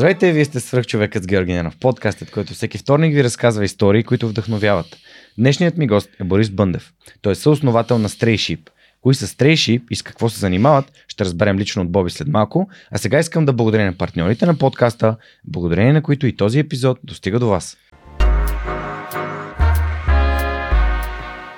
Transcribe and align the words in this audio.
Здравейте, 0.00 0.32
вие 0.32 0.44
сте 0.44 0.60
свръхчовекът 0.60 1.22
с 1.22 1.26
Георги 1.26 1.52
Ненов, 1.52 1.76
подкастът, 1.76 2.30
който 2.30 2.54
всеки 2.54 2.78
вторник 2.78 3.14
ви 3.14 3.24
разказва 3.24 3.64
истории, 3.64 4.02
които 4.02 4.28
вдъхновяват. 4.28 4.86
Днешният 5.38 5.76
ми 5.76 5.86
гост 5.86 6.10
е 6.20 6.24
Борис 6.24 6.50
Бъндев. 6.50 6.92
Той 7.22 7.32
е 7.32 7.34
съосновател 7.34 7.98
на 7.98 8.08
Stray 8.08 8.58
Кои 9.00 9.14
са 9.14 9.26
Stray 9.26 9.82
и 9.90 9.96
с 9.96 10.02
какво 10.02 10.28
се 10.28 10.40
занимават, 10.40 10.92
ще 11.08 11.24
разберем 11.24 11.58
лично 11.58 11.82
от 11.82 11.92
Боби 11.92 12.10
след 12.10 12.28
малко. 12.28 12.68
А 12.90 12.98
сега 12.98 13.18
искам 13.18 13.44
да 13.44 13.52
благодаря 13.52 13.84
на 13.84 13.98
партньорите 13.98 14.46
на 14.46 14.58
подкаста, 14.58 15.16
благодарение 15.44 15.92
на 15.92 16.02
които 16.02 16.26
и 16.26 16.36
този 16.36 16.58
епизод 16.58 16.98
достига 17.04 17.38
до 17.38 17.48
вас. 17.48 17.76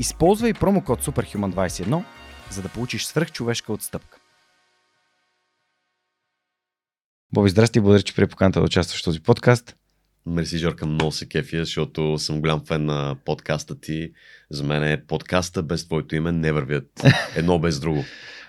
Използвай 0.00 0.54
промокод 0.54 1.04
SUPERHUMAN21, 1.04 2.02
за 2.50 2.62
да 2.62 2.68
получиш 2.68 3.04
свръхчовешка 3.04 3.72
отстъпка. 3.72 4.18
Боби, 7.32 7.50
здрасти, 7.50 7.80
благодаря, 7.80 8.02
че 8.02 8.14
при 8.14 8.26
поканата 8.26 8.60
да 8.60 8.66
участваш 8.66 9.00
в 9.00 9.04
този 9.04 9.22
подкаст. 9.22 9.76
Мерси, 10.26 10.58
Жорка, 10.58 10.86
много 10.86 11.12
се 11.12 11.28
кефия, 11.28 11.64
защото 11.64 12.18
съм 12.18 12.40
голям 12.40 12.64
фен 12.66 12.84
на 12.84 13.16
подкаста 13.24 13.80
ти. 13.80 14.12
За 14.50 14.64
мен 14.64 14.82
е 14.84 15.04
подкаста 15.06 15.62
без 15.62 15.86
твоето 15.86 16.16
име 16.16 16.32
не 16.32 16.52
вървят 16.52 17.04
едно 17.36 17.58
без 17.58 17.80
друго. 17.80 18.04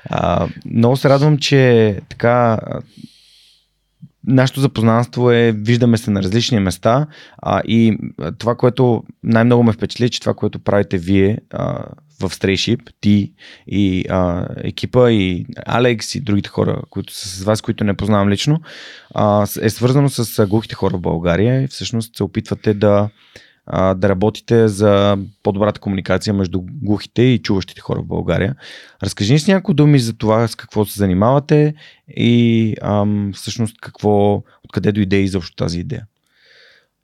А, 0.06 0.48
много 0.66 0.98
се 0.98 1.10
радвам, 1.10 1.38
че 1.38 2.00
така 2.10 2.60
нашето 4.28 4.60
запознанство 4.60 5.32
е, 5.32 5.52
виждаме 5.52 5.98
се 5.98 6.12
на 6.12 6.24
различни 6.24 6.60
места 6.60 7.08
а, 7.38 7.62
и 7.66 7.98
това, 8.38 8.56
което 8.56 9.04
най-много 9.24 9.64
ме 9.64 9.74
впечатли, 9.74 10.10
че 10.10 10.20
това, 10.20 10.34
което 10.34 10.60
правите 10.60 10.98
вие 10.98 11.38
а, 11.54 11.86
в 12.22 12.30
Strayship, 12.30 12.80
ти 13.02 13.34
и 13.68 14.06
а, 14.10 14.48
екипа 14.58 15.12
и 15.12 15.46
Алекс 15.66 16.16
и 16.16 16.20
другите 16.20 16.50
хора, 16.50 16.82
които 16.90 17.14
са 17.14 17.30
с 17.30 17.44
вас, 17.44 17.62
които 17.62 17.84
не 17.84 17.94
познавам 17.94 18.30
лично, 18.30 18.62
а, 19.16 19.48
е 19.62 19.70
свързано 19.70 20.10
с 20.10 20.48
глухите 20.48 20.76
хора 20.76 20.98
в 20.98 21.02
България. 21.02 21.62
И 21.64 21.68
всъщност 21.68 22.16
се 22.16 22.24
опитвате 22.24 22.74
да 22.74 23.10
а, 23.68 23.94
да 23.94 24.10
работите 24.10 24.68
за 24.68 25.18
по-добрата 25.44 25.80
комуникация 25.80 26.34
между 26.34 26.62
глухите 26.62 27.22
и 27.22 27.42
чуващите 27.42 27.82
хора 27.82 28.02
в 28.02 28.06
България. 28.06 28.56
Разкажи 29.04 29.34
ни 29.34 29.40
с 29.40 29.48
няколко 29.48 29.74
думи 29.74 30.00
за 30.00 30.18
това 30.18 30.48
с 30.48 30.56
какво 30.56 30.86
се 30.86 31.00
занимавате 31.00 31.74
и 32.18 32.76
ам, 32.82 33.32
всъщност 33.36 33.82
какво, 33.82 34.44
откъде 34.64 34.92
дойде 34.92 35.18
изобщо 35.18 35.56
тази 35.56 35.80
идея. 35.80 36.06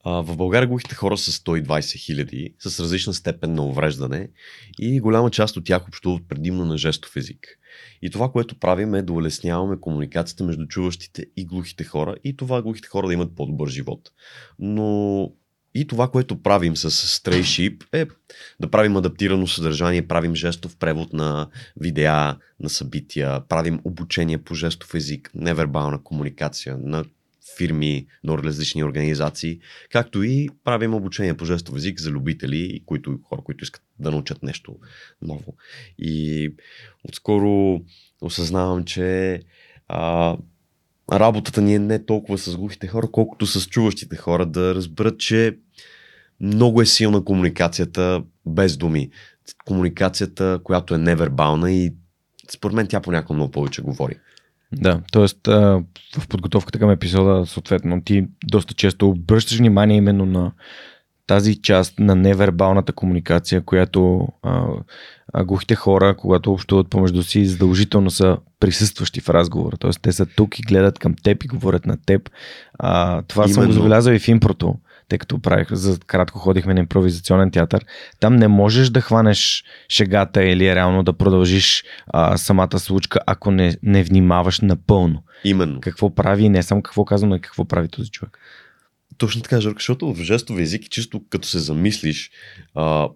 В 0.06 0.36
България 0.38 0.68
глухите 0.68 0.96
хора 0.96 1.18
са 1.18 1.32
120 1.32 1.98
хиляди 1.98 2.54
с 2.60 2.80
различна 2.80 3.14
степен 3.14 3.54
на 3.54 3.66
увреждане 3.66 4.30
и 4.80 5.00
голяма 5.00 5.32
част 5.32 5.58
от 5.58 5.66
тях 5.66 5.88
общуват 5.88 6.28
предимно 6.30 6.66
на 6.66 6.78
жестов 6.78 7.16
език. 7.16 7.48
И 8.02 8.10
това, 8.10 8.32
което 8.32 8.60
правим 8.60 8.96
е 8.96 9.02
да 9.02 9.14
улесняваме 9.14 9.80
комуникацията 9.80 10.44
между 10.44 10.68
чуващите 10.68 11.26
и 11.38 11.46
глухите 11.46 11.84
хора 11.84 12.16
и 12.24 12.36
това 12.36 12.62
глухите 12.62 12.88
хора 12.88 13.08
да 13.08 13.14
имат 13.14 13.36
по-добър 13.36 13.70
живот. 13.70 14.12
Но 14.60 15.30
и 15.76 15.88
това, 15.88 16.08
което 16.08 16.42
правим 16.42 16.78
с 16.78 16.92
Stray 16.92 17.78
е 17.94 18.08
да 18.60 18.72
правим 18.72 18.96
адаптирано 18.96 19.48
съдържание, 19.48 20.08
правим 20.08 20.36
жестов 20.36 20.76
превод 20.78 21.14
на 21.14 21.48
видеа, 21.80 22.38
на 22.60 22.70
събития, 22.70 23.42
правим 23.50 23.80
обучение 23.84 24.38
по 24.38 24.56
жестов 24.56 24.96
език, 24.96 25.32
невербална 25.36 26.04
комуникация 26.04 26.78
на 26.78 27.06
фирми, 27.58 28.08
на 28.24 28.38
различни 28.38 28.84
организации, 28.84 29.60
както 29.92 30.24
и 30.24 30.50
правим 30.64 30.94
обучение 30.94 31.38
по 31.38 31.46
жестов 31.46 31.76
език 31.76 32.00
за 32.00 32.12
любители, 32.12 32.84
които, 32.86 33.20
хора, 33.24 33.42
които 33.42 33.64
искат 33.64 33.82
да 34.00 34.12
научат 34.12 34.44
нещо 34.44 34.76
ново. 35.22 35.56
И 36.00 36.50
отскоро 37.04 37.82
осъзнавам, 38.22 38.86
че 38.86 39.40
а, 39.88 40.38
работата 41.12 41.62
ни 41.62 41.76
е 41.76 41.80
не 41.80 42.06
толкова 42.06 42.38
с 42.38 42.58
глухите 42.58 42.88
хора, 42.88 43.08
колкото 43.12 43.46
с 43.46 43.68
чуващите 43.68 44.16
хора, 44.16 44.46
да 44.46 44.76
разберат, 44.76 45.20
че 45.20 45.58
много 46.42 46.82
е 46.82 46.86
силна 46.86 47.24
комуникацията 47.24 48.24
без 48.46 48.78
думи. 48.78 49.10
Комуникацията, 49.66 50.60
която 50.64 50.96
е 50.96 50.98
невербална 50.98 51.72
и 51.72 51.94
според 52.54 52.76
мен 52.76 52.88
тя 52.88 53.02
понякога 53.02 53.34
много 53.34 53.52
повече 53.52 53.82
говори. 53.82 54.16
Да, 54.72 55.02
т.е. 55.12 55.28
в 56.20 56.28
подготовката 56.30 56.80
към 56.80 56.92
епизода, 56.92 57.46
съответно, 57.46 58.02
ти 58.04 58.28
доста 58.46 58.74
често 58.74 59.10
обръщаш 59.10 59.58
внимание 59.58 59.98
именно 59.98 60.26
на 60.26 60.52
тази 61.28 61.62
част 61.62 62.00
на 62.00 62.16
невербалната 62.16 62.94
комуникация, 62.94 63.62
която 63.62 64.28
а, 64.44 64.66
а, 65.34 65.44
глухите 65.44 65.76
хора, 65.76 66.16
когато 66.18 66.52
общуват 66.52 66.90
помежду 66.90 67.24
си, 67.24 67.46
задължително 67.46 68.12
са 68.12 68.38
присъстващи 68.60 69.22
в 69.22 69.30
разговора. 69.30 69.78
Тоест, 69.78 70.00
те 70.02 70.12
са 70.12 70.26
тук 70.26 70.60
и 70.60 70.62
гледат 70.62 71.00
към 71.00 71.16
теб 71.24 71.44
и 71.44 71.48
говорят 71.48 71.86
на 71.86 71.98
теб. 72.06 72.30
А, 72.80 73.22
това 73.22 73.44
Именно. 73.44 73.54
съм 73.54 73.66
го 73.66 73.72
забелязал 73.72 74.12
и 74.12 74.20
в 74.20 74.28
импрото 74.28 74.76
тъй 75.10 75.18
като 75.18 75.40
правих, 75.40 75.68
за 75.72 76.00
кратко 76.00 76.40
ходихме 76.40 76.74
на 76.74 76.80
импровизационен 76.80 77.52
театър, 77.52 77.86
там 78.20 78.36
не 78.36 78.48
можеш 78.48 78.90
да 78.90 79.02
хванеш 79.02 79.64
шегата 79.90 80.44
или 80.44 80.76
реално 80.76 81.04
да 81.04 81.14
продължиш 81.14 81.84
а, 82.08 82.38
самата 82.38 82.80
случка, 82.80 83.20
ако 83.28 83.52
не, 83.52 83.78
не 83.84 84.04
внимаваш 84.04 84.60
напълно. 84.60 85.24
Именно. 85.44 85.82
Какво 85.82 86.16
прави, 86.16 86.50
не 86.50 86.64
само 86.64 86.82
какво 86.82 87.06
казвам, 87.06 87.30
но 87.30 87.36
и 87.36 87.42
какво 87.42 87.66
прави 87.66 87.88
този 87.88 88.12
човек. 88.12 88.40
Точно 89.18 89.42
така, 89.42 89.62
Жорка, 89.62 89.78
защото 89.80 90.14
в 90.14 90.24
жестови 90.24 90.64
език, 90.64 90.90
чисто 90.90 91.22
като 91.30 91.48
се 91.48 91.60
замислиш 91.60 92.32
а, 92.76 93.10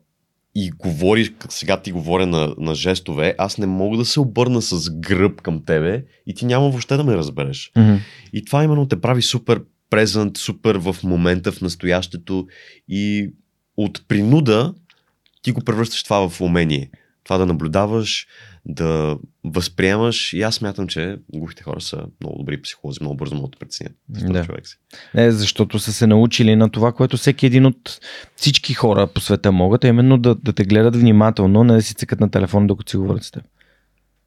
и 0.56 0.70
говориш, 0.70 1.32
сега 1.50 1.82
ти 1.82 1.92
говоря 1.92 2.28
на, 2.28 2.56
на 2.58 2.76
жестове, 2.76 3.36
аз 3.38 3.58
не 3.58 3.66
мога 3.66 3.98
да 3.98 4.06
се 4.06 4.20
обърна 4.20 4.62
с 4.62 4.90
гръб 4.90 5.42
към 5.42 5.66
тебе 5.66 6.04
и 6.28 6.34
ти 6.34 6.46
няма 6.46 6.70
въобще 6.70 6.98
да 6.98 7.04
ме 7.04 7.16
разбереш. 7.16 7.72
Mm-hmm. 7.76 8.00
И 8.34 8.46
това 8.46 8.64
именно 8.64 8.88
те 8.88 9.02
прави 9.02 9.22
супер 9.22 9.62
презент, 9.90 10.38
супер 10.38 10.76
в 10.76 10.96
момента, 11.04 11.52
в 11.52 11.62
настоящето 11.62 12.48
и 12.90 13.30
от 13.78 14.08
принуда 14.08 14.74
ти 15.42 15.52
го 15.52 15.62
превръщаш 15.62 16.04
това 16.04 16.30
в 16.30 16.42
умение. 16.42 16.90
Това 17.24 17.38
да 17.38 17.46
наблюдаваш, 17.46 18.28
да 18.68 19.18
възприемаш 19.44 20.34
и 20.34 20.42
аз 20.42 20.56
смятам, 20.56 20.88
че 20.88 21.18
глухите 21.34 21.64
хора 21.64 21.82
са 21.82 22.04
много 22.22 22.38
добри 22.38 22.62
психолози, 22.62 22.98
много 23.02 23.18
бързо 23.18 23.36
могат 23.36 23.52
да 23.52 23.58
преценят 23.58 23.94
да. 24.10 24.46
човек 24.46 24.68
си. 24.68 24.78
Не, 25.16 25.32
защото 25.32 25.80
са 25.80 25.94
се 25.94 26.08
научили 26.08 26.56
на 26.56 26.70
това, 26.70 26.92
което 26.92 27.18
всеки 27.18 27.46
един 27.46 27.66
от 27.66 28.00
всички 28.36 28.74
хора 28.74 29.08
по 29.08 29.22
света 29.22 29.52
могат, 29.52 29.84
а 29.84 29.88
именно 29.88 30.18
да, 30.18 30.36
да 30.36 30.54
те 30.54 30.64
гледат 30.64 30.96
внимателно, 30.96 31.64
не 31.64 31.74
да 31.74 31.82
си 31.82 31.94
цъкат 31.94 32.20
на 32.20 32.32
телефон, 32.32 32.68
докато 32.68 32.90
си 32.90 32.98
говорят 32.98 33.24
с 33.24 33.32
теб. 33.32 33.44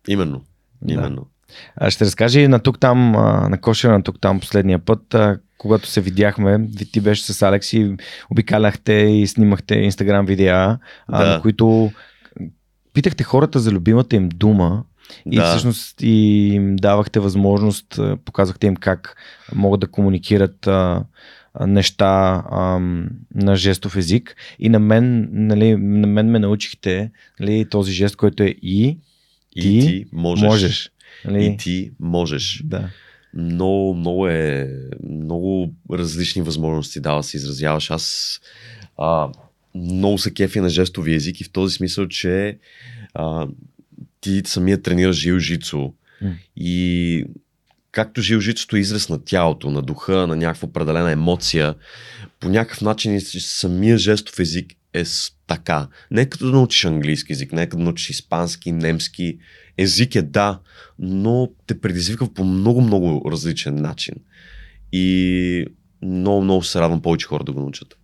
Именно. 0.08 0.42
Именно. 0.88 1.16
Да. 1.16 1.54
А 1.76 1.90
ще 1.90 2.04
разкажи 2.04 2.48
на 2.48 2.58
тук 2.58 2.80
там, 2.80 3.12
на 3.50 3.58
кошера 3.60 3.92
на 3.92 4.02
тук 4.02 4.20
там 4.20 4.40
последния 4.40 4.78
път, 4.78 5.16
когато 5.58 5.88
се 5.88 6.00
видяхме, 6.00 6.68
ти 6.92 7.00
беше 7.00 7.32
с 7.32 7.42
Алекс 7.42 7.72
и 7.72 7.96
обикаляхте 8.30 8.92
и 8.92 9.26
снимахте 9.26 9.74
инстаграм 9.74 10.26
видеа, 10.26 10.78
да. 11.10 11.26
на 11.26 11.42
които 11.42 11.92
питахте 12.92 13.24
хората 13.24 13.58
за 13.58 13.70
любимата 13.70 14.16
им 14.16 14.28
дума 14.28 14.84
и 15.30 15.36
да. 15.36 15.50
всъщност 15.50 16.02
им 16.02 16.76
давахте 16.76 17.20
възможност, 17.20 18.00
показахте 18.24 18.66
им 18.66 18.76
как 18.76 19.16
могат 19.54 19.80
да 19.80 19.86
комуникират 19.86 20.66
а, 20.66 21.04
неща 21.60 22.44
а, 22.50 22.78
на 23.34 23.56
жестов 23.56 23.96
език 23.96 24.36
и 24.58 24.68
на 24.68 24.78
мен, 24.78 25.28
нали, 25.32 25.76
на 25.76 26.06
мен 26.06 26.30
ме 26.30 26.38
научихте 26.38 27.10
нали, 27.40 27.68
този 27.70 27.92
жест, 27.92 28.16
който 28.16 28.42
е 28.42 28.54
и, 28.62 28.98
и 29.56 29.62
ти, 29.62 29.80
ти 29.80 30.06
можеш. 30.12 30.44
можеш. 30.44 30.90
Нали? 31.24 31.44
И 31.44 31.56
ти 31.56 31.90
можеш. 32.00 32.62
Да 32.64 32.88
много, 33.34 33.94
много 33.94 34.28
е, 34.28 34.68
много 35.10 35.74
различни 35.92 36.42
възможности 36.42 37.00
дава 37.00 37.18
да 37.18 37.22
се 37.22 37.36
изразяваш. 37.36 37.90
Аз 37.90 38.40
а, 38.98 39.28
много 39.74 40.18
се 40.18 40.34
кефи 40.34 40.60
на 40.60 40.68
жестови 40.68 41.14
език 41.14 41.40
и 41.40 41.44
в 41.44 41.52
този 41.52 41.76
смисъл, 41.76 42.08
че 42.08 42.58
а, 43.14 43.48
ти 44.20 44.42
самия 44.46 44.82
тренираш 44.82 45.16
жил-жицу 45.16 45.92
mm. 46.22 46.34
и 46.56 47.24
както 47.92 48.20
жил-жицото 48.20 48.76
е 48.76 48.80
израз 48.80 49.08
на 49.08 49.24
тялото, 49.24 49.70
на 49.70 49.82
духа, 49.82 50.26
на 50.26 50.36
някаква 50.36 50.68
определена 50.68 51.10
емоция, 51.10 51.74
по 52.40 52.48
някакъв 52.48 52.80
начин 52.80 53.20
самия 53.20 53.98
жестов 53.98 54.38
език 54.38 54.72
е 54.94 55.04
така. 55.46 55.88
Не 56.10 56.26
като 56.26 56.46
да 56.46 56.52
научиш 56.52 56.84
английски 56.84 57.32
език, 57.32 57.52
не 57.52 57.66
като 57.66 57.76
да 57.76 57.84
научиш 57.84 58.10
испански, 58.10 58.72
немски. 58.72 59.38
Език 59.78 60.14
е 60.14 60.22
да, 60.22 60.60
но 60.98 61.48
те 61.66 61.80
предизвиква 61.80 62.34
по 62.34 62.44
много-много 62.44 63.30
различен 63.30 63.74
начин. 63.74 64.14
и 64.92 65.66
много, 66.02 66.42
много 66.42 66.62
се 66.62 66.80
радвам 66.80 67.02
повече 67.02 67.26
хора 67.26 67.44
да 67.44 67.52
го 67.52 67.60
научат. 67.60 67.99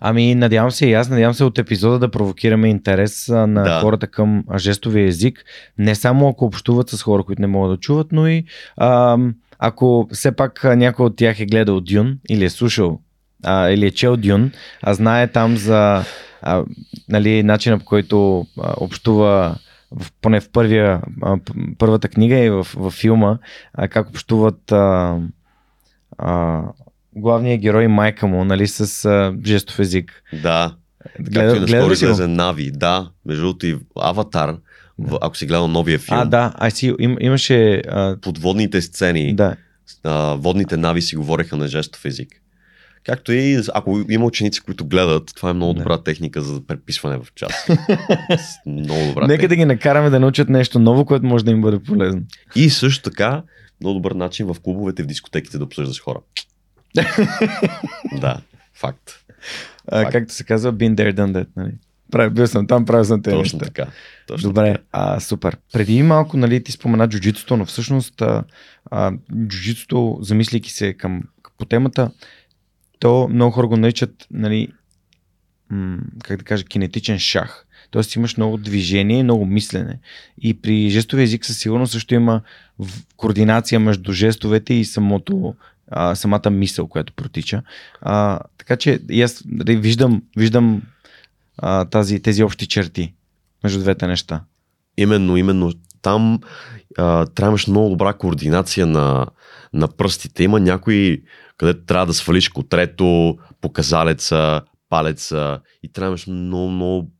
Ами, 0.00 0.34
надявам 0.34 0.70
се 0.70 0.86
и 0.86 0.92
аз, 0.94 1.08
надявам 1.08 1.34
се 1.34 1.44
от 1.44 1.58
епизода 1.58 1.98
да 1.98 2.10
провокираме 2.10 2.68
интерес 2.68 3.28
на 3.28 3.46
Да. 3.46 3.80
хората 3.80 4.06
към 4.06 4.44
жестовия 4.56 5.06
език. 5.06 5.44
Не 5.78 5.94
само 5.94 6.28
ако 6.28 6.44
общуват 6.44 6.90
с 6.90 7.02
хора, 7.02 7.22
които 7.22 7.40
не 7.42 7.46
могат 7.46 7.72
да 7.72 7.80
чуват, 7.80 8.06
но 8.12 8.28
и 8.28 8.44
а, 8.76 9.18
ако 9.58 10.08
все 10.12 10.32
пак 10.32 10.64
някой 10.64 11.06
от 11.06 11.16
тях 11.16 11.40
е 11.40 11.46
гледал 11.46 11.80
Дюн 11.80 12.18
или 12.30 12.44
е 12.44 12.50
слушал 12.50 13.00
а, 13.44 13.68
или 13.70 13.86
е 13.86 13.90
чел 13.90 14.16
Дюн, 14.16 14.50
а 14.82 14.94
знае 14.94 15.28
там 15.28 15.56
за 15.56 16.04
а, 16.42 16.64
нали, 17.08 17.42
начина 17.42 17.78
по 17.78 17.84
който 17.84 18.46
а, 18.60 18.74
общува 18.76 19.56
в, 19.90 20.06
поне 20.20 20.40
в 20.40 20.50
първия, 20.50 21.00
а, 21.22 21.36
първата 21.78 22.08
книга 22.08 22.36
и 22.36 22.50
в, 22.50 22.66
в 22.76 22.90
филма, 22.90 23.38
а, 23.74 23.88
как 23.88 24.08
общуват 24.08 24.72
а, 24.72 25.18
а, 26.18 26.62
главният 27.16 27.60
герой 27.60 27.88
майка 27.88 28.26
му, 28.26 28.44
нали, 28.44 28.66
с 28.66 29.04
а, 29.04 29.34
жестов 29.46 29.78
език. 29.78 30.22
Да, 30.42 30.74
както 31.18 31.20
и 31.20 31.24
Гледа, 31.30 31.60
наскоро 31.60 31.80
гледа 31.80 31.92
излезе 31.92 32.26
Нави. 32.26 32.70
Да, 32.70 33.10
между 33.26 33.42
другото 33.42 33.66
и 33.66 33.78
Аватар, 34.00 34.56
в, 34.98 35.18
ако 35.22 35.36
си 35.36 35.46
гледал 35.46 35.68
новия 35.68 35.98
филм, 35.98 36.18
А, 36.18 36.24
да, 36.24 36.52
а 36.54 36.70
си, 36.70 36.94
им, 36.98 37.16
имаше... 37.20 37.74
А, 37.88 38.16
подводните 38.22 38.82
сцени, 38.82 39.34
да. 39.34 39.56
а, 40.04 40.34
водните 40.34 40.76
нави 40.76 41.02
си 41.02 41.16
говореха 41.16 41.56
на 41.56 41.68
жестов 41.68 42.04
език. 42.04 42.28
Както 43.04 43.32
и 43.32 43.62
ако 43.74 44.04
има 44.10 44.24
ученици, 44.26 44.60
които 44.60 44.86
гледат, 44.86 45.32
това 45.36 45.50
е 45.50 45.52
много 45.52 45.72
Да. 45.72 45.78
добра 45.78 46.02
техника 46.02 46.42
за 46.42 46.66
преписване 46.66 47.16
в 47.18 47.26
час. 47.34 47.52
много 48.66 49.06
добра 49.08 49.26
Нека 49.26 49.48
да 49.48 49.56
ги 49.56 49.64
накараме 49.64 50.10
да 50.10 50.20
научат 50.20 50.48
нещо 50.48 50.78
ново, 50.78 51.04
което 51.04 51.26
може 51.26 51.44
да 51.44 51.50
им 51.50 51.60
бъде 51.60 51.78
полезно. 51.78 52.22
И 52.56 52.70
също 52.70 53.10
така, 53.10 53.42
много 53.80 53.94
добър 53.94 54.12
начин 54.12 54.46
в 54.46 54.56
клубовете, 54.62 55.02
в 55.02 55.06
дискотеките 55.06 55.58
да 55.58 55.64
обсъждаш 55.64 56.02
хора. 56.02 56.18
да, 58.20 58.40
факт. 58.74 59.10
А, 59.88 60.00
Факт. 60.02 60.12
както 60.12 60.34
се 60.34 60.44
казва, 60.44 60.74
been 60.74 60.94
there, 60.94 61.12
done 61.14 61.32
that. 61.32 61.46
Нали? 61.56 61.72
Прави, 62.12 62.30
бил 62.30 62.46
съм 62.46 62.66
там, 62.66 62.84
правил 62.84 63.04
съм 63.04 63.22
тези 63.22 63.36
Точно 63.36 63.58
неща. 63.58 63.72
така. 63.72 63.90
Точно 64.26 64.48
Добре, 64.48 64.72
така. 64.72 64.84
а, 64.92 65.20
супер. 65.20 65.56
Преди 65.72 66.02
малко 66.02 66.36
нали, 66.36 66.62
ти 66.64 66.72
спомена 66.72 67.08
джуджитото, 67.08 67.56
но 67.56 67.64
всъщност 67.64 68.22
а, 68.22 68.44
а, 68.90 69.12
джуджитото, 69.46 70.18
замислики 70.20 70.70
се 70.72 70.94
към, 70.94 71.22
по 71.58 71.64
темата, 71.64 72.10
то 72.98 73.28
много 73.30 73.50
хора 73.52 73.66
го 73.66 73.76
наричат, 73.76 74.26
нали, 74.30 74.68
м- 75.70 75.98
как 76.24 76.38
да 76.38 76.44
кажа, 76.44 76.64
кинетичен 76.64 77.18
шах. 77.18 77.66
Тоест 77.90 78.14
имаш 78.14 78.36
много 78.36 78.56
движение, 78.56 79.22
много 79.22 79.46
мислене. 79.46 79.98
И 80.42 80.60
при 80.60 80.90
жестови 80.90 81.22
език 81.22 81.44
със 81.44 81.58
сигурност 81.58 81.92
също 81.92 82.14
има 82.14 82.40
координация 83.16 83.80
между 83.80 84.12
жестовете 84.12 84.74
и 84.74 84.84
самото, 84.84 85.54
а, 85.90 86.14
самата 86.14 86.50
мисъл, 86.50 86.88
която 86.88 87.12
протича. 87.12 87.62
А, 88.00 88.40
така 88.58 88.76
че 88.76 89.00
и 89.10 89.22
аз 89.22 89.42
нали, 89.46 89.76
виждам, 89.76 90.22
виждам 90.36 90.82
а, 91.58 91.84
тази, 91.84 92.22
тези 92.22 92.42
общи 92.42 92.66
черти 92.66 93.14
между 93.64 93.80
двете 93.80 94.06
неща. 94.06 94.44
Именно, 94.96 95.36
именно. 95.36 95.72
Там 96.02 96.40
а, 96.98 97.26
трябваше 97.26 97.70
много 97.70 97.88
добра 97.88 98.12
координация 98.12 98.86
на, 98.86 99.26
на 99.72 99.88
пръстите. 99.88 100.44
Има 100.44 100.60
някои, 100.60 101.22
където 101.56 101.84
трябва 101.84 102.06
да 102.06 102.14
свалиш 102.14 102.48
котрето, 102.48 103.38
показалеца, 103.60 104.62
палеца 104.88 105.60
и 105.82 105.92
трябваше 105.92 106.30
много, 106.30 106.70
много, 106.70 107.10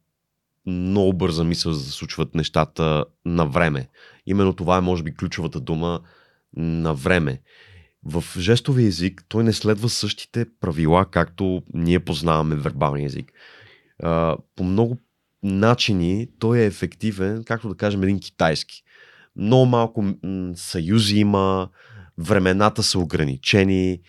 много 0.67 1.13
бърза 1.13 1.45
мисъл 1.45 1.73
за 1.73 1.85
да 1.85 1.91
случват 1.91 2.35
нещата 2.35 3.05
на 3.25 3.47
време. 3.47 3.89
Именно 4.27 4.53
това 4.53 4.77
е, 4.77 4.81
може 4.81 5.03
би, 5.03 5.15
ключовата 5.15 5.61
дума 5.61 6.01
на 6.57 6.95
време. 6.95 7.41
В 8.05 8.25
жестовия 8.39 8.87
език 8.89 9.25
той 9.29 9.45
не 9.45 9.53
следва 9.53 9.89
същите 9.89 10.47
правила, 10.61 11.06
както 11.11 11.62
ние 11.75 12.01
познаваме 12.01 12.56
вербалния 12.56 13.06
език. 13.06 13.33
А, 14.03 14.37
по 14.56 14.65
много 14.65 14.99
начини 15.43 16.29
той 16.39 16.59
е 16.59 16.67
ефективен, 16.67 17.45
както 17.45 17.69
да 17.69 17.75
кажем 17.75 18.03
един 18.03 18.21
китайски. 18.21 18.83
Много 19.37 19.67
малко 19.67 20.03
м- 20.03 20.15
съюзи 20.55 21.17
има, 21.17 21.69
времената 22.19 22.83
са 22.83 22.99
ограничени 22.99 24.01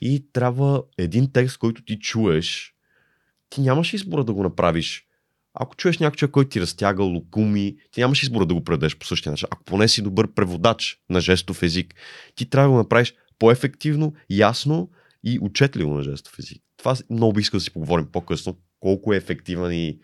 и 0.00 0.26
трябва 0.32 0.82
един 0.98 1.32
текст, 1.32 1.58
който 1.58 1.84
ти 1.84 1.98
чуеш, 1.98 2.74
ти 3.50 3.60
нямаш 3.60 3.92
избора 3.92 4.24
да 4.24 4.32
го 4.32 4.42
направиш. 4.42 5.06
Ако 5.54 5.76
чуеш 5.76 5.98
някой 5.98 6.16
човек, 6.16 6.30
който 6.32 6.50
ти 6.50 6.60
разтяга 6.60 7.02
лукуми, 7.02 7.76
ти 7.90 8.00
нямаш 8.00 8.22
избора 8.22 8.46
да 8.46 8.54
го 8.54 8.64
предадеш 8.64 8.96
по 8.96 9.06
същия 9.06 9.30
начин. 9.30 9.48
Ако 9.50 9.64
поне 9.64 9.88
си 9.88 10.02
добър 10.02 10.32
преводач 10.32 10.98
на 11.10 11.20
жестов 11.20 11.62
език, 11.62 11.94
ти 12.34 12.50
трябва 12.50 12.68
да 12.68 12.72
го 12.72 12.78
направиш 12.78 13.14
по-ефективно, 13.42 14.14
ясно 14.30 14.90
и 15.24 15.38
отчетливо 15.42 15.94
на 15.94 16.02
жестов 16.02 16.38
език. 16.38 16.62
Това 16.76 16.96
много 17.10 17.32
би 17.32 17.40
искал 17.40 17.58
да 17.58 17.64
си 17.64 17.70
поговорим 17.70 18.06
по-късно, 18.12 18.58
колко 18.80 19.12
е 19.12 19.16
ефективен 19.16 19.72
и, 19.72 19.98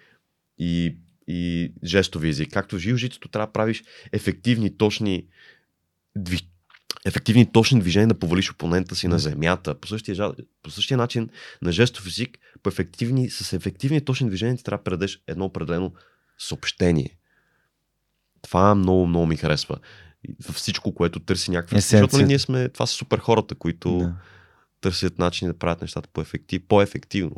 и, 0.58 0.96
и 1.28 1.72
жестови 1.84 2.28
език. 2.28 2.52
Както 2.52 2.76
в 2.76 2.78
живожитето 2.78 3.28
трябва 3.28 3.46
да 3.46 3.52
правиш 3.52 3.84
ефективни, 4.12 4.76
точни 4.76 5.26
дви... 6.16 6.38
ефективни, 7.06 7.52
точни 7.52 7.80
движения 7.80 8.08
да 8.08 8.18
повалиш 8.18 8.50
опонента 8.50 8.94
си 8.94 9.08
на 9.08 9.18
земята. 9.18 9.74
По 9.74 9.88
същия, 9.88 10.32
по 10.62 10.70
същия 10.70 10.98
начин 10.98 11.28
на 11.62 11.72
жестов 11.72 12.06
език, 12.06 12.38
по 12.62 12.68
ефективни, 12.68 13.30
с 13.30 13.52
ефективни, 13.52 14.04
точни 14.04 14.28
движения 14.28 14.56
ти 14.56 14.64
трябва 14.64 14.78
да 14.78 14.84
предадеш 14.84 15.22
едно 15.26 15.44
определено 15.44 15.92
съобщение. 16.38 17.18
Това 18.42 18.74
много, 18.74 19.06
много 19.06 19.26
ми 19.26 19.36
харесва. 19.36 19.78
Във 20.46 20.56
всичко, 20.56 20.94
което 20.94 21.20
търси 21.20 21.50
някакви... 21.50 21.76
Защото 21.80 22.16
нали, 22.16 22.26
ние 22.26 22.38
сме... 22.38 22.68
Това 22.68 22.86
са 22.86 22.94
супер 22.94 23.18
хората, 23.18 23.54
които 23.54 23.98
Да. 23.98 24.12
търсят 24.80 25.18
начини 25.18 25.52
да 25.52 25.58
правят 25.58 25.80
нещата 25.80 26.08
по-ефектив, 26.12 26.62
по-ефективно. 26.68 27.36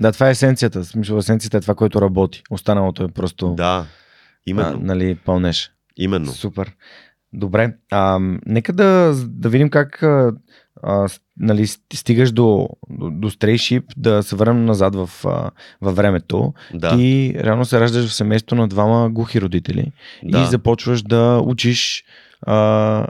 да, 0.00 0.12
това 0.12 0.28
е 0.28 0.30
есенцията. 0.30 0.84
Смисъл, 0.84 1.18
есенцията 1.18 1.56
е 1.56 1.60
това, 1.60 1.74
което 1.74 2.00
работи. 2.02 2.42
Останалото 2.50 3.04
е 3.04 3.08
просто 3.08 3.54
Да, 3.54 3.86
именно. 4.46 4.78
а, 4.78 4.84
нали, 4.84 5.14
пълнеш. 5.14 5.72
именно. 5.96 6.32
Супер. 6.32 6.72
Добре. 7.32 7.74
А, 7.90 8.18
нека 8.46 8.72
да, 8.72 9.14
да 9.26 9.48
видим 9.48 9.70
как 9.70 10.02
а, 10.02 10.32
нали, 11.36 11.66
ст- 11.66 11.94
стигаш 11.94 12.32
до, 12.32 12.68
до, 12.90 13.10
до 13.10 13.30
стрейшип, 13.30 13.84
да 13.96 14.22
се 14.22 14.36
върнем 14.36 14.64
назад 14.64 14.94
в, 14.94 15.10
а, 15.24 15.50
във 15.80 15.96
времето. 15.96 16.54
Да, 16.74 16.96
Ти 16.96 17.34
реално 17.38 17.64
се 17.64 17.80
раждаш 17.80 18.06
в 18.06 18.14
семейство 18.14 18.56
на 18.56 18.68
двама 18.68 19.10
глухи 19.10 19.40
родители 19.40 19.92
да. 20.24 20.42
и 20.42 20.46
започваш 20.46 21.02
да 21.02 21.42
учиш 21.44 22.04
а, 22.42 23.06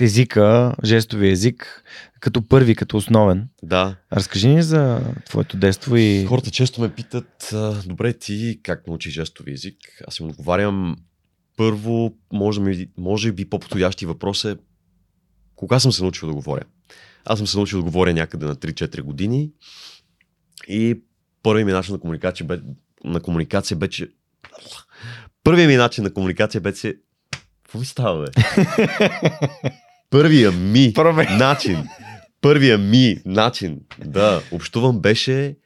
езика, 0.00 0.74
жестови 0.84 1.30
език, 1.30 1.84
като 2.20 2.48
първи, 2.48 2.74
като 2.74 2.96
основен. 2.96 3.48
да. 3.62 3.96
Разкажи 4.12 4.48
ни 4.48 4.62
за 4.62 5.00
твоето 5.26 5.56
детство 5.56 5.96
и... 5.96 6.24
Хората 6.24 6.50
често 6.50 6.80
ме 6.80 6.88
питат, 6.88 7.54
добре 7.86 8.12
ти 8.12 8.60
как 8.62 8.86
научи 8.86 9.10
жестови 9.10 9.52
език? 9.52 9.76
Аз 10.08 10.18
им 10.18 10.26
отговарям, 10.26 10.96
първо, 11.58 12.14
може, 12.32 12.60
ми, 12.60 12.88
може 12.98 13.32
би 13.32 13.50
по-подходящи 13.50 14.06
въпрос 14.06 14.44
е, 14.44 14.56
кога 15.56 15.80
съм 15.80 15.92
се 15.92 16.02
научил 16.02 16.28
да 16.28 16.34
говоря? 16.34 16.62
Аз 17.24 17.38
съм 17.38 17.46
се 17.46 17.56
научил 17.56 17.78
да 17.78 17.84
говоря 17.84 18.14
някъде 18.14 18.46
на 18.46 18.56
3-4 18.56 19.02
години 19.02 19.50
и 20.68 21.00
първият 21.42 21.66
ми 21.66 21.72
начин 21.72 21.92
на 21.92 22.00
комуникация, 22.00 22.46
бе, 22.46 22.60
на 23.04 23.20
комуникация 23.20 23.76
беше... 23.76 24.08
Първият 25.44 25.70
ми 25.70 25.76
начин 25.76 26.04
на 26.04 26.14
комуникация 26.14 26.60
беше... 26.60 26.94
Какво 27.62 27.78
ми 27.78 27.84
става, 27.84 28.24
бе? 28.24 28.30
Първия 30.10 30.52
ми 30.52 30.92
Пробвай. 30.94 31.26
начин, 31.36 31.88
първия 32.40 32.78
ми 32.78 33.16
начин 33.26 33.80
да 34.06 34.42
общувам 34.52 35.00
беше 35.00 35.56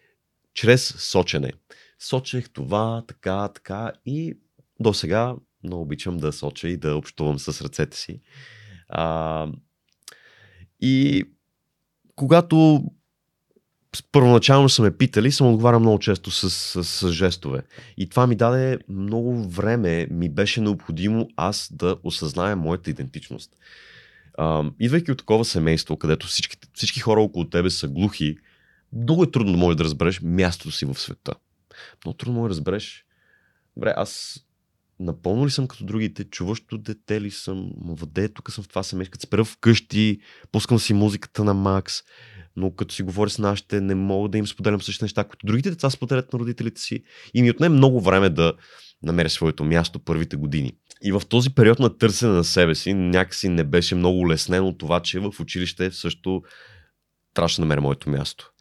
чрез 0.55 0.95
сочене. 0.99 1.53
Сочех 1.99 2.51
това, 2.51 3.05
така, 3.09 3.49
така 3.49 3.93
и 4.07 4.35
до 4.81 4.95
сега 4.95 5.35
много 5.65 5.83
обичам 5.83 6.17
да 6.17 6.33
соча 6.33 6.69
и 6.69 6.77
да 6.77 6.97
общувам 6.97 7.39
с 7.39 7.63
ръцете 7.63 7.97
си. 7.97 8.21
А, 8.89 9.49
и 10.81 11.25
когато 12.17 12.85
първоначално 14.13 14.69
са 14.69 14.83
ме 14.83 14.97
питали, 14.97 15.33
съм 15.33 15.47
отговарял 15.47 15.81
много 15.81 15.99
често 15.99 16.31
с, 16.31 16.51
с, 16.51 16.85
с 16.85 17.13
жестове. 17.13 17.63
И 17.97 18.09
това 18.09 18.27
ми 18.27 18.37
даде 18.37 18.79
много 18.89 19.49
време, 19.49 20.07
ми 20.11 20.29
беше 20.29 20.61
необходимо 20.61 21.29
аз 21.37 21.69
да 21.73 21.97
осъзная 22.03 22.57
моята 22.57 22.91
идентичност. 22.91 23.57
А, 24.39 24.65
идвайки 24.81 25.13
от 25.13 25.19
такова 25.19 25.45
семейство, 25.45 25.97
където 25.97 26.27
всички, 26.27 26.57
всички 26.75 27.01
хора 27.01 27.21
около 27.21 27.51
тебе 27.51 27.71
са 27.71 27.89
глухи, 27.89 28.37
много 28.93 29.23
е 29.23 29.31
трудно 29.31 29.53
да 29.53 29.59
можеш 29.59 29.77
да 29.77 29.85
разбереш 29.85 30.21
мястото 30.23 30.71
си 30.71 30.85
в 30.85 30.95
света. 30.95 31.35
Много 32.05 32.17
трудно 32.17 32.41
можеш 32.41 32.55
да 32.55 32.61
разбереш, 32.61 33.05
добре, 33.77 33.95
аз 33.97 34.41
напълно 35.03 35.47
ли 35.47 35.51
съм 35.51 35.69
като 35.69 35.85
другите, 35.85 36.25
чуващо 36.25 36.79
дете 36.79 37.21
ли 37.21 37.31
съм, 37.31 37.71
въде, 37.85 38.29
тук 38.29 38.51
съм 38.51 38.65
в 38.65 38.69
това 38.69 38.83
семейство, 38.83 39.13
като 39.13 39.27
спера 39.27 39.45
вкъщи, 39.45 40.21
пускам 40.53 40.79
си 40.79 40.95
музиката 40.95 41.45
на 41.45 41.55
Макс, 41.55 41.95
но 42.57 42.75
като 42.75 42.95
си 42.95 43.03
говоря 43.03 43.31
с 43.31 43.39
нашите, 43.39 43.81
не 43.81 43.95
мога 43.95 44.29
да 44.29 44.39
им 44.39 44.47
споделям 44.47 44.83
същите 44.83 45.05
неща, 45.05 45.25
които 45.25 45.47
другите 45.47 45.71
деца 45.71 45.91
споделят 45.91 46.33
на 46.33 46.39
родителите 46.39 46.81
си. 46.81 47.03
И 47.35 47.43
ми 47.43 47.51
отне 47.51 47.69
много 47.69 48.01
време 48.01 48.31
да 48.31 48.53
намеря 49.03 49.31
своето 49.31 49.65
място 49.65 49.99
първите 49.99 50.37
години. 50.37 50.73
И 51.03 51.13
в 51.13 51.23
този 51.29 51.55
период 51.55 51.79
на 51.79 51.99
търсене 51.99 52.33
на 52.33 52.45
себе 52.45 52.75
си, 52.75 52.95
някакси 52.95 53.49
не 53.49 53.65
беше 53.65 53.95
много 53.95 54.19
улеснено 54.19 54.77
това, 54.77 55.01
че 55.01 55.21
в 55.21 55.33
училище 55.41 55.91
също 55.91 56.43
трябваше 57.35 57.57
да 57.57 57.63
намеря 57.63 57.81
моето 57.81 58.11
място. 58.11 58.53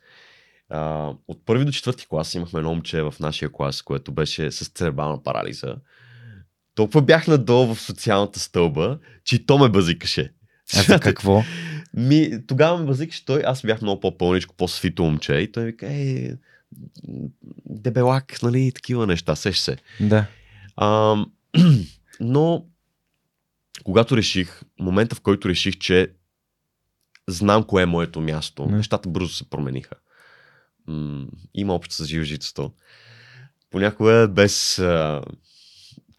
А, 0.69 1.13
от 1.27 1.45
първи 1.45 1.65
до 1.65 1.71
четвърти 1.71 2.07
клас 2.07 2.33
имахме 2.33 2.57
едно 2.59 2.69
момче 2.69 3.01
в 3.01 3.13
нашия 3.19 3.51
клас, 3.51 3.81
което 3.81 4.11
беше 4.11 4.51
с 4.51 4.69
церебрална 4.69 5.23
парализа. 5.23 5.75
Толкова 6.81 7.01
бях 7.01 7.27
надолу 7.27 7.75
в 7.75 7.81
социалната 7.81 8.39
стълба, 8.39 8.99
че 9.23 9.35
и 9.35 9.45
то 9.45 9.57
ме 9.57 9.69
базикаше. 9.69 10.33
А 10.75 10.83
за 10.83 10.99
какво? 10.99 11.43
Ми, 11.93 12.47
тогава 12.47 12.77
ме 12.77 12.85
базикаше 12.85 13.25
той, 13.25 13.41
аз 13.45 13.61
бях 13.61 13.81
много 13.81 13.99
по-пълничко, 13.99 14.55
по-свито 14.55 15.03
момче 15.03 15.33
и 15.33 15.51
той 15.51 15.63
ми 15.63 15.71
вика, 15.71 15.93
ей, 15.93 16.31
дебелак, 17.65 18.43
нали, 18.43 18.71
такива 18.71 19.07
неща, 19.07 19.35
сеш 19.35 19.57
се. 19.57 19.77
Да. 19.99 20.25
А, 20.75 21.15
но, 22.19 22.65
когато 23.83 24.17
реших, 24.17 24.61
момента 24.79 25.15
в 25.15 25.21
който 25.21 25.49
реших, 25.49 25.77
че 25.77 26.07
знам 27.27 27.63
кое 27.63 27.83
е 27.83 27.85
моето 27.85 28.21
място, 28.21 28.65
Не. 28.65 28.77
нещата 28.77 29.09
бързо 29.09 29.33
се 29.33 29.49
промениха. 29.49 29.95
М, 30.87 31.27
има 31.53 31.73
общо 31.73 31.95
с 31.95 32.05
живжицето. 32.05 32.71
Понякога 33.69 34.27
без 34.31 34.79
а, 34.79 35.21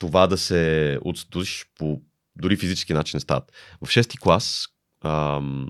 това 0.02 0.26
да 0.26 0.38
се 0.38 0.98
отстудиш 1.04 1.66
по 1.78 2.00
дори 2.36 2.56
физически 2.56 2.94
начин 2.94 3.16
не 3.16 3.20
стават. 3.20 3.52
В 3.82 3.86
6-ти 3.86 4.18
клас 4.18 4.68
ам, 5.04 5.68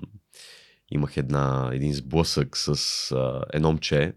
имах 0.91 1.17
една, 1.17 1.69
един 1.73 1.93
сблъсък 1.93 2.57
с 2.57 2.67
а, 3.11 3.41
едно 3.53 3.67
момче. 3.67 4.13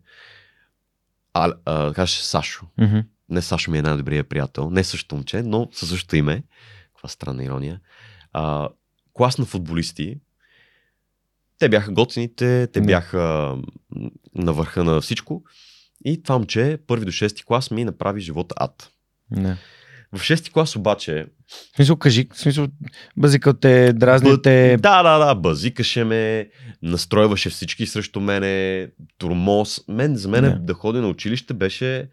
А, 1.35 1.53
а, 1.65 1.93
каже 1.93 2.23
Сашо. 2.23 2.67
Мгм. 2.79 2.99
Не 3.29 3.43
Сашо 3.43 3.71
ми 3.71 3.79
е 3.79 3.83
най-добрият 3.83 4.29
приятел. 4.29 4.71
Не 4.71 4.85
същото 4.85 5.15
момче, 5.15 5.43
но 5.43 5.69
със 5.73 5.89
същото 5.89 6.17
име. 6.17 6.43
Каква 6.95 7.09
странна 7.09 7.45
ирония. 7.45 7.81
А, 8.33 8.69
клас 9.13 9.39
на 9.39 9.45
футболисти. 9.45 10.21
Те 11.59 11.69
бяха 11.69 11.93
готините, 11.93 12.67
те 12.73 12.81
бяха 12.81 13.57
на 14.35 14.53
върха 14.53 14.85
на 14.85 15.01
всичко. 15.01 15.45
И 16.05 16.23
това 16.23 16.39
момче, 16.39 16.79
първи 16.87 17.05
до 17.05 17.13
6 17.13 17.45
клас, 17.45 17.71
ми 17.71 17.85
направи 17.85 18.21
живота 18.21 18.55
ад. 18.59 18.91
Да. 19.31 19.57
В 20.13 20.21
6 20.21 20.53
клас 20.53 20.77
обаче 20.77 21.27
В 21.73 21.77
смисъл, 21.77 21.97
кажи, 21.97 22.29
в 22.33 22.39
смисъл, 22.39 22.69
базикал 23.17 23.53
те, 23.53 23.93
дразни 23.93 24.43
те. 24.43 24.77
Да, 24.77 25.03
да, 25.03 25.19
да, 25.19 25.35
базикаше 25.35 26.05
ме, 26.05 26.49
настройваше 26.83 27.51
всички 27.51 27.87
срещу 27.87 28.21
мене, 28.21 28.89
турмоз. 29.19 29.81
Мен, 29.89 30.17
за 30.17 30.29
мен 30.29 30.43
Да. 30.43 30.59
да 30.59 30.75
ходя 30.75 31.01
на 31.01 31.09
училище 31.09 31.55
беше 31.55 32.09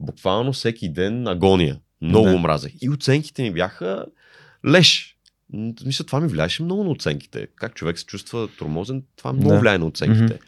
буквално 0.00 0.52
всеки 0.52 0.92
ден 0.92 1.26
агония. 1.28 1.78
Много 2.02 2.28
Да. 2.28 2.38
мразех. 2.38 2.72
И 2.82 2.90
оценките 2.90 3.42
ми 3.42 3.52
бяха 3.52 4.06
леш. 4.66 5.16
Мисля, 5.84 6.04
това 6.04 6.20
ми 6.20 6.28
влияеше 6.28 6.62
много 6.62 6.84
на 6.84 6.90
оценките. 6.90 7.46
Как 7.56 7.74
човек 7.74 7.98
се 7.98 8.06
чувства 8.06 8.48
тормозен, 8.48 9.02
това 9.16 9.32
много 9.32 9.50
Да. 9.50 9.58
влияе 9.58 9.78
на 9.78 9.86
оценките. 9.86 10.38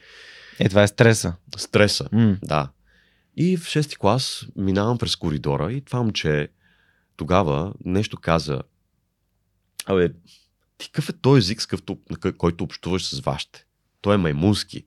Е, 0.58 0.68
това 0.68 0.82
е 0.82 0.88
стреса. 0.88 1.34
Стреса. 1.56 2.08
М. 2.12 2.36
Да. 2.42 2.68
И 3.36 3.56
в 3.56 3.60
6 3.64 3.96
клас 3.96 4.46
минавам 4.56 4.98
през 4.98 5.16
коридора 5.16 5.72
и 5.72 5.80
това 5.80 5.98
момче 5.98 6.48
тогава 7.18 7.72
нещо 7.84 8.16
каза. 8.16 8.62
Абе, 9.86 10.12
ти 10.78 10.86
какъв 10.86 11.08
е 11.08 11.12
този 11.12 11.38
език, 11.38 11.60
кой- 12.20 12.32
който 12.32 12.64
общуваш 12.64 13.06
с 13.08 13.20
вашите? 13.20 13.66
Той 14.00 14.14
е 14.14 14.18
маймунски. 14.18 14.86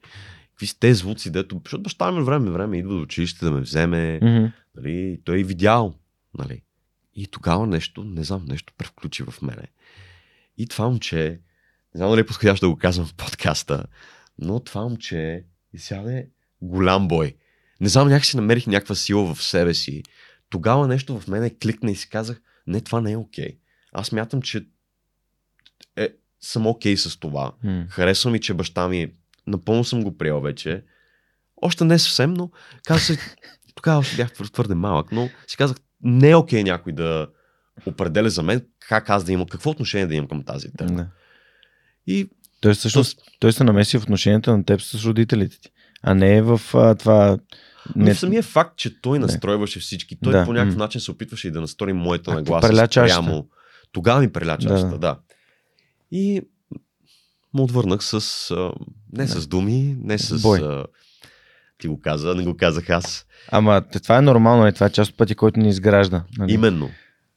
Какви 0.50 0.68
са 0.68 0.80
тези 0.80 1.00
звуци, 1.00 1.32
дето... 1.32 1.62
Защото 1.66 1.84
баща 1.84 2.12
ми 2.12 2.24
време 2.24 2.52
време 2.52 2.78
идва 2.78 2.96
до 2.96 3.02
училище 3.02 3.46
да 3.46 3.52
ме 3.52 3.62
вземе. 3.62 4.20
Мгм. 4.24 4.46
Нали? 4.76 5.22
Той 5.26 5.40
е 5.40 5.44
видял. 5.44 5.96
Нали? 6.38 6.62
И 7.16 7.28
тогава 7.28 7.68
нещо, 7.68 8.04
не 8.04 8.24
знам, 8.24 8.46
нещо 8.46 8.74
превключи 8.78 9.24
в 9.24 9.42
мене. 9.42 9.68
И 10.58 10.68
това 10.68 10.90
момче, 10.90 11.30
не 11.96 11.98
знам 11.98 12.10
дали 12.10 12.22
е 12.22 12.26
подходящо 12.26 12.66
да 12.66 12.70
го 12.70 12.78
казвам 12.78 13.08
в 13.08 13.14
подкаста, 13.14 13.86
но 14.40 14.60
това 14.60 14.82
момче 14.82 15.46
изяде 15.74 16.30
голям 16.62 17.08
бой. 17.08 17.36
Не 17.82 17.90
знам, 17.90 18.08
някакси 18.08 18.38
намерих 18.38 18.68
някаква 18.68 18.96
сила 18.96 19.36
в 19.36 19.44
себе 19.44 19.74
си. 19.74 20.04
Тогава 20.52 20.88
нещо 20.88 21.20
в 21.20 21.28
мене 21.28 21.50
кликна 21.50 21.92
и 21.92 21.96
си 21.96 22.10
казах, 22.10 22.42
не, 22.68 22.82
това 22.82 23.02
не 23.02 23.12
е 23.12 23.18
окей. 23.18 23.58
Аз 23.94 24.12
мятам, 24.12 24.42
че 24.42 24.66
е, 25.96 26.10
съм 26.42 26.68
окей 26.68 26.98
с 26.98 27.20
това. 27.20 27.52
М. 27.64 27.86
Харесва 27.90 28.32
ми, 28.32 28.42
че 28.42 28.54
баща 28.54 28.88
ми, 28.88 29.14
напълно 29.48 29.84
съм 29.84 30.04
го 30.04 30.18
приел 30.18 30.42
вече. 30.42 30.84
Още 31.62 31.84
не 31.86 32.00
съвсем, 32.00 32.34
но 32.34 32.52
казах 32.86 33.36
тогава 33.76 34.00
още 34.00 34.16
бях 34.16 34.34
твър- 34.34 34.54
твърде 34.54 34.76
малък, 34.76 35.12
но 35.12 35.30
си 35.48 35.58
казах, 35.58 35.78
не 36.04 36.30
е 36.30 36.36
окей 36.36 36.64
някой 36.64 36.94
да 36.94 37.28
определя 37.86 38.30
за 38.30 38.44
мен 38.44 38.66
как 38.80 39.10
аз 39.10 39.24
да 39.24 39.32
имам, 39.32 39.48
какво 39.48 39.70
отношение 39.70 40.08
да 40.08 40.16
имам 40.16 40.28
към 40.28 40.44
тази 40.44 40.74
тема. 40.74 40.92
Да. 40.92 41.08
И 42.08 42.30
Той 42.62 42.74
всъщност, 42.74 43.22
той 43.40 43.54
се 43.54 43.64
намеси 43.64 43.98
в 43.98 44.04
отношенията 44.04 44.58
на 44.58 44.66
теб 44.66 44.82
с 44.82 45.06
родителите 45.06 45.60
ти, 45.60 45.72
а 46.04 46.14
не 46.14 46.42
в 46.42 46.62
а, 46.74 46.96
това... 46.96 47.38
не. 47.96 48.04
Не, 48.06 48.14
в 48.14 48.20
самия 48.20 48.44
факт, 48.44 48.78
че 48.78 49.02
той 49.02 49.20
Не. 49.20 49.26
настройваше 49.26 49.80
всички, 49.80 50.18
той 50.24 50.34
Да, 50.34 50.46
по 50.46 50.54
някакъв 50.54 50.78
начин 50.78 51.02
се 51.02 51.12
опитваше 51.12 51.48
и 51.48 51.52
да 51.52 51.62
настрои 51.62 51.94
моята 51.94 52.34
нагласа. 52.34 52.68
спрямо- 52.88 53.48
Тогава 53.92 54.22
ми 54.22 54.32
преля 54.32 54.58
Да, 54.58 54.98
да. 54.98 55.20
И 56.12 56.42
му 57.54 57.64
отвърнах 57.64 58.04
с, 58.04 58.14
а, 58.52 58.72
не 59.14 59.26
Да. 59.26 59.32
с 59.32 59.48
думи, 59.48 59.96
не 60.00 60.18
с... 60.18 60.42
Бой. 60.42 60.60
А, 60.60 60.86
ти 61.78 61.88
го 61.88 62.00
каза, 62.00 62.36
не 62.36 62.44
го 62.44 62.58
казах 62.58 62.90
аз. 62.90 63.26
Ама 63.48 63.82
това 63.94 64.18
е 64.18 64.22
нормално, 64.22 64.68
е, 64.68 64.72
това 64.72 64.86
е 64.86 64.92
част 64.92 65.12
от 65.12 65.18
пъти, 65.18 65.36
който 65.36 65.60
ни 65.60 65.70
изгражда. 65.70 66.24
Нали? 66.38 66.54
Именно. 66.54 66.90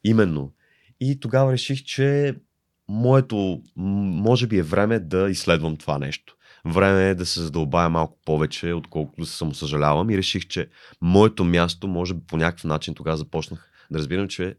Именно. 0.04 0.52
И 1.00 1.20
тогава 1.20 1.52
реших, 1.52 1.82
че 1.82 2.34
моето, 2.88 3.62
може 3.76 4.46
би 4.46 4.58
е 4.58 4.62
време 4.62 4.98
да 4.98 5.30
изследвам 5.30 5.76
това 5.76 5.98
нещо. 5.98 6.36
Време 6.66 7.08
е 7.08 7.14
да 7.14 7.26
се 7.26 7.40
задълбая 7.42 7.90
малко 7.90 8.18
повече, 8.24 8.72
отколкото 8.72 9.20
да 9.20 9.26
се 9.26 9.36
самосъжалявам 9.36 10.10
и 10.10 10.16
реших, 10.16 10.46
че 10.46 10.68
моето 11.00 11.44
място, 11.44 11.88
може 11.88 12.14
би 12.14 12.20
по 12.26 12.36
някакъв 12.36 12.64
начин 12.64 12.94
тогава 12.94 13.16
започнах 13.16 13.70
да 13.90 13.98
разбирам, 13.98 14.28
че 14.28 14.56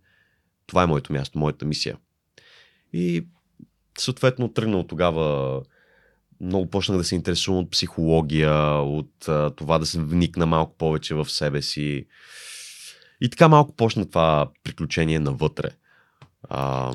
това 0.68 0.84
е 0.84 0.88
моето 0.88 1.14
място, 1.14 1.40
моята 1.40 1.66
мисия. 1.66 1.98
И 2.94 3.28
съответно 3.98 4.54
тръгнал 4.54 4.84
тогава 4.84 5.62
много 6.42 6.70
почнах 6.70 6.98
да 6.98 7.04
се 7.04 7.16
интересувам 7.16 7.64
от 7.64 7.72
психология, 7.72 8.54
от 8.82 9.28
а, 9.28 9.50
това 9.50 9.80
да 9.80 9.86
се 9.86 10.02
вникна 10.02 10.46
малко 10.46 10.78
повече 10.78 11.16
в 11.16 11.30
себе 11.30 11.62
си. 11.62 12.06
И 13.22 13.30
така 13.30 13.48
малко 13.48 13.76
почна 13.76 14.06
това 14.06 14.50
приключение 14.64 15.20
навътре. 15.20 15.70
А, 16.50 16.94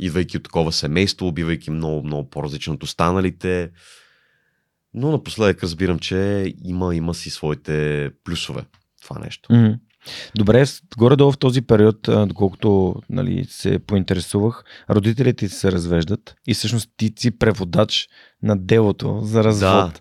идвайки 0.00 0.36
от 0.36 0.42
такова 0.42 0.72
семейство, 0.72 1.32
бивайки 1.32 1.70
много, 1.70 2.06
много 2.06 2.30
по-различно 2.30 2.74
от 2.74 2.82
останалите. 2.82 3.70
Но 4.96 5.10
напоследък 5.10 5.62
разбирам, 5.62 5.98
че 5.98 6.52
има, 6.64 6.94
има 6.94 7.14
си 7.14 7.30
своите 7.30 8.10
плюсове 8.24 8.62
това 9.02 9.18
нещо. 9.18 9.52
Мгм. 9.52 9.72
Добре, 10.36 10.64
горе-долу 10.98 11.32
в 11.32 11.38
този 11.38 11.62
период, 11.62 11.98
доколкото 12.02 12.94
нали, 13.10 13.44
се 13.44 13.78
поинтересувах, 13.78 14.64
родителите 14.90 15.46
ти 15.46 15.54
се 15.54 15.72
развеждат 15.72 16.36
и 16.46 16.54
всъщност 16.54 16.90
ти 16.96 17.12
си 17.16 17.38
преводач 17.38 18.08
на 18.42 18.56
делото 18.56 19.20
за 19.22 19.44
развод. 19.44 19.92
Да. 19.92 20.00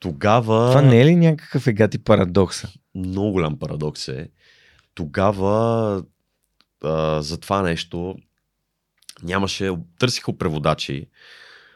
Тогава... 0.00 0.70
Това 0.70 0.82
не 0.82 1.00
е 1.00 1.04
ли 1.04 1.16
някакъв 1.16 1.66
егати 1.66 1.98
парадокса? 1.98 2.68
много 2.94 3.32
голям 3.32 3.58
парадокс 3.58 4.08
е. 4.08 4.28
Тогава 4.94 6.02
а, 6.84 7.22
за 7.22 7.40
това 7.40 7.62
нещо 7.62 8.16
нямаше, 9.22 9.70
търсиха 9.98 10.38
преводачи. 10.38 11.06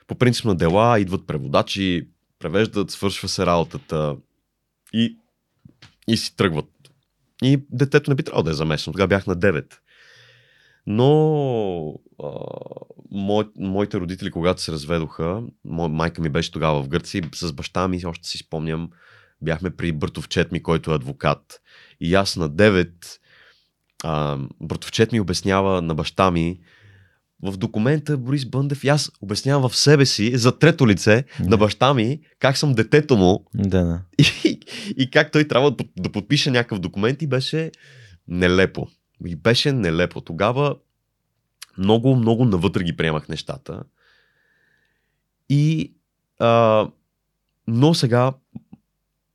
По 0.06 0.14
принцип 0.14 0.44
на 0.44 0.54
дела 0.54 1.00
идват 1.00 1.26
преводачи, 1.26 2.08
превеждат, 2.38 2.90
свършва 2.90 3.28
се 3.28 3.46
работата 3.46 4.16
и, 4.92 5.18
и 6.08 6.16
си 6.16 6.36
тръгват. 6.36 6.70
И 7.42 7.64
детето 7.70 8.10
не 8.10 8.14
би 8.14 8.22
трябвало 8.22 8.42
да 8.42 8.50
е 8.50 8.54
замесено. 8.54 8.92
Тогава 8.92 9.08
бях 9.08 9.26
на 9.26 9.36
9. 9.36 9.74
Но 10.86 12.00
а, 12.22 12.30
мой, 13.10 13.44
моите 13.58 14.00
родители, 14.00 14.30
когато 14.30 14.62
се 14.62 14.72
разведоха, 14.72 15.42
мой, 15.64 15.88
майка 15.88 16.22
ми 16.22 16.28
беше 16.28 16.52
тогава 16.52 16.82
в 16.82 16.88
Гърция 16.88 17.30
с 17.34 17.52
баща 17.52 17.88
ми, 17.88 18.06
още 18.06 18.28
си 18.28 18.38
спомням, 18.38 18.90
бяхме 19.42 19.70
при 19.70 19.92
братовчет 19.92 20.52
ми, 20.52 20.62
който 20.62 20.90
е 20.90 20.94
адвокат. 20.94 21.60
И 22.00 22.14
аз 22.14 22.36
на 22.36 22.50
9 22.50 22.90
а, 24.04 24.38
братовчет 24.60 25.12
ми 25.12 25.20
обяснява 25.20 25.82
на 25.82 25.94
баща 25.94 26.30
ми 26.30 26.60
в 27.42 27.56
документа 27.56 28.18
Борис 28.18 28.46
Бъндев 28.46 28.84
и 28.84 28.88
аз 28.88 29.12
обяснявам 29.20 29.68
в 29.68 29.76
себе 29.76 30.06
си 30.06 30.36
за 30.36 30.58
трето 30.58 30.88
лице 30.88 31.24
на 31.40 31.56
баща 31.56 31.94
ми 31.94 32.20
как 32.38 32.56
съм 32.56 32.72
детето 32.72 33.16
му 33.16 33.44
Да, 33.54 33.84
да. 33.84 34.00
и, 34.44 34.60
и 34.96 35.10
как 35.10 35.32
той 35.32 35.48
трябва 35.48 35.70
да, 35.70 35.84
да 35.96 36.12
подпише 36.12 36.50
някакъв 36.50 36.78
документ 36.78 37.22
и 37.22 37.26
беше 37.26 37.70
нелепо. 38.28 38.88
И 39.26 39.36
беше 39.36 39.72
нелепо. 39.72 40.20
Тогава 40.20 40.76
много, 41.78 42.16
много 42.16 42.44
навътре 42.44 42.84
ги 42.84 42.96
приемах 42.96 43.28
нещата. 43.28 43.82
И 45.48 45.94
а, 46.38 46.88
Но 47.66 47.94
сега, 47.94 48.32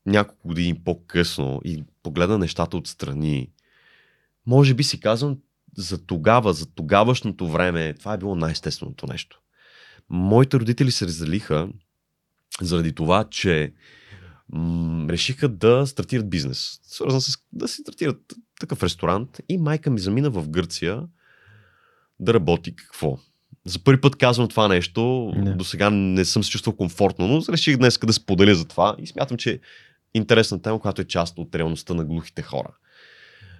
няколко 0.06 0.48
години 0.48 0.84
по-късно 0.84 1.62
и 1.66 1.84
погледна 2.04 2.38
нещата 2.38 2.78
отстрани, 2.78 3.52
може 4.48 4.74
би 4.74 4.84
си 4.84 5.00
казвам, 5.00 5.38
за 5.78 6.06
тогава, 6.06 6.54
за 6.54 6.66
тогавашното 6.66 7.48
време, 7.48 7.94
това 7.94 8.14
е 8.14 8.18
било 8.18 8.36
най-естественото 8.36 9.08
нещо. 9.08 9.42
Моите 10.10 10.60
родители 10.60 10.92
се 10.92 11.06
разделиха 11.06 11.70
заради 12.62 12.96
това, 12.96 13.26
че 13.30 13.74
м- 14.50 15.08
решиха 15.10 15.50
да 15.50 15.88
стартират 15.88 16.30
бизнес. 16.30 16.80
Свързан 16.84 17.22
с 17.22 17.38
да 17.54 17.68
си 17.68 17.82
стартират 17.82 18.34
такъв 18.60 18.84
ресторант. 18.84 19.40
И 19.50 19.58
майка 19.58 19.90
ми 19.90 20.00
замина 20.00 20.30
в 20.30 20.50
Гърция 20.50 21.04
да 22.20 22.34
работи 22.34 22.76
какво? 22.76 23.18
За 23.66 23.80
първи 23.80 24.02
път 24.02 24.16
казвам 24.16 24.48
това 24.48 24.68
нещо. 24.68 25.32
Не. 25.36 25.54
До 25.54 25.64
сега 25.64 25.90
не 25.90 26.26
съм 26.26 26.44
се 26.44 26.52
чувствал 26.52 26.76
комфортно, 26.76 27.28
но 27.28 27.42
реших 27.50 27.78
днес 27.78 28.00
да 28.04 28.14
споделя 28.14 28.56
за 28.56 28.66
това 28.66 28.96
и 29.00 29.08
смятам, 29.08 29.38
че 29.38 29.52
е 29.52 29.60
интересна 30.14 30.62
тема, 30.62 30.80
която 30.80 31.02
е 31.02 31.06
част 31.06 31.38
от 31.38 31.56
реалността 31.56 31.94
на 31.94 32.06
глухите 32.06 32.42
хора. 32.42 32.70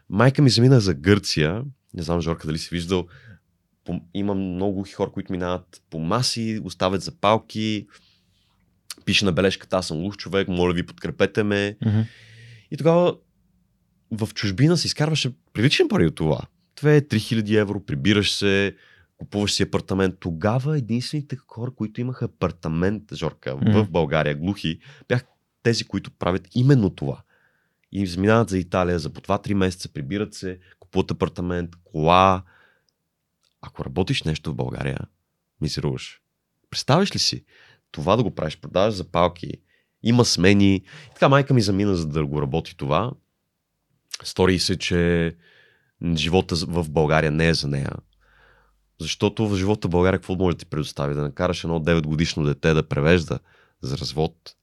Майка 0.10 0.42
ми 0.42 0.50
замина 0.50 0.80
за 0.80 0.94
Гърция. 0.94 1.64
Не 1.94 2.04
знам, 2.04 2.22
Жорка, 2.22 2.48
дали 2.48 2.58
си 2.58 2.70
виждал. 2.72 3.08
По, 3.86 4.02
има 4.14 4.36
много 4.36 4.86
хора, 4.96 5.12
които 5.12 5.32
минават 5.32 5.82
по 5.90 6.00
маси, 6.00 6.62
оставят 6.64 7.02
запалки, 7.02 7.88
пише 9.06 9.26
на 9.26 9.32
бележката, 9.32 9.78
аз 9.78 9.88
съм 9.88 10.00
глух 10.00 10.18
човек, 10.18 10.48
моля 10.48 10.74
ви, 10.74 10.86
подкрепете 10.86 11.44
ме. 11.44 11.78
Мгм. 11.86 12.02
И 12.72 12.78
тогава 12.78 13.16
в 14.12 14.30
чужбина 14.34 14.78
се 14.78 14.88
изкарваше 14.88 15.32
приличен 15.54 15.88
пари 15.88 16.06
от 16.06 16.16
това. 16.16 16.42
2-3000 16.82 17.60
евро, 17.60 17.86
прибираш 17.86 18.32
се, 18.32 18.76
купуваш 19.18 19.52
си 19.54 19.64
апартамент. 19.64 20.16
Тогава 20.20 20.78
единствените 20.78 21.38
хора, 21.48 21.72
които 21.76 22.02
имаха 22.02 22.26
апартамент, 22.26 23.04
Жорка, 23.16 23.56
Мгм. 23.56 23.72
в 23.72 23.90
България, 23.90 24.36
глухи, 24.36 24.80
бях 25.08 25.24
тези, 25.64 25.84
които 25.84 26.12
правят 26.12 26.48
именно 26.56 26.90
това. 26.90 27.22
И 27.92 28.08
заминават 28.08 28.50
за 28.50 28.58
Италия 28.58 29.00
за 29.00 29.10
по 29.10 29.22
2-3 29.22 29.54
месеца, 29.54 29.90
прибират 29.94 30.34
се, 30.34 30.60
купуват 30.92 31.12
апартамент, 31.12 31.72
кола. 31.84 32.44
Ако 33.62 33.86
работиш 33.86 34.24
нещо 34.24 34.52
в 34.52 34.56
България, 34.56 35.00
мизеруваш. 35.62 36.22
Представяш 36.70 37.16
ли 37.16 37.20
си 37.20 37.46
това 37.92 38.16
да 38.16 38.24
го 38.24 38.36
правиш? 38.36 38.58
Продаваш 38.58 38.94
запалки, 38.94 39.52
има 40.04 40.26
смени. 40.26 40.76
И 40.76 40.84
така 41.14 41.30
майка 41.30 41.54
ми 41.54 41.62
замина 41.62 41.96
за 41.96 42.08
да 42.08 42.26
го 42.26 42.42
работи 42.42 42.78
това. 42.78 43.12
Стори 44.24 44.60
се, 44.60 44.78
че 44.78 45.36
живота 46.16 46.56
в 46.56 46.90
България 46.90 47.32
не 47.32 47.48
е 47.48 47.54
за 47.54 47.68
нея. 47.68 47.94
Защото 49.00 49.48
в 49.48 49.58
живота 49.58 49.88
в 49.88 49.92
България 49.92 50.20
какво 50.20 50.36
може 50.36 50.56
да 50.56 50.60
ти 50.60 50.66
предостави? 50.66 51.16
Да 51.16 51.22
накараш 51.22 51.64
едно 51.64 51.80
9 51.80 52.02
годишно 52.02 52.44
дете 52.44 52.74
да 52.74 52.88
превежда 52.88 53.40
за 53.82 53.98
развод. 53.98 54.56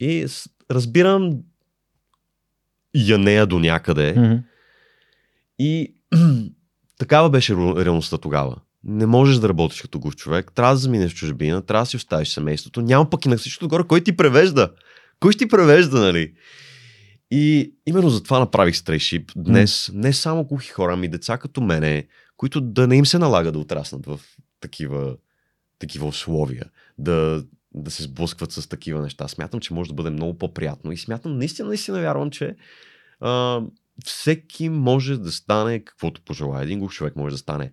И 0.00 0.26
разбирам 0.70 1.42
я 2.94 3.18
нея 3.18 3.46
до 3.46 3.58
някъде. 3.58 4.14
Мгм. 4.16 4.53
И 5.58 5.94
такава 6.98 7.30
беше 7.30 7.54
ре- 7.54 7.84
реалността 7.84 8.18
тогава. 8.18 8.56
Не 8.84 9.06
можеш 9.06 9.36
да 9.36 9.48
работиш 9.48 9.82
като 9.82 9.98
глух 9.98 10.16
човек, 10.16 10.52
трябва 10.54 10.74
да 10.74 10.78
заминеш 10.78 11.12
в 11.12 11.16
чужбина, 11.16 11.62
трябва 11.62 11.82
да 11.82 11.86
си 11.86 11.96
оставиш 11.96 12.28
семейството. 12.28 12.82
Няма 12.82 13.10
пък 13.10 13.26
и 13.26 13.28
на 13.28 13.36
всичкото 13.36 13.68
горе, 13.68 13.82
кой 13.88 14.00
ти 14.00 14.16
превежда? 14.16 14.70
Кой 15.20 15.32
ще 15.32 15.44
ти 15.44 15.48
превежда, 15.48 16.00
нали? 16.00 16.32
И 17.30 17.74
именно 17.86 18.10
за 18.10 18.22
това 18.22 18.38
направих 18.38 18.76
стрейшип. 18.76 19.32
Днес 19.36 19.90
не 19.94 20.12
само 20.12 20.44
глухи 20.44 20.70
хора, 20.70 20.92
ами 20.92 21.08
деца 21.08 21.38
като 21.38 21.60
мене, 21.60 22.06
които 22.36 22.60
да 22.60 22.86
не 22.86 22.96
им 22.96 23.06
се 23.06 23.18
налага 23.18 23.52
да 23.52 23.58
отраснат 23.58 24.06
в 24.06 24.20
такива, 24.60 25.16
такива 25.78 26.06
условия, 26.06 26.64
да, 26.98 27.44
да 27.74 27.90
се 27.90 28.02
сблъскват 28.02 28.52
с 28.52 28.68
такива 28.68 29.02
неща. 29.02 29.28
Смятам, 29.28 29.60
че 29.60 29.74
може 29.74 29.88
да 29.88 29.94
бъде 29.94 30.10
много 30.10 30.38
по-приятно 30.38 30.92
и 30.92 30.96
смятам, 30.96 31.38
наистина, 31.38 31.68
наистина 31.68 32.00
вярвам, 32.00 32.30
че 32.30 32.56
а, 33.20 33.60
всеки 34.04 34.68
може 34.68 35.18
да 35.18 35.32
стане 35.32 35.84
каквото 35.84 36.20
пожелая. 36.22 36.62
Един 36.62 36.78
глух 36.78 36.92
човек 36.92 37.16
може 37.16 37.34
да 37.34 37.38
стане 37.38 37.72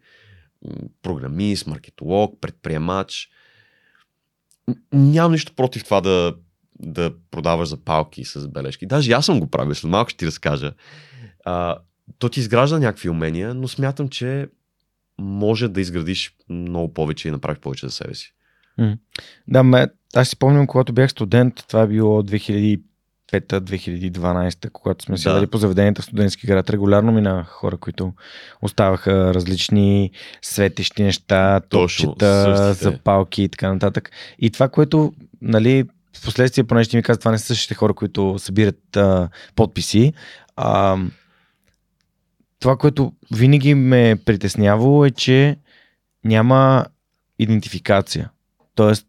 програмист, 1.01 1.67
маркетолог, 1.67 2.41
предприемач. 2.41 3.29
Нямам 4.93 5.31
нищо 5.31 5.55
против 5.55 5.83
това 5.83 6.01
да, 6.01 6.35
да 6.79 7.13
продаваш 7.31 7.67
запалки 7.69 8.25
с 8.25 8.47
бележки. 8.47 8.85
Даже 8.85 9.11
аз 9.11 9.25
съм 9.25 9.39
го 9.39 9.47
правил, 9.47 9.75
след 9.75 9.91
малко 9.91 10.09
ще 10.09 10.17
ти 10.17 10.25
разкажа. 10.25 10.73
А, 11.45 11.77
то 12.19 12.29
ти 12.29 12.39
изгражда 12.39 12.79
някакви 12.79 13.09
умения, 13.09 13.53
но 13.53 13.67
смятам, 13.67 14.09
че 14.09 14.47
може 15.17 15.67
да 15.67 15.81
изградиш 15.81 16.35
много 16.49 16.93
повече 16.93 17.27
и 17.27 17.31
направиш 17.31 17.59
повече 17.59 17.85
за 17.85 17.91
себе 17.91 18.15
си. 18.15 18.33
Да, 19.47 19.63
ме, 19.63 19.87
аз 20.15 20.27
си 20.27 20.31
спомням, 20.31 20.67
когато 20.67 20.93
бях 20.93 21.11
студент, 21.11 21.63
това 21.67 21.81
е 21.81 21.87
било 21.87 22.23
2005-2012, 23.33 24.69
когато 24.69 25.05
сме 25.05 25.15
Да. 25.15 25.21
седали 25.21 25.47
по 25.47 25.57
заведенията 25.57 26.01
в 26.01 26.05
студентски 26.05 26.47
град. 26.47 26.69
Регулярно 26.69 27.11
минаваха 27.11 27.51
хора, 27.51 27.77
които 27.77 28.13
оставаха 28.61 29.33
различни 29.33 30.11
светещи 30.41 31.03
неща, 31.03 31.59
топчета, 31.69 32.73
запалки 32.73 33.43
и 33.43 33.49
така 33.49 33.73
нататък. 33.73 34.11
И 34.39 34.51
това, 34.51 34.69
което, 34.69 35.13
нали, 35.41 35.83
в 36.17 36.23
последствие, 36.23 36.63
понеже 36.63 36.89
ти 36.89 36.97
ми 36.97 37.03
каза, 37.03 37.19
това 37.19 37.31
не 37.31 37.37
са 37.37 37.45
същите 37.45 37.75
хора, 37.75 37.93
които 37.93 38.39
събират 38.39 38.97
а, 38.97 39.29
подписи. 39.55 40.13
А, 40.55 40.97
това, 42.59 42.77
което 42.77 43.13
винаги 43.35 43.75
ме 43.75 44.09
е 44.09 44.15
притеснявало 44.15 45.05
е, 45.05 45.11
че 45.11 45.57
няма 46.23 46.85
идентификация. 47.39 48.29
Тоест, 48.75 49.07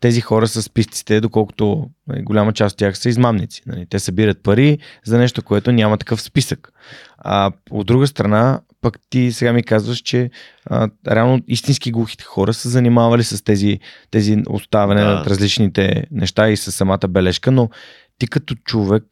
тези 0.00 0.20
хора 0.20 0.48
с 0.48 0.62
списците, 0.62 1.20
доколкото 1.20 1.90
нали, 2.08 2.22
голяма 2.22 2.52
част 2.52 2.72
от 2.72 2.78
тях 2.78 2.98
са 2.98 3.08
измамници. 3.08 3.62
Нали. 3.66 3.86
Те 3.90 3.98
събират 3.98 4.42
пари 4.42 4.78
за 5.04 5.18
нещо, 5.18 5.42
което 5.42 5.72
няма 5.72 5.98
такъв 5.98 6.22
списък. 6.22 6.72
А 7.18 7.52
от 7.70 7.86
друга 7.86 8.06
страна, 8.06 8.60
пък 8.80 8.98
ти 9.10 9.32
сега 9.32 9.52
ми 9.52 9.62
казваш, 9.62 9.98
че 9.98 10.30
а, 10.66 10.88
реално 11.10 11.40
истински 11.48 11.92
глухите 11.92 12.24
хора 12.24 12.54
са 12.54 12.68
занимавали 12.68 13.24
с 13.24 13.44
тези, 13.44 13.78
тези 14.10 14.42
оставяне 14.48 15.00
Да. 15.00 15.06
на 15.06 15.24
различните 15.24 16.04
неща 16.10 16.48
и 16.48 16.56
с 16.56 16.72
самата 16.72 17.08
бележка, 17.08 17.50
но 17.50 17.70
ти 18.18 18.26
като 18.26 18.54
човек 18.54 19.04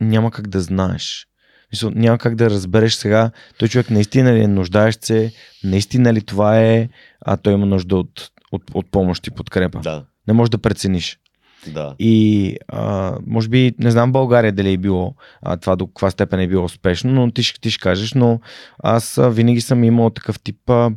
няма 0.00 0.30
как 0.30 0.48
да 0.48 0.60
знаеш. 0.60 1.26
Мисъл, 1.72 1.90
няма 1.94 2.18
как 2.18 2.36
да 2.36 2.50
разбереш 2.50 2.94
сега, 2.94 3.30
той 3.58 3.68
човек 3.68 3.90
наистина 3.90 4.34
ли 4.34 4.40
е 4.40 4.48
нуждаещ 4.48 5.04
се, 5.04 5.32
наистина 5.64 6.12
ли 6.12 6.22
това 6.22 6.60
е, 6.60 6.88
а 7.20 7.36
той 7.36 7.52
има 7.52 7.66
нужда 7.66 7.96
от, 7.96 8.30
от, 8.52 8.62
от 8.74 8.90
помощ 8.90 9.26
и 9.26 9.30
подкрепа. 9.30 9.80
Да, 9.80 10.04
Не 10.28 10.34
можеш 10.34 10.50
да 10.50 10.58
прецениш. 10.58 11.18
да. 11.66 11.94
И 11.98 12.56
а, 12.68 13.14
може 13.26 13.48
би, 13.48 13.74
не 13.78 13.90
знам 13.90 14.12
България 14.12 14.52
дали 14.52 14.72
е 14.72 14.76
било 14.78 15.14
а, 15.42 15.56
това 15.56 15.76
до 15.76 15.86
каква 15.86 16.10
степен 16.10 16.40
е 16.40 16.46
било 16.46 16.64
успешно, 16.64 17.12
но 17.12 17.30
ти, 17.30 17.42
ти 17.60 17.70
ще 17.70 17.82
кажеш, 17.82 18.14
но 18.14 18.40
аз 18.82 19.18
а, 19.18 19.28
винаги 19.30 19.60
съм 19.60 19.84
имал 19.84 20.10
такъв 20.10 20.40
тип, 20.40 20.70
а, 20.70 20.90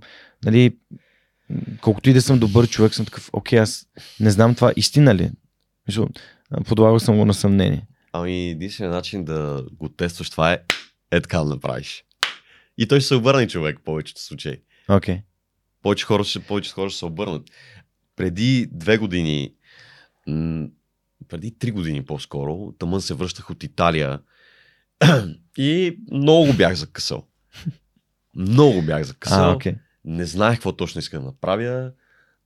нали, 0.46 0.78
колкото 1.82 2.10
и 2.10 2.14
да 2.14 2.22
съм 2.22 2.40
добър 2.40 2.68
човек, 2.68 2.94
съм 2.94 3.06
такъв, 3.06 3.30
окей, 3.34 3.60
аз 3.60 3.88
не 4.20 4.30
знам 4.30 4.56
това 4.56 4.72
истина 4.76 5.16
ли. 5.16 5.32
Подлагал 6.66 7.00
съм 7.00 7.18
го 7.18 7.26
на 7.26 7.34
съмнение. 7.34 7.88
Ами, 8.14 8.50
единственият 8.50 8.96
начин 8.96 9.26
да 9.26 9.66
го 9.74 9.90
тестваш 9.90 10.30
това 10.30 10.54
е 10.54 10.60
е 11.12 11.22
така 11.22 11.38
да 11.38 11.46
направиш. 11.46 12.04
И 12.78 12.88
той 12.88 13.00
ще 13.00 13.08
се 13.08 13.16
обърне 13.16 13.48
човек 13.48 13.80
в 13.80 13.84
повечето 13.84 14.22
случаи. 14.22 14.58
Окей. 14.90 15.22
Повече 15.82 16.06
хора 16.06 16.24
ще, 16.24 16.40
повече 16.40 16.72
хора 16.72 16.90
ще 16.90 17.00
се 17.00 17.06
обърнат. 17.06 17.44
Преди 18.20 18.68
две 18.72 18.98
години, 18.98 19.54
преди 21.28 21.52
три 21.60 21.72
години 21.72 22.06
по-скоро, 22.06 22.74
тъмън 22.80 23.02
се 23.02 23.14
връщах 23.14 23.50
от 23.50 23.64
Италия 23.64 24.20
и 25.58 26.00
много 26.12 26.46
го 26.46 26.54
бях 26.54 26.74
закъсал. 26.74 27.28
Много 28.36 28.82
бях 28.82 29.04
закъсал. 29.04 29.50
А, 29.52 29.56
окей. 29.56 29.76
Не 30.06 30.26
знаех 30.26 30.56
какво 30.56 30.72
точно 30.72 31.00
искам 31.00 31.20
да 31.20 31.26
направя. 31.26 31.92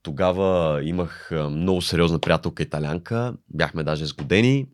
Тогава 0.04 0.80
имах 0.84 1.32
много 1.50 1.82
сериозна 1.82 2.20
приятелка 2.20 2.64
италянка. 2.64 3.34
Бяхме 3.50 3.84
даже 3.84 4.06
сгодени. 4.06 4.68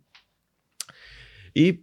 И 1.56 1.82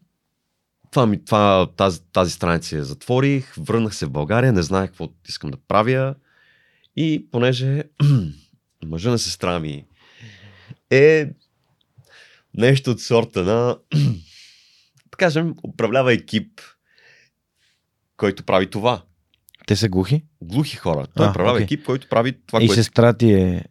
това, 0.90 1.06
ми, 1.06 1.24
това, 1.24 1.66
тази, 1.76 2.02
тази 2.02 2.30
страница 2.30 2.76
я 2.76 2.84
затворих. 2.84 3.54
Върнах 3.58 3.94
се 3.94 4.06
в 4.06 4.10
България. 4.10 4.52
Не 4.52 4.62
знаех 4.62 4.90
какво 4.90 5.08
искам 5.28 5.50
да 5.50 5.56
правя. 5.68 6.14
И 6.96 7.28
понеже 7.30 7.82
мъжа 8.86 9.10
на 9.10 9.18
сестра 9.18 9.58
ми 9.58 9.84
е 10.90 11.28
нещо 12.54 12.90
от 12.90 13.00
сорта 13.00 13.42
на 13.42 13.78
да 15.06 15.16
кажем, 15.18 15.54
управлява 15.64 16.12
екип, 16.12 16.60
който 18.16 18.42
прави 18.42 18.70
това 18.70 19.02
Те 19.66 19.76
са 19.76 19.88
глухи? 19.88 20.24
глухи 20.42 20.76
хора. 20.76 21.06
Той 21.06 21.26
А, 21.26 21.30
управлява 21.30 21.54
окей. 21.54 21.64
екип, 21.64 21.84
който 21.84 22.08
прави 22.08 22.32
това, 22.46 22.58
и 22.58 22.66
което... 22.66 22.74
сестра 22.74 23.12
ти 23.12 23.32
е 23.32 23.64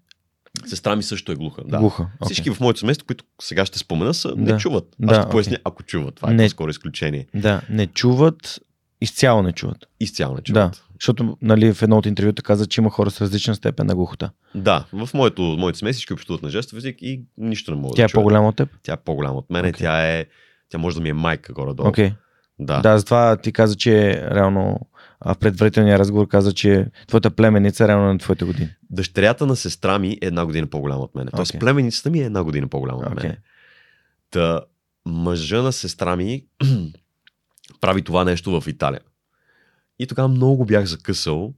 Сестра 0.66 0.96
ми 0.96 1.04
също 1.04 1.32
е 1.32 1.36
глуха. 1.36 1.62
Да. 1.64 1.78
глуха. 1.78 2.04
окей. 2.04 2.26
Всички 2.26 2.52
в 2.52 2.60
моето 2.60 2.80
семейство, 2.80 3.08
които 3.08 3.26
сега 3.42 3.66
ще 3.66 3.80
спомена, 3.80 4.14
са, 4.14 4.34
не 4.38 4.46
Да. 4.46 4.58
чуват. 4.58 4.96
Аз 5.04 5.08
Да, 5.08 5.16
ще 5.16 5.30
поясня, 5.30 5.52
окей. 5.52 5.62
ако 5.64 5.84
чуват. 5.84 6.16
Това 6.16 6.32
е 6.32 6.34
Не. 6.34 6.44
по-скоро 6.44 6.70
изключение. 6.70 7.28
Да, 7.36 7.62
не 7.70 7.88
чуват 7.88 8.60
изцяло 9.06 9.44
не 9.44 9.52
чуват. 9.52 9.78
Изцяло 10.00 10.36
не 10.36 10.42
чуват. 10.42 10.72
Да, 10.72 10.72
защото 11.00 11.38
нали, 11.42 11.74
в 11.74 11.82
едно 11.82 11.98
от 11.98 12.06
интервюта 12.06 12.44
каза, 12.44 12.66
че 12.68 12.82
има 12.82 12.90
хора 12.90 13.12
с 13.12 13.22
различна 13.22 13.56
степен 13.56 13.88
на 13.88 13.96
глухота. 13.96 14.32
Да, 14.56 14.86
в 14.94 15.10
моето, 15.14 15.42
моите 15.42 15.80
сме 15.80 15.94
всички 15.94 16.14
общуват 16.14 16.42
на 16.42 16.50
жестов 16.50 16.78
език 16.78 16.98
и 17.02 17.22
нищо 17.38 17.72
не 17.72 17.78
мога 17.82 17.96
Тя 17.96 18.02
да 18.02 18.06
е 18.06 18.08
чуя. 18.08 18.22
по-голяма 18.22 18.48
от 18.48 18.56
теб? 18.56 18.70
Тя 18.84 18.94
е 18.94 18.98
по-голяма 18.98 19.38
от 19.38 19.50
мен. 19.50 19.66
Okay. 19.66 19.78
Тя 19.78 20.18
е. 20.18 20.26
Тя 20.70 20.78
може 20.78 20.96
да 20.96 21.02
ми 21.02 21.10
е 21.10 21.14
майка 21.14 21.54
горе-долу. 21.54 21.90
Okay. 21.90 22.14
Да. 22.60 22.82
Да, 22.82 22.98
затова 22.98 23.38
ти 23.38 23.52
каза, 23.52 23.76
че 23.76 24.24
реално 24.32 24.80
а, 25.20 25.34
в 25.34 25.38
предварителния 25.38 26.00
разговор 26.00 26.28
каза, 26.28 26.54
че 26.54 26.88
твоята 27.08 27.32
племеница 27.32 27.84
е 27.84 27.88
реално 27.88 28.14
на 28.14 28.20
твоите 28.20 28.46
години. 28.46 28.70
Дъщерята 28.90 29.46
на 29.46 29.56
сестра 29.56 30.00
ми 30.00 30.10
е 30.10 30.18
една 30.22 30.46
година 30.46 30.68
по-голяма 30.68 31.02
от 31.02 31.16
мен. 31.16 31.28
Тоест 31.36 31.52
Окей. 31.52 31.60
племеницата 31.60 32.10
ми 32.10 32.20
е 32.20 32.26
една 32.26 32.44
година 32.44 32.68
по-голяма 32.68 33.00
от 33.00 33.12
Окей. 33.12 33.30
мен. 33.30 33.38
Та 34.32 34.62
мъжа 35.06 35.62
на 35.62 35.72
сестра 35.72 36.16
ми 36.16 36.46
прави 37.86 38.02
това 38.02 38.24
нещо 38.24 38.62
в 38.62 38.68
Италия. 38.68 39.02
И 40.00 40.08
тогава 40.08 40.28
много 40.28 40.58
го 40.58 40.66
бях 40.66 40.86
закъсал 40.86 41.54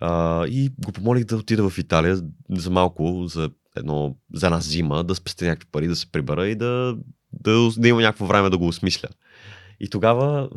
а, 0.00 0.46
и 0.46 0.70
го 0.84 0.92
помолих 0.92 1.24
да 1.24 1.36
отида 1.36 1.70
в 1.70 1.78
Италия 1.78 2.20
за 2.50 2.70
малко, 2.70 3.24
за, 3.26 3.50
едно, 3.76 4.16
за 4.34 4.46
една 4.46 4.60
зима, 4.60 5.04
да 5.04 5.14
спестя 5.14 5.44
някакви 5.44 5.68
пари, 5.72 5.88
да 5.88 5.96
се 5.96 6.12
прибера 6.12 6.48
и 6.48 6.54
да, 6.54 6.96
да, 7.32 7.70
да 7.76 7.88
има 7.88 8.00
някакво 8.00 8.26
време 8.26 8.50
да 8.50 8.58
го 8.58 8.66
осмисля. 8.66 9.08
И 9.80 9.90
тогава, 9.90 10.48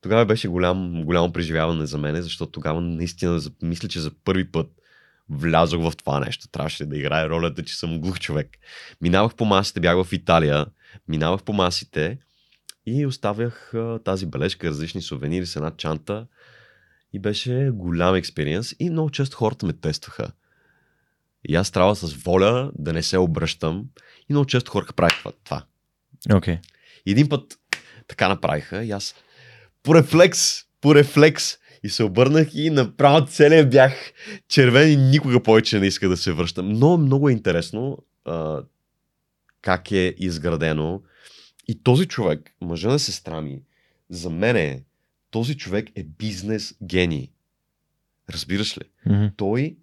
тогава 0.00 0.26
беше 0.26 0.48
голям, 0.48 1.04
голямо 1.04 1.32
преживяване 1.32 1.86
за 1.86 1.98
мен, 1.98 2.22
защото 2.22 2.52
тогава 2.52 2.80
наистина 2.80 3.40
мисля, 3.62 3.88
че 3.88 4.00
за 4.00 4.10
първи 4.24 4.52
път 4.52 4.66
влязох 5.28 5.82
в 5.82 5.96
това 5.96 6.20
нещо. 6.20 6.48
Трябваше 6.48 6.86
да 6.86 6.98
играе 6.98 7.28
ролята, 7.28 7.62
че 7.64 7.78
съм 7.78 8.00
глух 8.00 8.18
човек. 8.20 8.48
Минавах 9.00 9.34
по 9.34 9.44
масите, 9.44 9.80
бях 9.80 10.04
в 10.04 10.12
Италия, 10.12 10.66
минавах 11.08 11.42
по 11.42 11.52
масите 11.52 12.18
и 12.86 13.06
оставях 13.06 13.74
а, 13.74 13.98
тази 14.04 14.26
бележка, 14.26 14.68
различни 14.68 15.02
сувенири 15.02 15.46
с 15.46 15.56
една 15.56 15.70
чанта. 15.76 16.26
И 17.12 17.18
беше 17.18 17.70
голям 17.72 18.14
експириенс 18.14 18.74
и 18.78 18.90
много 18.90 19.10
често 19.10 19.36
хората 19.36 19.66
ме 19.66 19.72
тестваха. 19.72 20.32
И 21.48 21.54
аз 21.54 21.70
трябва 21.70 21.96
с 21.96 22.14
воля 22.14 22.72
да 22.78 22.92
не 22.92 23.02
се 23.02 23.18
обръщам. 23.18 23.84
И 24.28 24.32
много 24.32 24.46
често 24.46 24.70
хората 24.70 24.92
правят 24.92 25.40
това. 25.44 25.64
Okay. 26.28 26.58
И 27.06 27.10
един 27.10 27.28
път 27.28 27.58
така 28.08 28.28
направиха 28.28 28.84
и 28.84 28.90
аз 28.90 29.14
по 29.82 29.94
рефлекс, 29.94 30.40
по 30.80 30.94
рефлекс 30.94 31.58
и 31.82 31.88
се 31.88 32.04
обърнах 32.04 32.54
и 32.54 32.70
направо 32.70 33.26
целият 33.26 33.70
бях 33.70 33.92
червен 34.48 34.92
и 34.92 34.96
никога 34.96 35.42
повече 35.42 35.80
не 35.80 35.86
иска 35.86 36.08
да 36.08 36.16
се 36.16 36.32
връщам. 36.32 36.68
Но 36.68 36.96
много 36.96 37.28
е 37.28 37.32
интересно 37.32 37.98
а, 38.24 38.62
как 39.62 39.92
е 39.92 40.14
изградено. 40.18 41.02
И 41.68 41.82
този 41.82 42.06
човек, 42.06 42.54
мъжа 42.60 42.88
на 42.88 42.98
сестра 42.98 43.40
ми, 43.40 43.62
за 44.10 44.30
мен 44.30 44.56
е, 44.56 44.84
този 45.30 45.56
човек 45.56 45.90
е 45.94 46.02
бизнес 46.02 46.74
гений. 46.82 47.30
Разбираш 48.30 48.78
ли? 48.78 48.82
Мгм. 49.06 49.26
той 49.36 49.76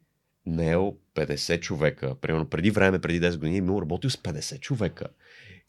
наел 0.46 0.98
50 1.16 1.60
човека. 1.60 2.16
Примерно 2.22 2.50
преди 2.50 2.72
време, 2.72 3.00
преди 3.00 3.22
10 3.22 3.38
години, 3.38 3.56
е 3.56 3.58
имал 3.58 3.82
работил 3.82 4.10
с 4.10 4.18
50 4.18 4.60
човека. 4.60 5.06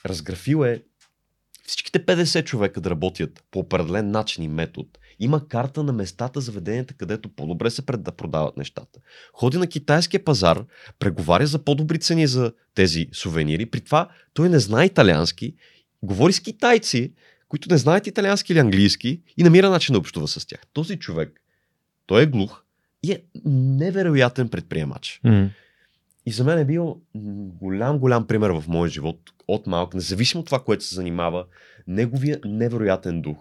Разграфил 0.07 0.64
е 0.64 0.83
всичките 1.66 2.07
50 2.07 2.44
човека 2.44 2.81
да 2.81 2.90
работят 2.90 3.44
по 3.50 3.59
определен 3.59 4.11
начин 4.11 4.44
и 4.44 4.48
метод. 4.48 4.88
Има 5.18 5.48
карта 5.48 5.83
на 5.83 5.92
местата, 5.92 6.40
заведенията, 6.40 6.94
където 6.94 7.29
по-добре 7.29 7.70
се 7.70 7.87
пред 7.87 8.03
да 8.03 8.12
продават 8.12 8.57
нещата. 8.57 9.00
Ходи 9.33 9.59
на 9.59 9.66
китайския 9.66 10.24
пазар, 10.24 10.64
преговаря 10.98 11.46
за 11.46 11.64
по-добри 11.64 11.98
цени 11.98 12.27
за 12.27 12.53
тези 12.74 13.09
сувенири. 13.12 13.66
При 13.66 13.81
това 13.81 14.09
той 14.35 14.48
не 14.48 14.59
знае 14.59 14.85
италиански, 14.85 15.55
говори 16.05 16.33
с 16.33 16.40
китайци, 16.40 17.12
които 17.49 17.69
не 17.71 17.79
знаят 17.79 18.07
италиански 18.07 18.53
или 18.53 18.59
английски 18.59 19.21
и 19.37 19.43
намира 19.43 19.71
начин 19.71 19.93
да 19.93 19.99
общува 19.99 20.29
с 20.29 20.47
тях. 20.47 20.61
Този 20.73 20.99
човек, 20.99 21.40
той 22.07 22.23
е 22.23 22.27
глух 22.27 22.64
и 23.03 23.12
е 23.12 23.23
невероятен 23.45 24.49
предприемач. 24.49 25.21
Мгм. 25.25 25.47
И 26.27 26.33
за 26.33 26.45
мен 26.45 26.59
е 26.59 26.64
бил 26.64 27.01
голям, 27.61 27.99
голям 27.99 28.27
пример 28.27 28.51
в 28.51 28.64
моя 28.69 28.90
живот 28.90 29.19
от 29.49 29.67
малък, 29.67 29.95
независимо 29.95 30.40
от 30.40 30.47
това, 30.47 30.64
което 30.64 30.85
се 30.85 30.95
занимава, 30.95 31.45
неговия 31.87 32.40
невероятен 32.45 33.23
дух, 33.23 33.37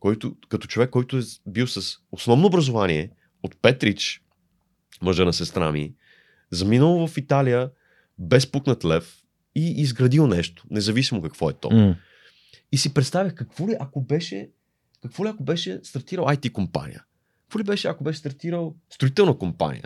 който, 0.00 0.36
като 0.48 0.66
човек, 0.66 0.90
който 0.90 1.18
е 1.18 1.22
бил 1.46 1.66
с 1.66 1.98
основно 2.12 2.46
образование 2.46 3.10
от 3.42 3.56
Петрич, 3.62 4.22
мъжа 5.02 5.24
на 5.24 5.32
сестра 5.32 5.72
ми, 5.72 5.94
заминал 6.50 7.06
в 7.06 7.16
Италия 7.16 7.70
без 8.18 8.52
пукнат 8.52 8.84
лев 8.84 9.23
и 9.54 9.70
изградил 9.70 10.26
нещо, 10.26 10.64
независимо 10.70 11.22
какво 11.22 11.50
е 11.50 11.52
то. 11.52 11.70
М. 11.70 11.96
И 12.72 12.78
си 12.78 12.94
представях 12.94 13.34
какво 13.34 13.68
ли 13.68 13.76
ако 13.80 14.00
беше, 14.00 14.50
какво 15.02 15.24
ли 15.24 15.28
ако 15.28 15.44
беше 15.44 15.80
стартирал 15.82 16.24
IT 16.24 16.52
компания? 16.52 17.04
Какво 17.42 17.58
ли 17.58 17.62
беше 17.62 17.88
ако 17.88 18.04
беше 18.04 18.18
стартирал 18.18 18.76
строителна 18.90 19.38
компания? 19.38 19.84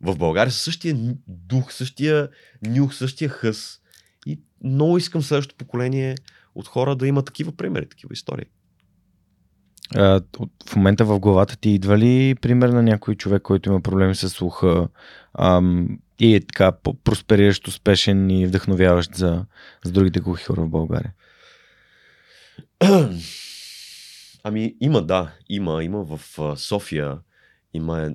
В 0.00 0.16
България 0.16 0.52
със 0.52 0.62
същия 0.62 0.96
дух, 1.26 1.72
същия 1.72 2.28
нюх, 2.66 2.94
същия 2.94 3.28
хъс. 3.28 3.80
И 4.26 4.40
много 4.64 4.98
искам 4.98 5.22
следващото 5.22 5.58
поколение 5.58 6.16
от 6.54 6.66
хора 6.66 6.96
да 6.96 7.06
има 7.06 7.24
такива 7.24 7.56
примери, 7.56 7.88
такива 7.88 8.12
истории. 8.12 8.46
В 9.94 10.76
момента 10.76 11.04
в 11.04 11.18
главата 11.18 11.56
ти 11.56 11.70
идва 11.70 11.98
ли 11.98 12.34
пример 12.34 12.68
на 12.68 12.82
някой 12.82 13.14
човек, 13.14 13.42
който 13.42 13.68
има 13.68 13.80
проблеми 13.80 14.14
с 14.14 14.28
слуха 14.30 14.88
ам, 15.34 15.98
и 16.20 16.34
е 16.34 16.40
така 16.40 16.72
проспериращ, 17.04 17.68
успешен 17.68 18.30
и 18.30 18.46
вдъхновяващ 18.46 19.14
за, 19.14 19.44
за 19.84 19.92
другите 19.92 20.20
глухи 20.20 20.44
хора 20.44 20.62
в 20.62 20.68
България? 20.68 21.12
Ами 24.44 24.74
има, 24.80 25.02
да, 25.02 25.32
има. 25.48 25.84
Има 25.84 26.04
в 26.04 26.20
София, 26.56 27.18
има 27.74 28.02
е- 28.02 28.14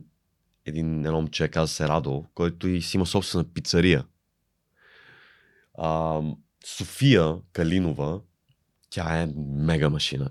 един 0.65 1.05
едно 1.05 1.11
момче, 1.11 1.47
каза 1.47 1.73
се 1.73 1.87
Радо, 1.87 2.25
който 2.35 2.67
и 2.67 2.81
си 2.81 2.97
има 2.97 3.05
собствена 3.05 3.43
пицария. 3.43 4.05
А, 5.77 6.21
София 6.65 7.35
Калинова, 7.53 8.19
тя 8.93 9.21
е 9.21 9.27
мега 9.37 9.89
машина. 9.89 10.29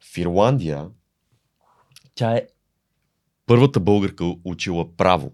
В 0.00 0.18
Ирландия, 0.18 0.86
тя 2.14 2.32
е 2.36 2.46
първата 3.46 3.80
българка 3.80 4.24
учила 4.44 4.96
право, 4.96 5.32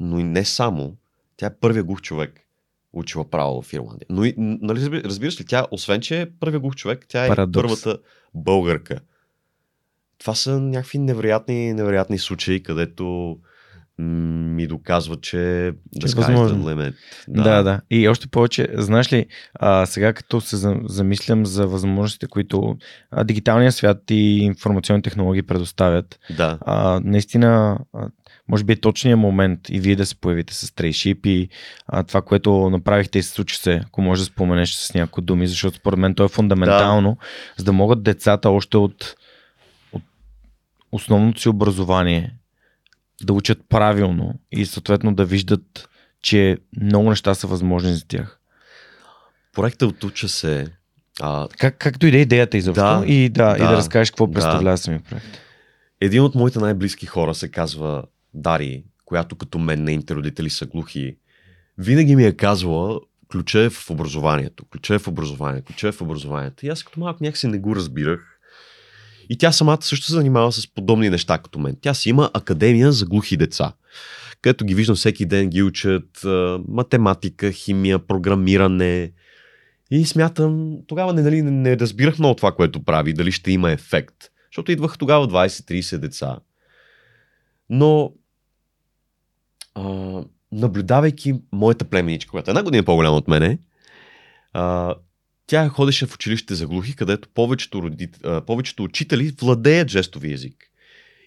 но 0.00 0.18
и 0.18 0.22
не 0.22 0.44
само. 0.44 0.96
Тя 1.36 1.46
е 1.46 1.54
първия 1.54 1.84
глух 1.84 2.00
човек 2.00 2.40
учила 2.92 3.30
право 3.30 3.62
в 3.62 3.72
Ирландия. 3.72 4.06
Но 4.10 4.24
и, 4.24 4.34
нали, 4.38 4.80
разби- 4.80 5.04
разбираш 5.04 5.40
ли, 5.40 5.44
тя, 5.44 5.66
освен 5.70 6.00
че 6.00 6.20
е 6.20 6.30
първия 6.30 6.60
глух 6.60 6.74
човек, 6.74 7.06
тя 7.08 7.24
е 7.24 7.28
Парадокс. 7.28 7.62
първата 7.62 7.98
българка. 8.34 9.00
Това 10.18 10.34
са 10.34 10.60
някакви 10.60 10.98
невероятни, 10.98 11.72
невероятни 11.72 12.18
случаи, 12.18 12.62
където 12.62 13.38
ми 13.98 14.66
доказва, 14.66 15.16
че 15.20 15.36
the 15.36 16.12
е 16.12 16.16
възможно. 16.16 16.64
limit. 16.64 16.94
Да, 17.28 17.42
да. 17.42 17.62
да. 17.62 17.80
И 17.90 18.08
още 18.08 18.28
повече, 18.28 18.68
знаеш 18.74 19.12
ли, 19.12 19.26
а, 19.54 19.86
сега 19.86 20.12
като 20.12 20.40
се 20.40 20.56
за- 20.56 20.76
замислям 20.84 21.46
за 21.46 21.66
възможностите, 21.66 22.26
които 22.26 22.76
а, 23.10 23.24
дигиталният 23.24 23.74
свят 23.74 24.02
и 24.10 24.38
информационни 24.38 25.02
технологии 25.02 25.42
предоставят, 25.42 26.18
да. 26.36 26.58
а, 26.60 27.00
наистина, 27.04 27.78
а, 27.92 28.08
може 28.48 28.64
би 28.64 28.72
е 28.72 28.76
точният 28.80 29.20
момент 29.20 29.60
и 29.68 29.80
вие 29.80 29.96
да 29.96 30.06
се 30.06 30.16
появите 30.16 30.54
с 30.54 30.74
Трейшип 30.74 31.26
и 31.26 31.48
а, 31.86 32.02
това, 32.02 32.22
което 32.22 32.70
направихте 32.70 33.18
и 33.18 33.22
се 33.22 33.30
случи 33.30 33.56
се, 33.56 33.80
ако 33.86 34.02
може 34.02 34.20
да 34.20 34.26
споменеш 34.26 34.74
с 34.74 34.94
някои 34.94 35.24
думи, 35.24 35.46
защото 35.46 35.76
според 35.76 35.98
мен 35.98 36.14
то 36.14 36.24
е 36.24 36.28
фундаментално, 36.28 37.10
да. 37.10 37.26
за 37.56 37.64
да 37.64 37.72
могат 37.72 38.02
децата 38.02 38.50
още 38.50 38.76
от, 38.76 39.14
от 39.92 40.02
основното 40.92 41.40
си 41.40 41.48
образование 41.48 42.34
да 43.22 43.32
учат 43.32 43.58
правилно 43.68 44.34
и 44.52 44.66
съответно 44.66 45.14
да 45.14 45.24
виждат, 45.24 45.88
че 46.22 46.58
много 46.80 47.10
неща 47.10 47.34
са 47.34 47.46
възможни 47.46 47.94
за 47.94 48.06
тях. 48.08 48.40
Проектът 49.52 49.90
от 49.90 50.04
Уча 50.04 50.28
се... 50.28 50.72
А, 51.20 51.48
Как, 51.58 51.78
как 51.78 51.98
дойде 51.98 52.18
идеята 52.18 52.56
изобщо 52.56 52.82
Да, 52.82 53.04
и, 53.06 53.28
да, 53.28 53.50
да, 53.50 53.56
и 53.56 53.58
да, 53.58 53.72
разкажеш 53.72 54.10
какво 54.10 54.26
да. 54.26 54.32
представлява 54.32 54.78
самия 54.78 55.00
проект. 55.00 55.26
един 56.00 56.22
от 56.22 56.34
моите 56.34 56.58
най-близки 56.58 57.06
хора 57.06 57.34
се 57.34 57.48
казва 57.50 58.04
Дари, 58.34 58.84
която 59.04 59.36
като 59.36 59.58
мен 59.58 59.84
нейните 59.84 60.14
родители 60.14 60.50
са 60.50 60.66
глухи. 60.66 61.16
Винаги 61.78 62.16
ми 62.16 62.24
е 62.24 62.32
казвала, 62.32 63.00
ключа 63.32 63.60
е 63.60 63.70
в 63.70 63.90
образованието, 63.90 64.64
ключа 64.64 64.94
е 64.94 64.98
в 64.98 65.08
образованието, 65.08 65.66
ключа 65.66 65.88
е 65.88 65.92
в 65.92 66.00
образованието. 66.00 66.66
И 66.66 66.68
аз 66.68 66.82
като 66.82 67.00
малък 67.00 67.20
някакси 67.20 67.46
не 67.46 67.58
го 67.58 67.76
разбирах. 67.76 68.33
И 69.28 69.38
тя 69.38 69.52
самата 69.52 69.78
също 69.80 70.06
се 70.06 70.12
занимава 70.12 70.52
с 70.52 70.66
подобни 70.66 71.10
неща 71.10 71.38
като 71.38 71.58
мен. 71.58 71.76
Тя 71.80 71.94
си 71.94 72.08
има 72.08 72.30
академия 72.34 72.92
за 72.92 73.06
глухи 73.06 73.36
деца, 73.36 73.72
където 74.42 74.64
ги 74.64 74.74
виждам 74.74 74.96
всеки 74.96 75.26
ден, 75.26 75.48
ги 75.48 75.62
учат 75.62 76.20
математика, 76.68 77.52
химия, 77.52 77.98
програмиране. 77.98 79.12
И 79.90 80.04
смятам, 80.06 80.76
тогава 80.86 81.12
не, 81.12 81.22
нали, 81.22 81.42
не 81.42 81.78
разбирах 81.78 82.18
много 82.18 82.34
това, 82.34 82.52
което 82.52 82.84
прави, 82.84 83.12
дали 83.12 83.32
ще 83.32 83.52
има 83.52 83.70
ефект. 83.70 84.14
Защото 84.52 84.72
идваха 84.72 84.98
тогава 84.98 85.28
20-30 85.28 85.98
деца. 85.98 86.38
Но 87.70 88.12
а, 89.74 89.82
наблюдавайки 90.52 91.34
моята 91.52 91.84
племеничка, 91.84 92.30
която 92.30 92.50
е 92.50 92.52
една 92.52 92.62
година 92.62 92.82
по-голяма 92.82 93.16
от 93.16 93.28
мене, 93.28 93.58
а, 94.52 94.94
тя 95.46 95.68
ходеше 95.68 96.06
в 96.06 96.14
училище 96.14 96.54
за 96.54 96.66
глухи, 96.66 96.96
където 96.96 97.28
повечето, 97.28 97.82
родит... 97.82 98.18
повечето 98.46 98.84
учители 98.84 99.34
владеят 99.40 99.90
жестови 99.90 100.32
език. 100.32 100.70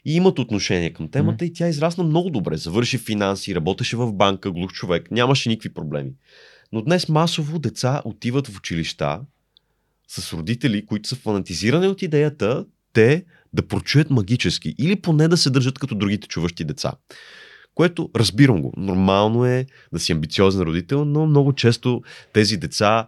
И 0.05 0.15
имат 0.15 0.39
отношение 0.39 0.93
към 0.93 1.11
темата 1.11 1.45
mm. 1.45 1.47
и 1.47 1.53
тя 1.53 1.67
израсна 1.67 2.03
много 2.03 2.29
добре. 2.29 2.57
Завърши 2.57 2.97
финанси, 2.97 3.55
работеше 3.55 3.97
в 3.97 4.13
банка, 4.13 4.51
глух 4.51 4.73
човек, 4.73 5.11
нямаше 5.11 5.49
никакви 5.49 5.73
проблеми. 5.73 6.11
Но 6.71 6.81
днес 6.81 7.09
масово 7.09 7.59
деца 7.59 8.01
отиват 8.05 8.47
в 8.47 8.57
училища 8.57 9.19
с 10.07 10.33
родители, 10.33 10.85
които 10.85 11.09
са 11.09 11.15
фанатизирани 11.15 11.87
от 11.87 12.01
идеята 12.01 12.65
те 12.93 13.25
да 13.53 13.67
прочуят 13.67 14.09
магически 14.09 14.75
или 14.77 14.95
поне 14.95 15.27
да 15.27 15.37
се 15.37 15.49
държат 15.49 15.79
като 15.79 15.95
другите 15.95 16.27
чуващи 16.27 16.63
деца. 16.63 16.91
Което 17.75 18.09
разбирам 18.15 18.61
го. 18.61 18.73
Нормално 18.77 19.45
е 19.45 19.65
да 19.93 19.99
си 19.99 20.11
амбициозен 20.11 20.61
родител, 20.61 21.05
но 21.05 21.25
много 21.25 21.53
често 21.53 22.01
тези 22.33 22.57
деца 22.57 23.07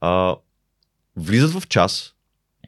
а, 0.00 0.36
влизат 1.20 1.50
в 1.50 1.68
час, 1.68 2.14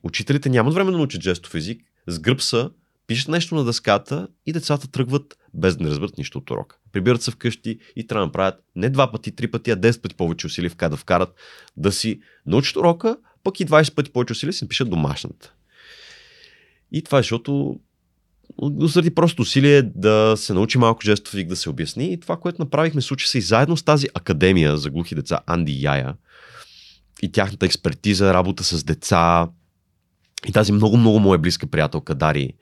учителите 0.03 0.49
нямат 0.49 0.75
време 0.75 0.91
да 0.91 0.97
научат 0.97 1.23
жестов 1.23 1.55
език, 1.55 1.81
с 2.07 2.19
гръб 2.19 2.43
са, 2.43 2.71
пишат 3.07 3.29
нещо 3.29 3.55
на 3.55 3.65
дъската 3.65 4.29
и 4.47 4.53
децата 4.53 4.91
тръгват 4.91 5.39
без 5.55 5.77
да 5.77 5.85
не 5.85 5.91
разберат 5.91 6.19
нищо 6.19 6.39
от 6.39 6.51
урока. 6.51 6.77
Прибират 6.93 7.23
се 7.23 7.31
вкъщи 7.31 7.79
и 7.97 8.07
трябва 8.07 8.23
да 8.23 8.27
направят 8.27 8.55
не 8.77 8.91
два 8.91 9.13
пъти, 9.13 9.33
три 9.33 9.51
пъти, 9.51 9.71
а 9.71 9.77
10 9.77 10.01
пъти 10.01 10.15
повече 10.15 10.47
усилия 10.47 10.71
в 10.71 10.77
да 10.77 10.97
вкарат 10.97 11.35
да 11.77 11.93
си 11.93 12.21
научат 12.47 12.77
урока, 12.77 13.17
пък 13.43 13.61
и 13.61 13.67
20 13.67 13.95
пъти 13.95 14.11
повече 14.11 14.33
усилия 14.33 14.53
си 14.53 14.65
напишат 14.65 14.91
домашната. 14.91 15.53
И 16.93 17.03
това 17.03 17.19
е 17.19 17.23
защото 17.23 17.81
заради 18.81 19.15
просто 19.15 19.43
усилие 19.43 19.83
да 19.83 20.35
се 20.37 20.55
научи 20.55 20.79
малко 20.79 21.03
жестов 21.03 21.35
език, 21.35 21.49
да 21.49 21.57
се 21.57 21.71
обясни. 21.71 22.13
И 22.13 22.21
това, 22.21 22.37
което 22.37 22.63
направихме, 22.63 23.01
случи 23.01 23.29
се 23.29 23.39
и 23.39 23.41
заедно 23.41 23.77
с 23.77 23.83
тази 23.83 24.07
академия 24.15 24.77
за 24.77 24.91
глухи 24.91 25.15
деца 25.15 25.41
Анди 25.47 25.83
Яя 25.83 26.15
и 27.23 27.33
тяхната 27.33 27.67
експертиза, 27.67 28.35
работа 28.35 28.65
с 28.65 28.85
деца 28.85 29.49
и 30.49 30.53
тази 30.53 30.73
много-много 30.73 31.21
моя 31.21 31.39
близка 31.39 31.67
приятелка 31.67 32.15
Дари. 32.15 32.53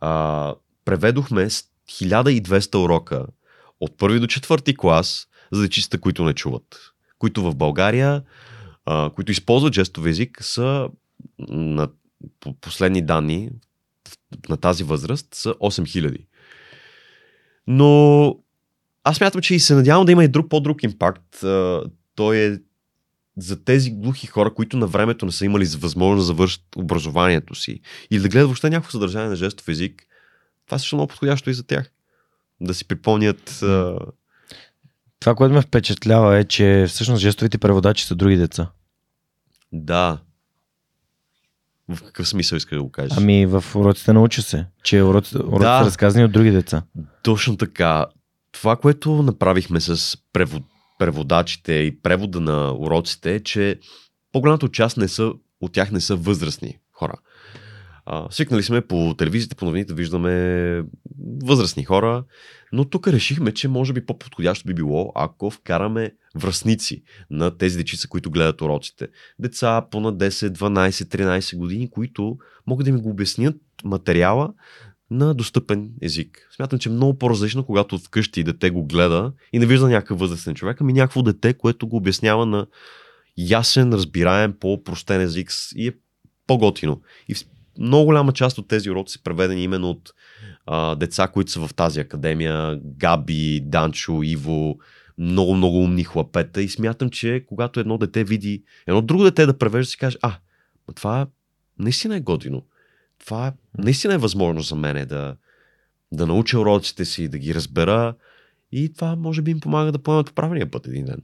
А, 0.00 0.54
преведохме 0.84 1.46
1200 1.90 2.84
урока 2.84 3.26
от 3.80 3.98
първи 3.98 4.20
до 4.20 4.26
четвърти 4.26 4.76
клас 4.76 5.26
за 5.52 5.62
дечицата, 5.62 6.00
които 6.00 6.24
не 6.24 6.34
чуват. 6.34 6.92
Които 7.18 7.42
в 7.42 7.54
България, 7.54 8.22
а, 8.86 9.10
които 9.14 9.32
използват 9.32 9.74
жестов 9.74 10.06
език, 10.06 10.44
са 10.44 10.88
на 11.48 11.88
последни 12.60 13.02
данни 13.02 13.50
на 14.48 14.56
тази 14.56 14.84
възраст 14.84 15.34
са 15.34 15.54
8000. 15.54 16.26
Но 17.66 18.36
аз 19.04 19.20
мятам, 19.20 19.40
че 19.40 19.54
и 19.54 19.60
се 19.60 19.74
надявам 19.74 20.06
да 20.06 20.12
има 20.12 20.24
и 20.24 20.28
друг 20.28 20.50
по-друг 20.50 20.82
импакт. 20.82 21.44
Той 22.14 22.36
е 22.36 22.58
за 23.36 23.64
тези 23.64 23.90
глухи 23.90 24.26
хора, 24.26 24.54
които 24.54 24.76
на 24.76 24.86
времето 24.86 25.26
не 25.26 25.32
са 25.32 25.44
имали 25.44 25.64
възможност 25.64 26.22
да 26.22 26.26
завършат 26.26 26.62
образованието 26.76 27.54
си 27.54 27.80
или 28.10 28.20
да 28.20 28.28
гледат 28.28 28.46
въобще 28.46 28.70
някакво 28.70 28.90
съдържание 28.90 29.28
на 29.28 29.36
жестов 29.36 29.68
език, 29.68 30.06
това 30.66 30.76
е 30.76 30.78
също 30.78 30.96
много 30.96 31.08
подходящо 31.08 31.50
и 31.50 31.54
за 31.54 31.62
тях. 31.62 31.90
Да 32.60 32.74
си 32.74 32.88
припомнят. 32.88 33.64
Това, 35.20 35.34
което 35.34 35.54
ме 35.54 35.62
впечатлява 35.62 36.38
е, 36.38 36.44
че 36.44 36.86
всъщност 36.88 37.22
жестовите 37.22 37.58
преводачи 37.58 38.04
са 38.04 38.14
други 38.14 38.36
деца. 38.36 38.70
Да, 39.72 40.18
в 41.88 42.02
какъв 42.02 42.28
смисъл 42.28 42.56
иска 42.56 42.76
да 42.76 42.82
го 42.82 42.90
кажеш? 42.90 43.18
Ами 43.18 43.46
в 43.46 43.64
уроците 43.74 44.12
науча 44.12 44.42
се, 44.42 44.66
че 44.82 45.02
уроците, 45.02 45.38
уроците 45.38 45.58
да, 45.58 45.78
са 45.78 45.86
разказани 45.86 46.24
от 46.24 46.32
други 46.32 46.50
деца. 46.50 46.82
Точно 47.22 47.56
така. 47.56 48.06
Това, 48.52 48.76
което 48.76 49.22
направихме 49.22 49.80
с 49.80 50.18
превод, 50.32 50.62
преводачите 51.04 51.72
и 51.72 52.00
превода 52.02 52.40
на 52.40 52.74
уроците 52.78 53.34
е, 53.34 53.40
че 53.40 53.78
по-голямата 54.32 54.68
част 54.68 54.96
не 54.96 55.08
са, 55.08 55.32
от 55.60 55.72
тях 55.72 55.92
не 55.92 56.00
са 56.00 56.16
възрастни 56.16 56.78
хора. 56.92 57.14
А, 58.06 58.26
свикнали 58.30 58.62
сме 58.62 58.80
по 58.80 59.14
телевизията, 59.18 59.56
по 59.56 59.64
новините 59.64 59.94
виждаме 59.94 60.82
възрастни 61.44 61.84
хора, 61.84 62.24
но 62.72 62.84
тук 62.84 63.08
решихме, 63.08 63.52
че 63.52 63.68
може 63.68 63.92
би 63.92 64.06
по-подходящо 64.06 64.66
би 64.66 64.74
било, 64.74 65.12
ако 65.14 65.50
вкараме 65.50 66.12
връзници 66.36 67.02
на 67.30 67.58
тези 67.58 67.76
дечица, 67.76 68.08
които 68.08 68.30
гледат 68.30 68.60
уроците. 68.60 69.08
Деца 69.38 69.86
по 69.90 70.00
на 70.00 70.16
10, 70.16 70.28
12, 70.28 70.90
13 70.90 71.56
години, 71.56 71.90
които 71.90 72.38
могат 72.66 72.84
да 72.84 72.92
ми 72.92 73.00
го 73.00 73.10
обяснят 73.10 73.56
материала 73.84 74.52
на 75.14 75.34
достъпен 75.34 75.90
език. 76.02 76.48
Смятам, 76.56 76.78
че 76.78 76.88
е 76.88 76.92
много 76.92 77.18
по-различно, 77.18 77.64
когато 77.64 77.98
вкъщи 77.98 78.44
дете 78.44 78.70
го 78.70 78.84
гледа 78.84 79.32
и 79.52 79.58
не 79.58 79.66
вижда 79.66 79.88
някакъв 79.88 80.18
възрастен 80.18 80.54
човек, 80.54 80.80
ами 80.80 80.92
някакво 80.92 81.22
дете, 81.22 81.54
което 81.54 81.86
го 81.86 81.96
обяснява 81.96 82.46
на 82.46 82.66
ясен, 83.38 83.92
разбираем, 83.92 84.54
по-простен 84.60 85.20
език 85.20 85.52
и 85.76 85.88
е 85.88 85.92
по-готино. 86.46 87.00
И 87.28 87.34
много 87.78 88.04
голяма 88.04 88.32
част 88.32 88.58
от 88.58 88.68
тези 88.68 88.90
уроци 88.90 89.12
са 89.12 89.22
преведени 89.22 89.62
именно 89.62 89.90
от 89.90 90.14
а, 90.66 90.94
деца, 90.94 91.28
които 91.28 91.50
са 91.50 91.66
в 91.66 91.74
тази 91.74 92.00
академия. 92.00 92.80
Габи, 92.84 93.60
Данчо, 93.60 94.22
Иво, 94.22 94.78
много, 95.18 95.54
много 95.54 95.78
умни 95.78 96.04
хлапета. 96.04 96.62
И 96.62 96.68
смятам, 96.68 97.10
че 97.10 97.44
когато 97.48 97.80
едно 97.80 97.98
дете 97.98 98.24
види 98.24 98.62
едно 98.86 99.02
друго 99.02 99.24
дете 99.24 99.46
да 99.46 99.58
превежда, 99.58 99.90
си 99.90 99.98
каже, 99.98 100.16
а, 100.22 100.36
това 100.94 101.26
наистина 101.78 102.16
е 102.16 102.20
годино. 102.20 102.62
Това 103.24 103.52
наистина 103.78 104.14
е 104.14 104.18
възможно 104.18 104.60
за 104.60 104.74
мен 104.74 105.06
да, 105.06 105.36
да 106.12 106.26
науча 106.26 106.58
уроците 106.58 107.04
си, 107.04 107.28
да 107.28 107.38
ги 107.38 107.54
разбера. 107.54 108.14
И 108.72 108.92
това 108.92 109.16
може 109.16 109.42
би 109.42 109.50
им 109.50 109.60
помага 109.60 109.92
да 109.92 109.98
поемат 109.98 110.26
по 110.26 110.32
правилния 110.32 110.70
път 110.70 110.86
един 110.86 111.04
ден. 111.04 111.22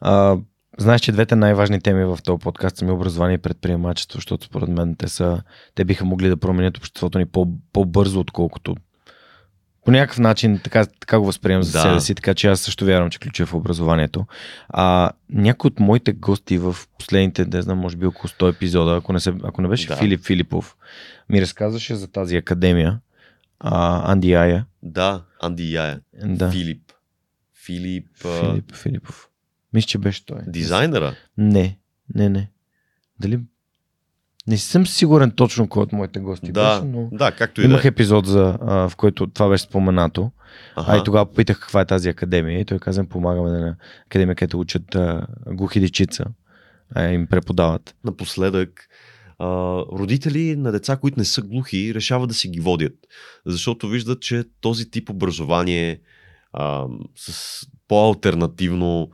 А, 0.00 0.38
Знаеш, 0.78 1.00
че 1.00 1.12
двете 1.12 1.36
най-важни 1.36 1.80
теми 1.80 2.04
в 2.04 2.18
този 2.24 2.38
подкаст 2.38 2.76
са 2.76 2.84
ми 2.84 2.90
образование 2.90 3.34
и 3.34 3.38
предприемачество, 3.38 4.16
защото 4.16 4.46
според 4.46 4.68
мен 4.68 4.96
те, 4.96 5.08
са, 5.08 5.42
те 5.74 5.84
биха 5.84 6.04
могли 6.04 6.28
да 6.28 6.36
променят 6.36 6.76
обществото 6.76 7.18
ни 7.18 7.26
по, 7.26 7.48
по-бързо, 7.72 8.20
отколкото 8.20 8.76
по 9.84 9.90
някакъв 9.90 10.18
начин 10.18 10.60
така, 10.64 10.86
така 10.86 11.18
го 11.18 11.26
възприемам 11.26 11.62
за 11.62 11.72
да. 11.72 11.82
себе 11.82 12.00
си, 12.00 12.14
така 12.14 12.34
че 12.34 12.48
аз 12.48 12.60
също 12.60 12.84
вярвам, 12.84 13.10
че 13.10 13.18
ключа 13.18 13.42
е 13.42 13.46
в 13.46 13.54
образованието. 13.54 14.26
А 14.68 15.10
някои 15.30 15.68
от 15.68 15.80
моите 15.80 16.12
гости 16.12 16.58
в 16.58 16.76
последните, 16.98 17.44
не 17.44 17.62
знам, 17.62 17.78
може 17.78 17.96
би 17.96 18.06
около 18.06 18.28
100 18.28 18.54
епизода, 18.54 18.96
ако 18.96 19.12
не, 19.12 19.20
се, 19.20 19.34
ако 19.44 19.62
не 19.62 19.68
беше 19.68 19.86
да. 19.86 19.96
Филип 19.96 20.24
Филипов, 20.24 20.76
ми 21.30 21.40
разказваше 21.40 21.94
за 21.94 22.08
тази 22.08 22.36
академия, 22.36 23.00
а, 23.60 24.12
Анди 24.12 24.30
Яя. 24.30 24.66
Да, 24.82 25.22
Анди 25.40 25.72
Яя. 25.72 26.00
Да. 26.24 26.50
Филип. 26.50 26.92
Филип. 27.66 28.06
Филип 28.16 28.74
Филипов. 28.74 29.28
Мисля, 29.72 29.86
че 29.86 29.98
беше 29.98 30.26
той. 30.26 30.40
Дизайнера? 30.46 31.14
Не, 31.38 31.78
не, 32.14 32.28
не. 32.28 32.50
Дали 33.20 33.40
не 34.46 34.58
съм 34.58 34.86
сигурен 34.86 35.30
точно 35.30 35.68
кой 35.68 35.82
от 35.82 35.92
моите 35.92 36.20
гости 36.20 36.52
да, 36.52 36.80
беше, 36.80 36.92
но 36.92 37.08
да, 37.12 37.32
както 37.32 37.60
и 37.60 37.64
имах 37.64 37.82
да. 37.82 37.88
Е. 37.88 37.90
епизод, 37.90 38.26
за, 38.26 38.58
а, 38.60 38.88
в 38.88 38.96
който 38.96 39.26
това 39.26 39.48
беше 39.48 39.64
споменато. 39.64 40.30
Ага. 40.76 40.92
А 40.92 41.00
и 41.00 41.04
тогава 41.04 41.26
попитах 41.26 41.60
каква 41.60 41.80
е 41.80 41.86
тази 41.86 42.08
академия 42.08 42.60
и 42.60 42.64
той 42.64 42.78
каза, 42.78 43.04
помагаме 43.04 43.50
на 43.50 43.76
академия, 44.06 44.36
където 44.36 44.60
учат 44.60 44.94
а, 44.94 45.26
глухи 45.46 45.80
дечица, 45.80 46.24
а 46.94 47.08
им 47.08 47.26
преподават. 47.26 47.94
Напоследък 48.04 48.88
а, 49.38 49.46
родители 49.78 50.56
на 50.56 50.72
деца, 50.72 50.96
които 50.96 51.18
не 51.18 51.24
са 51.24 51.42
глухи, 51.42 51.94
решават 51.94 52.28
да 52.28 52.34
си 52.34 52.48
ги 52.48 52.60
водят, 52.60 52.94
защото 53.46 53.88
виждат, 53.88 54.20
че 54.20 54.44
този 54.60 54.90
тип 54.90 55.10
образование 55.10 56.00
а, 56.52 56.84
с 57.16 57.60
по-алтернативно 57.88 59.10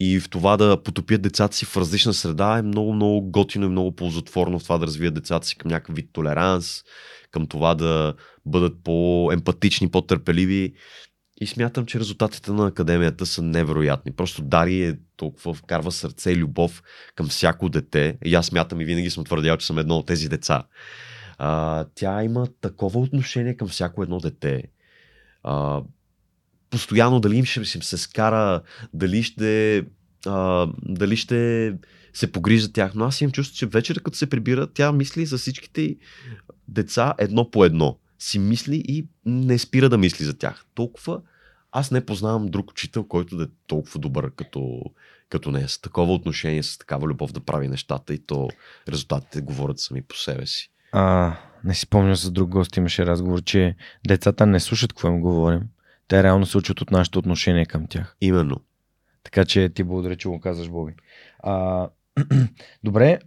и 0.00 0.20
в 0.20 0.30
това 0.30 0.56
да 0.56 0.82
потопят 0.82 1.22
децата 1.22 1.56
си 1.56 1.64
в 1.64 1.76
различна 1.76 2.14
среда 2.14 2.58
е 2.58 2.62
много, 2.62 2.92
много 2.92 3.30
готино 3.30 3.66
и 3.66 3.68
много 3.68 3.96
ползотворно 3.96 4.58
в 4.58 4.62
това 4.62 4.78
да 4.78 4.86
развият 4.86 5.14
децата 5.14 5.46
си 5.46 5.56
към 5.56 5.70
някакъв 5.70 5.96
вид 5.96 6.10
толеранс, 6.12 6.82
към 7.30 7.46
това 7.46 7.74
да 7.74 8.14
бъдат 8.46 8.84
по-емпатични, 8.84 9.90
по-търпеливи. 9.90 10.74
И 11.40 11.46
смятам, 11.46 11.86
че 11.86 12.00
резултатите 12.00 12.52
на 12.52 12.66
академията 12.66 13.26
са 13.26 13.42
невероятни. 13.42 14.12
Просто 14.12 14.42
Дари 14.42 14.84
е 14.84 14.98
толкова 15.16 15.54
вкарва 15.54 15.92
сърце 15.92 16.30
и 16.30 16.36
любов 16.36 16.82
към 17.14 17.28
всяко 17.28 17.68
дете. 17.68 18.18
И 18.24 18.34
аз 18.34 18.46
смятам 18.46 18.80
и 18.80 18.84
винаги 18.84 19.10
съм 19.10 19.24
твърдял, 19.24 19.56
че 19.56 19.66
съм 19.66 19.78
едно 19.78 19.96
от 19.96 20.06
тези 20.06 20.28
деца. 20.28 20.62
А, 21.38 21.84
тя 21.94 22.22
има 22.22 22.46
такова 22.60 23.00
отношение 23.00 23.56
към 23.56 23.68
всяко 23.68 24.02
едно 24.02 24.18
дете. 24.18 24.62
А, 25.42 25.82
постоянно 26.70 27.20
дали 27.20 27.36
им 27.36 27.44
ще 27.44 27.64
се 27.64 27.96
скара, 27.96 28.60
дали 28.94 29.22
ще, 29.22 29.84
а, 30.26 30.68
дали 30.82 31.16
ще 31.16 31.72
се 32.14 32.32
погрижа 32.32 32.72
тях. 32.72 32.94
Но 32.94 33.04
аз 33.04 33.20
имам 33.20 33.32
чувство, 33.32 33.56
че 33.56 33.66
вечер 33.66 34.02
като 34.02 34.18
се 34.18 34.30
прибира, 34.30 34.66
тя 34.66 34.92
мисли 34.92 35.26
за 35.26 35.38
всичките 35.38 35.96
деца 36.68 37.14
едно 37.18 37.50
по 37.50 37.64
едно. 37.64 37.98
Си 38.18 38.38
мисли 38.38 38.82
и 38.88 39.06
не 39.26 39.58
спира 39.58 39.88
да 39.88 39.98
мисли 39.98 40.24
за 40.24 40.38
тях. 40.38 40.64
Толкова 40.74 41.20
аз 41.72 41.90
не 41.90 42.06
познавам 42.06 42.48
друг 42.48 42.70
учител, 42.70 43.04
който 43.04 43.36
да 43.36 43.44
е 43.44 43.48
толкова 43.66 44.00
добър 44.00 44.30
като, 44.30 44.80
като 45.30 45.50
нея. 45.50 45.68
С 45.68 45.80
такова 45.80 46.14
отношение, 46.14 46.62
с 46.62 46.78
такава 46.78 47.06
любов 47.06 47.32
да 47.32 47.40
прави 47.40 47.68
нещата 47.68 48.14
и 48.14 48.18
то 48.18 48.48
резултатите 48.88 49.40
говорят 49.40 49.78
сами 49.78 50.02
по 50.02 50.16
себе 50.16 50.46
си. 50.46 50.70
А, 50.92 51.36
не 51.64 51.74
си 51.74 51.80
спомня 51.80 52.14
за 52.14 52.30
друг 52.30 52.50
гост 52.50 52.76
имаше 52.76 53.06
разговор, 53.06 53.42
че 53.42 53.76
децата 54.06 54.46
не 54.46 54.60
слушат 54.60 54.92
какво 54.92 55.08
им 55.08 55.20
говорим 55.20 55.62
те 56.08 56.22
реално 56.22 56.46
се 56.46 56.58
учат 56.58 56.80
от 56.80 56.90
нашето 56.90 57.18
отношение 57.18 57.66
към 57.66 57.86
тях. 57.86 58.16
Именно. 58.20 58.56
Така 59.24 59.44
че 59.44 59.68
ти 59.68 59.84
благодаря, 59.84 60.16
че 60.16 60.28
го 60.28 60.40
казваш, 60.40 60.68
Боби. 60.68 60.92
А, 61.38 61.88
Добре, 62.84 63.18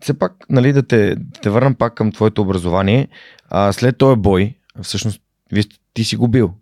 все 0.00 0.18
пак, 0.18 0.32
нали, 0.50 0.72
да 0.72 0.82
те, 0.82 1.14
да 1.16 1.40
те 1.40 1.50
върнам 1.50 1.74
пак 1.74 1.94
към 1.94 2.12
твоето 2.12 2.42
образование. 2.42 3.08
А, 3.48 3.72
след 3.72 3.98
този 3.98 4.20
бой, 4.20 4.54
всъщност, 4.82 5.20
вие, 5.52 5.64
ти 5.94 6.04
си 6.04 6.16
го 6.16 6.28
бил. 6.28 6.54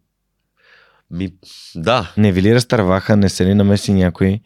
Ми, 1.11 1.33
да. 1.75 2.13
Не 2.17 2.33
ви 2.33 2.43
ли 2.43 2.55
разтърваха, 2.55 3.17
не 3.17 3.29
се 3.29 3.47
ли 3.47 3.55
намеси 3.55 3.93
някой? 3.93 4.41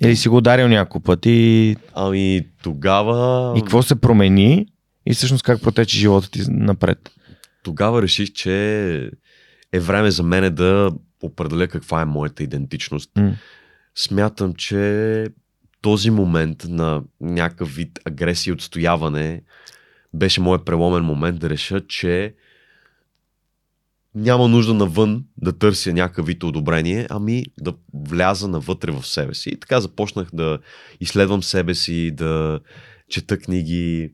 Или 0.00 0.16
си 0.16 0.28
го 0.28 0.36
ударил 0.36 0.68
няколко 0.68 1.00
пъти? 1.00 1.76
Ами 1.94 2.46
тогава... 2.62 3.52
И 3.58 3.60
какво 3.60 3.82
се 3.82 4.00
промени? 4.00 4.66
И 5.06 5.14
всъщност 5.14 5.44
как 5.44 5.62
протече 5.62 5.98
живота 5.98 6.30
ти 6.30 6.42
напред? 6.48 7.10
Тогава 7.62 8.02
реших, 8.02 8.32
че 8.32 9.10
е 9.72 9.80
време 9.80 10.10
за 10.10 10.22
мене 10.22 10.50
да 10.50 10.92
определя 11.22 11.68
каква 11.68 12.02
е 12.02 12.04
моята 12.04 12.42
идентичност. 12.42 13.10
М. 13.16 13.34
Смятам, 13.94 14.54
че 14.54 15.26
този 15.80 16.10
момент 16.10 16.64
на 16.68 17.02
някакъв 17.20 17.74
вид 17.74 17.98
агресия 18.04 18.50
и 18.50 18.54
отстояване 18.54 19.42
беше 20.14 20.40
моят 20.40 20.64
преломен 20.64 21.04
момент 21.04 21.40
да 21.40 21.50
реша, 21.50 21.86
че 21.86 22.34
няма 24.14 24.48
нужда 24.48 24.74
навън 24.74 25.24
да 25.36 25.58
търся 25.58 25.92
някакъв 25.92 26.26
вид 26.26 26.42
одобрение, 26.42 27.06
ами 27.10 27.44
да 27.60 27.74
вляза 27.94 28.48
навътре 28.48 28.92
в 28.92 29.06
себе 29.06 29.34
си. 29.34 29.50
И 29.50 29.60
така 29.60 29.80
започнах 29.80 30.28
да 30.32 30.58
изследвам 31.00 31.42
себе 31.42 31.74
си, 31.74 32.10
да 32.10 32.60
чета 33.08 33.38
книги. 33.38 34.12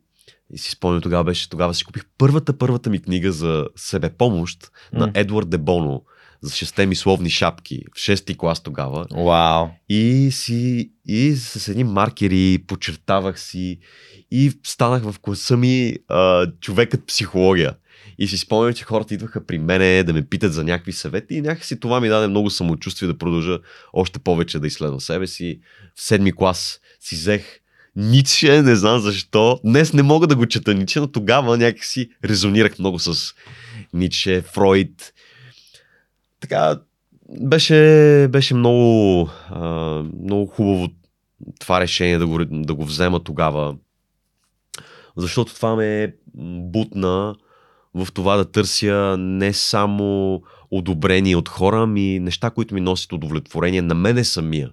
И 0.52 0.58
си 0.58 0.70
спомням, 0.70 1.02
тогава 1.02 1.24
беше, 1.24 1.50
тогава 1.50 1.74
си 1.74 1.84
купих 1.84 2.04
първата, 2.18 2.58
първата 2.58 2.90
ми 2.90 3.02
книга 3.02 3.32
за 3.32 3.66
себепомощ 3.76 4.70
на 4.92 5.06
М. 5.06 5.12
Едвард 5.14 5.50
Дебоно 5.50 6.02
за 6.44 6.54
шесте 6.54 6.86
мисловни 6.86 7.30
шапки 7.30 7.82
в 7.96 7.98
шести 7.98 8.38
клас 8.38 8.62
тогава. 8.62 9.06
Вау! 9.12 9.68
И 9.88 10.30
си, 10.32 10.90
и 11.06 11.36
с 11.36 11.68
едни 11.68 11.84
маркери 11.84 12.64
подчертавах 12.66 13.40
си 13.40 13.78
и 14.30 14.52
станах 14.66 15.02
в 15.02 15.14
класа 15.20 15.56
ми 15.56 15.96
а, 16.08 16.46
човекът 16.60 17.06
психология. 17.06 17.74
И 18.18 18.28
си 18.28 18.38
спомням, 18.38 18.74
че 18.74 18.84
хората 18.84 19.14
идваха 19.14 19.46
при 19.46 19.58
мене 19.58 20.02
да 20.02 20.12
ме 20.12 20.26
питат 20.28 20.52
за 20.52 20.64
някакви 20.64 20.92
съвети 20.92 21.34
и 21.34 21.40
някакси 21.40 21.80
това 21.80 22.00
ми 22.00 22.08
даде 22.08 22.28
много 22.28 22.50
самочувствие 22.50 23.06
да 23.06 23.18
продължа 23.18 23.58
още 23.92 24.18
повече 24.18 24.58
да 24.58 24.66
изследвам 24.66 25.00
себе 25.00 25.26
си. 25.26 25.60
В 25.94 26.02
седми 26.02 26.32
клас 26.32 26.80
си 27.00 27.14
взех 27.14 27.60
Ницше, 27.96 28.62
не 28.62 28.76
знам 28.76 28.98
защо. 28.98 29.60
Днес 29.64 29.92
не 29.92 30.02
мога 30.02 30.26
да 30.26 30.36
го 30.36 30.46
чета 30.46 30.74
Ницше, 30.74 31.00
но 31.00 31.06
тогава 31.06 31.58
някакси 31.58 32.10
резонирах 32.24 32.78
много 32.78 32.98
с 32.98 33.34
Ницше, 33.92 34.42
Фройд. 34.42 35.12
Така, 36.40 36.80
беше, 37.40 38.28
беше 38.30 38.54
много, 38.54 39.28
а, 39.50 39.64
много 40.22 40.46
хубаво 40.46 40.88
това 41.60 41.80
решение 41.80 42.18
да 42.18 42.26
го, 42.26 42.44
да 42.44 42.74
го 42.74 42.84
взема 42.84 43.24
тогава. 43.24 43.76
Защото 45.16 45.54
това 45.54 45.76
ме 45.76 46.14
бутна 46.34 47.34
в 47.94 48.08
това 48.14 48.36
да 48.36 48.44
търся 48.44 49.16
не 49.18 49.52
само 49.52 50.42
одобрение 50.70 51.36
от 51.36 51.48
хора, 51.48 51.82
ами 51.82 52.18
неща, 52.18 52.50
които 52.50 52.74
ми 52.74 52.80
носят 52.80 53.12
удовлетворение 53.12 53.82
на 53.82 53.94
мене 53.94 54.24
самия. 54.24 54.70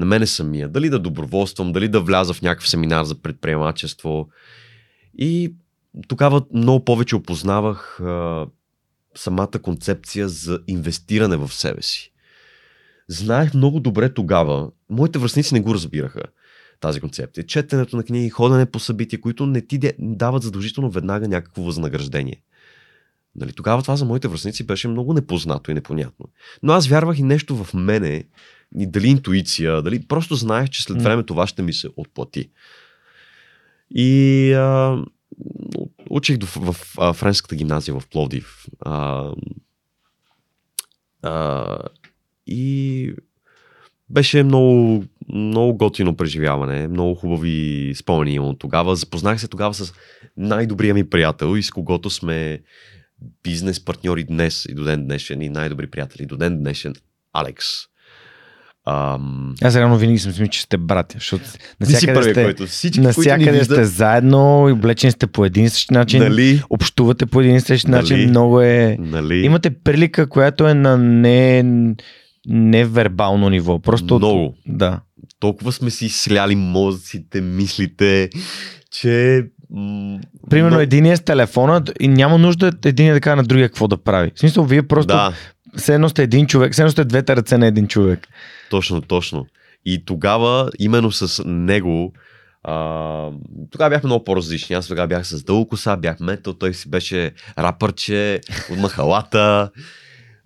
На 0.00 0.06
мене 0.06 0.26
самия. 0.26 0.68
Дали 0.68 0.90
да 0.90 0.98
доброволствам, 0.98 1.72
дали 1.72 1.88
да 1.88 2.00
вляза 2.00 2.34
в 2.34 2.42
някакъв 2.42 2.68
семинар 2.68 3.04
за 3.04 3.14
предприемачество. 3.14 4.28
И 5.18 5.54
тогава 6.08 6.42
много 6.54 6.84
повече 6.84 7.16
опознавах 7.16 8.00
а, 8.00 8.46
самата 9.16 9.58
концепция 9.62 10.28
за 10.28 10.58
инвестиране 10.66 11.36
в 11.36 11.52
себе 11.52 11.82
си. 11.82 12.12
Знаех 13.08 13.54
много 13.54 13.80
добре 13.80 14.14
тогава, 14.14 14.70
моите 14.90 15.18
връзници 15.18 15.54
не 15.54 15.60
го 15.60 15.74
разбираха 15.74 16.22
тази 16.80 17.00
концепция. 17.00 17.46
Четенето 17.46 17.96
на 17.96 18.02
книги, 18.02 18.30
ходене 18.30 18.66
по 18.66 18.78
събития, 18.78 19.20
които 19.20 19.46
не 19.46 19.60
ти 19.60 19.92
дават 19.98 20.42
задължително 20.42 20.90
веднага 20.90 21.28
някакво 21.28 21.62
възнаграждение. 21.62 22.42
Нали, 23.36 23.52
тогава 23.52 23.82
това 23.82 23.96
за 23.96 24.04
моите 24.04 24.28
връзници 24.28 24.66
беше 24.66 24.88
много 24.88 25.12
непознато 25.12 25.70
и 25.70 25.74
непонятно. 25.74 26.26
Но 26.62 26.72
аз 26.72 26.86
вярвах 26.86 27.18
и 27.18 27.22
нещо 27.22 27.64
в 27.64 27.74
мене, 27.74 28.24
и 28.78 28.86
дали 28.86 29.08
интуиция, 29.08 29.82
дали 29.82 30.06
просто 30.06 30.34
знаех, 30.34 30.68
че 30.70 30.82
след 30.82 31.02
време 31.02 31.22
това 31.22 31.46
ще 31.46 31.62
ми 31.62 31.72
се 31.72 31.88
отплати. 31.96 32.50
И 33.94 34.52
а, 34.52 34.98
учих 36.10 36.38
в, 36.42 36.72
в 36.72 36.94
а, 36.98 37.12
френската 37.12 37.56
гимназия 37.56 38.00
в 38.00 38.08
Пловдив. 38.08 38.66
А, 38.80 39.30
а, 41.22 41.78
и 42.46 43.14
беше 44.10 44.42
много, 44.42 45.04
много 45.28 45.76
готино 45.76 46.16
преживяване, 46.16 46.88
много 46.88 47.14
хубави 47.14 47.92
спомени 47.96 48.34
имам 48.34 48.56
тогава. 48.58 48.96
Запознах 48.96 49.40
се 49.40 49.48
тогава 49.48 49.74
с 49.74 49.92
най-добрия 50.36 50.94
ми 50.94 51.10
приятел 51.10 51.56
и 51.56 51.62
с 51.62 51.70
когото 51.70 52.10
сме 52.10 52.62
бизнес 53.42 53.84
партньори 53.84 54.24
днес 54.24 54.66
и 54.68 54.74
до 54.74 54.84
ден 54.84 55.04
днешен 55.04 55.42
и 55.42 55.48
най-добри 55.48 55.86
приятели 55.90 56.26
до 56.26 56.36
ден 56.36 56.58
днешен 56.58 56.94
Алекс. 57.32 57.66
Ам, 58.88 59.54
Аз 59.62 59.76
реално 59.76 59.98
винаги 59.98 60.18
съм 60.18 60.32
си 60.32 60.40
мислил, 60.40 60.50
че 60.50 60.62
сте 60.62 60.76
братя, 60.76 61.16
защото 61.18 61.44
навсякъде 61.80 62.14
първият, 62.14 62.34
сте, 62.36 62.44
който 62.44 62.66
всички, 62.66 63.00
навсякъде 63.00 63.50
виждат, 63.58 63.76
сте 63.76 63.84
заедно, 63.84 64.66
и 64.68 64.72
облечени 64.72 65.10
сте 65.10 65.26
по 65.26 65.44
един 65.44 65.70
същи 65.70 65.94
начин, 65.94 66.18
нали, 66.22 66.62
общувате 66.70 67.26
по 67.26 67.40
един 67.40 67.56
и 67.56 67.60
същи 67.60 67.90
Нали? 67.90 68.00
начин, 68.00 68.28
много 68.28 68.60
е... 68.60 68.96
нали, 69.00 69.38
Имате 69.38 69.70
прилика, 69.70 70.28
която 70.28 70.68
е 70.68 70.74
на 70.74 70.98
не, 70.98 71.64
невербално 72.48 73.50
ниво. 73.50 73.78
Просто... 73.78 74.16
много. 74.18 74.54
Да. 74.66 75.00
Толкова 75.40 75.72
сме 75.72 75.90
си 75.90 76.08
сляли 76.08 76.56
мозъците, 76.56 77.40
мислите, 77.40 78.30
че... 78.90 79.44
Примерно 80.50 80.68
много- 80.68 80.80
един 80.82 81.06
е 81.06 81.16
с 81.16 81.20
телефона 81.20 81.82
и 82.00 82.08
няма 82.08 82.38
нужда 82.38 82.72
един 82.84 83.12
да 83.12 83.20
каже 83.20 83.36
на 83.36 83.42
другия 83.42 83.68
какво 83.68 83.88
да 83.88 83.96
прави. 83.96 84.30
В 84.34 84.40
смисъл, 84.40 84.64
вие 84.64 84.82
просто 84.82 85.06
Да, 85.06 85.32
все 85.76 85.94
едно 85.94 86.08
сте 86.08 86.22
един 86.22 86.46
човек, 86.46 86.72
все 86.72 86.82
едно 86.82 86.90
сте 86.90 87.04
двете 87.04 87.36
ръце 87.36 87.58
на 87.58 87.66
един 87.66 87.88
човек. 87.88 88.28
Точно, 88.70 89.00
точно. 89.00 89.46
И 89.86 90.04
тогава, 90.04 90.70
именно 90.78 91.12
с 91.12 91.44
него, 91.46 92.12
а, 92.62 92.74
тогава 93.70 93.90
бяхме 93.90 94.06
много 94.06 94.24
по-различни. 94.24 94.76
Аз 94.76 94.88
тогава 94.88 95.08
бях 95.08 95.26
с 95.26 95.42
дълго 95.44 95.68
коса, 95.68 95.96
бях 95.96 96.20
метал, 96.20 96.52
той 96.52 96.74
си 96.74 96.90
беше 96.90 97.32
рапърче 97.58 98.40
от 98.70 98.78
махалата. 98.78 99.70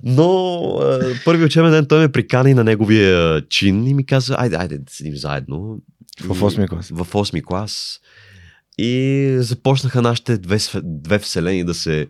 Но 0.03 0.59
а, 0.83 1.01
първи 1.25 1.45
учебен 1.45 1.71
ден 1.71 1.87
той 1.87 1.99
ме 2.01 2.13
прикани 2.13 2.55
на 2.55 2.65
неговия 2.65 3.43
чин 3.49 3.87
и 3.87 3.95
ми 3.95 4.07
каза, 4.07 4.37
айде, 4.39 4.57
айде 4.57 4.79
да 4.79 4.93
седим 4.93 5.17
заедно. 5.17 5.79
В 6.21 6.35
И- 6.35 6.39
8 6.39 6.69
клас. 6.69 6.89
В 6.89 7.07
8 7.15 7.43
клас. 7.43 8.01
И 8.79 9.37
започнаха 9.41 10.03
нашите 10.03 10.39
две, 10.39 10.59
две 10.83 11.19
вселени 11.19 11.65
да 11.65 11.75
се, 11.75 12.09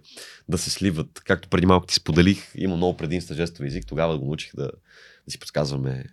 да 0.48 0.58
се 0.58 0.70
сливат. 0.70 1.20
Както 1.24 1.48
преди 1.48 1.66
малко 1.66 1.86
ти 1.86 1.94
споделих, 1.94 2.38
има 2.54 2.76
много 2.76 2.96
предимства 2.96 3.34
жестови 3.34 3.68
език. 3.68 3.86
Тогава 3.86 4.18
го 4.18 4.24
научих 4.24 4.56
да, 4.56 4.70
да 5.26 5.30
си 5.30 5.38
подсказваме 5.38 6.04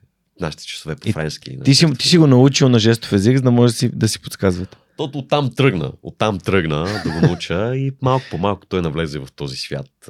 нашите 0.41 0.65
часове 0.65 0.95
по 0.95 1.11
френски. 1.11 1.59
Ти 1.65 1.75
си, 1.75 1.85
жестов 1.85 1.97
ти 1.99 2.07
си 2.07 2.17
го 2.17 2.27
научил 2.27 2.69
на 2.69 2.79
жестов 2.79 3.13
език, 3.13 3.37
за 3.37 3.43
да 3.43 3.51
може 3.51 3.73
да 3.73 3.77
си, 3.77 3.89
да 3.89 4.07
си 4.07 4.21
подсказвате. 4.21 4.77
Тото 4.97 5.17
оттам 5.19 5.55
тръгна. 5.55 5.91
Оттам 6.03 6.39
тръгна 6.39 7.01
да 7.03 7.11
го 7.11 7.27
науча 7.27 7.75
и 7.75 7.91
малко 8.01 8.25
по 8.31 8.37
малко 8.37 8.65
той 8.65 8.81
навлезе 8.81 9.19
в 9.19 9.27
този 9.35 9.57
свят. 9.57 10.09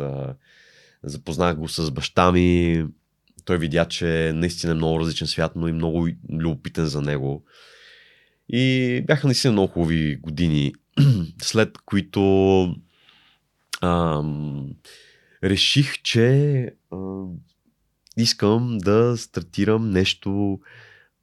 Запознах 1.03 1.57
го 1.57 1.69
с 1.69 1.91
баща 1.91 2.31
ми. 2.31 2.83
Той 3.45 3.57
видя, 3.57 3.85
че 3.85 4.27
е 4.27 4.33
наистина 4.33 4.75
много 4.75 4.99
различен 4.99 5.27
свят, 5.27 5.51
но 5.55 5.67
и 5.67 5.71
много 5.71 6.07
любопитен 6.31 6.85
за 6.85 7.01
него. 7.01 7.43
И 8.51 9.03
бяха 9.07 9.27
наистина 9.27 9.51
много 9.51 9.73
хубави 9.73 10.15
години, 10.15 10.73
след 11.41 11.77
които 11.77 12.75
ам, 13.81 14.69
реших, 15.43 16.01
че 16.01 16.73
ам, 16.93 17.29
искам 18.17 18.77
да 18.77 19.17
стартирам 19.17 19.89
нещо 19.89 20.59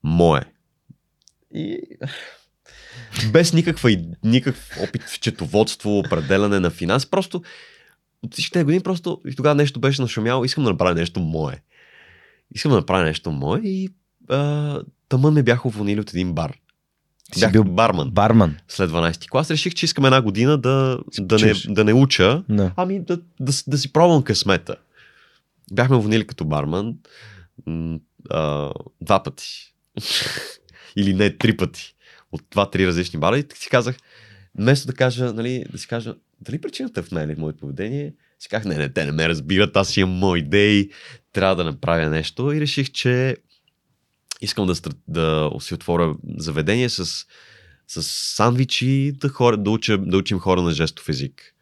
мое. 0.03 0.45
И 1.55 1.79
без 3.33 3.53
никаква, 3.53 3.97
никакъв 4.25 4.79
опит 4.83 5.03
в 5.03 5.21
четоводство, 5.21 5.99
определяне 5.99 6.61
на 6.61 6.71
финанс, 6.71 7.07
просто 7.07 7.43
от 8.23 8.33
всички 8.33 8.53
тези 8.53 8.65
години 8.65 8.83
просто 8.83 9.21
и 9.27 9.35
тогава 9.35 9.55
нещо 9.55 9.81
беше 9.81 10.03
нашумяло, 10.03 10.45
искам 10.45 10.65
да 10.65 10.71
направя 10.71 10.95
нещо 10.95 11.21
мое. 11.21 11.63
Искам 12.55 12.71
да 12.71 12.77
направя 12.77 13.05
нещо 13.05 13.31
мое 13.31 13.61
и 13.65 13.89
а, 14.29 14.81
тъмън 15.09 15.35
ме 15.35 15.43
бяха 15.43 15.69
уволнили 15.69 16.01
от 16.01 16.11
един 16.11 16.33
бар. 16.33 16.59
Си 17.35 17.41
Бях 17.41 17.53
бил 17.53 17.65
барман 17.65 18.11
барман. 18.11 18.57
след 18.69 18.91
12 18.91 19.29
клас. 19.29 19.51
Реших, 19.51 19.75
че 19.75 19.85
искам 19.85 20.05
една 20.05 20.23
година 20.23 20.59
да, 20.59 20.99
да, 21.19 21.39
не, 21.39 21.53
да 21.75 21.85
не 21.85 21.93
уча, 21.93 22.43
Да. 22.49 22.73
ами 22.77 23.01
да, 23.01 23.17
да, 23.41 23.53
да 23.67 23.79
си 23.79 23.93
пробвам 23.93 24.23
късмета. 24.23 24.77
Бяхме 25.73 25.97
уволнили 25.97 26.27
като 26.27 26.45
барман 26.45 26.95
а, 28.31 28.71
два 29.01 29.23
пъти. 29.23 29.75
Или 30.97 31.15
не, 31.15 31.37
три 31.37 31.57
пъти. 31.57 31.95
От 32.33 32.43
два-три 32.51 32.87
различни 32.87 33.19
бара. 33.21 33.39
И 33.39 33.45
си 33.55 33.69
казах, 33.71 33.97
вместо 34.59 34.87
да 34.87 34.93
кажа, 34.93 35.33
нали, 35.33 35.65
да 35.73 35.79
си 35.79 35.89
кажа, 35.89 36.15
дали 36.41 36.61
причината 36.61 37.01
е 37.01 37.03
в 37.03 37.13
мен 37.13 37.29
или 37.29 37.37
в 37.37 37.39
моето 37.39 37.59
поведение, 37.59 38.15
си 38.39 38.49
казах, 38.49 38.65
не, 38.65 38.75
не, 38.75 38.89
те 38.89 39.05
не 39.05 39.13
ме 39.13 39.29
разбират, 39.29 39.77
аз 39.77 39.97
имам 39.97 40.15
мои 40.15 40.41
идеи, 40.41 40.91
трябва 41.33 41.57
да 41.57 41.65
направя 41.65 42.09
нещо. 42.11 42.53
И 42.53 42.61
реших, 42.61 42.91
че 42.91 43.37
искам 44.41 44.67
да, 44.67 44.75
да 45.09 45.51
си 45.61 45.75
отворя 45.75 46.15
заведение 46.39 46.89
с, 46.89 47.27
с 47.87 48.03
сандвичи, 48.03 49.13
да, 49.15 49.29
хора, 49.29 49.57
да, 49.57 49.71
уча, 49.71 49.99
да 49.99 50.17
учим 50.17 50.39
хора 50.39 50.63
на 50.63 50.71
жестов 50.71 51.09
език. 51.09 51.55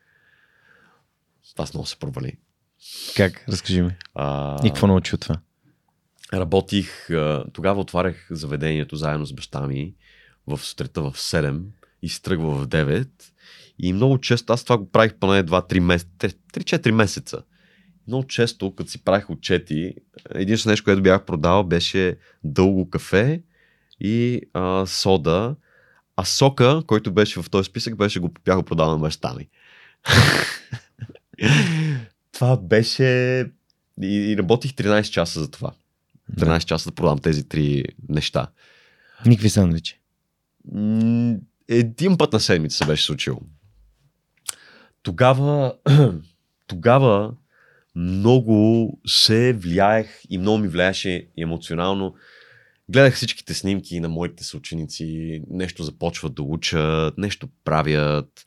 Това 1.52 1.66
много 1.74 1.86
се 1.86 1.96
провали. 1.96 2.32
Как? 3.16 3.44
Разкажи 3.48 3.82
ми. 3.82 3.92
А, 4.14 4.56
И 4.66 4.68
какво 4.68 4.86
научи 4.86 5.14
от 5.14 5.20
това? 5.20 5.36
работих, 6.34 7.08
тогава 7.52 7.80
отварях 7.80 8.26
заведението 8.30 8.96
заедно 8.96 9.26
с 9.26 9.32
баща 9.32 9.66
ми 9.66 9.94
в 10.46 10.58
сутринта 10.58 11.02
в 11.02 11.12
7 11.12 11.62
и 12.02 12.08
се 12.08 12.22
тръгва 12.22 12.58
в 12.58 12.68
9. 12.68 13.08
И 13.78 13.92
много 13.92 14.18
често, 14.18 14.52
аз 14.52 14.64
това 14.64 14.78
го 14.78 14.90
правих 14.90 15.14
поне 15.14 15.44
2-3 15.44 15.80
месеца, 15.80 16.10
3-4 16.18 16.90
месеца. 16.90 17.42
Много 18.08 18.26
често, 18.26 18.74
като 18.74 18.90
си 18.90 19.04
правих 19.04 19.30
отчети, 19.30 19.94
единственото 20.34 20.72
нещо, 20.72 20.84
което 20.84 21.02
бях 21.02 21.24
продавал, 21.24 21.64
беше 21.64 22.16
дълго 22.44 22.90
кафе 22.90 23.42
и 24.00 24.42
а, 24.52 24.86
сода, 24.86 25.56
а 26.16 26.24
сока, 26.24 26.82
който 26.86 27.12
беше 27.12 27.42
в 27.42 27.50
този 27.50 27.66
списък, 27.66 27.96
беше 27.96 28.20
го 28.20 28.30
бях 28.44 28.56
го 28.56 28.62
продавал 28.62 28.92
на 28.92 28.98
баща 28.98 29.34
ми. 29.34 29.48
това 32.32 32.56
беше... 32.56 33.04
И, 34.02 34.06
и 34.06 34.36
работих 34.36 34.72
13 34.72 35.10
часа 35.10 35.40
за 35.40 35.50
това. 35.50 35.72
13 36.34 36.64
часа 36.64 36.90
да 36.90 36.94
продам 36.94 37.18
тези 37.18 37.48
три 37.48 37.84
неща. 38.08 38.46
Никакви 39.26 39.50
сандвичи. 39.50 40.00
Един 41.68 42.18
път 42.18 42.32
на 42.32 42.40
седмица 42.40 42.76
се 42.76 42.86
беше 42.86 43.04
случило. 43.04 43.40
Тогава, 45.02 45.74
тогава 46.66 47.34
много 47.96 48.98
се 49.06 49.52
влияех 49.52 50.20
и 50.30 50.38
много 50.38 50.58
ми 50.58 50.68
влияеше 50.68 51.26
емоционално. 51.38 52.14
Гледах 52.88 53.14
всичките 53.14 53.54
снимки 53.54 54.00
на 54.00 54.08
моите 54.08 54.44
съученици, 54.44 55.42
нещо 55.50 55.82
започват 55.82 56.34
да 56.34 56.42
учат, 56.42 57.18
нещо 57.18 57.48
правят. 57.64 58.44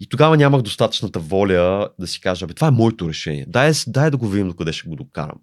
И 0.00 0.06
тогава 0.06 0.36
нямах 0.36 0.62
достатъчната 0.62 1.20
воля 1.20 1.88
да 1.98 2.06
си 2.06 2.20
кажа, 2.20 2.46
бе, 2.46 2.54
това 2.54 2.68
е 2.68 2.70
моето 2.70 3.08
решение. 3.08 3.46
Дай, 3.48 3.72
дай 3.86 4.10
да 4.10 4.16
го 4.16 4.28
видим 4.28 4.48
докъде 4.48 4.72
ще 4.72 4.88
го 4.88 4.96
докарам. 4.96 5.40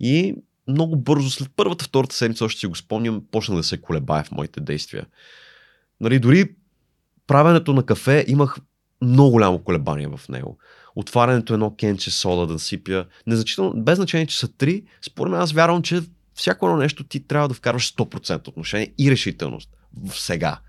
И 0.00 0.34
много 0.68 0.96
бързо, 0.96 1.30
след 1.30 1.48
първата, 1.56 1.84
втората 1.84 2.16
седмица, 2.16 2.44
още 2.44 2.60
си 2.60 2.66
го 2.66 2.74
спомням, 2.74 3.22
почнах 3.30 3.56
да 3.56 3.64
се 3.64 3.80
колебая 3.80 4.24
в 4.24 4.30
моите 4.30 4.60
действия. 4.60 5.06
Нали, 6.00 6.18
дори 6.18 6.54
правенето 7.26 7.72
на 7.72 7.86
кафе 7.86 8.24
имах 8.28 8.56
много 9.02 9.30
голямо 9.30 9.58
колебание 9.58 10.08
в 10.08 10.20
него. 10.28 10.58
Отварянето 10.96 11.54
едно 11.54 11.76
кенче 11.76 12.10
сода 12.10 12.46
да 12.46 12.58
сипя, 12.58 13.06
незначително, 13.26 13.82
без 13.82 13.96
значение, 13.96 14.26
че 14.26 14.38
са 14.38 14.48
три, 14.48 14.84
според 15.02 15.32
мен 15.32 15.40
аз 15.40 15.52
вярвам, 15.52 15.82
че 15.82 16.02
всяко 16.34 16.66
едно 16.66 16.78
нещо 16.78 17.04
ти 17.04 17.26
трябва 17.26 17.48
да 17.48 17.54
вкарваш 17.54 17.94
100% 17.94 18.48
отношение 18.48 18.92
и 18.98 19.10
решителност 19.10 19.70
в 20.06 20.20
сега. 20.20 20.60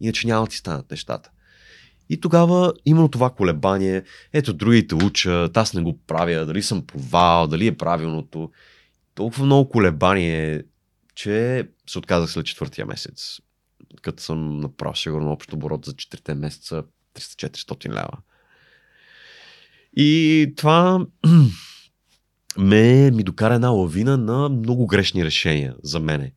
Иначе 0.00 0.26
няма 0.26 0.44
да 0.44 0.50
ти 0.50 0.56
станат 0.56 0.90
нещата. 0.90 1.30
И 2.08 2.20
тогава 2.20 2.72
именно 2.84 3.08
това 3.08 3.30
колебание, 3.30 4.02
ето 4.32 4.52
другите 4.52 4.94
учат, 4.94 5.56
аз 5.56 5.74
не 5.74 5.82
го 5.82 5.98
правя, 5.98 6.46
дали 6.46 6.62
съм 6.62 6.86
провал, 6.86 7.46
дали 7.46 7.66
е 7.66 7.76
правилното. 7.76 8.50
Толкова 9.14 9.44
много 9.44 9.68
колебание, 9.68 10.62
че 11.14 11.68
се 11.86 11.98
отказах 11.98 12.30
след 12.30 12.46
четвъртия 12.46 12.86
месец. 12.86 13.40
Като 14.02 14.22
съм 14.22 14.60
направил 14.60 14.94
сигурно 14.94 15.32
общо 15.32 15.56
оборот 15.56 15.84
за 15.84 15.92
4 15.92 16.34
месеца 16.34 16.82
300-400 17.14 17.88
лева. 17.88 18.18
И 19.96 20.52
това 20.56 21.06
ме 22.58 23.10
ми 23.10 23.22
докара 23.22 23.54
една 23.54 23.68
лавина 23.68 24.16
на 24.16 24.48
много 24.48 24.86
грешни 24.86 25.24
решения 25.24 25.76
за 25.82 26.00
мене. 26.00 26.32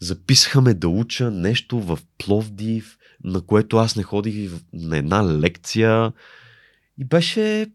Записаха 0.00 0.60
ме 0.60 0.74
да 0.74 0.88
уча 0.88 1.30
нещо 1.30 1.80
в 1.80 1.98
Пловдив, 2.18 2.98
на 3.24 3.40
което 3.40 3.76
аз 3.76 3.96
не 3.96 4.02
ходих 4.02 4.52
на 4.72 4.98
една 4.98 5.38
лекция. 5.38 6.12
И 6.98 7.04
беше 7.04 7.66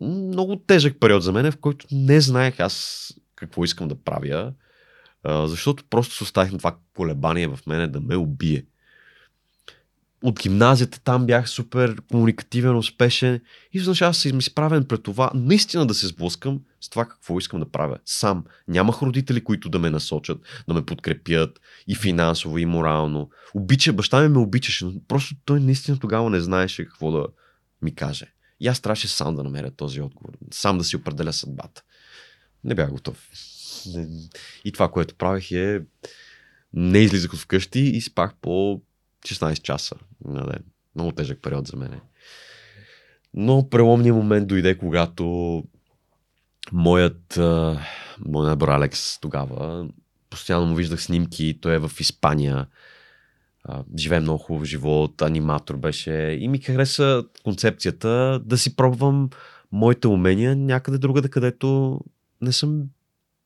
много 0.00 0.56
тежък 0.56 1.00
период 1.00 1.22
за 1.22 1.32
мен, 1.32 1.52
в 1.52 1.56
който 1.56 1.86
не 1.92 2.20
знаех 2.20 2.60
аз 2.60 3.06
какво 3.34 3.64
искам 3.64 3.88
да 3.88 3.94
правя, 3.94 4.52
защото 5.26 5.84
просто 5.90 6.14
се 6.14 6.24
оставих 6.24 6.52
на 6.52 6.58
това 6.58 6.76
колебание 6.96 7.48
в 7.48 7.58
мене 7.66 7.86
да 7.86 8.00
ме 8.00 8.16
убие. 8.16 8.64
От 10.22 10.40
гимназията 10.40 11.00
там 11.00 11.26
бях 11.26 11.48
супер 11.48 11.96
комуникативен, 12.10 12.76
успешен 12.76 13.34
и 13.34 13.40
изведнъж 13.72 14.02
аз 14.02 14.18
съм 14.18 14.38
изправен 14.38 14.84
пред 14.84 15.02
това 15.02 15.30
наистина 15.34 15.86
да 15.86 15.94
се 15.94 16.06
сблъскам 16.06 16.60
с 16.80 16.88
това 16.88 17.04
какво 17.04 17.38
искам 17.38 17.60
да 17.60 17.70
правя. 17.70 17.98
Сам. 18.04 18.44
Нямах 18.68 19.02
родители, 19.02 19.44
които 19.44 19.68
да 19.68 19.78
ме 19.78 19.90
насочат, 19.90 20.38
да 20.68 20.74
ме 20.74 20.86
подкрепят 20.86 21.60
и 21.88 21.94
финансово, 21.94 22.58
и 22.58 22.66
морално. 22.66 23.30
Обича, 23.54 23.92
баща 23.92 24.22
ми 24.22 24.28
ме 24.28 24.38
обичаше, 24.38 24.84
но 24.84 24.92
просто 25.08 25.34
той 25.44 25.60
наистина 25.60 25.98
тогава 25.98 26.30
не 26.30 26.40
знаеше 26.40 26.84
какво 26.84 27.12
да 27.12 27.26
ми 27.82 27.94
каже. 27.94 28.32
И 28.60 28.68
аз 28.68 28.80
трябваше 28.80 29.08
сам 29.08 29.36
да 29.36 29.44
намеря 29.44 29.70
този 29.70 30.00
отговор. 30.00 30.32
Сам 30.50 30.78
да 30.78 30.84
си 30.84 30.96
определя 30.96 31.32
съдбата. 31.32 31.82
Не 32.64 32.74
бях 32.74 32.90
готов. 32.90 33.28
И 34.64 34.72
това, 34.72 34.90
което 34.90 35.14
правих 35.14 35.50
е 35.52 35.80
не 36.72 36.98
излизах 36.98 37.32
от 37.32 37.40
вкъщи 37.40 37.80
и 37.80 38.00
спах 38.00 38.34
по 38.40 38.82
16 39.26 39.62
часа 39.62 39.96
на 40.24 40.46
ден. 40.46 40.64
Много 40.94 41.12
тежък 41.12 41.42
период 41.42 41.66
за 41.66 41.76
мен. 41.76 42.00
Но 43.34 43.68
преломният 43.70 44.16
момент 44.16 44.48
дойде, 44.48 44.78
когато 44.78 45.64
моят, 46.72 47.38
моят 48.26 48.58
бро 48.58 48.72
Алекс 48.72 49.18
тогава, 49.20 49.88
постоянно 50.30 50.66
му 50.66 50.74
виждах 50.74 51.02
снимки, 51.02 51.58
той 51.60 51.74
е 51.74 51.78
в 51.78 51.90
Испания, 52.00 52.66
живее 53.98 54.20
много 54.20 54.38
хубав 54.38 54.64
живот, 54.64 55.22
аниматор 55.22 55.76
беше 55.76 56.12
и 56.40 56.48
ми 56.48 56.58
хареса 56.58 57.24
концепцията 57.44 58.40
да 58.44 58.58
си 58.58 58.76
пробвам 58.76 59.30
моите 59.72 60.08
умения 60.08 60.56
някъде 60.56 60.98
другаде, 60.98 61.28
където 61.28 62.00
не 62.40 62.52
съм 62.52 62.82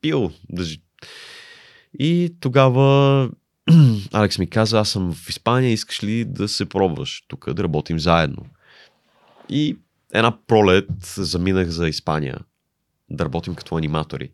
бил. 0.01 0.31
И 1.99 2.35
тогава 2.39 3.29
Алекс 4.13 4.39
ми 4.39 4.49
каза, 4.49 4.79
аз 4.79 4.89
съм 4.89 5.13
в 5.13 5.29
Испания, 5.29 5.71
искаш 5.71 6.03
ли 6.03 6.25
да 6.25 6.47
се 6.47 6.69
пробваш 6.69 7.25
тук, 7.27 7.53
да 7.53 7.63
работим 7.63 7.99
заедно? 7.99 8.45
И 9.49 9.77
една 10.13 10.37
пролет 10.47 10.89
заминах 11.17 11.67
за 11.67 11.87
Испания 11.87 12.39
да 13.09 13.25
работим 13.25 13.55
като 13.55 13.77
аниматори. 13.77 14.31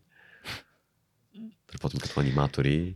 Да 1.34 1.74
работим 1.74 2.00
като 2.00 2.20
аниматори. 2.20 2.94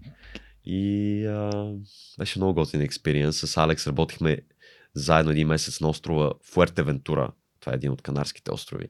И 0.65 1.25
а, 1.27 1.73
беше 2.19 2.39
много 2.39 2.55
готин 2.55 2.81
експириенс. 2.81 3.37
С 3.37 3.57
Алекс 3.57 3.87
работихме 3.87 4.39
заедно 4.95 5.33
един 5.33 5.49
месец 5.49 5.81
на 5.81 5.89
острова 5.89 6.33
Фуертевентура. 6.45 7.31
Това 7.61 7.73
е 7.73 7.77
един 7.77 7.91
от 7.91 8.03
Канарските 8.03 8.53
острови. 8.53 8.87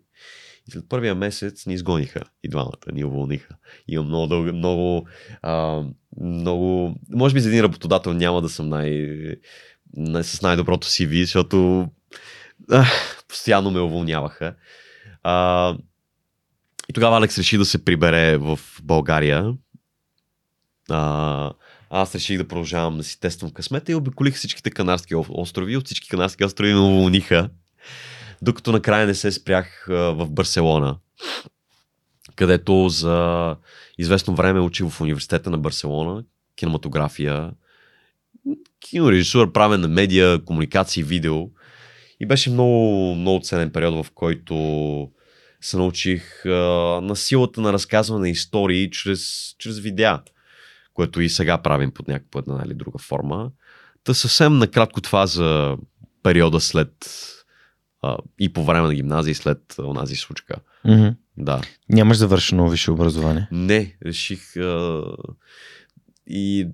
И 0.69 0.71
след 0.71 0.89
първия 0.89 1.15
месец 1.15 1.67
ни 1.67 1.75
изгониха 1.75 2.21
и 2.43 2.49
двамата, 2.49 2.93
ни 2.93 3.05
уволниха. 3.05 3.57
Имам 3.89 4.07
много 4.07 4.27
дълго, 4.27 4.53
много, 4.53 5.09
а, 5.43 5.83
много... 6.21 6.95
Може 7.11 7.35
би 7.35 7.41
за 7.41 7.49
един 7.49 7.61
работодател 7.61 8.13
няма 8.13 8.43
да 8.43 8.49
съм 8.49 8.69
най... 8.69 9.09
най 9.97 10.25
с 10.25 10.43
най-доброто 10.43 10.87
CV, 10.87 11.21
защото 11.21 11.89
а, 12.71 12.87
постоянно 13.29 13.71
ме 13.71 13.81
уволняваха. 13.81 14.55
А, 15.23 15.77
и 16.89 16.93
тогава 16.93 17.17
Алекс 17.17 17.39
реши 17.39 17.59
да 17.59 17.65
се 17.65 17.85
прибере 17.85 18.37
в 18.37 18.61
България. 18.83 19.55
А, 20.91 21.53
аз 21.91 22.15
реших 22.15 22.39
да 22.39 22.49
продължавам 22.49 22.97
да 22.97 23.05
си 23.05 23.21
тествам 23.21 23.51
късмета 23.51 23.93
и 23.93 23.95
обиколих 23.95 24.35
всичките 24.35 24.71
канарски 24.71 25.15
ос- 25.15 25.29
острови. 25.31 25.77
От 25.77 25.87
всички 25.87 26.09
канарски 26.09 26.45
острови 26.45 26.75
ме 26.75 26.81
уволниха. 26.81 27.51
Докато 28.43 28.73
накрая 28.73 29.07
не 29.07 29.15
се 29.15 29.33
спрях 29.33 29.85
в 29.89 30.31
Барселона, 30.31 30.97
където 32.37 32.89
за 32.89 33.57
известно 33.99 34.35
време 34.35 34.61
учих 34.61 34.89
в 34.89 35.01
университета 35.01 35.51
на 35.51 35.59
Барселона, 35.59 36.25
кинематография, 36.57 37.51
кинорежисура, 38.81 39.53
правен 39.53 39.81
на 39.81 39.89
медиа, 39.89 40.45
комуникации, 40.45 41.03
видео. 41.03 41.49
И 42.21 42.27
беше 42.27 42.51
много, 42.51 43.15
много 43.15 43.41
ценен 43.45 43.71
период, 43.71 44.07
в 44.07 44.11
който 44.15 44.55
се 45.61 45.77
научих 45.77 46.47
а, 46.47 46.51
на 47.03 47.17
силата 47.17 47.61
на 47.61 47.73
разказване 47.73 48.21
на 48.21 48.29
истории 48.29 48.91
чрез, 48.91 49.55
чрез 49.59 49.79
видеа, 49.79 50.21
което 50.95 51.21
и 51.21 51.29
сега 51.29 51.59
правим 51.59 51.91
под 51.91 52.09
някаква 52.09 52.41
една 52.41 52.63
или 52.67 52.75
друга 52.75 52.99
форма. 52.99 53.51
Та 54.05 54.15
съвсем 54.15 54.59
накратко 54.59 55.01
това 55.01 55.27
за 55.27 55.77
периода 56.23 56.61
след 56.61 56.93
а, 58.03 58.17
и 58.39 58.53
по 58.53 58.65
време 58.65 58.87
на 58.87 58.95
гимназия 58.95 59.33
и 59.33 59.35
след 59.35 59.75
онази 59.79 60.17
случка. 60.17 60.57
Мгм. 60.85 61.09
Да. 61.37 61.61
Нямаш 61.89 62.17
завършено 62.17 62.69
висше 62.69 62.91
образование. 62.91 63.49
Не, 63.51 63.97
реших 64.07 64.57
а, 64.57 65.03
и 66.27 66.69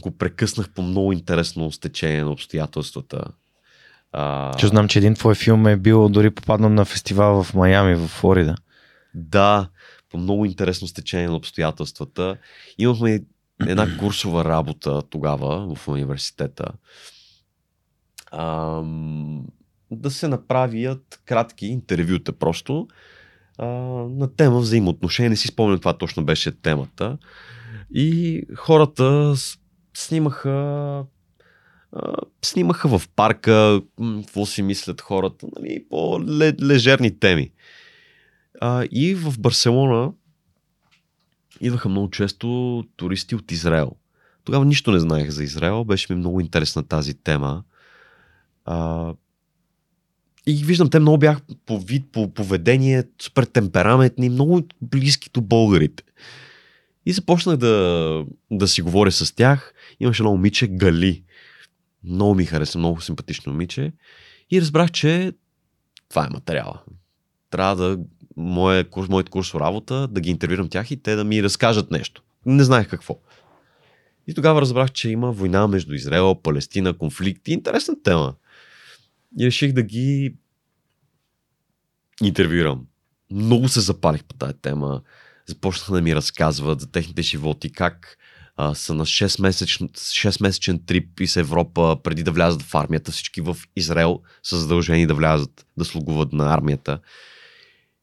го 0.00 0.18
прекъснах 0.18 0.70
по 0.70 0.82
много 0.82 1.12
интересно 1.12 1.72
стечение 1.72 2.24
на 2.24 2.30
обстоятелствата. 2.30 3.24
А, 4.12 4.54
Че 4.56 4.66
знам, 4.66 4.88
че 4.88 4.98
един 4.98 5.14
твой 5.14 5.34
филм 5.34 5.66
е 5.66 5.76
бил 5.76 6.08
дори 6.08 6.30
попаднал 6.30 6.70
на 6.70 6.84
фестивал 6.84 7.42
в 7.42 7.54
Майами, 7.54 7.94
в 7.94 8.08
Флорида. 8.08 8.56
Да, 9.14 9.68
по 10.10 10.18
много 10.18 10.44
интересно 10.44 10.88
стечение 10.88 11.28
на 11.28 11.36
обстоятелствата. 11.36 12.36
Имахме 12.78 13.20
една 13.66 13.96
курсова 13.98 14.44
работа 14.44 15.02
тогава 15.02 15.74
в 15.74 15.88
университета. 15.88 16.72
А, 18.30 18.82
да 20.00 20.10
се 20.10 20.28
направят 20.28 21.20
кратки 21.24 21.66
интервюта 21.66 22.32
просто 22.32 22.88
а, 23.58 23.66
на 23.66 24.34
тема 24.36 24.58
взаимоотношения. 24.58 25.30
Не 25.30 25.36
си 25.36 25.48
спомням 25.48 25.78
това 25.78 25.98
точно 25.98 26.24
беше 26.24 26.60
темата. 26.60 27.18
И 27.94 28.42
хората 28.56 29.34
снимаха 29.94 31.04
снимаха 32.44 32.98
в 32.98 33.08
парка, 33.16 33.82
какво 34.22 34.46
си 34.46 34.62
мислят 34.62 35.00
хората, 35.00 35.46
нали, 35.56 35.84
по 35.90 36.20
лежерни 36.62 37.18
теми. 37.18 37.52
А, 38.60 38.84
и 38.90 39.14
в 39.14 39.40
Барселона 39.40 40.12
идваха 41.60 41.88
много 41.88 42.10
често 42.10 42.84
туристи 42.96 43.34
от 43.34 43.52
Израел. 43.52 43.92
Тогава 44.44 44.64
нищо 44.64 44.92
не 44.92 44.98
знаех 44.98 45.30
за 45.30 45.44
Израел, 45.44 45.84
беше 45.84 46.12
ми 46.12 46.18
много 46.18 46.40
интересна 46.40 46.82
тази 46.82 47.14
тема. 47.14 47.64
А, 48.64 49.12
и 50.46 50.64
виждам, 50.64 50.90
те 50.90 50.98
много 50.98 51.18
бях 51.18 51.40
по 51.66 51.80
вид, 51.80 52.04
по 52.12 52.34
поведение, 52.34 53.04
супер 53.22 53.44
темпераментни, 53.44 54.28
много 54.28 54.62
близки 54.82 55.30
до 55.34 55.40
българите. 55.40 56.02
И 57.06 57.12
започнах 57.12 57.56
да, 57.56 58.24
да 58.50 58.68
си 58.68 58.82
говоря 58.82 59.12
с 59.12 59.34
тях. 59.34 59.74
Имаше 60.00 60.22
едно 60.22 60.32
момиче, 60.32 60.66
Гали. 60.66 61.22
Много 62.04 62.34
ми 62.34 62.44
хареса, 62.44 62.78
много 62.78 63.00
симпатично 63.00 63.52
момиче. 63.52 63.92
И 64.50 64.60
разбрах, 64.60 64.90
че 64.90 65.32
това 66.08 66.26
е 66.26 66.32
материала. 66.32 66.80
Трябва 67.50 67.76
да 67.76 67.98
моят 68.36 68.90
курс, 68.90 69.08
моят 69.08 69.28
курс 69.28 69.54
работа, 69.54 70.08
да 70.08 70.20
ги 70.20 70.30
интервюрам 70.30 70.68
тях 70.68 70.90
и 70.90 71.02
те 71.02 71.14
да 71.14 71.24
ми 71.24 71.42
разкажат 71.42 71.90
нещо. 71.90 72.22
Не 72.46 72.64
знаех 72.64 72.88
какво. 72.88 73.18
И 74.26 74.34
тогава 74.34 74.60
разбрах, 74.60 74.92
че 74.92 75.08
има 75.08 75.32
война 75.32 75.68
между 75.68 75.94
Израел, 75.94 76.34
Палестина, 76.34 76.92
конфликт. 76.92 77.48
Интересна 77.48 77.94
тема. 78.02 78.34
И 79.38 79.46
реших 79.46 79.72
да 79.72 79.82
ги 79.82 80.34
интервюирам. 82.22 82.86
Много 83.30 83.68
се 83.68 83.80
запалих 83.80 84.24
по 84.24 84.34
тази 84.34 84.54
тема. 84.62 85.02
Започнаха 85.46 85.92
да 85.92 86.02
ми 86.02 86.14
разказват 86.14 86.80
за 86.80 86.90
техните 86.90 87.22
животи, 87.22 87.72
как 87.72 88.18
а, 88.56 88.74
са 88.74 88.94
на 88.94 89.06
6-месечен, 89.06 89.90
6-месечен 89.92 90.86
трип 90.86 91.20
из 91.20 91.36
Европа, 91.36 91.96
преди 92.04 92.22
да 92.22 92.32
влязат 92.32 92.62
в 92.62 92.74
армията. 92.74 93.12
Всички 93.12 93.40
в 93.40 93.56
Израел 93.76 94.20
са 94.42 94.58
задължени 94.58 95.06
да 95.06 95.14
влязат, 95.14 95.66
да 95.76 95.84
слугуват 95.84 96.32
на 96.32 96.54
армията. 96.54 97.00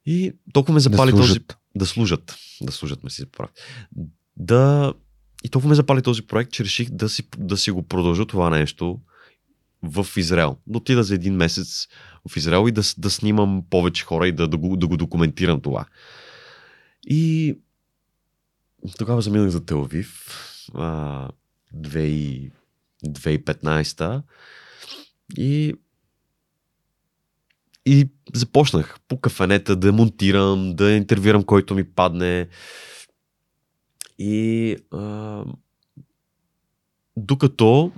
И 0.05 0.33
толкова 0.53 0.73
ме 0.73 0.79
запали 0.79 1.11
да 1.11 1.17
този... 1.17 1.39
Да 1.75 1.85
служат. 1.85 2.35
Да 2.61 2.71
служат, 2.71 3.03
ме 3.03 3.09
си 3.09 3.25
прав. 3.25 3.49
Да... 4.37 4.93
И 5.43 5.49
толкова 5.49 5.69
ме 5.69 5.75
запали 5.75 6.01
този 6.01 6.21
проект, 6.21 6.51
че 6.51 6.63
реших 6.63 6.89
да 6.89 7.09
си, 7.09 7.23
да 7.37 7.57
си 7.57 7.71
го 7.71 7.83
продължа 7.83 8.25
това 8.25 8.49
нещо 8.49 8.99
в 9.83 10.07
Израел. 10.17 10.57
Да 10.67 10.77
отида 10.77 11.03
за 11.03 11.15
един 11.15 11.35
месец 11.35 11.87
в 12.29 12.37
Израел 12.37 12.67
и 12.67 12.71
да, 12.71 12.81
да 12.97 13.09
снимам 13.09 13.63
повече 13.69 14.05
хора 14.05 14.27
и 14.27 14.31
да, 14.31 14.47
да, 14.47 14.57
го, 14.57 14.77
да 14.77 14.87
го 14.87 14.97
документирам 14.97 15.61
това. 15.61 15.85
И 17.05 17.57
тогава 18.97 19.21
заминах 19.21 19.49
за 19.49 19.65
Телавив. 19.65 20.39
2015 21.73 24.21
и 25.37 25.73
и 27.85 28.09
започнах 28.33 28.99
по 29.07 29.19
кафенета 29.19 29.75
да 29.75 29.93
монтирам, 29.93 30.75
да 30.75 30.91
интервюрам 30.91 31.43
който 31.43 31.75
ми 31.75 31.83
падне. 31.83 32.47
И 34.19 34.77
а, 34.91 35.43
докато 37.17 37.91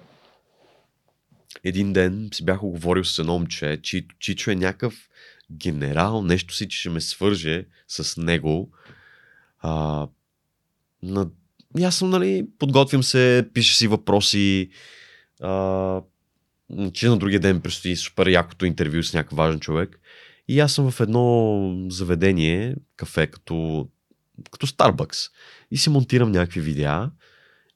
един 1.66 1.93
ден 1.93 2.30
си 2.34 2.45
бях 2.45 2.63
оговорил 2.63 3.03
с 3.03 3.20
едно 3.20 3.34
момче, 3.34 3.80
чи, 3.84 4.07
Чичо 4.20 4.51
е 4.51 4.55
някакъв 4.55 5.09
генерал, 5.51 6.22
нещо 6.22 6.53
си, 6.53 6.70
че 6.70 6.80
ще 6.80 6.89
ме 6.89 7.01
свърже 7.01 7.66
с 7.88 8.22
него. 8.22 8.72
А, 9.59 10.07
на... 11.03 11.30
И 11.78 11.89
нали, 12.01 12.47
подготвям 12.59 13.03
се, 13.03 13.49
пиша 13.53 13.76
си 13.76 13.88
въпроси, 13.88 14.70
а, 15.41 16.01
че 16.93 17.09
на 17.09 17.18
другия 17.18 17.39
ден 17.39 17.61
предстои 17.61 17.95
супер 17.95 18.28
якото 18.28 18.66
интервю 18.66 19.03
с 19.03 19.13
някакъв 19.13 19.38
важен 19.38 19.59
човек. 19.59 19.99
И 20.47 20.59
аз 20.59 20.74
съм 20.74 20.91
в 20.91 20.99
едно 20.99 21.88
заведение, 21.89 22.76
кафе, 22.95 23.28
като, 23.28 23.88
като 24.51 24.68
Starbucks. 24.68 25.32
И 25.72 25.78
си 25.78 25.89
монтирам 25.89 26.32
някакви 26.32 26.61
видеа. 26.61 27.11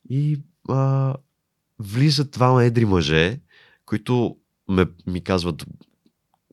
И 0.09 0.39
а, 0.69 1.15
влизат 1.79 2.31
двама 2.31 2.63
едри 2.63 2.85
мъже, 2.85 3.39
които 3.89 4.37
ме, 4.67 4.85
ми 5.07 5.21
казват, 5.23 5.65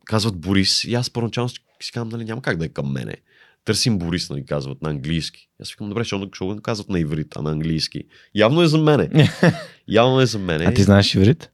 казват 0.05 0.37
Борис. 0.37 0.85
И 0.85 0.95
аз 0.95 1.11
първоначално 1.11 1.49
си 1.49 1.93
казвам, 1.93 2.09
нали, 2.09 2.25
няма 2.25 2.43
как 2.43 2.57
да 2.57 2.65
е 2.65 2.69
към 2.69 2.93
мене. 2.93 3.17
Търсим 3.65 3.99
Борис, 3.99 4.31
нали, 4.31 4.47
казват 4.47 4.83
на 4.83 4.91
английски. 4.91 5.49
Аз 5.63 5.71
викам, 5.71 5.89
добре, 5.89 6.05
ще 6.05 6.17
го 6.17 6.61
казват 6.63 6.89
на 6.89 7.01
иврит, 7.01 7.37
а 7.37 7.43
на 7.43 7.51
английски. 7.51 8.05
Явно 8.35 8.63
е 8.63 8.67
за 8.67 8.79
мене. 8.79 9.31
Явно 9.89 10.21
е 10.21 10.27
за 10.27 10.39
мене. 10.39 10.65
А 10.65 10.75
ти 10.75 10.83
знаеш 10.83 11.15
иврит? 11.15 11.51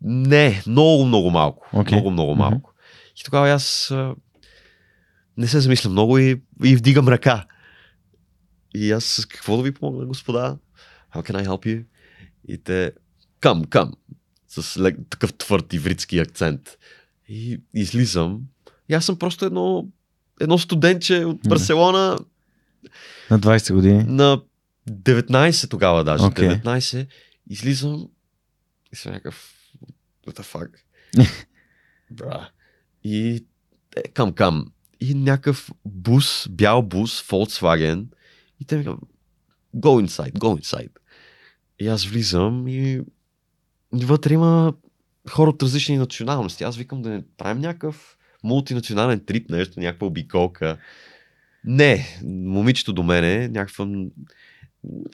Не, 0.00 0.62
много, 0.66 1.04
много 1.04 1.30
малко. 1.30 1.68
Okay. 1.72 1.92
Много, 1.92 2.10
много 2.10 2.34
малко. 2.34 2.70
Mm-hmm. 2.70 3.20
И 3.20 3.24
тогава 3.24 3.50
аз 3.50 3.92
не 5.36 5.46
се 5.46 5.60
замисля 5.60 5.90
много 5.90 6.18
и, 6.18 6.42
и 6.64 6.76
вдигам 6.76 7.08
ръка. 7.08 7.46
И 8.74 8.92
аз 8.92 9.04
с 9.04 9.26
какво 9.26 9.56
да 9.56 9.62
ви 9.62 9.72
помогна, 9.72 10.06
господа? 10.06 10.58
How 11.14 11.30
can 11.30 11.44
I 11.44 11.46
help 11.46 11.66
you? 11.66 11.84
И 12.48 12.58
те, 12.58 12.92
кам, 13.40 13.64
кам, 13.64 13.92
с 14.50 14.80
лек, 14.80 14.96
такъв 15.10 15.34
твърд 15.34 15.72
ивритски 15.72 16.18
акцент. 16.18 16.78
И 17.28 17.60
излизам. 17.74 18.40
И 18.88 18.94
аз 18.94 19.04
съм 19.04 19.18
просто 19.18 19.44
едно, 19.44 19.88
едно 20.40 20.58
студентче 20.58 21.24
от 21.24 21.40
Барселона. 21.48 22.18
На 23.30 23.40
20 23.40 23.74
години? 23.74 24.04
На 24.04 24.42
19 24.90 25.70
тогава 25.70 26.04
даже. 26.04 26.24
Okay. 26.24 26.62
19. 26.62 27.06
Излизам 27.50 28.08
и 28.92 28.96
съм 28.96 29.12
някакъв 29.12 29.54
what 30.26 30.40
the 30.40 30.42
fuck? 30.42 30.68
Бра. 32.10 32.50
И 33.04 33.44
е, 33.96 34.02
към 34.02 34.32
към. 34.32 34.72
И 35.00 35.14
някакъв 35.14 35.70
бус, 35.84 36.48
бял 36.50 36.82
бус, 36.82 37.22
Volkswagen. 37.22 38.06
И 38.60 38.64
те 38.64 38.76
ми 38.76 38.84
казват, 38.84 39.00
go 39.76 40.06
inside, 40.06 40.32
go 40.32 40.62
inside. 40.62 40.90
И 41.78 41.88
аз 41.88 42.04
влизам 42.04 42.68
и 42.68 43.00
вътре 43.92 44.34
има 44.34 44.74
хора 45.30 45.50
от 45.50 45.62
различни 45.62 45.98
националности. 45.98 46.64
Аз 46.64 46.76
викам 46.76 47.02
да 47.02 47.08
не 47.08 47.22
правим 47.36 47.60
някакъв 47.60 48.16
мултинационален 48.44 49.24
трип, 49.26 49.50
нещо, 49.50 49.80
някаква 49.80 50.06
обиколка. 50.06 50.78
Не, 51.64 52.18
момичето 52.24 52.92
до 52.92 53.02
мене, 53.02 53.48
някаква, 53.48 53.86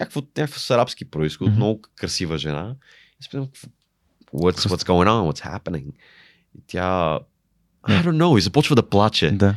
някаква, 0.01 0.23
някаква 0.37 0.59
с 0.59 0.71
арабски 0.71 1.05
происход, 1.05 1.49
mm-hmm. 1.49 1.57
много 1.57 1.83
красива 1.97 2.39
жена. 2.39 2.77
И 3.21 3.25
спитам, 3.25 3.49
what's, 4.35 4.69
what's 4.69 4.87
going 4.87 5.09
on, 5.09 5.33
what's 5.33 5.59
happening. 5.59 5.87
И 6.59 6.63
тя, 6.67 7.19
I 7.89 8.03
don't 8.03 8.17
know, 8.17 8.39
и 8.39 8.41
започва 8.41 8.77
да 8.77 8.89
плаче. 8.89 9.31
Да. 9.31 9.55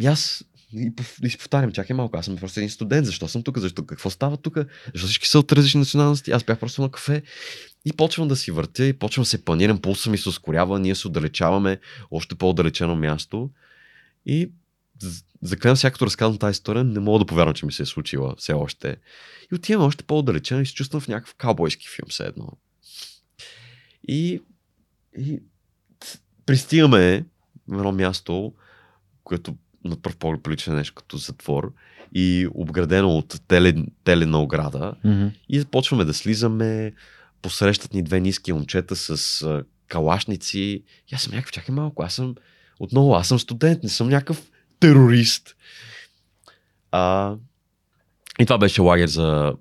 И 0.00 0.06
аз 0.06 0.44
и, 0.72 0.92
и 1.22 1.30
си 1.30 1.38
повтарям, 1.38 1.72
чакай 1.72 1.96
малко, 1.96 2.16
аз 2.16 2.24
съм 2.24 2.36
просто 2.36 2.60
един 2.60 2.70
студент, 2.70 3.06
защо 3.06 3.28
съм 3.28 3.42
тук, 3.42 3.58
защо, 3.58 3.86
какво 3.86 4.10
става 4.10 4.36
тук, 4.36 4.58
защо 4.94 5.06
всички 5.06 5.28
са 5.28 5.38
от 5.38 5.52
различни 5.52 5.78
националности, 5.78 6.30
аз 6.30 6.44
бях 6.44 6.58
просто 6.58 6.82
на 6.82 6.90
кафе 6.90 7.22
и 7.84 7.92
почвам 7.92 8.28
да 8.28 8.36
си 8.36 8.50
въртя 8.50 8.84
и 8.84 8.92
почвам 8.92 9.22
да 9.22 9.28
се 9.28 9.44
планирам, 9.44 9.80
пулса 9.80 10.10
ми 10.10 10.18
се 10.18 10.28
ускорява, 10.28 10.78
ние 10.78 10.94
се 10.94 11.08
отдалечаваме 11.08 11.78
още 12.10 12.34
по-отдалечено 12.34 12.96
място 12.96 13.50
и 14.26 14.50
за 15.42 15.56
крайна 15.56 15.76
сега, 15.76 15.90
като 15.90 16.06
разказвам 16.06 16.38
тази 16.38 16.50
история, 16.50 16.84
не 16.84 17.00
мога 17.00 17.18
да 17.18 17.26
повярвам, 17.26 17.54
че 17.54 17.66
ми 17.66 17.72
се 17.72 17.82
е 17.82 17.86
случила 17.86 18.34
все 18.38 18.52
още. 18.52 18.96
И 19.52 19.54
отивам 19.54 19.86
още 19.86 20.04
по-отдалечено 20.04 20.60
и 20.60 20.66
се 20.66 20.74
чувствам 20.74 21.00
в 21.00 21.08
някакъв 21.08 21.34
каубойски 21.34 21.88
филм, 21.88 22.08
все 22.08 22.24
едно. 22.24 22.52
И, 24.08 24.42
и 25.18 25.40
пристигаме 26.46 27.26
в 27.68 27.78
едно 27.78 27.92
място, 27.92 28.54
което 29.24 29.56
на 29.84 29.96
пръв 29.96 30.16
поглед 30.16 30.42
прилича 30.42 30.74
нещо 30.74 30.94
като 30.94 31.16
затвор 31.16 31.72
и 32.14 32.48
обградено 32.54 33.16
от 33.16 33.40
теле, 33.48 33.74
телена 34.04 34.42
ограда. 34.42 34.94
Mm-hmm. 35.04 35.30
И 35.48 35.58
започваме 35.58 36.04
да 36.04 36.14
слизаме, 36.14 36.92
посрещат 37.42 37.94
ни 37.94 38.02
две 38.02 38.20
ниски 38.20 38.52
момчета 38.52 38.96
с 38.96 39.42
а, 39.42 39.64
калашници. 39.88 40.82
И 41.08 41.14
аз 41.14 41.22
съм 41.22 41.32
някакъв, 41.34 41.52
чакай 41.52 41.74
малко, 41.74 42.02
аз 42.02 42.14
съм 42.14 42.34
отново, 42.80 43.14
аз 43.14 43.28
съм 43.28 43.38
студент, 43.38 43.82
не 43.82 43.88
съм 43.88 44.08
някакъв 44.08 44.50
терорист. 44.80 45.56
А, 46.92 47.34
и 48.40 48.46
това 48.46 48.58
беше 48.58 48.80
лагер 48.80 49.08
за 49.08 49.54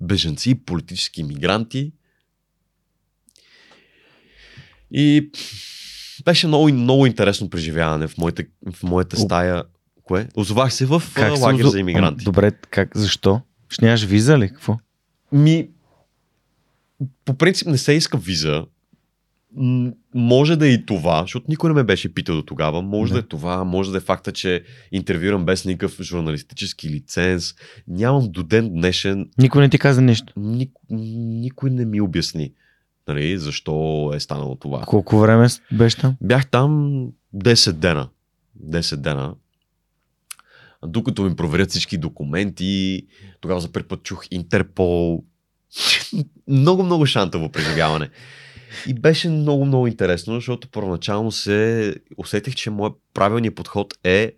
беженци, 0.00 0.54
политически 0.54 1.22
мигранти. 1.22 1.92
И 4.90 5.30
беше 6.24 6.46
много, 6.46 6.68
много 6.68 7.06
интересно 7.06 7.50
преживяване 7.50 8.08
в 8.08 8.18
моята, 8.18 8.44
в 8.72 8.82
моята 8.82 9.16
стая. 9.16 9.62
Кое? 10.04 10.28
Озовах 10.36 10.72
се 10.72 10.86
в 10.86 11.02
как 11.14 11.38
лагер 11.38 11.66
за 11.66 11.78
иммигранти. 11.80 12.24
Добре, 12.24 12.52
как, 12.70 12.96
защо? 12.96 13.40
Ще 13.68 13.84
нямаш 13.84 14.04
виза 14.04 14.38
ли? 14.38 14.48
Какво? 14.48 14.78
Ми, 15.32 15.68
по 17.24 17.34
принцип 17.34 17.68
не 17.68 17.78
се 17.78 17.92
иска 17.92 18.18
виза. 18.18 18.64
М- 19.56 19.92
може 20.14 20.56
да 20.56 20.66
е 20.66 20.70
и 20.70 20.86
това, 20.86 21.20
защото 21.20 21.46
никой 21.48 21.70
не 21.70 21.74
ме 21.74 21.84
беше 21.84 22.14
питал 22.14 22.36
до 22.36 22.42
тогава. 22.42 22.82
Може 22.82 23.12
Не. 23.12 23.20
да 23.20 23.24
е 23.24 23.28
това, 23.28 23.64
може 23.64 23.90
да 23.92 23.96
е 23.98 24.00
факта, 24.00 24.32
че 24.32 24.62
интервюрам 24.92 25.44
без 25.44 25.64
никакъв 25.64 26.02
журналистически 26.02 26.90
лиценз. 26.90 27.54
Нямам 27.88 28.32
до 28.32 28.42
ден 28.42 28.70
днешен 28.70 29.30
Никой 29.38 29.62
не 29.62 29.68
ти 29.68 29.78
каза 29.78 30.00
нищо. 30.00 30.32
ник, 30.36 30.70
никой 30.90 31.70
не 31.70 31.84
ми 31.84 32.00
обясни 32.00 32.52
нали, 33.08 33.38
защо 33.38 34.10
е 34.14 34.20
станало 34.20 34.54
това. 34.54 34.80
Колко 34.80 35.18
време 35.18 35.46
беше 35.72 35.96
там? 35.96 36.16
Бях 36.20 36.50
там 36.50 37.02
10 37.36 37.72
дена. 37.72 38.08
10 38.66 38.96
дена. 38.96 39.34
Докато 40.86 41.22
ми 41.22 41.36
проверят 41.36 41.70
всички 41.70 41.98
документи, 41.98 43.06
тогава 43.40 43.60
за 43.60 43.72
първи 43.72 43.88
път 43.88 44.02
чух 44.02 44.24
Интерпол. 44.30 45.24
много, 46.48 46.82
много 46.82 47.06
шантово 47.06 47.48
преживяване. 47.48 48.10
И 48.86 48.94
беше 48.94 49.28
много, 49.28 49.64
много 49.64 49.86
интересно, 49.86 50.34
защото 50.34 50.68
първоначално 50.68 51.32
се 51.32 51.94
усетих, 52.16 52.54
че 52.54 52.70
моят 52.70 52.92
правилният 53.14 53.54
подход 53.54 53.94
е 54.04 54.32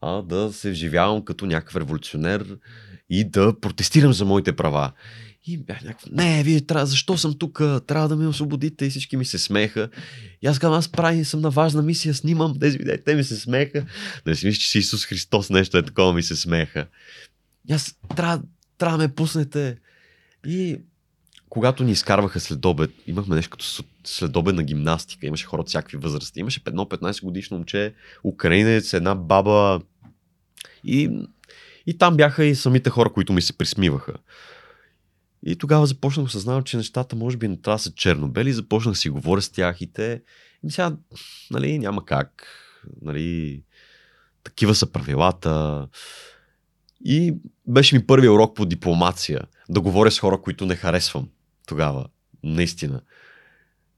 а, 0.00 0.22
да 0.22 0.52
се 0.52 0.70
вживявам 0.70 1.24
като 1.24 1.46
някакъв 1.46 1.76
революционер 1.76 2.58
и 3.10 3.30
да 3.30 3.60
протестирам 3.60 4.12
за 4.12 4.24
моите 4.24 4.56
права. 4.56 4.92
И 5.46 5.58
бях 5.58 5.82
някакъв, 5.82 6.10
не, 6.12 6.42
вие 6.42 6.60
трябва, 6.60 6.86
защо 6.86 7.18
съм 7.18 7.38
тук, 7.38 7.58
трябва 7.86 8.08
да 8.08 8.16
ме 8.16 8.26
освободите 8.26 8.86
и 8.86 8.90
всички 8.90 9.16
ми 9.16 9.24
се 9.24 9.38
смеха. 9.38 9.88
И 10.42 10.46
аз 10.46 10.58
казвам, 10.58 10.78
аз 10.78 10.88
правя, 10.88 11.24
съм 11.24 11.40
на 11.40 11.50
важна 11.50 11.82
мисия, 11.82 12.14
снимам 12.14 12.58
тези 12.60 12.78
видеа, 12.78 13.04
те 13.04 13.14
ми 13.14 13.24
се 13.24 13.36
смеха. 13.36 13.86
Да 14.26 14.36
си 14.36 14.46
мислиш, 14.46 14.64
че 14.64 14.70
си 14.70 14.78
Исус 14.78 15.04
Христос 15.04 15.50
нещо 15.50 15.78
е 15.78 15.82
такова, 15.82 16.12
ми 16.12 16.22
се 16.22 16.36
смеха. 16.36 16.86
И 17.68 17.72
аз 17.72 17.94
трябва, 18.16 18.42
трябва 18.78 18.98
да 18.98 19.04
ме 19.04 19.14
пуснете. 19.14 19.76
И 20.46 20.80
когато 21.48 21.84
ни 21.84 21.92
изкарваха 21.92 22.40
след 22.40 22.64
обед, 22.64 22.90
имахме 23.06 23.36
нещо 23.36 23.50
като 23.50 23.64
следобедна 24.04 24.62
гимнастика, 24.62 25.26
имаше 25.26 25.46
хора 25.46 25.60
от 25.60 25.68
всякакви 25.68 25.96
възрасти. 25.96 26.40
Имаше 26.40 26.60
едно 26.66 26.84
15 26.84 27.24
годишно 27.24 27.56
момче, 27.56 27.94
украинец, 28.24 28.92
една 28.92 29.14
баба. 29.14 29.80
И, 30.84 31.10
и 31.86 31.98
там 31.98 32.16
бяха 32.16 32.44
и 32.44 32.54
самите 32.54 32.90
хора, 32.90 33.12
които 33.12 33.32
ми 33.32 33.42
се 33.42 33.58
присмиваха. 33.58 34.12
И 35.42 35.56
тогава 35.56 35.86
започнах 35.86 36.24
да 36.24 36.26
осъзнавам, 36.26 36.62
че 36.62 36.76
нещата 36.76 37.16
може 37.16 37.36
би 37.36 37.48
не 37.48 37.56
трябва 37.56 37.76
да 37.76 37.82
са 37.82 37.92
черно-бели. 37.92 38.52
Започнах 38.52 38.92
да 38.92 38.98
си 38.98 39.10
говоря 39.10 39.42
с 39.42 39.48
тях 39.48 39.80
и 39.80 39.92
те... 39.92 40.22
И 40.64 40.70
сега, 40.70 40.96
нали, 41.50 41.78
няма 41.78 42.04
как. 42.04 42.46
Нали, 43.02 43.62
такива 44.44 44.74
са 44.74 44.92
правилата. 44.92 45.86
И 47.04 47.34
беше 47.66 47.96
ми 47.96 48.06
първият 48.06 48.32
урок 48.32 48.56
по 48.56 48.66
дипломация. 48.66 49.40
Да 49.68 49.80
говоря 49.80 50.10
с 50.10 50.20
хора, 50.20 50.40
които 50.40 50.66
не 50.66 50.76
харесвам 50.76 51.28
тогава. 51.66 52.06
Наистина. 52.44 53.00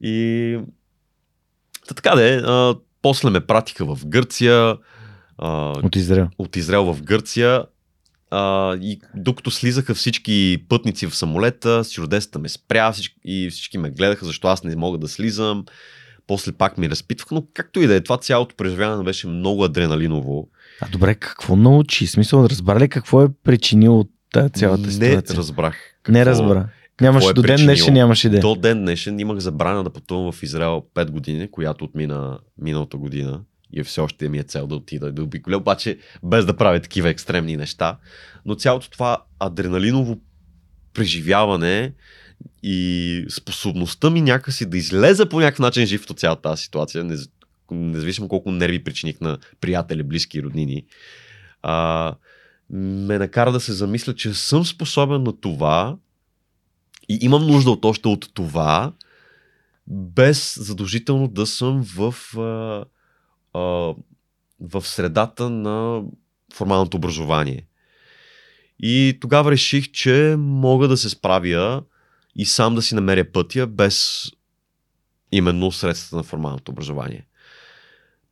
И... 0.01 0.59
Та 1.89 1.95
така 1.95 2.15
де, 2.15 2.37
а, 2.37 2.77
после 3.03 3.31
ме 3.31 3.47
пратиха 3.47 3.95
в 3.95 4.07
Гърция. 4.07 4.77
А, 5.39 5.49
От 5.83 5.97
Израел. 5.97 6.29
от 6.39 6.57
Израел 6.57 6.95
в 6.95 7.03
Гърция. 7.03 7.65
А, 8.35 8.77
и 8.77 9.01
докато 9.15 9.51
слизаха 9.51 9.95
всички 9.95 10.65
пътници 10.69 11.07
в 11.07 11.17
самолета, 11.17 11.85
стюардесата 11.85 12.39
ме 12.39 12.49
спря 12.49 12.93
всички, 12.93 13.17
и 13.25 13.51
всички 13.51 13.79
ме 13.79 13.91
гледаха, 13.91 14.25
защо 14.25 14.49
аз 14.49 14.65
не 14.65 14.77
мога 14.77 14.99
да 14.99 15.09
слизам. 15.09 15.65
После 16.27 16.53
пак 16.53 16.79
ми 16.79 16.91
разпитвах, 16.91 17.31
но 17.31 17.45
както 17.55 17.81
и 17.81 17.87
да 17.87 17.95
е, 17.95 18.01
това 18.01 18.19
цялото 18.19 18.57
преживяване 18.57 19.05
беше 19.05 19.27
много 19.27 19.65
адреналиново. 19.65 20.49
А 20.81 20.89
добре, 20.89 21.15
какво 21.15 21.57
научи? 21.57 22.07
Смисъл, 22.07 22.47
разбра 22.51 22.81
ли 22.81 22.89
какво 22.89 23.23
е 23.23 23.29
причинило 23.45 24.05
тази 24.33 24.51
цялата 24.51 24.83
не 24.83 24.93
ситуация? 24.93 25.37
разбрах. 25.37 25.77
не 26.09 26.27
разбра. 26.27 26.69
Нямаше, 27.01 27.29
е 27.29 27.33
до 27.33 27.43
ден 27.43 27.65
днешен 27.65 27.95
нямаш 27.95 28.25
идея. 28.25 28.41
До 28.41 28.55
ден 28.55 28.79
днешен 28.79 29.21
имах 29.21 29.39
забрана 29.39 29.85
да 29.85 29.91
пътувам 29.91 30.33
в 30.33 30.43
Израел 30.43 30.83
5 30.95 31.11
години, 31.11 31.51
която 31.51 31.85
отмина 31.85 32.39
миналата 32.59 32.97
година. 32.97 33.41
И 33.73 33.83
все 33.83 34.01
още 34.01 34.29
ми 34.29 34.39
е 34.39 34.43
цел 34.43 34.67
да 34.67 34.75
отида 34.75 35.09
и 35.09 35.13
да 35.13 35.23
обиколя, 35.23 35.57
обаче 35.57 35.99
без 36.23 36.47
да 36.47 36.57
правя 36.57 36.81
такива 36.81 37.09
екстремни 37.09 37.57
неща. 37.57 37.99
Но 38.47 38.55
цялото 38.55 38.91
това 38.91 39.25
адреналиново 39.41 40.21
преживяване 40.95 41.93
и 42.63 43.27
способността 43.31 44.11
ми 44.11 44.21
някакси 44.21 44.67
да 44.67 44.77
излеза 44.79 45.29
по 45.29 45.41
някакъв 45.41 45.59
начин 45.59 45.87
жив 45.87 46.11
от 46.11 46.19
цялата 46.19 46.43
тази 46.43 46.63
ситуация, 46.63 47.05
нез- 47.05 47.31
независимо 47.71 48.29
колко 48.29 48.53
нерви 48.53 48.85
причиних 48.85 49.21
на 49.21 49.39
приятели, 49.61 50.03
близки 50.03 50.39
и 50.39 50.43
роднини, 50.43 50.85
а, 51.63 52.15
ме 52.71 53.19
накара 53.19 53.53
да 53.53 53.61
се 53.61 53.73
замисля, 53.73 54.15
че 54.15 54.35
съм 54.35 54.65
способен 54.65 55.23
на 55.23 55.41
това 55.41 55.97
и 57.09 57.19
имам 57.21 57.47
нужда 57.47 57.71
от 57.71 57.85
още 57.85 58.09
от 58.09 58.35
това, 58.35 58.93
без 59.87 60.59
задължително 60.59 61.29
да 61.29 61.47
съм 61.47 61.85
в, 61.97 62.15
а, 62.39 62.85
а, 63.55 63.61
в 64.61 64.83
средата 64.83 65.51
на 65.51 66.03
формалното 66.55 66.97
образование. 66.97 67.67
И 68.79 69.19
тогава 69.21 69.51
реших, 69.51 69.91
че 69.91 70.35
мога 70.39 70.89
да 70.89 70.97
се 70.97 71.09
справя 71.09 71.83
и 72.37 72.47
сам 72.47 72.75
да 72.75 72.83
си 72.83 72.95
намеря 72.95 73.33
пътя 73.33 73.67
без 73.67 74.27
именно 75.33 75.73
средствата 75.73 76.17
на 76.17 76.23
формалното 76.23 76.73
образование. 76.73 77.27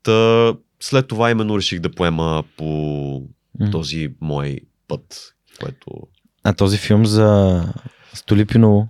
Та, 0.02 0.54
след 0.80 1.08
това 1.08 1.30
именно 1.30 1.58
реших 1.58 1.80
да 1.80 1.90
поема 1.92 2.44
по 2.56 3.22
този 3.72 4.14
мой 4.20 4.60
път, 4.88 5.34
което 5.60 5.90
А 6.42 6.52
този 6.52 6.78
филм 6.78 7.06
за 7.06 7.62
Столипиново. 8.14 8.88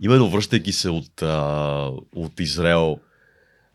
именно 0.00 0.30
връщайки 0.30 0.72
се 0.72 0.90
от, 0.90 1.22
а, 1.22 1.90
от 2.14 2.40
Израел, 2.40 2.98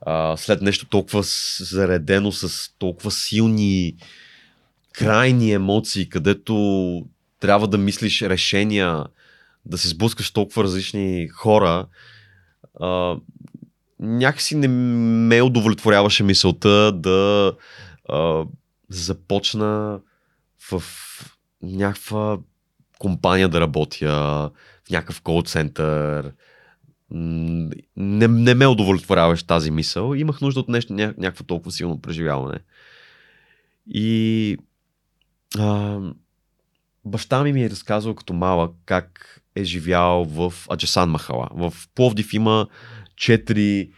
а, 0.06 0.38
след 0.38 0.62
нещо 0.62 0.86
толкова 0.86 1.24
заредено 1.60 2.32
с 2.32 2.70
толкова 2.80 3.12
силни 3.12 3.95
крайни 4.93 5.51
емоции, 5.51 6.10
където 6.10 7.06
трябва 7.39 7.68
да 7.68 7.78
мислиш 7.78 8.22
решения, 8.22 9.04
да 9.66 9.78
се 9.78 9.88
сблъскаш 9.88 10.32
толкова 10.32 10.64
различни 10.64 11.28
хора, 11.28 11.86
а, 12.80 13.16
някакси 13.99 14.56
не 14.56 14.68
ме 14.68 15.41
удовлетворяваше 15.41 16.24
мисълта 16.24 16.91
да 16.91 17.54
а, 18.10 18.45
започна 18.89 19.99
в 20.72 20.84
някаква 21.62 22.38
компания 22.99 23.49
да 23.49 23.62
работя, 23.62 24.51
в 24.88 24.89
някакъв 24.89 25.22
кол 25.22 25.43
център. 25.43 26.32
Не, 27.14 28.28
не 28.28 28.53
ме 28.53 28.68
удовлетворяваше 28.68 29.47
тази 29.47 29.72
мисъл. 29.72 30.14
Имах 30.14 30.41
нужда 30.41 30.59
от 30.59 30.70
нещо, 30.70 30.93
ня, 30.93 31.14
някакво 31.18 31.43
толкова 31.43 31.72
силно 31.72 32.01
преживяване. 32.01 32.59
И 33.88 34.57
а, 35.59 35.99
баща 37.05 37.43
ми 37.43 37.53
ми 37.53 37.64
е 37.64 37.70
разказал 37.70 38.16
като 38.16 38.34
малък 38.34 38.72
как 38.86 39.41
е 39.55 39.64
живял 39.64 40.24
в 40.24 40.53
Аджасан 40.72 41.09
Махала. 41.09 41.49
В 41.51 41.74
Пловдив 41.95 42.34
има 42.34 42.68
четири 43.16 43.91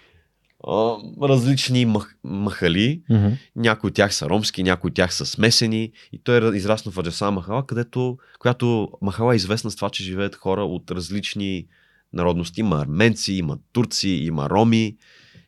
а, 0.67 0.95
различни 1.21 1.85
мах, 1.85 2.15
махали. 2.23 3.01
Мгм. 3.09 3.27
Някои 3.55 3.87
от 3.87 3.93
тях 3.93 4.15
са 4.15 4.29
ромски, 4.29 4.63
някои 4.63 4.89
от 4.89 4.95
тях 4.95 5.13
са 5.13 5.25
смесени. 5.25 5.91
И 6.13 6.19
той 6.23 6.53
е 6.53 6.57
израснал 6.57 6.91
в 6.91 6.99
Аджасан 6.99 7.33
Махала, 7.33 7.65
където, 7.65 8.17
която 8.39 8.89
Махала 9.01 9.33
е 9.33 9.35
известна 9.35 9.71
с 9.71 9.75
това, 9.75 9.89
че 9.89 10.03
живеят 10.03 10.35
хора 10.35 10.63
от 10.63 10.91
различни 10.91 11.67
народности. 12.15 12.59
Има 12.59 12.81
арменци, 12.81 13.33
има 13.33 13.57
турци, 13.71 14.09
има 14.09 14.49
роми. 14.49 14.97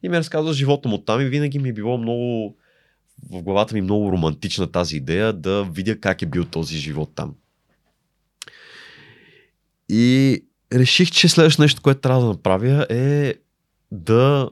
И 0.04 0.10
ми 0.10 0.16
е 0.16 0.20
разказал 0.20 0.54
живота 0.54 0.90
му 0.90 0.98
там 0.98 1.22
и 1.22 1.26
винаги 1.26 1.60
ми 1.60 1.70
е 1.70 1.74
било 1.74 1.98
много 1.98 2.58
в 3.30 3.42
главата 3.42 3.76
ми 3.76 3.82
много 3.82 4.12
романтична 4.12 4.72
тази 4.72 4.98
идея 4.98 5.34
да 5.34 5.64
видя 5.64 6.00
как 6.00 6.22
е 6.22 6.26
бил 6.26 6.46
този 6.46 6.78
живот 6.78 7.12
там. 7.16 7.36
И 9.90 10.46
реших, 10.74 11.12
че 11.12 11.30
следващото 11.30 11.62
нещо, 11.62 11.82
което 11.82 12.02
трябва 12.02 12.22
да 12.22 12.28
направя 12.28 12.88
е 12.90 13.34
да 13.92 14.50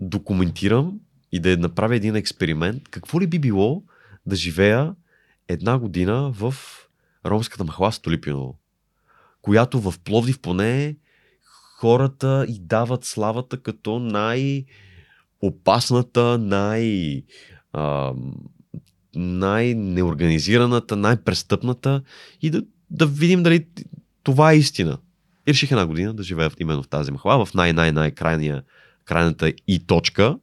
документирам 0.00 1.00
и 1.32 1.40
да 1.40 1.56
направя 1.56 1.96
един 1.96 2.16
експеримент. 2.16 2.88
Какво 2.88 3.20
ли 3.20 3.26
би 3.26 3.38
било 3.38 3.82
да 4.26 4.36
живея 4.36 4.94
една 5.48 5.78
година 5.78 6.30
в 6.34 6.54
ромската 7.26 7.64
махала 7.64 7.92
Столипиново, 7.92 8.58
която 9.42 9.80
в 9.80 9.94
Пловдив 9.98 10.38
поне 10.38 10.96
хората 11.76 12.46
и 12.48 12.58
дават 12.58 13.04
славата 13.04 13.56
като 13.56 13.98
най- 13.98 14.64
опасната, 15.40 16.38
най- 16.38 17.22
най-неорганизираната, 19.14 20.96
най-престъпната 20.96 22.02
и 22.42 22.50
да, 22.50 22.62
да 22.90 23.06
видим 23.06 23.42
дали 23.42 23.66
това 24.22 24.52
е 24.52 24.56
истина. 24.56 24.98
И 25.48 25.50
реших 25.50 25.70
една 25.70 25.86
година 25.86 26.14
да 26.14 26.22
живея 26.22 26.50
именно 26.58 26.82
в 26.82 26.88
тази 26.88 27.12
махала, 27.12 27.46
в 27.46 27.54
най-най-най-крайния 27.54 28.62
крайната 29.04 29.52
и 29.68 29.86
точка. 29.86 30.38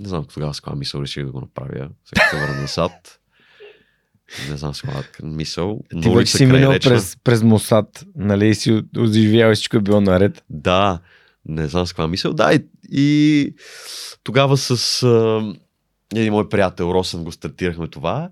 Не 0.00 0.08
знам 0.08 0.26
тогава 0.34 0.54
с 0.54 0.60
каква 0.60 0.78
мисъл 0.78 1.00
реших 1.00 1.24
да 1.24 1.32
го 1.32 1.40
направя. 1.40 1.88
Сега 2.04 2.28
се 2.30 2.40
върна 2.40 2.60
назад. 2.60 3.18
Не 4.50 4.56
знам 4.56 4.74
с 4.74 4.82
мисъл. 5.22 5.80
Ти 5.90 5.96
На 6.08 6.14
вече 6.14 6.36
си 6.36 6.46
минал 6.46 6.72
Речна. 6.72 6.90
през, 6.90 7.16
през 7.24 7.42
Мосад, 7.42 8.04
нали, 8.16 8.48
и 8.48 8.54
си 8.54 8.82
оживял 8.98 9.50
и 9.50 9.54
всичко 9.54 9.76
е 9.76 9.80
било 9.80 10.00
наред. 10.00 10.44
Да, 10.50 11.00
не 11.46 11.68
знам 11.68 11.86
с 11.86 11.92
каква 11.92 12.08
мисъл. 12.08 12.32
Да, 12.32 12.54
и, 12.54 12.64
и 12.90 13.54
тогава 14.24 14.56
с 14.56 15.02
а, 15.02 15.54
един 16.14 16.32
мой 16.32 16.48
приятел 16.48 16.84
Росен 16.84 17.24
го 17.24 17.32
стартирахме 17.32 17.88
това 17.88 18.30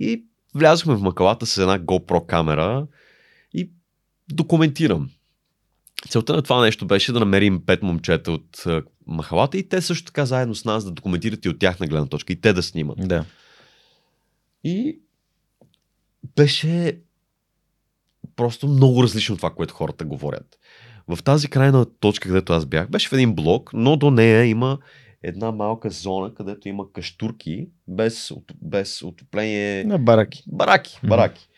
и 0.00 0.24
влязохме 0.54 0.94
в 0.94 1.02
макалата 1.02 1.46
с 1.46 1.58
една 1.58 1.78
GoPro 1.78 2.26
камера 2.26 2.86
и 3.54 3.70
документирам. 4.32 5.10
Целта 6.08 6.36
на 6.36 6.42
това 6.42 6.60
нещо 6.60 6.86
беше 6.86 7.12
да 7.12 7.20
намерим 7.20 7.66
пет 7.66 7.82
момчета 7.82 8.32
от 8.32 8.62
а, 8.66 8.82
махалата 9.06 9.58
и 9.58 9.68
те 9.68 9.80
също 9.80 10.04
така 10.04 10.26
заедно 10.26 10.54
с 10.54 10.64
нас 10.64 10.84
да 10.84 10.90
документират 10.90 11.44
и 11.44 11.48
от 11.48 11.58
тяхна 11.58 11.86
гледна 11.86 12.06
точка 12.06 12.32
и 12.32 12.40
те 12.40 12.52
да 12.52 12.62
снимат. 12.62 13.08
Да. 13.08 13.24
И 14.64 14.98
беше 16.36 17.00
просто 18.36 18.68
много 18.68 19.02
различно 19.02 19.32
от 19.32 19.38
това, 19.38 19.50
което 19.50 19.74
хората 19.74 20.04
говорят. 20.04 20.58
В 21.08 21.22
тази 21.22 21.48
крайна 21.48 21.86
точка, 22.00 22.28
където 22.28 22.52
аз 22.52 22.66
бях, 22.66 22.90
беше 22.90 23.08
в 23.08 23.12
един 23.12 23.34
блок, 23.34 23.70
но 23.74 23.96
до 23.96 24.10
нея 24.10 24.44
има 24.44 24.78
една 25.22 25.52
малка 25.52 25.90
зона, 25.90 26.34
където 26.34 26.68
има 26.68 26.92
каштурки, 26.92 27.68
без, 27.88 28.32
без 28.62 29.02
отопление. 29.02 29.84
На 29.84 29.98
бараки. 29.98 30.44
Бараки, 30.46 31.00
бараки. 31.04 31.48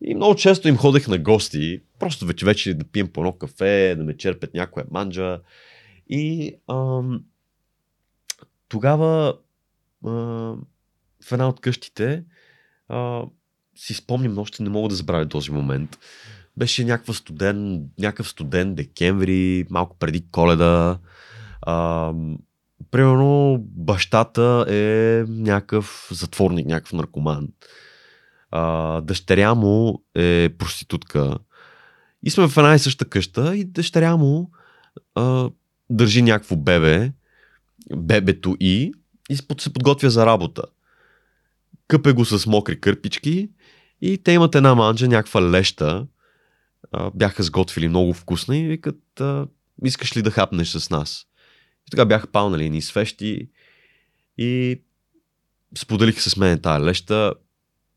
И 0.00 0.14
много 0.14 0.34
често 0.34 0.68
им 0.68 0.76
ходех 0.76 1.08
на 1.08 1.18
гости, 1.18 1.82
просто 1.98 2.26
вече 2.26 2.44
вече 2.44 2.74
да 2.74 2.84
пием 2.84 3.08
по 3.12 3.20
едно 3.20 3.32
кафе, 3.32 3.94
да 3.98 4.04
ме 4.04 4.16
черпят 4.16 4.54
някоя 4.54 4.86
манджа. 4.90 5.40
И 6.08 6.54
ам, 6.68 7.24
тогава 8.68 9.38
а, 10.04 10.10
в 11.22 11.32
една 11.32 11.48
от 11.48 11.60
къщите 11.60 12.24
а, 12.88 13.24
си 13.76 13.94
спомням, 13.94 14.38
още 14.38 14.62
не 14.62 14.68
мога 14.68 14.88
да 14.88 14.94
забравя 14.94 15.28
този 15.28 15.50
момент. 15.50 15.98
Беше 16.56 16.84
някаква 16.84 17.14
студен, 17.14 17.84
някакъв 17.98 18.28
студен 18.28 18.74
декември, 18.74 19.64
малко 19.70 19.96
преди 19.98 20.30
коледа. 20.30 20.98
А, 21.62 22.12
примерно 22.90 23.58
бащата 23.60 24.66
е 24.68 25.24
някакъв 25.28 26.08
затворник, 26.12 26.66
някакъв 26.66 26.92
наркоман. 26.92 27.48
А, 28.50 29.00
дъщеря 29.00 29.54
му 29.54 30.02
е 30.14 30.48
проститутка. 30.58 31.38
И 32.22 32.30
сме 32.30 32.48
в 32.48 32.56
една 32.56 32.74
и 32.74 32.78
съща 32.78 33.04
къща 33.04 33.56
и 33.56 33.64
дъщеря 33.64 34.16
му 34.16 34.50
а, 35.14 35.50
държи 35.90 36.22
някакво 36.22 36.56
бебе, 36.56 37.12
бебето 37.96 38.56
и, 38.60 38.92
и 39.30 39.36
се 39.36 39.48
под- 39.48 39.60
се 39.60 39.72
подготвя 39.72 40.10
за 40.10 40.26
работа. 40.26 40.62
Къпе 41.88 42.12
го 42.12 42.24
с 42.24 42.46
мокри 42.46 42.80
кърпички 42.80 43.50
и 44.00 44.18
те 44.18 44.32
имат 44.32 44.54
една 44.54 44.74
манджа, 44.74 45.08
някаква 45.08 45.50
леща. 45.50 46.06
А, 46.92 47.10
бяха 47.14 47.42
сготвили 47.42 47.88
много 47.88 48.12
вкусна 48.12 48.56
и 48.56 48.66
викат, 48.66 49.20
а, 49.20 49.46
искаш 49.84 50.16
ли 50.16 50.22
да 50.22 50.30
хапнеш 50.30 50.68
с 50.68 50.90
нас? 50.90 51.26
И 51.88 51.90
така 51.90 52.04
бяха 52.04 52.26
палнали 52.26 52.70
ни 52.70 52.82
свещи 52.82 53.48
и 54.38 54.80
споделиха 55.78 56.20
с 56.20 56.36
мен 56.36 56.60
тая 56.60 56.80
леща. 56.80 57.34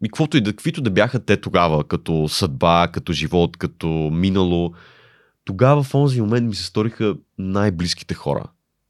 И 0.03 0.09
каквото 0.09 0.37
и 0.37 0.41
да, 0.41 0.51
каквито 0.51 0.81
да 0.81 0.89
бяха 0.89 1.25
те 1.25 1.41
тогава, 1.41 1.87
като 1.87 2.27
съдба, 2.27 2.87
като 2.87 3.13
живот, 3.13 3.57
като 3.57 3.87
минало, 4.13 4.73
тогава 5.45 5.83
в 5.83 5.95
онзи 5.95 6.21
момент 6.21 6.47
ми 6.47 6.55
се 6.55 6.65
сториха 6.65 7.15
най-близките 7.37 8.13
хора. 8.13 8.43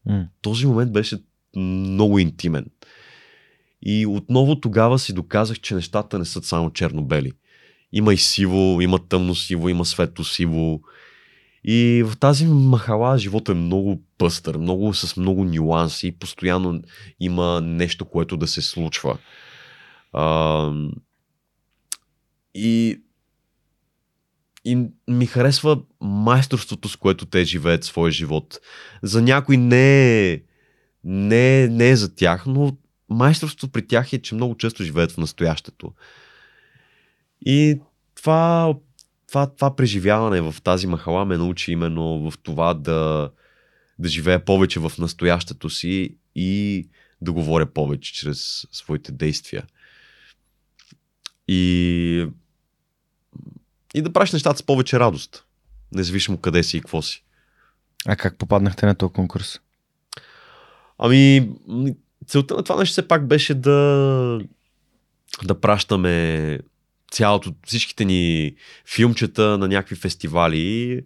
М. 0.05 0.27
Този 0.41 0.65
момент 0.65 0.91
беше 0.91 1.17
много 1.55 2.19
интимен. 2.19 2.65
И 3.81 4.05
отново 4.05 4.59
тогава 4.59 4.99
си 4.99 5.13
доказах, 5.13 5.59
че 5.59 5.75
нещата 5.75 6.19
не 6.19 6.25
са 6.25 6.43
само 6.43 6.69
черно-бели. 6.69 7.31
Има 7.91 8.13
и 8.13 8.17
сиво, 8.17 8.81
има 8.81 9.07
тъмно 9.07 9.35
сиво, 9.35 9.69
има 9.69 9.85
светло 9.85 10.25
сиво. 10.25 10.81
И 11.63 12.03
в 12.05 12.17
тази 12.17 12.45
махала 12.47 13.17
живота 13.17 13.51
е 13.51 13.55
много 13.55 14.03
пъстър, 14.17 14.57
много 14.57 14.93
с 14.93 15.17
много 15.17 15.45
нюанси 15.45 16.07
и 16.07 16.11
постоянно 16.11 16.81
има 17.19 17.61
нещо, 17.61 18.05
което 18.05 18.37
да 18.37 18.47
се 18.47 18.61
случва. 18.61 19.17
А, 20.13 20.71
и, 22.55 23.01
и 24.65 24.87
ми 25.07 25.25
харесва 25.25 25.81
майсторството, 26.01 26.89
с 26.89 26.95
което 26.95 27.25
те 27.25 27.43
живеят 27.43 27.83
своя 27.83 28.11
живот. 28.11 28.59
За 29.03 29.21
някой 29.21 29.57
не 29.57 30.31
е, 30.31 30.41
не, 31.03 31.63
е- 31.63 31.67
не 31.67 31.89
е 31.89 31.95
за 31.95 32.15
тях, 32.15 32.45
но 32.45 32.77
майсторството 33.09 33.71
при 33.71 33.87
тях 33.87 34.13
е, 34.13 34.21
че 34.21 34.35
много 34.35 34.57
често 34.57 34.83
живеят 34.83 35.11
в 35.11 35.17
настоящето. 35.17 35.93
И 37.45 37.79
това, 38.15 38.73
това, 39.27 39.47
това 39.47 39.75
преживяване 39.75 40.41
в 40.41 40.55
тази 40.63 40.87
махала 40.87 41.25
ме 41.25 41.37
научи 41.37 41.71
именно 41.71 42.31
в 42.31 42.37
това 42.37 42.73
да, 42.73 43.31
да 43.99 44.09
живея 44.09 44.45
повече 44.45 44.79
в 44.79 44.91
настоящето 44.97 45.69
си 45.69 46.15
и 46.35 46.87
да 47.21 47.31
говоря 47.31 47.65
повече 47.65 48.13
чрез 48.13 48.67
своите 48.71 49.11
действия. 49.11 49.65
И, 51.47 52.27
и 53.93 54.01
да 54.01 54.13
правиш 54.13 54.31
нещата 54.31 54.59
с 54.59 54.63
повече 54.63 54.99
радост. 54.99 55.45
Независимо 55.91 56.37
къде 56.37 56.63
си 56.63 56.77
и 56.77 56.81
какво 56.81 57.01
си. 57.01 57.23
А 58.05 58.15
как 58.15 58.37
попаднахте 58.37 58.85
на 58.85 58.95
този 58.95 59.13
конкурс? 59.13 59.59
Ами, 60.97 61.49
целта 62.29 62.55
на 62.55 62.63
това 62.63 62.79
нещо 62.79 62.91
все 62.91 63.07
пак 63.07 63.27
беше 63.27 63.53
да, 63.53 64.39
да 65.43 65.59
пращаме 65.61 66.59
цялото, 67.11 67.53
всичките 67.65 68.05
ни 68.05 68.55
филмчета 68.95 69.57
на 69.57 69.67
някакви 69.67 69.95
фестивали. 69.95 71.01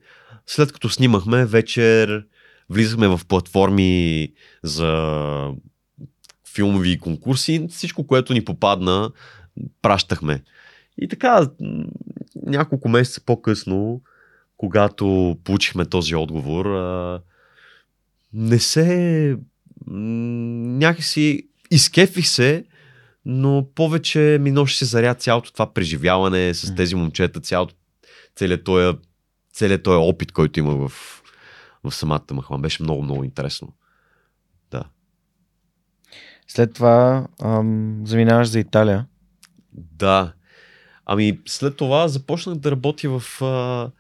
След 0.47 0.71
като 0.71 0.89
снимахме, 0.89 1.45
вечер 1.45 2.25
влизахме 2.69 3.07
в 3.07 3.21
платформи 3.27 4.29
за 4.63 5.51
филмови 6.53 6.99
конкурси. 6.99 7.67
Всичко, 7.69 8.07
което 8.07 8.33
ни 8.33 8.45
попадна, 8.45 9.11
пращахме. 9.81 10.43
И 10.97 11.07
така, 11.07 11.47
няколко 12.45 12.89
месеца 12.89 13.21
по-късно, 13.25 14.01
когато 14.57 15.37
получихме 15.43 15.85
този 15.85 16.15
отговор, 16.15 16.65
не 18.33 18.59
се 18.59 19.37
някакси 19.87 21.47
изкефих 21.71 22.27
се, 22.27 22.65
но 23.25 23.67
повече 23.75 24.37
ми 24.41 24.51
носи 24.51 24.77
се 24.77 24.85
заря 24.85 25.15
цялото 25.15 25.53
това 25.53 25.73
преживяване 25.73 26.53
с 26.53 26.75
тези 26.75 26.95
момчета, 26.95 27.39
цялото, 27.39 27.75
целият 28.35 28.63
този, 28.63 28.97
целият 29.53 29.83
този 29.83 29.95
опит, 29.95 30.31
който 30.31 30.59
има 30.59 30.75
в, 30.75 31.21
в 31.83 31.91
самата 31.91 32.23
махала. 32.31 32.59
Беше 32.59 32.83
много, 32.83 33.03
много 33.03 33.23
интересно. 33.23 33.73
Да. 34.71 34.83
След 36.47 36.73
това 36.73 37.27
ам, 37.41 38.01
заминаваш 38.05 38.47
за 38.47 38.59
Италия. 38.59 39.05
Да. 39.73 40.33
Ами 41.05 41.39
след 41.45 41.77
това 41.77 42.07
започнах 42.07 42.55
да 42.55 42.71
работя 42.71 43.19
в 43.19 43.41
а, 43.41 43.91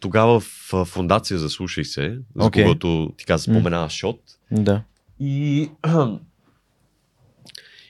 тогава 0.00 0.40
в 0.40 0.84
фундация 0.84 1.38
за 1.38 1.50
Слушай 1.50 1.84
се, 1.84 2.18
за 2.36 2.46
Окей. 2.46 2.64
когото 2.64 3.14
ти 3.18 3.24
каза, 3.24 3.42
споменава 3.42 3.90
Шот. 3.90 4.20
Да. 4.50 4.82
И, 5.20 5.70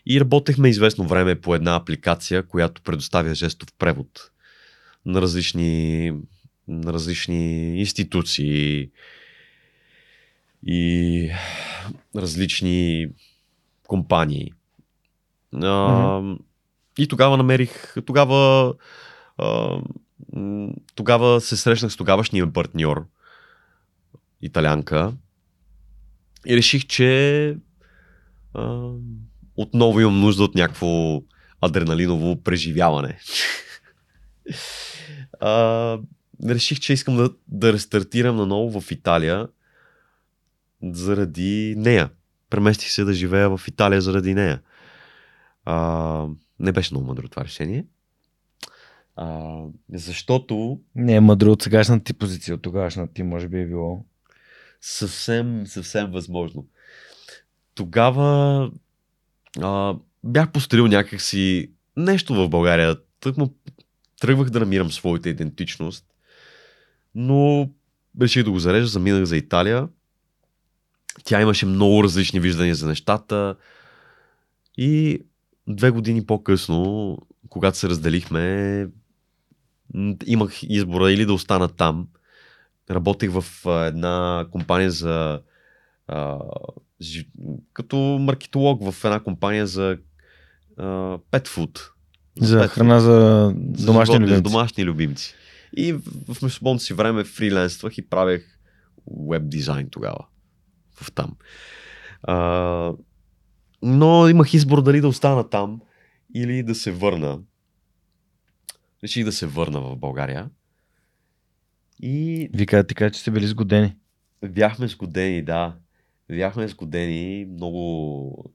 и 0.07 0.21
работехме 0.21 0.69
известно 0.69 1.07
време 1.07 1.41
по 1.41 1.55
една 1.55 1.77
апликация, 1.77 2.43
която 2.43 2.83
предоставя 2.83 3.35
жестов 3.35 3.73
превод 3.79 4.31
на 5.07 5.23
различни, 5.23 6.13
на 6.69 6.93
различни 6.93 7.79
институции 7.81 8.91
и 10.67 11.31
различни 12.17 13.09
компании. 13.87 14.53
А, 15.63 16.37
и 16.99 17.09
тогава 17.09 17.37
намерих, 17.37 17.95
тогава, 18.07 18.75
а, 19.39 19.81
тогава 20.95 21.41
се 21.41 21.57
срещнах 21.57 21.93
с 21.93 21.97
тогавашния 21.97 22.53
партньор, 22.53 23.07
италянка, 24.43 25.13
и 26.47 26.57
реших, 26.57 26.87
че 26.87 27.59
а, 28.55 28.91
отново 29.57 30.01
имам 30.01 30.21
нужда 30.21 30.45
от 30.45 30.55
някакво 30.55 31.23
адреналиново 31.61 32.43
преживяване. 32.43 33.19
а, 35.41 35.99
реших, 36.49 36.81
че 36.81 36.93
искам 36.93 37.17
да, 37.17 37.31
да 37.49 37.73
рестартирам 37.73 38.37
наново 38.37 38.81
в 38.81 38.91
Италия 38.91 39.49
заради 40.83 41.75
нея. 41.79 42.11
Преместих 42.51 42.91
се 42.91 43.05
да 43.05 43.13
живея 43.13 43.57
в 43.57 43.69
Италия 43.69 44.01
заради 44.01 44.35
нея. 44.35 44.61
А, 45.65 46.27
не 46.61 46.73
беше 46.73 46.95
много 46.95 47.07
мъдро 47.07 47.29
това 47.29 47.45
решение. 47.45 47.87
А, 49.17 49.61
защото 49.93 50.81
Не 50.95 51.15
е 51.15 51.21
мъдро 51.21 51.53
от 51.53 51.63
сегашната 51.63 52.05
ти 52.05 52.13
позиция, 52.13 52.55
от 52.55 52.63
тогавашната 52.63 53.13
ти 53.13 53.23
може 53.23 53.49
би 53.49 53.61
е 53.61 53.67
било. 53.67 54.05
Съвсем, 54.81 55.67
съвсем 55.67 56.11
възможно. 56.11 56.67
Тогава 57.75 58.71
а, 59.61 59.95
бях 60.25 60.53
построил 60.53 60.87
някакси 60.87 61.71
нещо 61.97 62.35
в 62.35 62.49
България. 62.49 62.97
Тък 63.21 63.37
му 63.37 63.55
тръгвах 64.21 64.51
да 64.51 64.61
намирам 64.61 64.93
своята 64.93 65.29
идентичност, 65.29 66.05
но 67.15 67.71
реших 68.21 68.45
да 68.45 68.51
го 68.51 68.59
зарежа, 68.59 68.87
заминах 68.87 69.25
за 69.25 69.37
Италия. 69.37 69.89
Тя 71.25 71.41
имаше 71.41 71.67
много 71.67 72.05
различни 72.05 72.41
виждания 72.41 72.75
за 72.75 72.87
нещата 72.87 73.57
и 74.77 75.21
две 75.69 75.91
години 75.91 76.27
по-късно, 76.27 77.19
когато 77.49 77.79
се 77.79 77.89
разделихме, 77.89 78.89
имах 80.27 80.63
избора 80.63 81.13
или 81.13 81.27
да 81.27 81.33
остана 81.33 81.69
там. 81.69 82.09
Работех 82.91 83.31
в 83.31 83.45
една 83.87 84.47
компания 84.51 84.91
за 84.91 85.41
а, 86.09 86.39
като 87.73 87.97
маркетолог 87.97 88.91
в 88.91 89.05
една 89.05 89.21
компания 89.21 89.67
за 89.67 89.99
pet 90.79 91.49
food. 91.49 91.91
За 92.41 92.61
pet 92.61 92.69
храна 92.69 93.01
за 93.01 93.53
домашни 93.57 94.15
животни, 94.15 94.27
любимци. 94.27 94.37
За 94.37 94.43
домашни 94.43 94.85
любимци. 94.85 95.35
И 95.77 95.93
в 95.93 96.03
в 96.29 96.51
свободното 96.51 96.85
си 96.85 96.95
време 96.95 97.25
фриленствах 97.25 97.99
и 97.99 98.09
правех 98.09 98.59
веб 99.29 99.43
дизайн 99.49 99.89
тогава. 99.91 100.27
В 100.95 101.13
там. 101.13 101.37
А, 102.23 102.93
но 103.83 104.29
имах 104.29 104.55
избор 104.55 104.83
дали 104.83 105.01
да 105.01 105.09
остана 105.09 105.49
там 105.49 105.81
или 106.35 106.63
да 106.63 106.75
се 106.75 106.93
върна. 106.93 107.39
Реших 109.05 109.25
да 109.25 109.33
се 109.33 109.47
върна 109.47 109.81
в 109.81 109.97
България. 109.97 110.51
И 112.01 112.49
Вика, 112.55 112.87
ти 112.87 112.95
кажа, 112.95 113.11
че 113.11 113.21
сте 113.21 113.31
били 113.31 113.47
сгодени. 113.47 113.95
Бяхме 114.49 114.89
сгодени, 114.89 115.43
да. 115.43 115.75
Бяхме 116.31 116.69
сгодени. 116.69 117.47
Много, 117.51 118.53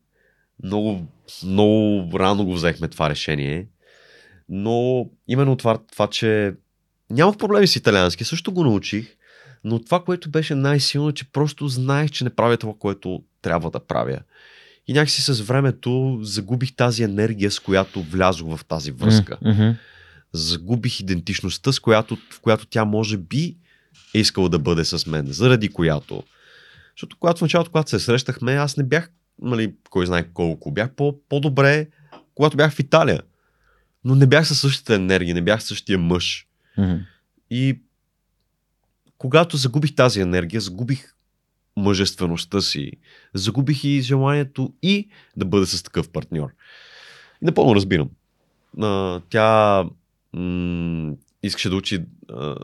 много, 0.64 1.08
много 1.44 2.20
рано 2.20 2.46
го 2.46 2.54
взехме 2.54 2.88
това 2.88 3.10
решение. 3.10 3.68
Но 4.50 5.10
именно 5.28 5.56
това, 5.56 5.78
това 5.92 6.08
че 6.08 6.54
нямах 7.10 7.38
проблеми 7.38 7.68
с 7.68 7.76
италиански, 7.76 8.24
също 8.24 8.52
го 8.52 8.64
научих. 8.64 9.16
Но 9.64 9.80
това, 9.80 10.04
което 10.04 10.30
беше 10.30 10.56
най-силно, 10.56 11.12
че 11.12 11.32
просто 11.32 11.68
знаех, 11.68 12.12
че 12.12 12.24
не 12.24 12.30
правя 12.30 12.58
това, 12.58 12.74
което 12.80 13.24
трябва 13.42 13.72
да 13.72 13.80
правя. 13.80 14.20
И 14.88 14.94
някакси 14.94 15.22
с 15.22 15.42
времето 15.42 16.20
загубих 16.22 16.76
тази 16.76 17.04
енергия, 17.04 17.52
с 17.52 17.60
която 17.60 18.02
влязох 18.02 18.56
в 18.56 18.66
тази 18.66 18.92
връзка 18.92 19.38
мгм. 19.42 19.72
Загубих 20.34 21.00
идентичността, 21.00 21.72
с 21.72 21.80
която, 21.80 22.18
в 22.32 22.40
която 22.40 22.66
тя 22.66 22.86
може 22.86 23.18
би 23.18 23.58
е 24.14 24.20
искала 24.20 24.50
да 24.50 24.60
бъде 24.60 24.86
с 24.86 25.06
мен, 25.06 25.26
заради 25.28 25.70
която. 25.70 26.24
Защото 26.96 27.18
когато 27.20 27.38
в 27.38 27.42
началото, 27.42 27.72
когато 27.72 27.90
се 27.90 28.00
срещахме, 28.00 28.54
аз 28.54 28.78
не 28.78 28.84
бях, 28.84 29.12
нали, 29.42 29.74
кой 29.90 30.06
знае 30.06 30.28
колко, 30.34 30.72
бях 30.72 30.92
по, 30.92 31.20
по-добре, 31.30 31.88
когато 32.36 32.58
бях 32.58 32.74
в 32.74 32.80
Италия. 32.80 33.22
Но 34.04 34.16
не 34.16 34.28
бях 34.28 34.48
със 34.48 34.60
същата 34.60 34.96
енергия, 34.96 35.36
не 35.36 35.42
бях 35.42 35.64
същия 35.64 35.98
мъж. 35.98 36.48
Мгм. 36.78 36.96
И 37.50 37.80
когато 39.18 39.58
загубих 39.58 39.96
тази 39.96 40.22
енергия, 40.22 40.62
загубих 40.62 41.16
мъжествеността 41.78 42.62
си, 42.62 42.92
загубих 43.34 43.84
и 43.84 44.02
желанието 44.02 44.74
и 44.84 45.10
да 45.38 45.46
бъда 45.46 45.66
с 45.66 45.84
такъв 45.84 46.10
партньор. 46.10 46.50
И 47.42 47.46
напълно 47.46 47.76
разбирам. 47.76 48.10
А, 48.82 49.22
тя 49.30 49.84
м- 50.34 51.14
искаше 51.44 51.70
да 51.70 51.76
учи, 51.76 52.04
а, 52.30 52.56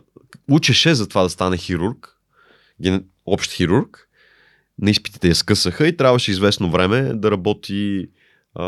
учеше 0.51 0.95
за 0.95 1.07
това 1.07 1.23
да 1.23 1.29
стане 1.29 1.57
хирург, 1.57 2.17
ген- 2.81 3.05
общ 3.25 3.51
хирург. 3.51 4.09
На 4.81 4.89
изпитите 4.89 5.27
я 5.27 5.35
скъсаха 5.35 5.87
и 5.87 5.97
трябваше 5.97 6.31
известно 6.31 6.71
време 6.71 7.01
да 7.13 7.31
работи 7.31 8.09
а, 8.55 8.65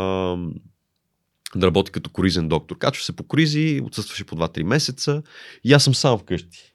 да 1.56 1.66
работи 1.66 1.92
като 1.92 2.10
коризен 2.10 2.48
доктор. 2.48 2.78
Качва 2.78 3.04
се 3.04 3.16
по 3.16 3.22
кризи, 3.22 3.80
отсъстваше 3.84 4.24
по 4.24 4.36
2-3 4.36 4.62
месеца 4.62 5.22
и 5.64 5.72
аз 5.72 5.84
съм 5.84 5.94
сам 5.94 6.18
вкъщи. 6.18 6.74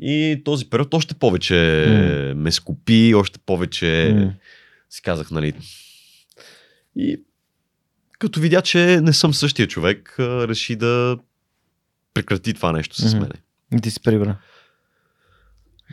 И 0.00 0.42
този 0.44 0.70
период 0.70 0.94
още 0.94 1.14
повече 1.14 1.84
М. 1.88 2.34
ме 2.42 2.52
скупи, 2.52 3.14
още 3.14 3.38
повече 3.38 4.14
М. 4.16 4.32
си 4.90 5.02
казах, 5.02 5.30
нали. 5.30 5.52
И 6.96 7.22
като 8.18 8.40
видя, 8.40 8.62
че 8.62 9.00
не 9.00 9.12
съм 9.12 9.34
същия 9.34 9.68
човек, 9.68 10.16
реши 10.18 10.76
да 10.76 11.18
прекрати 12.14 12.54
това 12.54 12.72
нещо 12.72 12.96
с 12.96 13.14
мене. 13.14 13.28
И 13.76 13.80
ти 13.80 13.90
си 13.90 14.00
прибра. 14.00 14.36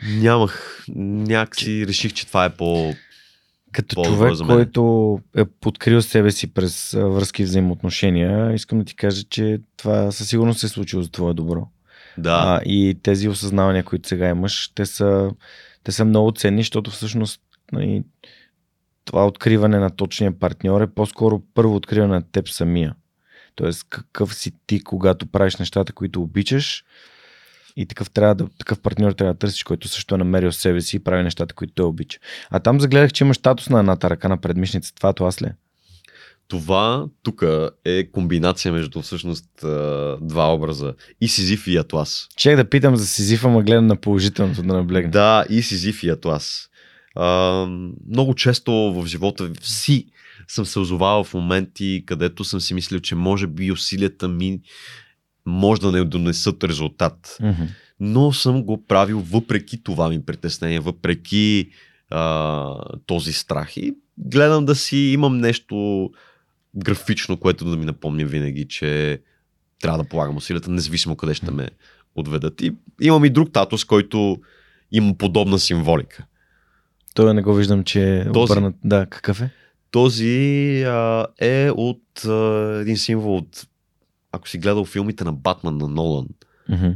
Нямах, 0.08 0.84
някакси 0.96 1.86
реших, 1.86 2.12
че 2.12 2.26
това 2.26 2.44
е 2.44 2.50
по... 2.50 2.94
Като 3.72 4.04
човек, 4.04 4.34
за 4.34 4.44
мен. 4.44 4.56
който 4.56 5.20
е 5.36 5.44
подкрил 5.44 6.02
себе 6.02 6.30
си 6.30 6.54
през 6.54 6.92
връзки 6.92 7.42
и 7.42 7.44
взаимоотношения, 7.44 8.52
искам 8.54 8.78
да 8.78 8.84
ти 8.84 8.96
кажа, 8.96 9.22
че 9.22 9.60
това 9.76 10.12
със 10.12 10.28
сигурност 10.28 10.60
се 10.60 10.66
е 10.66 10.68
случило 10.68 11.02
за 11.02 11.10
твое 11.10 11.34
добро. 11.34 11.68
Да, 12.18 12.42
А, 12.46 12.60
и 12.64 12.98
тези 13.02 13.28
осъзнавания, 13.28 13.84
които 13.84 14.08
сега 14.08 14.28
имаш, 14.28 14.72
те 14.74 14.86
са, 14.86 15.30
те 15.84 15.92
са 15.92 16.04
много 16.04 16.32
ценни, 16.32 16.60
защото 16.60 16.90
всъщност 16.90 17.40
нали, 17.72 18.02
това 19.04 19.26
откриване 19.26 19.78
на 19.78 19.90
точния 19.90 20.38
партньор 20.38 20.80
е 20.80 20.86
по-скоро 20.86 21.42
първо 21.54 21.74
откриване 21.74 22.14
на 22.14 22.22
теб 22.22 22.48
самия. 22.48 22.94
Тоест 23.54 23.86
какъв 23.88 24.34
си 24.34 24.52
ти, 24.66 24.80
когато 24.80 25.26
правиш 25.26 25.56
нещата, 25.56 25.92
които 25.92 26.22
обичаш 26.22 26.84
и 27.76 27.86
такъв, 27.86 28.10
трябва 28.10 28.34
да, 28.34 28.48
такъв 28.58 28.80
партньор 28.80 29.12
трябва 29.12 29.32
да 29.34 29.38
търсиш, 29.38 29.62
който 29.62 29.88
също 29.88 30.14
е 30.14 30.18
намерил 30.18 30.52
себе 30.52 30.80
си 30.80 30.96
и 30.96 31.00
прави 31.00 31.22
нещата, 31.22 31.54
които 31.54 31.72
той 31.74 31.86
обича. 31.86 32.18
А 32.50 32.60
там 32.60 32.80
загледах, 32.80 33.12
че 33.12 33.24
имаш 33.24 33.36
статус 33.36 33.68
на 33.68 33.78
едната 33.78 34.10
ръка 34.10 34.28
на 34.28 34.36
предмишница. 34.36 34.94
Това 34.94 35.12
това 35.12 35.30
ли? 35.42 35.46
е? 35.46 35.54
това 36.50 37.06
тук 37.22 37.44
е 37.84 38.10
комбинация 38.10 38.72
между 38.72 39.02
всъщност 39.02 39.48
два 40.20 40.54
образа. 40.54 40.94
И 41.20 41.28
Сизиф 41.28 41.66
и 41.66 41.76
Атлас. 41.76 42.28
Чех 42.36 42.56
да 42.56 42.70
питам 42.70 42.96
за 42.96 43.06
Сизифа, 43.06 43.48
ма 43.48 43.62
гледам 43.62 43.86
на 43.86 43.96
положителното 43.96 44.62
да 44.62 44.74
наблегна. 44.74 45.10
Да, 45.10 45.44
и 45.50 45.62
Сизиф 45.62 46.02
и 46.02 46.08
Атлас. 46.08 46.68
А, 47.14 47.66
много 48.08 48.34
често 48.34 48.72
в 48.72 49.06
живота 49.06 49.50
си 49.62 50.06
съм 50.50 50.66
се 50.66 50.78
озовавал 50.78 51.24
в 51.24 51.34
моменти, 51.34 52.02
където 52.06 52.44
съм 52.44 52.60
си 52.60 52.74
мислил, 52.74 53.00
че 53.00 53.14
може 53.14 53.46
би 53.46 53.72
усилията 53.72 54.28
ми 54.28 54.60
може 55.46 55.80
да 55.80 55.92
не 55.92 56.04
донесат 56.04 56.64
резултат. 56.64 57.36
Мгм. 57.42 57.62
Но 58.00 58.32
съм 58.32 58.62
го 58.62 58.86
правил 58.86 59.20
въпреки 59.20 59.82
това 59.82 60.08
ми 60.08 60.24
притеснение, 60.24 60.80
въпреки 60.80 61.70
а, 62.10 62.74
този 63.06 63.32
страх. 63.32 63.76
И 63.76 63.94
гледам 64.18 64.64
да 64.64 64.74
си 64.74 64.96
имам 64.96 65.38
нещо 65.38 66.10
графично, 66.76 67.36
което 67.36 67.64
да 67.64 67.76
ми 67.76 67.84
напомня 67.84 68.24
винаги, 68.24 68.68
че 68.68 69.20
трябва 69.80 69.98
да 69.98 70.08
полагам 70.08 70.36
усилията, 70.36 70.70
независимо 70.70 71.16
къде 71.16 71.34
ще 71.34 71.50
ме 71.50 71.68
отведат. 72.14 72.60
И 72.60 72.72
имам 73.00 73.24
и 73.24 73.30
друг 73.30 73.52
татус, 73.52 73.84
който 73.84 74.36
има 74.92 75.14
подобна 75.14 75.58
символика. 75.58 76.24
Той 77.14 77.34
не 77.34 77.42
го 77.42 77.54
виждам, 77.54 77.84
че 77.84 78.18
е 78.18 78.32
Този? 78.32 78.52
обърнат. 78.52 78.74
Да, 78.84 79.06
какъв 79.06 79.40
е? 79.40 79.50
Този 79.90 80.82
а, 80.82 81.26
е 81.38 81.70
от 81.70 82.24
а, 82.24 82.78
един 82.80 82.96
символ 82.96 83.36
от, 83.36 83.66
ако 84.32 84.48
си 84.48 84.58
гледал 84.58 84.84
филмите 84.84 85.24
на 85.24 85.32
Батман 85.32 85.76
на 85.78 85.88
Нолан, 85.88 86.26
Мгм. 86.68 86.90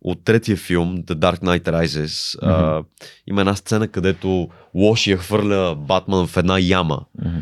от 0.00 0.24
третия 0.24 0.56
филм, 0.56 0.98
The 0.98 1.14
Dark 1.14 1.40
Knight 1.40 1.62
Rises, 1.64 2.38
а, 2.42 2.84
има 3.26 3.40
една 3.40 3.54
сцена, 3.54 3.88
където 3.88 4.48
лошия 4.74 5.16
хвърля 5.18 5.74
Батман 5.74 6.26
в 6.26 6.36
една 6.36 6.58
яма. 6.60 7.00
Мгм. 7.24 7.38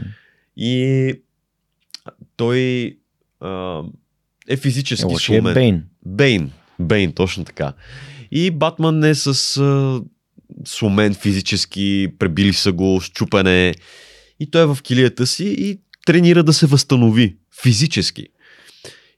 И 0.56 1.12
той 2.36 2.58
а, 3.40 3.82
е 4.48 4.54
Е, 4.54 4.56
физически 4.56 5.12
е 5.12 5.16
сломен. 5.16 5.54
Бейн. 5.54 5.84
Бейн. 6.06 6.50
Бейн, 6.80 7.12
точно 7.12 7.44
така. 7.44 7.72
И 8.30 8.50
Батман 8.50 9.04
е 9.04 9.14
с 9.14 9.56
а, 9.56 10.00
сломен 10.64 11.14
физически, 11.14 12.08
пребили 12.18 12.52
са 12.52 12.72
го, 12.72 13.00
щупене. 13.00 13.74
И 14.40 14.50
той 14.50 14.62
е 14.62 14.66
в 14.66 14.78
килията 14.82 15.26
си 15.26 15.44
и 15.58 15.80
тренира 16.06 16.42
да 16.42 16.52
се 16.52 16.66
възстанови 16.66 17.36
физически. 17.62 18.26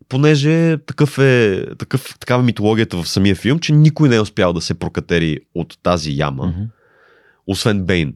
Понеже 0.09 0.77
такъв 0.87 1.19
е, 1.19 1.67
такъв, 1.79 2.15
такава 2.21 2.43
е 2.43 2.47
митологията 2.47 3.03
в 3.03 3.09
самия 3.09 3.37
филм, 3.37 3.59
че 3.59 3.73
никой 3.73 4.09
не 4.09 4.17
е 4.17 4.21
успял 4.21 4.53
да 4.53 4.61
се 4.61 4.75
прокатери 4.75 5.39
от 5.55 5.79
тази 5.83 6.17
яма, 6.17 6.47
Мгм. 6.47 6.63
освен 7.47 7.85
Бейн. 7.85 8.15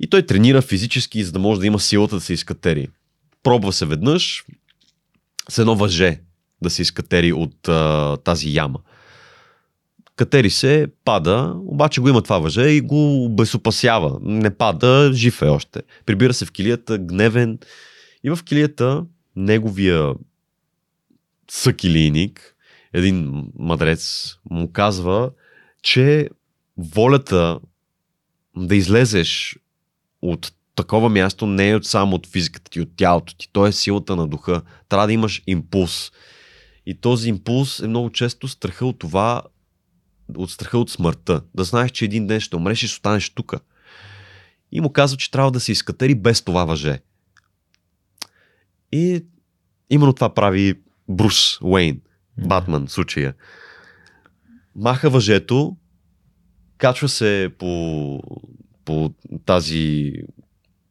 И 0.00 0.06
той 0.10 0.22
тренира 0.22 0.62
физически, 0.62 1.24
за 1.24 1.32
да 1.32 1.38
може 1.38 1.60
да 1.60 1.66
има 1.66 1.80
силата 1.80 2.14
да 2.14 2.20
се 2.20 2.32
изкатери. 2.32 2.88
Пробва 3.42 3.72
се 3.72 3.86
веднъж 3.86 4.44
с 5.48 5.58
едно 5.58 5.76
въже 5.76 6.20
да 6.62 6.70
се 6.70 6.82
изкатери 6.82 7.32
от 7.32 7.68
а, 7.68 8.16
тази 8.16 8.54
яма. 8.54 8.78
Катери 10.16 10.50
се, 10.50 10.86
пада, 11.04 11.54
обаче 11.56 12.00
го 12.00 12.08
има 12.08 12.22
това 12.22 12.38
въже 12.38 12.68
и 12.68 12.80
го 12.80 13.24
обезопасява. 13.24 14.18
Не 14.22 14.56
пада, 14.56 15.10
жив 15.14 15.42
е 15.42 15.46
още. 15.46 15.82
Прибира 16.06 16.34
се 16.34 16.44
в 16.44 16.52
килията, 16.52 16.98
гневен. 16.98 17.58
И 18.24 18.30
в 18.30 18.38
килията 18.44 19.04
неговия 19.36 20.14
съкилийник, 21.50 22.56
един 22.92 23.44
мадрец, 23.58 24.34
му 24.50 24.72
казва, 24.72 25.30
че 25.82 26.30
волята 26.76 27.58
да 28.56 28.76
излезеш 28.76 29.58
от 30.22 30.52
такова 30.74 31.08
място 31.08 31.46
не 31.46 31.70
е 31.70 31.82
само 31.82 32.16
от 32.16 32.26
физиката 32.26 32.70
ти, 32.70 32.80
от 32.80 32.88
тялото 32.96 33.36
ти. 33.36 33.48
То 33.52 33.66
е 33.66 33.72
силата 33.72 34.16
на 34.16 34.28
духа. 34.28 34.62
Трябва 34.88 35.06
да 35.06 35.12
имаш 35.12 35.42
импулс. 35.46 36.12
И 36.86 37.00
този 37.00 37.28
импулс 37.28 37.80
е 37.80 37.88
много 37.88 38.10
често 38.10 38.48
страха 38.48 38.86
от 38.86 38.98
това, 38.98 39.42
от 40.36 40.50
страха 40.50 40.78
от 40.78 40.90
смъртта. 40.90 41.40
Да 41.54 41.64
знаеш, 41.64 41.90
че 41.90 42.04
един 42.04 42.26
ден 42.26 42.40
ще 42.40 42.56
умреш 42.56 42.82
и 42.82 42.88
ще 42.88 42.94
останеш 42.94 43.30
тук. 43.30 43.54
И 44.72 44.80
му 44.80 44.92
казва, 44.92 45.16
че 45.16 45.30
трябва 45.30 45.50
да 45.50 45.60
се 45.60 45.72
изкатери 45.72 46.14
без 46.14 46.42
това 46.42 46.64
въже. 46.64 46.98
И 48.92 49.24
именно 49.90 50.12
това 50.12 50.34
прави 50.34 50.74
Брус 51.08 51.60
Уейн, 51.60 52.00
Батман 52.46 52.86
в 52.86 52.92
случая. 52.92 53.34
Маха 54.76 55.10
въжето, 55.10 55.76
качва 56.78 57.08
се 57.08 57.50
по, 57.58 58.20
по 58.84 59.12
тази, 59.44 60.12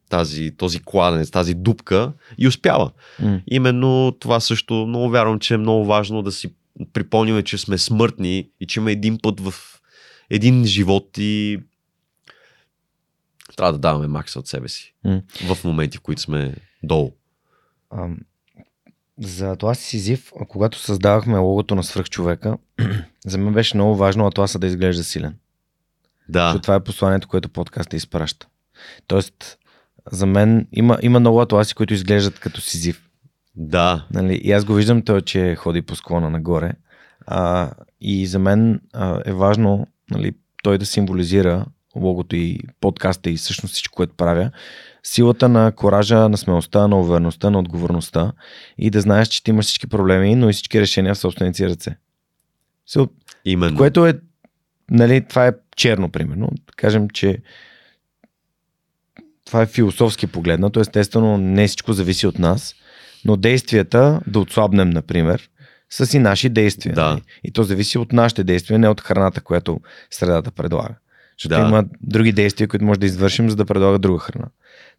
тази, 0.09 0.51
този 0.57 0.79
кладенец, 0.79 1.31
тази 1.31 1.53
дупка 1.53 2.13
и 2.37 2.47
успява. 2.47 2.91
М. 3.19 3.41
Именно 3.47 4.17
това 4.19 4.39
също 4.39 4.73
много 4.73 5.09
вярвам, 5.09 5.39
че 5.39 5.53
е 5.53 5.57
много 5.57 5.85
важно 5.85 6.21
да 6.21 6.31
си 6.31 6.53
припомним, 6.93 7.43
че 7.43 7.57
сме 7.57 7.77
смъртни 7.77 8.49
и 8.59 8.67
че 8.67 8.79
има 8.79 8.91
един 8.91 9.17
път 9.21 9.39
в 9.39 9.53
един 10.29 10.65
живот 10.65 11.17
и 11.17 11.59
трябва 13.55 13.71
да 13.71 13.79
даваме 13.79 14.07
макса 14.07 14.39
от 14.39 14.47
себе 14.47 14.67
си. 14.67 14.93
М. 15.03 15.21
В 15.47 15.63
моменти, 15.63 15.97
в 15.97 16.01
които 16.01 16.21
сме 16.21 16.55
долу. 16.83 17.11
Ам, 17.93 18.17
за 19.19 19.55
това 19.55 19.75
си 19.75 19.83
Сизив, 19.83 20.31
когато 20.47 20.79
създавахме 20.79 21.37
логото 21.37 21.75
на 21.75 21.83
свръхчовека, 21.83 22.57
за 23.25 23.37
мен 23.37 23.53
беше 23.53 23.77
много 23.77 23.95
важно 23.95 24.27
Атласа 24.27 24.59
да 24.59 24.67
изглежда 24.67 25.03
силен. 25.03 25.35
Да, 26.29 26.47
Защото 26.47 26.61
това 26.61 26.75
е 26.75 26.83
посланието, 26.83 27.27
което 27.27 27.49
подкаста 27.49 27.95
изпраща. 27.95 28.47
Тоест, 29.07 29.57
за 30.11 30.25
мен 30.25 30.67
има, 30.71 30.97
има 31.01 31.19
много 31.19 31.41
атласи, 31.41 31.75
които 31.75 31.93
изглеждат 31.93 32.39
като 32.39 32.61
Сизив. 32.61 33.09
Да, 33.55 34.05
Нали? 34.13 34.35
И 34.35 34.51
аз 34.51 34.65
го 34.65 34.73
виждам 34.73 35.01
той, 35.01 35.21
че 35.21 35.55
ходи 35.55 35.81
по 35.81 35.95
склона 35.95 36.29
нагоре. 36.29 36.73
А, 37.27 37.71
и 38.01 38.27
за 38.27 38.39
мен 38.39 38.81
а, 38.93 39.21
е 39.25 39.33
важно 39.33 39.87
нали, 40.11 40.31
той 40.63 40.77
да 40.77 40.85
символизира 40.85 41.65
логото 41.95 42.35
и 42.35 42.59
подкаста 42.81 43.29
и 43.29 43.37
всъщност 43.37 43.73
всичко, 43.73 43.95
което 43.95 44.15
правя. 44.15 44.51
Силата 45.03 45.49
на 45.49 45.71
коража, 45.71 46.29
на 46.29 46.37
смелостта, 46.37 46.87
на 46.87 46.99
увереността, 46.99 47.49
на 47.49 47.59
отговорността 47.59 48.31
и 48.77 48.89
да 48.89 49.01
знаеш, 49.01 49.27
че 49.27 49.43
ти 49.43 49.51
имаш 49.51 49.65
всички 49.65 49.87
проблеми, 49.87 50.35
но 50.35 50.49
и 50.49 50.53
всички 50.53 50.81
решения 50.81 51.15
в 51.15 51.17
собствените 51.17 51.57
си 51.57 51.69
ръце. 51.69 51.97
Сил- 52.87 53.09
именно. 53.45 53.77
Което 53.77 54.05
е, 54.05 54.13
нали, 54.91 55.25
това 55.27 55.47
е 55.47 55.53
черно, 55.75 56.09
примерно. 56.09 56.49
Да 56.51 56.73
кажем, 56.75 57.09
че 57.09 57.41
това 59.45 59.61
е 59.61 59.65
философски 59.65 60.27
погледнато. 60.27 60.79
Естествено, 60.79 61.37
не 61.37 61.67
всичко 61.67 61.93
зависи 61.93 62.27
от 62.27 62.39
нас, 62.39 62.75
но 63.25 63.37
действията, 63.37 64.19
да 64.27 64.39
отслабнем, 64.39 64.89
например, 64.89 65.49
са 65.89 66.05
си 66.05 66.19
наши 66.19 66.49
действия. 66.49 66.95
Да. 66.95 67.09
нали? 67.09 67.21
И 67.43 67.51
то 67.51 67.63
зависи 67.63 67.97
от 67.97 68.13
нашите 68.13 68.43
действия, 68.43 68.79
не 68.79 68.89
от 68.89 69.01
храната, 69.01 69.41
която 69.41 69.79
средата 70.11 70.51
предлага. 70.51 70.95
Защото 71.39 71.61
Да. 71.61 71.67
има 71.67 71.85
други 72.01 72.31
действия, 72.31 72.67
които 72.67 72.85
може 72.85 72.99
да 72.99 73.05
извършим, 73.05 73.49
за 73.49 73.55
да 73.55 73.65
предлага 73.65 73.99
друга 73.99 74.19
храна. 74.19 74.47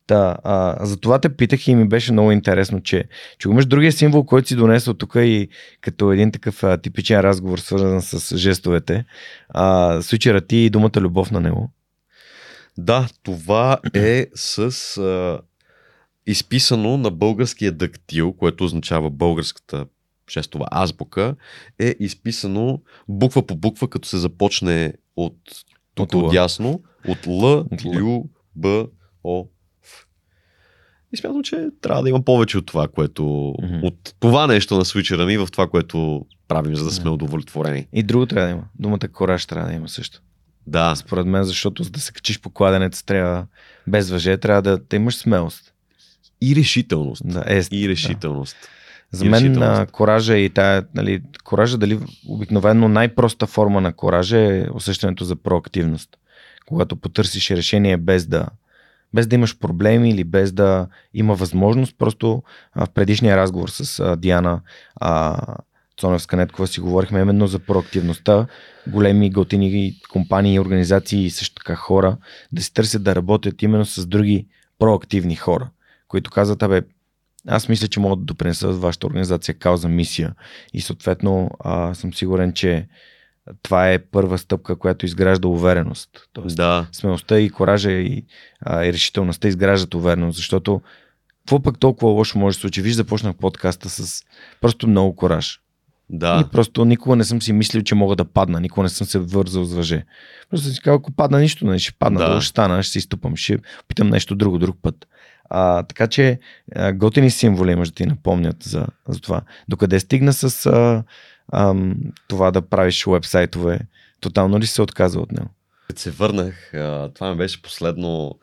Та, 0.06 0.36
а, 0.44 0.86
за 0.86 0.96
това 0.96 1.18
те 1.18 1.28
питах 1.36 1.68
и 1.68 1.74
ми 1.74 1.88
беше 1.88 2.12
много 2.12 2.32
интересно, 2.32 2.82
че, 2.82 3.04
че 3.38 3.48
имаш 3.48 3.66
другия 3.66 3.92
символ, 3.92 4.24
който 4.24 4.48
си 4.48 4.56
донесъл 4.56 4.94
тук 4.94 5.12
и 5.16 5.48
като 5.80 6.12
един 6.12 6.32
такъв 6.32 6.64
а, 6.64 6.78
типичен 6.78 7.20
разговор, 7.20 7.58
свързан 7.58 8.02
с 8.02 8.36
жестовете, 8.36 9.04
а, 9.48 9.98
свичера 10.02 10.40
ти 10.40 10.56
и 10.56 10.70
думата 10.70 11.00
любов 11.00 11.30
на 11.30 11.40
него. 11.40 11.70
Да, 12.78 13.08
това 13.22 13.78
е 13.94 14.26
с 14.34 14.58
а, 14.98 15.40
изписано 16.26 16.96
на 16.96 17.10
българския 17.10 17.72
дактил, 17.72 18.32
което 18.32 18.64
означава 18.64 19.10
българската 19.10 19.86
жестова 20.30 20.66
азбука, 20.70 21.36
е 21.78 21.94
изписано 22.00 22.80
буква 23.08 23.46
по 23.46 23.56
буква, 23.56 23.88
като 23.88 24.08
се 24.08 24.18
започне 24.18 24.92
от 25.16 25.36
тук 25.94 26.14
От 26.14 26.30
дясно, 26.30 26.82
от 27.08 27.26
Л. 27.26 27.66
Лю, 27.86 28.24
Б, 28.56 28.86
О, 29.24 29.46
Ф. 29.84 30.06
И 31.12 31.16
смятам, 31.16 31.42
че 31.42 31.68
трябва 31.80 32.02
да 32.02 32.08
има 32.08 32.22
повече 32.22 32.58
от 32.58 32.66
това, 32.66 32.88
което... 32.88 33.54
Мгм. 33.62 33.78
От 33.82 34.14
това 34.20 34.46
нещо 34.46 34.76
на 34.76 34.84
свичера 34.84 35.26
ми 35.26 35.38
в 35.38 35.48
това, 35.52 35.66
което 35.66 36.26
правим, 36.48 36.76
за 36.76 36.84
да 36.84 36.90
сме 36.90 37.04
Да. 37.04 37.10
удовлетворени. 37.10 37.88
И 37.92 38.02
друго 38.02 38.26
трябва 38.26 38.46
да 38.46 38.52
има. 38.52 38.64
Думата 38.78 39.08
кораж 39.12 39.46
трябва 39.46 39.68
да 39.68 39.74
има 39.74 39.88
също. 39.88 40.22
Да, 40.66 40.96
Според 40.96 41.26
мен, 41.26 41.44
защото 41.44 41.82
за 41.82 41.90
да 41.90 42.00
се 42.00 42.12
качиш 42.12 42.40
по 42.40 42.50
кладенец, 42.50 43.02
трябва 43.02 43.46
без 43.86 44.10
въже, 44.10 44.36
трябва 44.36 44.62
да, 44.62 44.78
да 44.78 44.96
имаш 44.96 45.16
смелост. 45.16 45.72
И 46.40 46.56
решителност. 46.56 47.22
Да, 47.26 47.44
е, 47.46 47.62
И 47.72 47.88
решителност. 47.88 48.56
За 49.10 49.26
И 49.26 49.28
мен 49.28 49.52
на 49.52 49.86
коража 49.86 50.36
и 50.36 50.50
тая, 50.50 50.84
нали, 50.94 51.22
коража 51.44 51.78
дали 51.78 51.98
обикновено 52.28 52.88
най-проста 52.88 53.46
форма 53.46 53.80
на 53.80 53.92
коража 53.92 54.38
е 54.38 54.66
усещането 54.74 55.24
за 55.24 55.36
проактивност. 55.36 56.16
Когато 56.66 56.96
потърсиш 56.96 57.50
решение 57.50 57.96
без 57.96 58.26
да, 58.26 58.46
без 59.14 59.26
да 59.26 59.34
имаш 59.34 59.58
проблеми 59.58 60.10
или 60.10 60.24
без 60.24 60.52
да 60.52 60.86
има 61.14 61.34
възможност, 61.34 61.94
просто 61.98 62.42
а, 62.72 62.86
в 62.86 62.90
предишния 62.90 63.36
разговор 63.36 63.68
с 63.68 64.00
а, 64.00 64.16
Диана 64.16 64.60
а, 64.96 65.38
Цоневска 65.96 66.36
Неткова 66.36 66.66
си 66.66 66.80
говорихме 66.80 67.20
именно 67.20 67.46
за 67.46 67.58
проактивността. 67.58 68.46
Големи 68.86 69.30
готини 69.30 70.00
компании, 70.12 70.60
организации 70.60 71.24
и 71.24 71.30
също 71.30 71.54
така 71.54 71.74
хора 71.74 72.16
да 72.52 72.62
се 72.62 72.72
търсят 72.72 73.02
да 73.02 73.14
работят 73.14 73.62
именно 73.62 73.84
с 73.84 74.06
други 74.06 74.46
проактивни 74.78 75.36
хора, 75.36 75.68
които 76.08 76.30
казват, 76.30 76.62
абе, 76.62 76.82
аз 77.48 77.68
мисля, 77.68 77.88
че 77.88 78.00
могат 78.00 78.18
да 78.18 78.24
допринесат 78.24 78.76
вашата 78.76 79.06
организация 79.06 79.54
кауза, 79.54 79.88
мисия 79.88 80.34
и 80.74 80.80
съответно 80.80 81.50
а, 81.60 81.94
съм 81.94 82.14
сигурен, 82.14 82.52
че 82.52 82.88
това 83.62 83.92
е 83.92 83.98
първа 83.98 84.38
стъпка, 84.38 84.76
която 84.76 85.06
изгражда 85.06 85.48
увереност. 85.48 86.10
Тоест, 86.32 86.56
Да, 86.56 86.86
смелостта 86.92 87.40
и 87.40 87.50
коража 87.50 87.90
и, 87.90 88.24
а, 88.60 88.84
и 88.84 88.92
решителността 88.92 89.48
изграждат 89.48 89.94
увереност, 89.94 90.36
защото 90.36 90.80
какво 91.38 91.62
пък 91.62 91.78
толкова 91.78 92.12
лошо 92.12 92.38
може 92.38 92.54
да 92.54 92.56
се 92.56 92.60
случи? 92.60 92.82
Виж, 92.82 92.94
започнах 92.94 93.36
подкаста 93.36 93.88
с 93.90 94.24
просто 94.60 94.88
много 94.88 95.16
кораж. 95.16 95.60
да. 96.10 96.44
И 96.46 96.50
просто 96.50 96.84
никога 96.84 97.16
не 97.16 97.24
съм 97.24 97.42
си 97.42 97.52
мислил, 97.52 97.82
че 97.82 97.94
мога 97.94 98.16
да 98.16 98.24
падна. 98.24 98.60
Никога 98.60 98.82
не 98.82 98.88
съм 98.88 99.06
се 99.06 99.18
вързал 99.18 99.64
с 99.64 99.74
въже. 99.74 100.04
Просто 100.50 100.68
си 100.68 100.80
казал, 100.80 100.96
ако 100.96 101.12
падна 101.12 101.40
нищо, 101.40 101.66
не 101.66 101.78
ще 101.78 101.92
падна, 101.98 102.18
да. 102.18 102.40
ще 102.40 102.50
стана, 102.50 102.82
ще 102.82 102.92
се 102.92 102.98
изтупам, 102.98 103.36
ще 103.36 103.58
питам 103.88 104.08
нещо 104.08 104.34
друго, 104.34 104.58
друг 104.58 104.76
път. 104.82 105.06
А, 105.50 105.82
така 105.82 106.06
че 106.06 106.38
а, 106.74 106.92
готини 106.92 107.30
символи 107.30 107.72
имаш 107.72 107.88
да 107.88 107.94
ти 107.94 108.06
напомнят 108.06 108.62
за, 108.62 108.86
за 109.08 109.20
това. 109.20 109.40
Докъде 109.68 110.00
стигна 110.00 110.32
с 110.32 110.66
а, 110.66 111.04
ам, 111.52 111.94
това 112.28 112.50
да 112.50 112.62
правиш 112.62 113.06
уебсайтове, 113.06 113.80
тотално 114.20 114.58
ли 114.58 114.66
се 114.66 114.82
отказа 114.82 115.20
от 115.20 115.32
него? 115.32 115.48
Като 115.88 116.00
се 116.00 116.10
върнах, 116.10 116.74
а, 116.74 117.10
това 117.14 117.30
ми 117.30 117.36
беше 117.36 117.62
последно, 117.62 118.38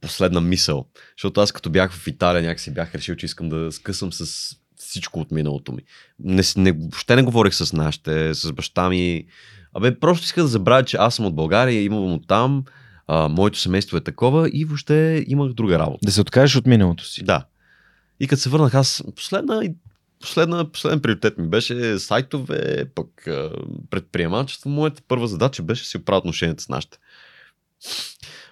последна 0.00 0.40
мисъл. 0.40 0.86
Защото 1.16 1.40
аз 1.40 1.52
като 1.52 1.70
бях 1.70 1.92
в 1.92 2.06
Италия, 2.06 2.42
някакси 2.42 2.74
бях 2.74 2.94
решил, 2.94 3.14
че 3.14 3.26
искам 3.26 3.48
да 3.48 3.72
скъсам 3.72 4.12
с 4.12 4.56
всичко 4.76 5.20
от 5.20 5.30
миналото 5.30 5.72
ми. 5.72 5.82
Не, 6.18 6.42
не, 6.56 6.72
въобще 6.72 7.16
не 7.16 7.22
говорих 7.22 7.54
с 7.54 7.72
нашите, 7.72 8.34
с 8.34 8.52
баща 8.52 8.88
ми. 8.88 9.26
Абе, 9.74 9.98
просто 9.98 10.24
исках 10.24 10.44
да 10.44 10.48
забравя, 10.48 10.84
че 10.84 10.96
аз 10.96 11.14
съм 11.14 11.26
от 11.26 11.34
България, 11.34 11.82
имам 11.82 12.12
от 12.12 12.28
там, 12.28 12.64
а, 13.12 13.28
моето 13.28 13.58
семейство 13.58 13.96
е 13.96 14.00
такова 14.00 14.50
и 14.52 14.64
въобще 14.64 15.24
имах 15.28 15.52
друга 15.52 15.78
работа. 15.78 15.98
Да 16.02 16.12
се 16.12 16.20
откажеш 16.20 16.56
от 16.56 16.66
миналото 16.66 17.04
си. 17.04 17.24
Да. 17.24 17.44
И 18.20 18.28
като 18.28 18.42
се 18.42 18.48
върнах, 18.50 18.74
аз 18.74 19.04
последна, 19.16 19.62
последна, 20.20 20.70
последен 20.72 21.00
приоритет 21.00 21.38
ми 21.38 21.48
беше 21.48 21.98
сайтове, 21.98 22.84
пък 22.94 23.26
а, 23.26 23.50
предприемачество. 23.90 24.70
Моята 24.70 25.02
първа 25.08 25.28
задача 25.28 25.62
беше 25.62 25.82
да 25.82 25.88
си 25.88 25.96
оправя 25.96 26.18
отношенията 26.18 26.62
с 26.62 26.68
нашите. 26.68 26.98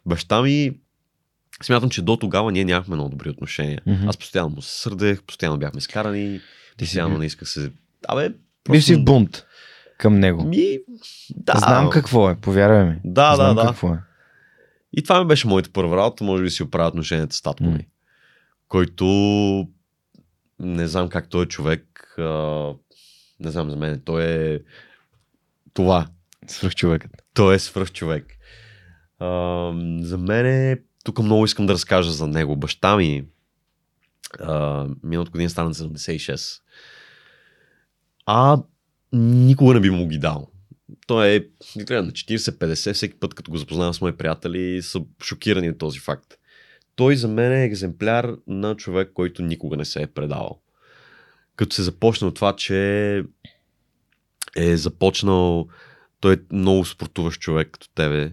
Баща 0.06 0.42
ми, 0.42 0.72
смятам, 1.62 1.90
че 1.90 2.02
до 2.02 2.16
тогава 2.16 2.52
ние 2.52 2.64
нямахме 2.64 2.94
много 2.94 3.10
добри 3.10 3.30
отношения. 3.30 3.80
Мгм. 3.86 4.08
Аз 4.08 4.16
постоянно 4.16 4.50
му 4.50 4.62
се 4.62 4.80
сърдех, 4.80 5.22
постоянно 5.22 5.58
бяхме 5.58 5.80
си 5.80 5.88
постоянно 6.78 7.14
бил- 7.14 7.18
не 7.18 7.26
исках 7.26 7.48
се... 7.48 7.72
Абе, 8.08 8.30
Бил 8.70 8.80
си 8.82 8.94
в 8.94 9.04
бунт 9.04 9.44
към 9.98 10.14
него. 10.20 10.44
Ми, 10.44 10.78
да. 11.30 11.58
Знам 11.58 11.90
какво 11.90 12.30
е, 12.30 12.36
повярвай 12.36 12.84
ми. 12.84 12.96
Да, 13.04 13.34
Знам 13.34 13.54
да, 13.54 13.62
да. 13.62 13.68
какво 13.68 13.94
е. 13.94 13.98
И 14.92 15.02
това 15.02 15.20
ми 15.20 15.26
беше 15.26 15.48
моята 15.48 15.72
първа 15.72 15.96
работа, 15.96 16.24
може 16.24 16.42
би 16.42 16.50
си 16.50 16.62
оправя 16.62 16.88
отношенията 16.88 17.36
с 17.36 17.42
татко 17.42 17.64
ми, 17.64 17.70
М. 17.70 17.78
който 18.68 19.04
не 20.58 20.86
знам 20.86 21.08
как 21.08 21.28
той 21.28 21.44
е 21.44 21.48
човек, 21.48 22.14
а, 22.18 22.24
не 23.40 23.50
знам 23.50 23.70
за 23.70 23.76
мен, 23.76 24.02
той 24.04 24.24
е 24.24 24.60
това, 25.74 26.08
Свърх 26.46 26.74
човекът. 26.74 27.10
той 27.34 27.54
е 27.54 27.58
свръх 27.58 27.92
човек. 27.92 28.26
А, 29.18 29.26
за 30.00 30.18
мен 30.18 30.46
е, 30.46 30.78
тук 31.04 31.18
много 31.18 31.44
искам 31.44 31.66
да 31.66 31.72
разкажа 31.72 32.10
за 32.12 32.26
него. 32.26 32.56
Баща 32.56 32.96
ми, 32.96 33.24
миналата 35.02 35.30
година 35.30 35.50
стана 35.50 35.68
на 35.68 35.74
76. 35.74 36.60
А 38.26 38.62
никога 39.12 39.74
не 39.74 39.80
би 39.80 39.90
му 39.90 40.06
ги 40.08 40.18
дал. 40.18 40.50
Той 41.10 41.28
е 41.28 41.46
гледа, 41.76 42.02
на 42.02 42.12
40-50, 42.12 42.92
всеки 42.92 43.14
път 43.20 43.34
като 43.34 43.50
го 43.50 43.56
запознавам 43.56 43.94
с 43.94 44.00
мои 44.00 44.16
приятели, 44.16 44.82
са 44.82 45.00
шокирани 45.22 45.70
от 45.70 45.78
този 45.78 45.98
факт. 45.98 46.34
той 46.94 47.16
за 47.16 47.28
мен 47.28 47.52
е 47.52 47.64
екземпляр 47.64 48.36
на 48.46 48.76
човек, 48.76 49.10
който 49.14 49.42
никога 49.42 49.76
не 49.76 49.84
се 49.84 50.02
е 50.02 50.06
предавал. 50.06 50.60
Като 51.56 51.76
се 51.76 51.82
започна 51.82 52.28
от 52.28 52.34
това, 52.34 52.56
че 52.56 53.22
е 54.56 54.76
започнал, 54.76 55.68
той 56.20 56.34
е 56.34 56.38
много 56.52 56.84
спортуващ 56.84 57.40
човек 57.40 57.68
като 57.70 57.88
тебе, 57.94 58.32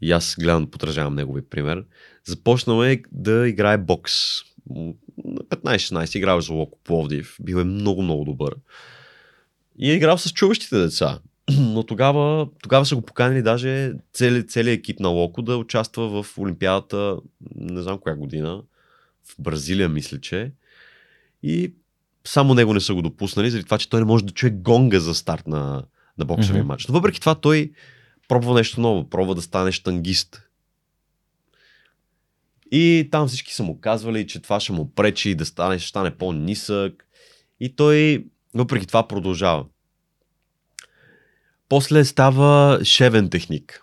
и 0.00 0.12
аз 0.12 0.36
гледам 0.40 0.64
да 0.64 0.70
потражавам 0.70 1.14
негови 1.14 1.42
пример, 1.42 1.84
започнал 2.24 2.84
е 2.84 3.02
да 3.12 3.48
играе 3.48 3.78
бокс. 3.78 4.12
На 5.24 5.42
15-16 5.42 6.16
играл 6.16 6.40
за 6.40 6.52
Локо 6.52 6.78
Пловдив, 6.84 7.36
бил 7.40 7.56
е 7.56 7.64
много-много 7.64 8.24
добър. 8.24 8.54
И 9.78 9.90
е 9.90 9.94
играл 9.94 10.18
с 10.18 10.32
чуващите 10.32 10.78
деца. 10.78 11.20
Но 11.58 11.82
тогава, 11.82 12.48
тогава 12.62 12.86
са 12.86 12.96
го 12.96 13.02
поканили 13.02 13.42
даже 13.42 13.92
цели, 14.12 14.46
целият 14.46 14.78
екип 14.78 15.00
на 15.00 15.08
Локо 15.08 15.42
да 15.42 15.56
участва 15.56 16.22
в 16.22 16.38
Олимпиадата, 16.38 17.16
не 17.54 17.82
знам 17.82 17.98
коя 17.98 18.16
година, 18.16 18.62
в 19.24 19.34
Бразилия 19.38 19.88
мисля, 19.88 20.20
че. 20.20 20.52
И 21.42 21.74
само 22.24 22.54
него 22.54 22.74
не 22.74 22.80
са 22.80 22.94
го 22.94 23.02
допуснали, 23.02 23.50
заради 23.50 23.64
това, 23.64 23.78
че 23.78 23.88
той 23.88 24.00
не 24.00 24.06
може 24.06 24.24
да 24.24 24.32
чуе 24.32 24.50
гонга 24.50 25.00
за 25.00 25.14
старт 25.14 25.46
на, 25.46 25.84
на 26.18 26.24
боксовия 26.24 26.62
mm-hmm. 26.62 26.66
матч. 26.66 26.86
Но 26.86 26.94
въпреки 26.94 27.20
това 27.20 27.34
той 27.34 27.72
пробва 28.28 28.54
нещо 28.54 28.80
ново, 28.80 29.10
пробва 29.10 29.34
да 29.34 29.42
стане 29.42 29.72
штангист. 29.72 30.42
И 32.70 33.08
там 33.12 33.28
всички 33.28 33.54
са 33.54 33.62
му 33.62 33.80
казвали, 33.80 34.26
че 34.26 34.42
това 34.42 34.60
ще 34.60 34.72
му 34.72 34.90
пречи 34.90 35.34
да 35.34 35.46
стане, 35.46 35.78
ще 35.78 35.88
стане 35.88 36.10
по-нисък. 36.10 37.06
И 37.60 37.76
той 37.76 38.26
въпреки 38.54 38.86
това 38.86 39.08
продължава. 39.08 39.64
После 41.68 42.04
става 42.04 42.80
шевен 42.84 43.30
техник. 43.30 43.82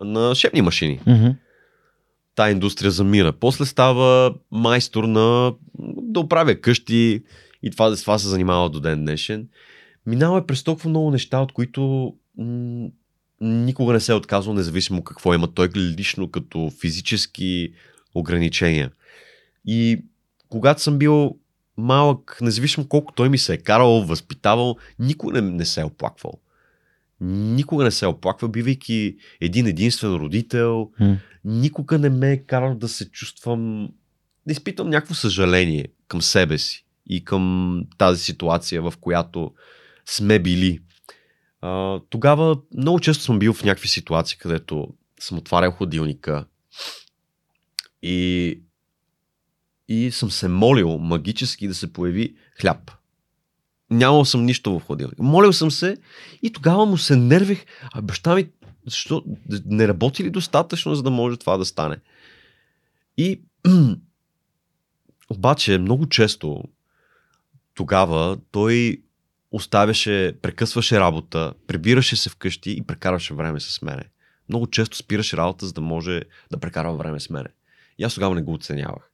На 0.00 0.34
шебни 0.34 0.62
машини. 0.62 1.00
Mm-hmm. 1.00 1.36
Та 2.34 2.50
индустрия 2.50 2.90
замира. 2.90 3.32
После 3.32 3.66
става 3.66 4.34
майстор 4.50 5.04
на 5.04 5.54
да 6.02 6.20
оправя 6.20 6.60
къщи 6.60 7.22
и 7.62 7.70
това, 7.70 7.96
това 7.96 8.18
се 8.18 8.28
занимава 8.28 8.70
до 8.70 8.80
ден 8.80 9.00
днешен. 9.00 9.48
Минава 10.06 10.38
е 10.38 10.46
през 10.46 10.64
толкова 10.64 10.90
много 10.90 11.10
неща, 11.10 11.40
от 11.40 11.52
които 11.52 12.14
м- 12.38 12.88
никога 13.40 13.92
не 13.92 14.00
се 14.00 14.12
е 14.12 14.14
отказал, 14.14 14.54
независимо 14.54 15.04
какво 15.04 15.34
има 15.34 15.54
той 15.54 15.68
лично 15.76 16.30
като 16.30 16.70
физически 16.80 17.72
ограничения. 18.14 18.90
И 19.66 20.04
когато 20.48 20.82
съм 20.82 20.98
бил 20.98 21.36
малък, 21.76 22.38
независимо 22.42 22.88
колко 22.88 23.12
той 23.12 23.28
ми 23.28 23.38
се 23.38 23.54
е 23.54 23.58
карал, 23.58 24.02
възпитавал, 24.02 24.76
никога 24.98 25.42
не, 25.42 25.50
не 25.50 25.64
се 25.64 25.80
е 25.80 25.84
оплаквал. 25.84 26.32
Никога 27.20 27.84
не 27.84 27.90
се 27.90 28.04
е 28.04 28.08
оплаква, 28.08 28.48
бивайки 28.48 29.16
един 29.40 29.66
единствен 29.66 30.14
родител. 30.14 30.90
Mm. 31.00 31.18
Никога 31.44 31.98
не 31.98 32.10
ме 32.10 32.32
е 32.32 32.44
карал 32.44 32.74
да 32.74 32.88
се 32.88 33.10
чувствам, 33.10 33.88
да 34.46 34.52
изпитам 34.52 34.90
някакво 34.90 35.14
съжаление 35.14 35.88
към 36.08 36.22
себе 36.22 36.58
си 36.58 36.86
и 37.06 37.24
към 37.24 37.84
тази 37.98 38.22
ситуация, 38.22 38.82
в 38.82 38.94
която 39.00 39.52
сме 40.06 40.38
били. 40.38 40.80
А, 41.60 42.00
тогава 42.10 42.56
много 42.76 43.00
често 43.00 43.24
съм 43.24 43.38
бил 43.38 43.52
в 43.52 43.64
някакви 43.64 43.88
ситуации, 43.88 44.38
където 44.38 44.88
съм 45.20 45.38
отварял 45.38 45.72
ходилника 45.72 46.44
и 48.02 48.60
и 49.92 50.10
съм 50.10 50.30
се 50.30 50.48
молил 50.48 50.98
магически 50.98 51.68
да 51.68 51.74
се 51.74 51.92
появи 51.92 52.34
хляб. 52.60 52.90
Нямал 53.90 54.24
съм 54.24 54.44
нищо 54.44 54.78
в 54.78 54.84
ходилник. 54.84 55.18
Молил 55.18 55.52
съм 55.52 55.70
се 55.70 55.96
и 56.42 56.52
тогава 56.52 56.86
му 56.86 56.98
се 56.98 57.16
нервих. 57.16 57.64
А 57.94 58.02
баща 58.02 58.34
ми, 58.34 58.48
защо 58.86 59.24
не 59.64 59.88
работи 59.88 60.24
ли 60.24 60.30
достатъчно, 60.30 60.94
за 60.94 61.02
да 61.02 61.10
може 61.10 61.36
това 61.36 61.56
да 61.56 61.64
стане? 61.64 61.96
И 63.16 63.40
обаче 65.30 65.78
много 65.78 66.08
често 66.08 66.62
тогава 67.74 68.38
той 68.50 69.02
оставяше, 69.50 70.32
прекъсваше 70.42 71.00
работа, 71.00 71.52
прибираше 71.66 72.16
се 72.16 72.30
вкъщи 72.30 72.70
и 72.70 72.82
прекарваше 72.82 73.34
време 73.34 73.60
с 73.60 73.82
мене. 73.82 74.04
Много 74.48 74.66
често 74.66 74.96
спираше 74.96 75.36
работа, 75.36 75.66
за 75.66 75.72
да 75.72 75.80
може 75.80 76.22
да 76.50 76.58
прекарва 76.58 76.96
време 76.96 77.20
с 77.20 77.30
мене. 77.30 77.48
И 77.98 78.04
аз 78.04 78.14
тогава 78.14 78.34
не 78.34 78.42
го 78.42 78.52
оценявах 78.52 79.11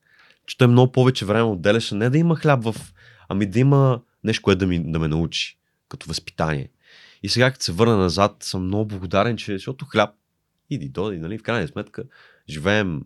че 0.49 0.59
той 0.59 0.67
много 0.67 0.93
повече 0.93 1.27
време 1.27 1.43
отделяше 1.43 1.95
не 1.95 2.11
да 2.11 2.19
има 2.19 2.37
хляб 2.37 2.65
в, 2.65 2.93
ами 3.29 3.47
да 3.47 3.59
има 3.59 4.01
нещо, 4.25 4.43
което 4.43 4.59
да, 4.59 4.67
ми, 4.67 4.93
да 4.93 4.99
ме 4.99 5.09
научи 5.09 5.59
като 5.89 6.09
възпитание. 6.09 6.71
И 7.23 7.29
сега, 7.29 7.51
като 7.51 7.65
се 7.65 7.73
върна 7.73 7.97
назад, 7.97 8.37
съм 8.41 8.65
много 8.65 8.87
благодарен, 8.87 9.37
че 9.37 9.53
защото 9.53 9.85
хляб 9.85 10.11
иди, 10.71 10.89
доди, 10.89 11.19
нали, 11.19 11.39
в 11.39 11.43
крайна 11.43 11.69
сметка 11.69 12.05
живеем 12.49 13.03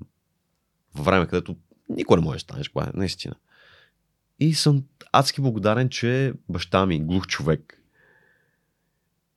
във 0.95 1.05
време, 1.05 1.26
където 1.26 1.57
никой 1.88 2.16
не 2.16 2.24
може 2.24 2.36
да 2.36 2.40
станеш, 2.40 2.66
е 2.66 2.90
наистина. 2.95 3.34
И 4.40 4.55
съм 4.55 4.84
адски 5.12 5.40
благодарен, 5.40 5.88
че 5.88 6.32
баща 6.49 6.86
ми, 6.86 7.01
глух 7.01 7.26
човек, 7.26 7.82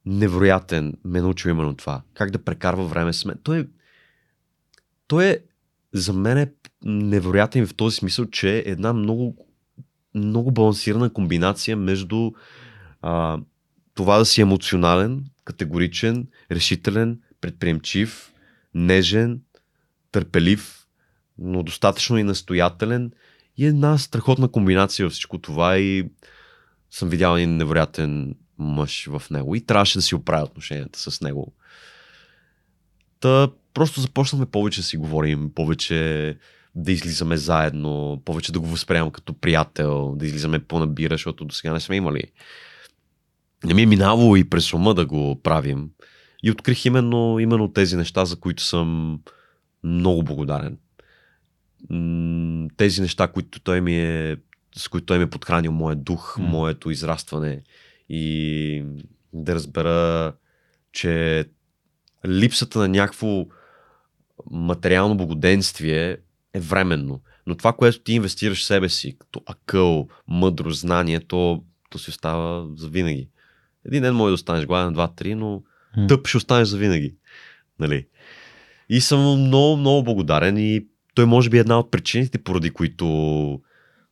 невероятен, 0.05 0.93
ме 1.03 1.21
научил 1.21 1.49
именно 1.49 1.75
това. 1.75 2.01
Как 2.13 2.31
да 2.31 2.43
прекарва 2.43 2.85
време 2.85 3.13
с 3.13 3.25
мен. 3.25 3.37
Той 3.43 3.59
е, 3.59 3.65
той 5.07 5.25
е 5.25 5.39
за 5.95 6.13
мен 6.13 6.37
е 6.37 6.51
невероятен 6.83 7.67
в 7.67 7.73
този 7.73 7.95
смисъл, 7.95 8.25
че 8.25 8.57
е 8.57 8.63
една 8.65 8.93
много, 8.93 9.47
много 10.15 10.51
балансирана 10.51 11.13
комбинация 11.13 11.77
между 11.77 12.31
а, 13.01 13.39
това 13.93 14.17
да 14.17 14.25
си 14.25 14.41
емоционален, 14.41 15.25
категоричен, 15.43 16.27
решителен, 16.51 17.19
предприемчив, 17.41 18.33
нежен, 18.73 19.41
търпелив, 20.11 20.87
но 21.37 21.63
достатъчно 21.63 22.17
и 22.17 22.23
настоятелен 22.23 23.11
и 23.57 23.65
една 23.65 23.97
страхотна 23.97 24.47
комбинация 24.47 25.05
във 25.05 25.13
всичко 25.13 25.37
това 25.37 25.77
и 25.77 26.09
съм 26.91 27.09
видял 27.09 27.35
един 27.35 27.57
невероятен 27.57 28.35
мъж 28.57 29.07
в 29.11 29.23
него 29.31 29.55
и 29.55 29.65
трябваше 29.65 29.97
да 29.97 30.01
си 30.01 30.15
оправя 30.15 30.43
отношенията 30.43 30.99
с 30.99 31.21
него. 31.21 31.53
Та 33.19 33.49
просто 33.75 34.01
започнахме 34.01 34.45
повече 34.45 34.79
да 34.79 34.85
си 34.85 34.97
говорим, 34.97 35.51
повече 35.55 36.37
да 36.75 36.91
излизаме 36.91 37.37
заедно, 37.37 38.21
повече 38.25 38.51
да 38.51 38.59
го 38.59 38.67
възприемам 38.67 39.11
като 39.11 39.33
приятел, 39.33 40.15
да 40.15 40.25
излизаме 40.25 40.59
по-набира, 40.59 41.13
защото 41.13 41.45
до 41.45 41.55
сега 41.55 41.73
не 41.73 41.79
сме 41.79 41.95
имали. 41.95 42.23
Не 43.63 43.73
ми 43.73 43.81
е 43.81 43.85
минало 43.85 44.35
и 44.35 44.49
през 44.49 44.73
ума 44.73 44.93
да 44.93 45.05
го 45.05 45.41
правим. 45.43 45.89
И 46.43 46.51
открих 46.51 46.85
именно, 46.85 47.39
именно 47.39 47.73
тези 47.73 47.95
неща, 47.95 48.25
за 48.25 48.39
които 48.39 48.63
съм 48.63 49.19
много 49.83 50.23
благодарен. 50.23 50.77
Тези 52.77 53.01
неща, 53.01 53.27
които 53.27 53.59
той 53.59 53.81
ми 53.81 53.99
е, 53.99 54.37
с 54.77 54.87
които 54.87 55.05
той 55.05 55.17
ми 55.17 55.23
е 55.23 55.29
подхранил 55.29 55.71
моят 55.71 56.03
дух, 56.03 56.37
mm. 56.37 56.41
моето 56.41 56.91
израстване 56.91 57.61
и 58.09 58.83
да 59.33 59.55
разбера, 59.55 60.33
че 60.91 61.45
липсата 62.27 62.79
на 62.79 62.87
някакво 62.87 63.45
материално 64.51 65.17
благоденствие 65.17 66.17
е 66.53 66.59
временно. 66.59 67.21
Но 67.47 67.55
това, 67.55 67.73
което 67.73 67.99
ти 67.99 68.13
инвестираш 68.13 68.61
в 68.61 68.65
себе 68.65 68.89
си, 68.89 69.17
като 69.19 69.41
акъл, 69.45 70.07
мъдро, 70.27 70.69
знание, 70.69 71.19
то, 71.19 71.63
то 71.89 71.99
си 71.99 72.09
остава 72.09 72.65
за 72.75 72.89
винаги. 72.89 73.29
Един 73.85 74.01
ден 74.01 74.15
може 74.15 74.29
да 74.29 74.33
останеш 74.33 74.65
гладен, 74.65 74.93
два-три, 74.93 75.35
но 75.35 75.63
mm. 75.97 76.07
тъп 76.07 76.27
ще 76.27 76.37
останеш 76.37 76.67
за 76.67 76.77
винаги. 76.77 77.15
Нали? 77.79 78.07
И 78.89 79.01
съм 79.01 79.19
много, 79.19 79.77
много 79.77 80.03
благодарен 80.03 80.57
и 80.57 80.85
той 81.15 81.25
може 81.25 81.49
би 81.49 81.57
е 81.57 81.59
една 81.59 81.79
от 81.79 81.91
причините, 81.91 82.37
поради 82.37 82.69
които 82.69 83.61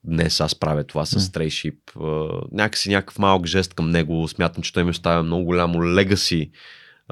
днес 0.04 0.42
аз 0.42 0.56
правя 0.56 0.84
това 0.84 1.06
с 1.06 1.20
Стрейшип. 1.20 1.92
Uh, 1.92 2.42
някакси 2.52 2.90
някакъв 2.90 3.20
малък 3.20 3.46
жест 3.46 3.74
към 3.74 3.90
него. 3.90 4.28
Смятам, 4.28 4.64
че 4.64 4.74
той 4.74 4.84
ми 4.84 4.90
оставя 4.90 5.24
много 5.24 5.46
голямо 5.46 5.86
легаси. 5.86 6.52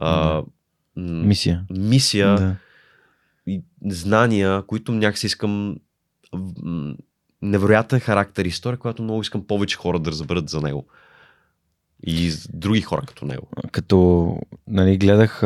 Uh, 0.02 0.46
мисия. 0.98 1.66
Мисия. 1.70 2.36
Да 2.36 2.56
знания, 3.86 4.64
които 4.68 4.92
някакси 4.92 5.26
искам 5.26 5.76
невероятен 7.42 8.00
характер 8.00 8.46
история, 8.46 8.80
която 8.80 9.04
много 9.04 9.22
искам 9.22 9.48
повече 9.48 9.78
хора 9.78 10.00
да 10.00 10.12
разберат 10.12 10.50
за 10.50 10.62
него. 10.62 10.86
И 12.08 12.34
други 12.54 12.82
хора 12.82 13.02
като 13.08 13.26
него. 13.26 13.48
Като 13.72 14.38
нали, 14.68 14.98
гледах, 14.98 15.44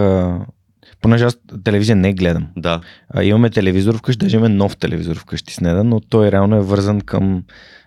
понеже 1.02 1.26
аз 1.26 1.38
телевизия 1.64 1.96
не 1.96 2.14
гледам. 2.14 2.48
Да. 2.58 2.82
А, 3.10 3.24
имаме 3.24 3.50
телевизор 3.50 3.98
вкъщи, 3.98 4.26
даже 4.26 4.38
имаме 4.38 4.56
нов 4.56 4.78
телевизор 4.78 5.18
вкъщи 5.18 5.54
с 5.54 5.62
Неда, 5.62 5.84
но 5.84 6.00
той 6.00 6.32
реално 6.32 6.56
е 6.56 6.62
вързан 6.62 7.02
към 7.02 7.44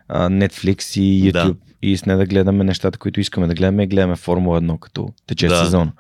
а, 0.09 0.29
Netflix 0.29 1.01
и 1.01 1.33
YouTube. 1.33 1.53
Да. 1.53 1.55
И 1.83 1.97
с 1.97 2.07
Неда 2.07 2.27
гледаме 2.27 2.65
нещата, 2.65 2.99
които 2.99 3.21
искаме 3.21 3.47
да 3.47 3.55
гледаме 3.55 3.83
и 3.83 3.87
гледаме 3.87 4.17
Формула 4.17 4.61
1, 4.61 4.79
като 4.79 5.09
тече 5.27 5.49
да. 5.49 5.65
сезон. 5.65 5.93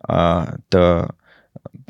А, 0.00 0.46
та, 0.70 1.08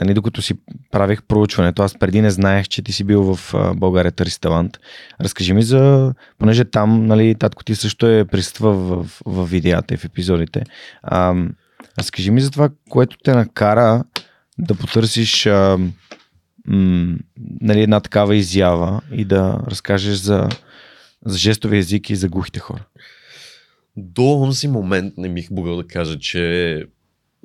нали, 0.01 0.15
докато 0.15 0.43
си 0.43 0.55
правих 0.91 1.23
проучването, 1.23 1.83
аз 1.83 1.99
преди 1.99 2.21
не 2.21 2.31
знаех, 2.31 2.69
че 2.69 2.83
ти 2.83 2.93
си 2.93 3.05
бил 3.05 3.35
в 3.35 3.55
България 3.77 4.13
Търси 4.13 4.41
талант. 4.41 4.79
Разкажи 5.21 5.53
ми 5.53 5.63
за, 5.63 6.15
понеже 6.39 6.65
там, 6.65 7.07
нали, 7.07 7.35
татко 7.35 7.65
ти 7.65 7.75
също 7.75 8.07
е 8.07 8.25
присъства 8.25 8.73
в, 8.73 9.03
в, 9.05 9.23
в 9.27 9.47
видеята 9.47 9.95
и 9.95 9.97
в 9.97 10.05
епизодите. 10.05 10.63
А, 11.03 11.35
разкажи 11.99 12.31
ми 12.31 12.41
за 12.41 12.51
това, 12.51 12.71
което 12.91 13.17
те 13.25 13.35
накара 13.35 14.05
да 14.59 14.75
потърсиш 14.75 15.47
а, 15.47 15.79
м- 16.67 17.17
нали, 17.61 17.83
една 17.83 18.01
такава 18.01 18.37
изява 18.37 19.01
и 19.13 19.25
да 19.25 19.61
разкажеш 19.67 20.17
за, 20.17 20.49
за 21.27 21.39
жестови 21.39 21.79
език 21.79 22.11
и 22.11 22.17
за 22.17 22.29
глухите 22.29 22.61
хора? 22.61 22.85
До 23.97 24.43
онзи 24.43 24.69
момент 24.69 25.15
не 25.17 25.35
бих 25.35 25.51
могъл 25.51 25.77
да 25.77 25.87
кажа, 25.87 26.19
че 26.19 26.87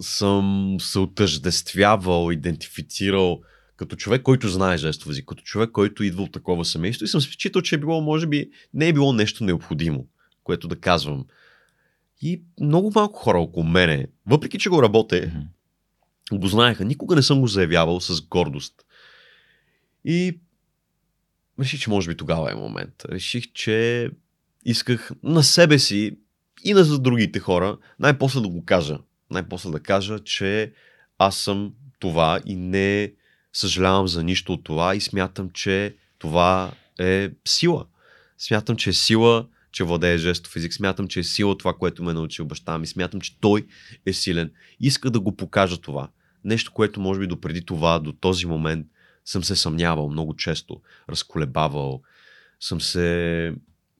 съм 0.02 0.78
се 0.80 1.00
отъждествявал, 1.00 2.32
идентифицирал 2.32 3.42
като 3.76 3.96
човек, 3.96 4.22
който 4.22 4.48
знае 4.48 4.78
жестов 4.78 5.10
език, 5.10 5.26
като 5.26 5.44
човек, 5.44 5.72
който 5.72 6.04
идва 6.04 6.24
от 6.24 6.32
такова 6.32 6.66
семейство 6.66 7.06
и 7.06 7.08
съм 7.08 7.22
считал, 7.22 7.62
че 7.62 7.76
е 7.76 7.78
било, 7.78 8.02
може 8.02 8.28
би, 8.28 8.50
не 8.74 8.88
е 8.88 8.94
било 8.94 9.14
нещо 9.14 9.44
необходимо, 9.44 10.08
което 10.44 10.68
да 10.68 10.80
казвам. 10.80 11.26
И 12.22 12.44
много 12.62 12.92
малко 12.96 13.20
хора 13.20 13.40
около 13.40 13.66
мене, 13.66 14.08
въпреки 14.26 14.60
че 14.60 14.70
го 14.70 14.82
mm-hmm. 14.82 16.40
го 16.40 16.48
знаеха. 16.48 16.86
Никога 16.86 17.16
не 17.16 17.22
съм 17.22 17.42
го 17.42 17.48
заявявал 17.48 18.00
с 18.00 18.22
гордост. 18.22 18.74
И 20.06 20.40
реших, 21.60 21.80
че 21.80 21.90
може 21.90 22.10
би 22.10 22.18
тогава 22.18 22.52
е 22.52 22.56
момент. 22.56 23.06
Реших, 23.12 23.54
че 23.54 24.10
исках 24.66 25.12
на 25.24 25.44
себе 25.44 25.80
си 25.80 26.18
и 26.64 26.74
на 26.74 26.84
за 26.84 27.00
другите 27.00 27.40
хора 27.40 27.78
най-после 28.00 28.42
да 28.42 28.48
го 28.48 28.66
кажа. 28.66 28.98
Най-после 29.32 29.72
да 29.72 29.80
кажа, 29.80 30.20
че 30.20 30.74
аз 31.18 31.38
съм 31.38 31.74
това 32.00 32.40
и 32.46 32.56
не 32.56 33.14
съжалявам 33.54 34.08
за 34.08 34.24
нищо 34.24 34.54
от 34.54 34.64
това 34.64 34.96
и 34.96 35.02
смятам, 35.02 35.50
че 35.50 35.96
това 36.20 36.72
е 37.00 37.30
сила. 37.48 37.86
Смятам, 38.38 38.76
че 38.76 38.90
е 38.90 38.94
сила, 38.94 39.48
че 39.72 39.84
владее 39.84 40.18
жестов 40.18 40.56
език. 40.56 40.74
Смятам, 40.74 41.08
че 41.08 41.20
е 41.20 41.24
сила 41.24 41.58
това, 41.58 41.74
което 41.74 42.04
ме 42.04 42.14
научил 42.14 42.46
баща 42.46 42.78
ми. 42.78 42.88
Смятам, 42.88 43.22
че 43.22 43.40
той 43.40 43.68
е 44.06 44.14
силен. 44.14 44.52
Иска 44.80 45.10
да 45.10 45.20
го 45.20 45.36
покажа 45.36 45.78
това. 45.78 46.10
Нещо, 46.44 46.72
което 46.72 47.02
може 47.02 47.20
би 47.20 47.28
допреди 47.28 47.66
това, 47.66 48.00
до 48.00 48.12
този 48.12 48.46
момент, 48.46 48.88
съм 49.26 49.44
се 49.44 49.56
съмнявал 49.56 50.10
много 50.10 50.36
често, 50.36 50.82
разколебавал, 51.10 52.02
съм 52.60 52.82
се 52.82 53.54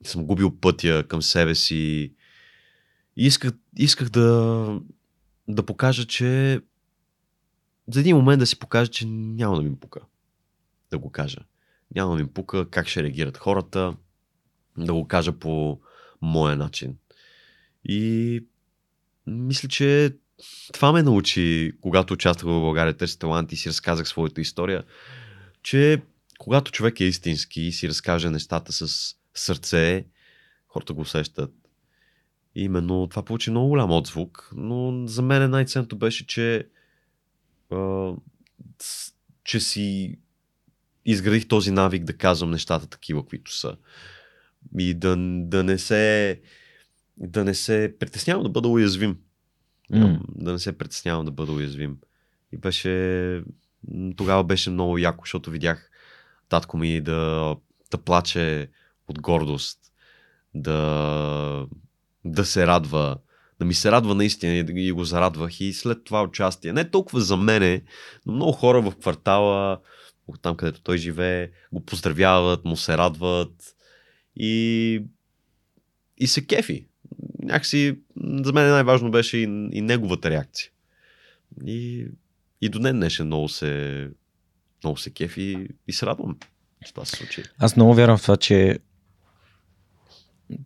съм 0.04 0.26
губил 0.26 0.60
пътя 0.60 1.04
към 1.08 1.22
себе 1.22 1.54
си. 1.54 2.12
И 3.16 3.26
исках, 3.26 3.52
исках 3.76 4.08
да, 4.08 4.80
да 5.54 5.66
покажа, 5.66 6.06
че 6.06 6.60
за 7.88 8.00
един 8.00 8.16
момент 8.16 8.40
да 8.40 8.46
си 8.46 8.58
покажа, 8.58 8.90
че 8.90 9.06
няма 9.06 9.56
да 9.56 9.62
ми 9.62 9.76
пука. 9.76 10.00
Да 10.90 10.98
го 10.98 11.10
кажа. 11.10 11.38
Няма 11.94 12.16
да 12.16 12.22
ми 12.22 12.28
пука 12.28 12.70
как 12.70 12.88
ще 12.88 13.02
реагират 13.02 13.36
хората, 13.36 13.96
да 14.78 14.94
го 14.94 15.08
кажа 15.08 15.32
по 15.32 15.80
моя 16.22 16.56
начин. 16.56 16.96
И 17.84 18.40
мисля, 19.26 19.68
че 19.68 20.16
това 20.72 20.92
ме 20.92 21.02
научи, 21.02 21.72
когато 21.80 22.14
участвах 22.14 22.52
в 22.52 22.60
България 22.60 22.96
Търси 22.96 23.18
талант 23.18 23.52
и 23.52 23.56
си 23.56 23.68
разказах 23.68 24.08
своята 24.08 24.40
история, 24.40 24.84
че 25.62 26.02
когато 26.38 26.72
човек 26.72 27.00
е 27.00 27.04
истински 27.04 27.62
и 27.62 27.72
си 27.72 27.88
разкаже 27.88 28.30
нещата 28.30 28.72
с 28.72 29.14
сърце, 29.34 30.04
хората 30.68 30.92
го 30.92 31.00
усещат. 31.00 31.52
Именно 32.54 33.06
това 33.06 33.24
получи 33.24 33.50
много 33.50 33.68
голям 33.68 33.90
отзвук, 33.90 34.50
но 34.56 35.06
за 35.06 35.22
мен 35.22 35.50
най-ценното 35.50 35.98
беше, 35.98 36.26
че, 36.26 36.68
а, 37.72 38.12
че 39.44 39.60
си 39.60 40.16
изградих 41.04 41.48
този 41.48 41.70
навик 41.70 42.04
да 42.04 42.16
казвам 42.16 42.50
нещата 42.50 42.86
такива, 42.86 43.26
които 43.26 43.56
са. 43.56 43.76
И 44.78 44.94
да, 44.94 45.16
да 45.18 45.64
не 45.64 45.78
се 45.78 46.40
да 47.16 47.44
не 47.44 47.54
се 47.54 47.94
притеснявам 47.98 48.42
да 48.42 48.48
бъда 48.48 48.68
уязвим. 48.68 49.18
Mm. 49.92 50.20
Да 50.28 50.52
не 50.52 50.58
се 50.58 50.78
притеснявам 50.78 51.24
да 51.24 51.30
бъда 51.30 51.52
уязвим. 51.52 51.98
И 52.52 52.56
беше 52.56 53.42
тогава 54.16 54.44
беше 54.44 54.70
много 54.70 54.98
яко, 54.98 55.24
защото 55.24 55.50
видях 55.50 55.90
татко 56.48 56.76
ми 56.76 57.00
да, 57.00 57.56
да 57.90 57.98
плаче 57.98 58.70
от 59.08 59.20
гордост, 59.20 59.78
да, 60.54 61.66
да 62.24 62.44
се 62.44 62.66
радва, 62.66 63.16
да 63.58 63.64
ми 63.64 63.74
се 63.74 63.90
радва 63.90 64.14
наистина 64.14 64.54
и, 64.54 64.92
го 64.92 65.04
зарадвах. 65.04 65.60
И 65.60 65.72
след 65.72 66.04
това 66.04 66.22
участие, 66.22 66.72
не 66.72 66.90
толкова 66.90 67.20
за 67.20 67.36
мене, 67.36 67.82
но 68.26 68.32
много 68.32 68.52
хора 68.52 68.82
в 68.82 68.96
квартала, 68.96 69.78
там 70.42 70.56
където 70.56 70.82
той 70.82 70.98
живее, 70.98 71.50
го 71.72 71.80
поздравяват, 71.80 72.64
му 72.64 72.76
се 72.76 72.96
радват 72.96 73.74
и, 74.36 75.02
и 76.18 76.26
се 76.26 76.46
кефи. 76.46 76.86
Някакси 77.42 77.98
за 78.16 78.52
мен 78.52 78.70
най-важно 78.70 79.10
беше 79.10 79.36
и, 79.36 79.42
и 79.72 79.80
неговата 79.80 80.30
реакция. 80.30 80.70
И 81.66 82.06
и 82.60 82.68
до 82.68 82.78
днес 82.78 82.92
днешен 82.92 83.26
много 83.26 83.48
се, 83.48 84.08
много 84.84 84.98
се 84.98 85.10
кеф 85.10 85.36
и, 85.36 85.68
и 85.88 85.92
се 85.92 86.06
радвам, 86.06 86.36
че 86.86 86.94
това 86.94 87.04
се 87.04 87.16
случи. 87.16 87.42
Аз 87.58 87.76
много 87.76 87.94
вярвам 87.94 88.18
в 88.18 88.22
това, 88.22 88.36
че 88.36 88.78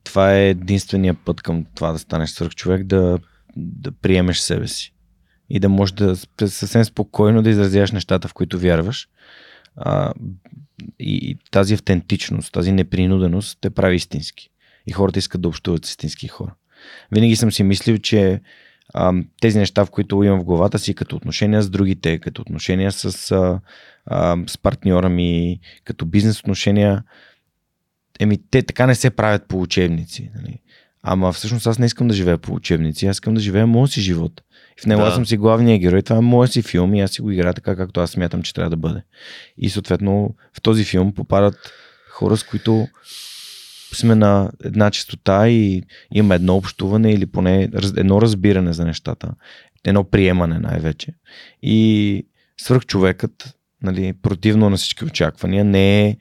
това 0.05 0.35
е 0.35 0.48
единствения 0.48 1.15
път 1.15 1.43
към 1.43 1.65
това 1.74 1.93
да 1.93 1.98
станеш 1.98 2.31
свърх 2.31 2.55
човек, 2.55 2.85
да, 2.85 3.19
да 3.56 3.93
приемеш 3.93 4.39
себе 4.39 4.69
си. 4.69 4.94
И 5.51 5.61
да 5.61 5.69
можеш 5.69 5.93
да 5.93 6.16
съвсем 6.48 6.85
спокойно 6.85 7.43
да 7.43 7.51
изразяваш 7.51 7.93
нещата, 7.93 8.28
в 8.28 8.35
които 8.35 8.59
вярваш. 8.59 9.09
А, 9.77 10.12
и, 10.98 11.31
и 11.31 11.39
тази 11.51 11.74
автентичност, 11.74 12.52
тази 12.52 12.73
непринуденост 12.73 13.59
те 13.61 13.70
прави 13.70 13.97
истински. 13.97 14.51
И 14.86 14.93
хората 14.93 15.19
искат 15.19 15.40
да 15.40 15.48
общуват 15.48 15.85
с 15.85 15.90
истински 15.90 16.28
хора. 16.28 16.55
Винаги 17.12 17.36
съм 17.36 17.52
си 17.52 17.62
мислил, 17.62 17.98
че 17.98 18.40
а, 18.94 19.12
тези 19.40 19.59
неща, 19.59 19.85
в 19.85 19.90
които 19.90 20.23
имам 20.23 20.40
в 20.40 20.44
главата 20.44 20.78
си, 20.78 20.94
като 20.94 21.16
отношения 21.16 21.62
с 21.62 21.70
другите, 21.70 22.19
като 22.19 22.43
отношения 22.43 22.93
с, 22.93 23.31
а, 23.31 23.61
а, 24.06 24.36
с 24.47 24.59
партньора 24.59 25.09
ми, 25.09 25.61
като 25.85 26.06
бизнес 26.06 26.40
отношения, 26.40 27.02
еми 28.20 28.39
те 28.51 28.62
така 28.62 28.86
не 28.86 28.95
се 28.95 29.11
правят 29.11 29.49
по 29.49 29.61
учебници. 29.61 30.31
Нали? 30.36 30.59
Ама 31.03 31.32
всъщност 31.32 31.66
аз 31.66 31.78
не 31.78 31.86
искам 31.86 32.09
да 32.09 32.15
живея 32.15 32.39
по 32.39 32.53
учебници, 32.55 33.07
аз 33.07 33.16
искам 33.16 33.35
да 33.35 33.41
живея 33.41 33.66
моят 33.66 33.91
си 33.91 34.01
живот. 34.01 34.43
И 34.78 34.82
в 34.82 34.86
него 34.86 35.03
да. 35.03 35.09
аз 35.09 35.15
съм 35.15 35.27
си 35.27 35.36
главният 35.36 35.81
герой, 35.81 36.03
това 36.03 36.16
е 36.16 36.20
моят 36.20 36.53
си 36.53 36.62
филм 36.62 36.95
и 36.95 37.01
аз 37.01 37.11
си 37.11 37.23
го 37.23 37.31
играя 37.31 37.55
така, 37.55 37.77
както 37.77 38.01
аз 38.01 38.11
смятам, 38.11 38.43
че 38.43 38.55
трябва 38.55 38.70
да 38.70 38.77
бъде. 38.77 39.03
И 39.59 39.70
съответно 39.70 40.35
в 40.53 40.62
този 40.62 40.85
филм 40.85 41.15
попадат 41.15 41.73
хора, 42.11 42.36
с 42.36 42.45
които 42.45 42.89
сме 43.95 44.15
на 44.15 44.51
една 44.65 44.91
частота 44.91 45.49
и 45.49 45.82
имаме 46.12 46.35
едно 46.35 46.57
общуване 46.57 47.12
или 47.12 47.27
поне 47.27 47.70
едно 47.97 48.20
разбиране 48.23 48.73
за 48.73 48.85
нещата, 48.85 49.31
едно 49.85 50.05
приемане 50.05 50.59
най-вече. 50.59 51.15
И 51.62 52.27
свърх 52.57 52.86
човекът, 52.86 53.55
нали, 53.82 54.12
противно 54.23 54.70
на 54.70 54.77
всички 54.77 55.05
очаквания, 55.05 55.65
не 55.65 56.07
е 56.07 56.16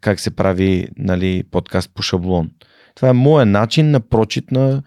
как 0.00 0.20
се 0.20 0.30
прави 0.30 0.88
нали, 0.96 1.42
подкаст 1.50 1.90
по 1.94 2.02
шаблон. 2.02 2.50
Това 2.94 3.08
е 3.08 3.12
моят 3.12 3.48
начин 3.48 3.90
на 3.90 4.00
прочит 4.00 4.50
на, 4.50 4.82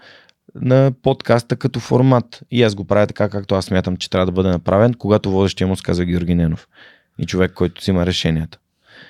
на 0.56 0.92
подкаста 1.02 1.56
като 1.56 1.80
формат. 1.80 2.42
И 2.52 2.64
аз 2.64 2.76
го 2.76 2.86
правя 2.86 3.08
така, 3.08 3.30
както 3.30 3.56
аз 3.56 3.66
смятам, 3.66 3.98
че 3.98 4.10
трябва 4.10 4.26
да 4.26 4.32
бъде 4.32 4.50
направен, 4.50 4.94
когато 4.94 5.32
водещия 5.32 5.68
му 5.68 5.76
сказа 5.76 6.06
Георги 6.06 6.36
Ненов. 6.36 6.68
И 7.20 7.26
човек, 7.26 7.54
който 7.54 7.84
си 7.84 7.90
има 7.90 8.06
решенията. 8.06 8.58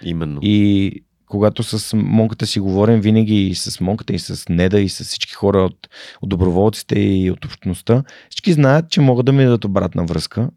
Именно. 0.02 0.40
И 0.44 0.92
когато 1.28 1.64
с 1.64 1.98
Монката 1.98 2.46
си 2.46 2.60
говорим 2.60 3.02
винаги 3.02 3.48
и 3.48 3.56
с 3.56 3.80
Монката 3.80 4.14
и 4.14 4.20
с 4.20 4.50
Неда 4.50 4.80
и 4.80 4.90
с 4.90 5.04
всички 5.04 5.34
хора 5.34 5.62
от, 5.62 5.90
от 6.22 6.30
доброволците 6.30 7.00
и 7.00 7.32
от 7.32 7.46
общността, 7.46 8.04
всички 8.30 8.54
знаят, 8.54 8.90
че 8.90 9.02
могат 9.02 9.26
да 9.26 9.32
ми 9.32 9.44
дадат 9.44 9.66
обратна 9.66 10.06
връзка 10.06 10.50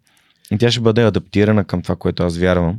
и 0.50 0.59
тя 0.59 0.70
ще 0.70 0.80
бъде 0.80 1.02
адаптирана 1.02 1.64
към 1.64 1.82
това, 1.82 1.96
което 1.96 2.22
аз 2.22 2.38
вярвам 2.38 2.76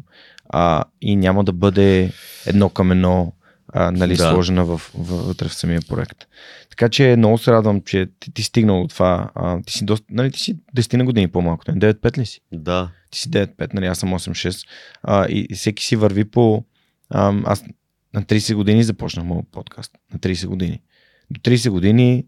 а, 0.49 0.83
и 1.01 1.15
няма 1.15 1.43
да 1.43 1.53
бъде 1.53 2.11
едно 2.45 2.69
към 2.69 2.91
едно 2.91 3.33
а, 3.73 3.91
нали, 3.91 4.15
да. 4.15 4.31
сложена 4.31 4.65
в, 4.65 4.77
в, 4.77 5.27
вътре 5.27 5.47
в 5.47 5.53
самия 5.53 5.81
проект. 5.89 6.17
Така 6.69 6.89
че 6.89 7.15
много 7.17 7.37
се 7.37 7.51
радвам, 7.51 7.81
че 7.81 8.07
ти, 8.19 8.33
ти 8.33 8.43
стигнал 8.43 8.81
от 8.81 8.89
това. 8.89 9.31
А, 9.35 9.61
ти 9.61 9.73
си 9.73 9.85
доста, 9.85 10.05
нали, 10.09 10.31
ти 10.31 10.39
си 10.39 10.57
10 10.77 10.97
на 10.97 11.05
години 11.05 11.27
по-малко. 11.27 11.65
9-5 11.65 12.17
ли 12.17 12.25
си? 12.25 12.41
Да. 12.51 12.91
Ти 13.11 13.19
си 13.19 13.29
9-5, 13.29 13.73
нали, 13.73 13.85
аз 13.85 13.99
съм 13.99 14.09
8-6. 14.09 14.67
А, 15.03 15.25
и 15.29 15.55
всеки 15.55 15.85
си 15.85 15.95
върви 15.95 16.25
по... 16.25 16.63
А, 17.09 17.33
аз 17.45 17.63
на 18.13 18.23
30 18.23 18.55
години 18.55 18.83
започнах 18.83 19.25
моят 19.25 19.45
подкаст. 19.51 19.91
На 20.13 20.19
30 20.19 20.47
години. 20.47 20.81
До 21.31 21.39
30 21.39 21.69
години 21.69 22.25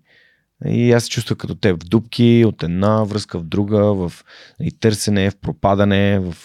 и 0.65 0.91
аз 0.91 1.03
се 1.03 1.10
чувствах 1.10 1.38
като 1.38 1.56
теб 1.56 1.84
в 1.84 1.88
дубки, 1.88 2.43
от 2.48 2.64
една 2.64 3.03
връзка 3.03 3.39
в 3.39 3.43
друга, 3.43 3.93
в 3.93 4.14
и 4.61 4.72
търсене, 4.72 5.31
в 5.31 5.35
пропадане, 5.35 6.19
в 6.19 6.35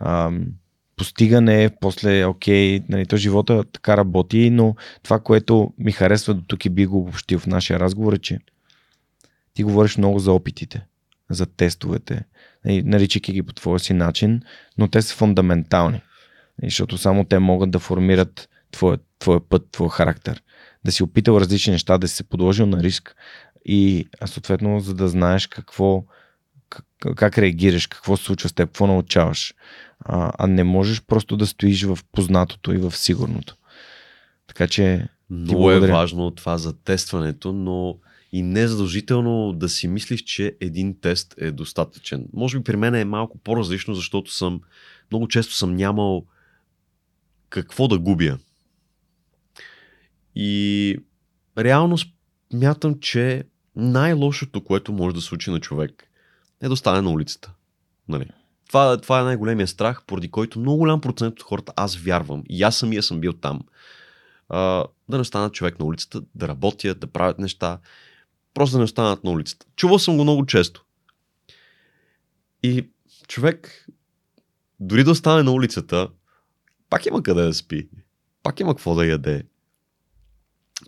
ам, 0.00 0.46
постигане, 1.02 1.70
после, 1.80 2.24
окей, 2.24 2.80
нали, 2.88 3.06
то 3.06 3.16
живота 3.16 3.64
така 3.72 3.96
работи, 3.96 4.50
но 4.50 4.74
това, 5.02 5.20
което 5.20 5.72
ми 5.78 5.92
харесва 5.92 6.34
до 6.34 6.42
тук 6.42 6.64
и 6.64 6.70
би 6.70 6.86
го 6.86 6.98
обобщил 6.98 7.38
в 7.38 7.46
нашия 7.46 7.80
разговор 7.80 8.12
е, 8.12 8.18
че 8.18 8.38
ти 9.54 9.62
говориш 9.62 9.96
много 9.96 10.18
за 10.18 10.32
опитите, 10.32 10.86
за 11.30 11.46
тестовете, 11.46 12.24
нали, 12.64 12.82
наричайки 12.82 13.32
ги 13.32 13.42
по 13.42 13.52
твоя 13.52 13.78
си 13.78 13.92
начин, 13.92 14.42
но 14.78 14.88
те 14.88 15.02
са 15.02 15.14
фундаментални, 15.14 16.00
нали, 16.62 16.70
защото 16.70 16.98
само 16.98 17.24
те 17.24 17.38
могат 17.38 17.70
да 17.70 17.78
формират 17.78 18.48
твоя, 18.70 18.98
твоя 19.18 19.48
път, 19.48 19.68
твоя 19.72 19.90
характер. 19.90 20.42
Да 20.84 20.92
си 20.92 21.02
опитал 21.02 21.36
различни 21.36 21.72
неща, 21.72 21.98
да 21.98 22.08
си 22.08 22.16
се 22.16 22.24
подложил 22.24 22.66
на 22.66 22.82
риск 22.82 23.16
и 23.64 24.08
съответно, 24.26 24.80
за 24.80 24.94
да 24.94 25.08
знаеш 25.08 25.46
какво, 25.46 26.04
как, 26.68 26.84
как 27.16 27.38
реагираш, 27.38 27.86
какво 27.86 28.16
се 28.16 28.24
случва 28.24 28.48
с 28.48 28.52
теб, 28.52 28.68
какво 28.68 28.86
научаваш. 28.86 29.54
А, 30.04 30.32
а 30.38 30.46
не 30.46 30.64
можеш 30.64 31.02
просто 31.02 31.36
да 31.36 31.46
стоиш 31.46 31.84
в 31.84 31.98
познатото 32.12 32.72
и 32.72 32.76
в 32.76 32.96
сигурното. 32.96 33.56
Така 34.46 34.66
че. 34.68 35.08
Много 35.30 35.70
е 35.70 35.80
важно 35.80 36.30
това 36.30 36.58
за 36.58 36.72
тестването, 36.72 37.52
но 37.52 37.98
и 38.32 38.42
не 38.42 38.68
задължително 38.68 39.52
да 39.52 39.68
си 39.68 39.88
мислиш, 39.88 40.22
че 40.22 40.56
един 40.60 41.00
тест 41.00 41.34
е 41.38 41.50
достатъчен. 41.50 42.26
Може 42.32 42.58
би 42.58 42.64
при 42.64 42.76
мен 42.76 42.94
е 42.94 43.04
малко 43.04 43.38
по-различно, 43.38 43.94
защото 43.94 44.32
съм 44.32 44.60
много 45.10 45.28
често 45.28 45.54
съм 45.54 45.76
нямал 45.76 46.26
какво 47.48 47.88
да 47.88 47.98
губя. 47.98 48.38
И 50.34 50.96
реално 51.58 51.96
смятам, 52.52 53.00
че 53.00 53.44
най-лошото, 53.76 54.64
което 54.64 54.92
може 54.92 55.14
да 55.14 55.20
случи 55.20 55.50
на 55.50 55.60
човек, 55.60 56.08
е 56.60 56.66
да 56.66 56.72
остане 56.72 57.00
на 57.00 57.10
улицата. 57.10 57.52
Нали? 58.08 58.26
Това, 58.72 58.96
това 58.96 59.20
е 59.20 59.24
най-големия 59.24 59.66
страх, 59.66 60.02
поради 60.06 60.30
който 60.30 60.60
много 60.60 60.78
голям 60.78 61.00
процент 61.00 61.40
от 61.40 61.42
хората, 61.42 61.72
аз 61.76 61.96
вярвам, 61.96 62.42
и 62.48 62.62
аз 62.62 62.76
самия 62.76 63.02
съм 63.02 63.20
бил 63.20 63.32
там, 63.32 63.60
а, 64.48 64.84
да 65.08 65.16
не 65.16 65.20
останат 65.20 65.54
човек 65.54 65.78
на 65.78 65.84
улицата, 65.84 66.22
да 66.34 66.48
работят, 66.48 67.00
да 67.00 67.06
правят 67.06 67.38
неща, 67.38 67.78
просто 68.54 68.72
да 68.72 68.78
не 68.78 68.84
останат 68.84 69.24
на 69.24 69.30
улицата. 69.30 69.66
Чувал 69.76 69.98
съм 69.98 70.16
го 70.16 70.22
много 70.22 70.46
често. 70.46 70.84
И 72.62 72.88
човек, 73.28 73.88
дори 74.80 75.04
да 75.04 75.10
остане 75.10 75.42
на 75.42 75.52
улицата, 75.52 76.08
пак 76.90 77.06
има 77.06 77.22
къде 77.22 77.42
да 77.42 77.54
спи, 77.54 77.88
пак 78.42 78.60
има 78.60 78.74
какво 78.74 78.94
да 78.94 79.06
яде. 79.06 79.42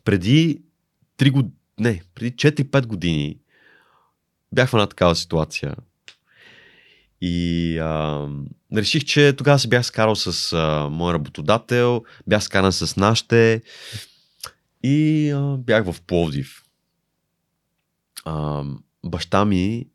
Преди 0.05 0.63
3 1.19 1.31
години, 1.31 1.55
не, 1.79 2.03
преди 2.15 2.37
4-5 2.37 2.87
години 2.87 3.39
бях 4.53 4.69
в 4.71 4.75
една 4.75 4.87
такава 4.87 5.17
ситуация. 5.17 5.77
И 7.27 7.79
а, 7.79 8.29
реших, 8.77 9.05
че 9.05 9.35
тогава 9.37 9.59
се 9.59 9.69
бях 9.69 9.87
скарал 9.87 10.17
с 10.17 10.53
а, 10.53 10.89
мой 10.91 11.15
работодател, 11.15 12.05
бях 12.27 12.45
скаран 12.45 12.73
с 12.73 12.97
нашите 12.97 13.63
и 14.83 15.31
а, 15.31 15.57
бях 15.59 15.85
в 15.85 16.03
Пловдив. 16.03 16.65
А, 18.25 18.65
баща 19.05 19.45
ми 19.45 19.87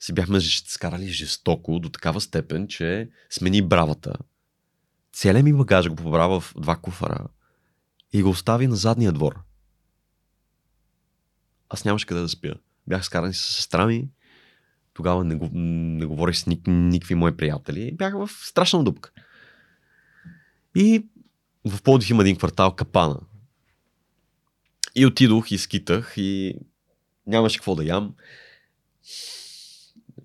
се 0.00 0.12
бяхме 0.12 0.40
скарали 0.40 1.08
жестоко 1.08 1.78
до 1.78 1.88
такава 1.88 2.20
степен, 2.20 2.68
че 2.68 3.08
смени 3.30 3.62
бравата. 3.62 4.14
Целият 5.12 5.44
ми 5.44 5.52
багаж 5.52 5.88
го 5.88 5.96
побра 5.96 6.28
в 6.28 6.44
два 6.56 6.76
куфара 6.76 7.26
и 8.12 8.22
го 8.22 8.30
остави 8.30 8.66
на 8.66 8.76
задния 8.76 9.12
двор 9.12 9.44
аз 11.74 11.84
нямаше 11.84 12.06
къде 12.06 12.20
да 12.20 12.28
спя. 12.28 12.54
Бях 12.86 13.04
скаран 13.04 13.32
с 13.32 13.38
сестра 13.38 13.86
ми, 13.86 14.08
тогава 14.94 15.24
не, 15.24 15.34
го, 15.34 15.50
не 15.54 16.06
говорих 16.06 16.36
с 16.36 16.46
ник, 16.46 16.66
никакви 16.66 17.14
мои 17.14 17.36
приятели. 17.36 17.92
Бях 17.92 18.14
в 18.14 18.28
страшна 18.28 18.84
дупка. 18.84 19.10
И 20.76 21.06
в 21.64 21.82
Плодив 21.82 22.10
има 22.10 22.22
един 22.22 22.36
квартал 22.36 22.74
Капана. 22.74 23.20
И 24.94 25.06
отидох 25.06 25.50
и 25.50 25.58
скитах 25.58 26.14
и 26.16 26.54
нямаше 27.26 27.58
какво 27.58 27.74
да 27.74 27.84
ям. 27.84 28.14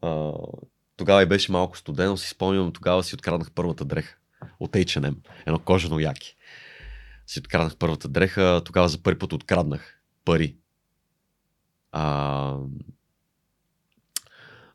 А, 0.01 0.31
тогава 0.97 1.23
и 1.23 1.25
беше 1.25 1.51
малко 1.51 1.77
студено, 1.77 2.17
си 2.17 2.29
спомням, 2.29 2.73
тогава 2.73 3.03
си 3.03 3.15
откраднах 3.15 3.51
първата 3.51 3.85
дреха 3.85 4.15
от 4.59 4.71
H&M, 4.71 5.15
едно 5.45 5.59
кожено 5.59 5.99
яки. 5.99 6.35
Си 7.27 7.39
откраднах 7.39 7.77
първата 7.77 8.07
дреха, 8.07 8.61
тогава 8.65 8.89
за 8.89 9.03
първи 9.03 9.19
път 9.19 9.33
откраднах 9.33 10.01
пари 10.25 10.55
а, 11.91 12.55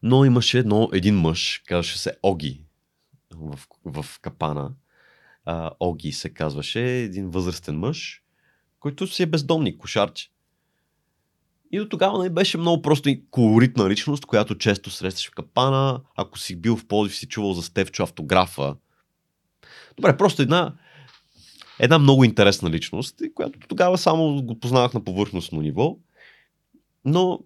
но 0.07 0.25
имаше 0.25 0.59
едно, 0.59 0.89
един 0.93 1.21
мъж, 1.21 1.63
казваше 1.67 1.99
се 1.99 2.17
Оги 2.23 2.61
в, 3.35 3.59
в 3.85 4.21
капана. 4.21 4.73
А, 5.45 5.71
Оги 5.81 6.13
се 6.13 6.29
казваше, 6.29 6.81
един 6.81 7.31
възрастен 7.31 7.79
мъж, 7.79 8.23
който 8.81 9.07
си 9.07 9.23
е 9.23 9.27
бездомник, 9.27 9.79
кошарче. 9.79 10.31
И 11.73 11.79
до 11.79 11.89
тогава 11.89 12.23
не 12.23 12.31
беше 12.31 12.59
много 12.59 12.83
просто 12.83 13.09
и 13.09 13.25
колоритна 13.31 13.91
личност, 13.91 14.27
която 14.27 14.59
често 14.59 14.91
срещаш 14.91 15.29
в 15.29 15.35
капана. 15.35 16.01
Ако 16.17 16.39
си 16.39 16.57
бил 16.57 16.77
в 16.77 16.87
Плодив, 16.87 17.17
си 17.17 17.27
чувал 17.27 17.53
за 17.53 17.63
Стевчо 17.63 18.03
автографа. 18.03 18.77
Добре, 19.97 20.17
просто 20.17 20.43
една, 20.43 20.75
една 21.79 21.99
много 21.99 22.25
интересна 22.25 22.71
личност, 22.71 23.23
която 23.35 23.59
тогава 23.69 23.99
само 23.99 24.43
го 24.43 24.61
познавах 24.61 24.95
на 24.95 25.05
повърхностно 25.05 25.61
ниво. 25.61 25.97
Но 27.05 27.41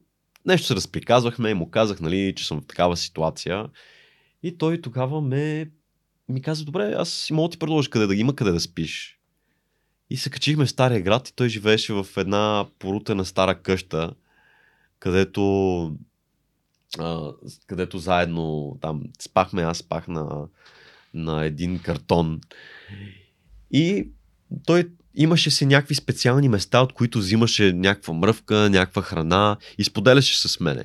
нещо 0.47 0.67
се 0.67 0.75
разприказвахме 0.75 1.51
и 1.51 1.55
му 1.55 1.71
казах, 1.71 2.01
нали, 2.01 2.35
че 2.37 2.47
съм 2.47 2.61
в 2.61 2.67
такава 2.67 2.97
ситуация. 2.97 3.69
И 4.43 4.59
той 4.59 4.81
тогава 4.81 5.21
ме 5.21 5.71
ми 6.29 6.43
каза, 6.43 6.65
добре, 6.65 6.95
аз 6.97 7.29
мога 7.31 7.49
да 7.49 7.53
ти 7.53 7.59
предложа 7.59 7.91
къде 7.91 8.07
да 8.07 8.15
има 8.15 8.37
къде 8.37 8.51
да 8.51 8.61
спиш. 8.61 9.19
И 10.11 10.17
се 10.17 10.31
качихме 10.31 10.67
в 10.67 10.71
Стария 10.71 11.03
град 11.03 11.29
и 11.29 11.35
той 11.35 11.49
живееше 11.49 11.93
в 11.93 12.07
една 12.17 12.67
порутена 12.79 13.25
стара 13.25 13.63
къща, 13.63 14.15
където, 14.99 15.97
а, 16.99 17.33
където 17.67 17.99
заедно 17.99 18.79
там 18.81 19.03
спахме, 19.21 19.63
аз 19.63 19.79
спах 19.79 20.09
на, 20.09 20.49
на 21.15 21.45
един 21.45 21.79
картон. 21.79 22.41
И 23.71 24.11
той 24.67 24.91
имаше 25.15 25.51
си 25.51 25.67
някакви 25.67 25.95
специални 25.95 26.49
места, 26.49 26.81
от 26.81 26.93
които 26.93 27.19
взимаше 27.19 27.73
някаква 27.73 28.15
мръвка, 28.15 28.71
някаква 28.71 29.03
храна 29.03 29.57
и 29.79 29.85
споделяше 29.85 30.49
с 30.49 30.61
мене. 30.61 30.85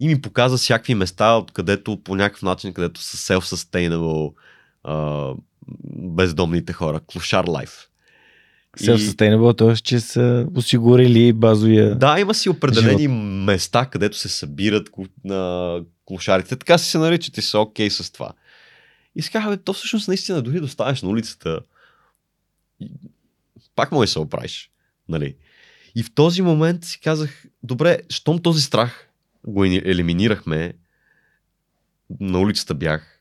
И 0.00 0.08
ми 0.08 0.20
показа 0.20 0.56
всякакви 0.56 0.94
места, 0.94 1.34
откъдето 1.34 2.02
по 2.04 2.14
някакъв 2.14 2.42
начин, 2.42 2.72
където 2.72 3.00
са 3.00 3.34
self-sustainable 3.34 4.32
а, 4.84 5.28
бездомните 5.94 6.72
хора. 6.72 7.00
Клушар 7.06 7.44
лайф. 7.48 7.86
Self-sustainable, 8.78 9.58
т.е. 9.58 9.76
че 9.76 10.00
са 10.00 10.46
осигурили 10.54 11.32
базовия 11.32 11.94
Да, 11.94 12.20
има 12.20 12.34
си 12.34 12.48
определени 12.48 13.02
живот. 13.02 13.16
места, 13.44 13.86
където 13.86 14.18
се 14.18 14.28
събират 14.28 14.88
на 15.24 15.80
клушарите. 16.04 16.56
Така 16.56 16.78
си 16.78 16.90
се 16.90 16.98
наричат 16.98 17.38
и 17.38 17.42
са 17.42 17.58
окей 17.58 17.88
okay 17.88 18.02
с 18.02 18.10
това. 18.10 18.30
И 19.16 19.22
си 19.22 19.30
казах, 19.30 19.58
то 19.64 19.72
всъщност 19.72 20.08
наистина, 20.08 20.42
дори 20.42 20.58
да 20.58 20.64
оставиш 20.64 21.02
на 21.02 21.08
улицата, 21.08 21.60
пак 23.74 23.92
може 23.92 24.08
да 24.08 24.12
се 24.12 24.18
оправиш. 24.18 24.70
Нали? 25.08 25.36
И 25.94 26.02
в 26.02 26.14
този 26.14 26.42
момент 26.42 26.84
си 26.84 27.00
казах, 27.00 27.44
добре, 27.62 27.98
щом 28.08 28.42
този 28.42 28.62
страх 28.62 29.08
го 29.46 29.64
елиминирахме, 29.64 30.72
на 32.20 32.40
улицата 32.40 32.74
бях, 32.74 33.20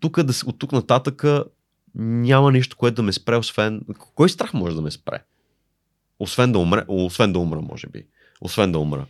тук, 0.00 0.18
от 0.46 0.58
тук 0.58 0.72
нататък 0.72 1.24
няма 1.94 2.52
нищо, 2.52 2.76
което 2.76 2.94
да 2.94 3.02
ме 3.02 3.12
спре, 3.12 3.36
освен... 3.36 3.80
Кой 3.98 4.28
страх 4.28 4.54
може 4.54 4.76
да 4.76 4.82
ме 4.82 4.90
спре? 4.90 5.24
Освен 6.18 6.52
да, 6.52 6.58
умре, 6.58 6.84
освен 6.88 7.32
да 7.32 7.38
умра, 7.38 7.60
може 7.60 7.86
би. 7.86 8.06
Освен 8.40 8.72
да 8.72 8.78
умра. 8.78 9.06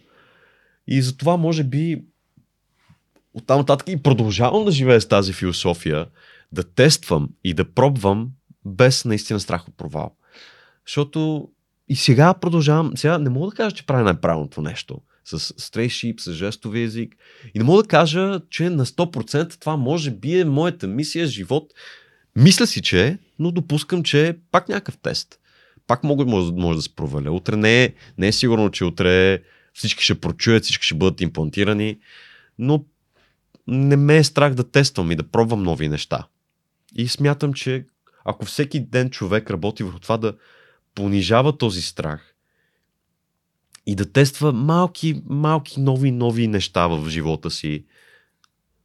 И 0.86 1.02
затова, 1.02 1.36
може 1.36 1.64
би, 1.64 2.04
оттам 3.34 3.58
нататък 3.58 3.88
и 3.88 4.02
продължавам 4.02 4.64
да 4.64 4.72
живея 4.72 5.00
с 5.00 5.08
тази 5.08 5.32
философия, 5.32 6.06
да 6.52 6.64
тествам 6.64 7.28
и 7.44 7.54
да 7.54 7.72
пробвам 7.72 8.30
без 8.64 9.04
наистина 9.04 9.40
страх 9.40 9.68
от 9.68 9.76
провал. 9.76 10.16
Защото 10.86 11.48
и 11.88 11.96
сега 11.96 12.34
продължавам, 12.34 12.92
сега 12.96 13.18
не 13.18 13.30
мога 13.30 13.50
да 13.50 13.56
кажа, 13.56 13.76
че 13.76 13.86
правя 13.86 14.02
най-правилното 14.02 14.62
нещо 14.62 15.00
с 15.24 15.54
стрейшип, 15.56 16.20
с 16.20 16.32
жестови 16.32 16.82
език. 16.82 17.16
И 17.54 17.58
не 17.58 17.64
мога 17.64 17.82
да 17.82 17.88
кажа, 17.88 18.40
че 18.50 18.70
на 18.70 18.86
100% 18.86 19.60
това 19.60 19.76
може 19.76 20.10
би 20.10 20.40
е 20.40 20.44
моята 20.44 20.86
мисия, 20.86 21.26
живот. 21.26 21.72
Мисля 22.36 22.66
си, 22.66 22.82
че 22.82 23.06
е, 23.06 23.18
но 23.38 23.50
допускам, 23.50 24.02
че 24.02 24.28
е 24.28 24.36
пак 24.50 24.68
някакъв 24.68 24.98
тест. 24.98 25.38
Пак 25.86 26.04
мога, 26.04 26.24
може, 26.24 26.52
може 26.52 26.76
да 26.76 26.82
се 26.82 26.94
проваля. 26.94 27.30
Утре 27.30 27.56
не 27.56 27.84
е, 27.84 27.94
не 28.18 28.28
е 28.28 28.32
сигурно, 28.32 28.70
че 28.70 28.84
утре 28.84 29.42
всички 29.72 30.04
ще 30.04 30.20
прочуят, 30.20 30.64
всички 30.64 30.86
ще 30.86 30.94
бъдат 30.94 31.20
имплантирани, 31.20 31.98
но 32.58 32.84
не 33.66 33.96
ме 33.96 34.16
е 34.16 34.24
страх 34.24 34.54
да 34.54 34.70
тествам 34.70 35.10
и 35.10 35.16
да 35.16 35.30
пробвам 35.30 35.62
нови 35.62 35.88
неща. 35.88 36.26
И 36.96 37.08
смятам, 37.08 37.52
че 37.52 37.86
ако 38.24 38.44
всеки 38.44 38.80
ден 38.80 39.10
човек 39.10 39.50
работи 39.50 39.82
върху 39.82 39.98
това 39.98 40.16
да 40.16 40.34
понижава 40.94 41.58
този 41.58 41.82
страх 41.82 42.34
и 43.86 43.94
да 43.94 44.12
тества 44.12 44.52
малки, 44.52 45.22
малки 45.26 45.80
нови, 45.80 46.10
нови 46.10 46.48
неща 46.48 46.86
в 46.86 47.08
живота 47.08 47.50
си, 47.50 47.84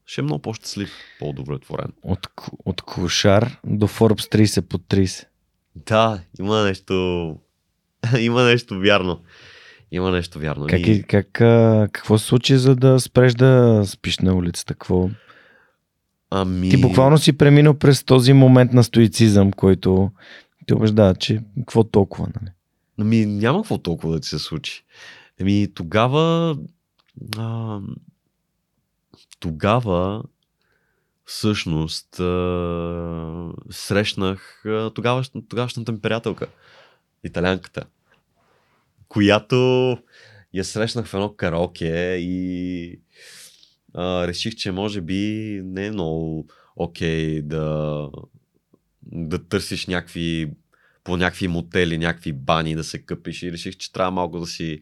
ще 0.05 0.21
е 0.21 0.23
много 0.23 0.41
по-щастлив, 0.41 0.89
по-удовлетворен. 1.19 1.93
От, 2.03 2.27
от 2.65 2.81
клошар 2.81 3.59
до 3.65 3.87
Forbes 3.87 4.45
30 4.45 4.61
под 4.61 4.81
30. 4.81 5.25
Да, 5.75 6.21
има 6.39 6.63
нещо. 6.63 7.37
има 8.19 8.43
нещо 8.43 8.79
вярно. 8.79 9.21
Има 9.91 10.11
нещо 10.11 10.39
вярно. 10.39 10.67
Как, 10.67 10.87
и... 10.87 11.03
как, 11.03 11.27
какво 11.91 12.17
се 12.17 12.25
случи, 12.25 12.57
за 12.57 12.75
да 12.75 12.99
спреш 12.99 13.33
да 13.33 13.83
спиш 13.85 14.19
на 14.19 14.35
улицата? 14.35 14.73
Какво? 14.73 15.09
Ами... 16.31 16.69
Ти 16.69 16.81
буквално 16.81 17.17
си 17.17 17.37
преминал 17.37 17.73
през 17.73 18.03
този 18.03 18.33
момент 18.33 18.73
на 18.73 18.83
стоицизъм, 18.83 19.51
който 19.51 20.11
ти 20.65 20.73
убеждава, 20.73 21.15
че 21.15 21.43
какво 21.59 21.83
толкова, 21.83 22.27
нали? 22.41 22.51
Ами 22.99 23.25
няма 23.25 23.61
какво 23.61 23.77
толкова 23.77 24.13
да 24.13 24.19
ти 24.19 24.27
се 24.27 24.39
случи. 24.39 24.83
Ами 25.41 25.67
тогава 25.73 26.57
А, 27.37 27.79
тогава 29.39 30.23
всъщност 31.25 32.19
а, 32.19 33.51
срещнах 33.69 34.65
а, 34.65 34.89
тогавашната, 34.89 35.47
тогавашната 35.47 35.91
ми 35.91 36.01
приятелка, 36.01 36.47
италянката, 37.23 37.83
която 39.07 39.97
я 40.53 40.63
срещнах 40.63 41.05
в 41.05 41.13
едно 41.13 41.33
караоке 41.33 42.17
и 42.19 42.99
а, 43.93 44.27
реших, 44.27 44.55
че 44.55 44.71
може 44.71 45.01
би 45.01 45.61
не 45.63 45.85
е 45.85 45.91
много 45.91 46.47
окей 46.75 47.39
okay 47.39 47.41
да, 47.41 48.09
да 49.11 49.47
търсиш 49.47 49.87
някакви 49.87 50.51
по 51.03 51.17
някакви 51.17 51.47
мотели, 51.47 51.97
някакви 51.97 52.33
бани 52.33 52.75
да 52.75 52.83
се 52.83 53.01
къпиш 53.01 53.43
и 53.43 53.51
реших, 53.51 53.77
че 53.77 53.93
трябва 53.93 54.11
малко 54.11 54.39
да 54.39 54.47
си 54.47 54.81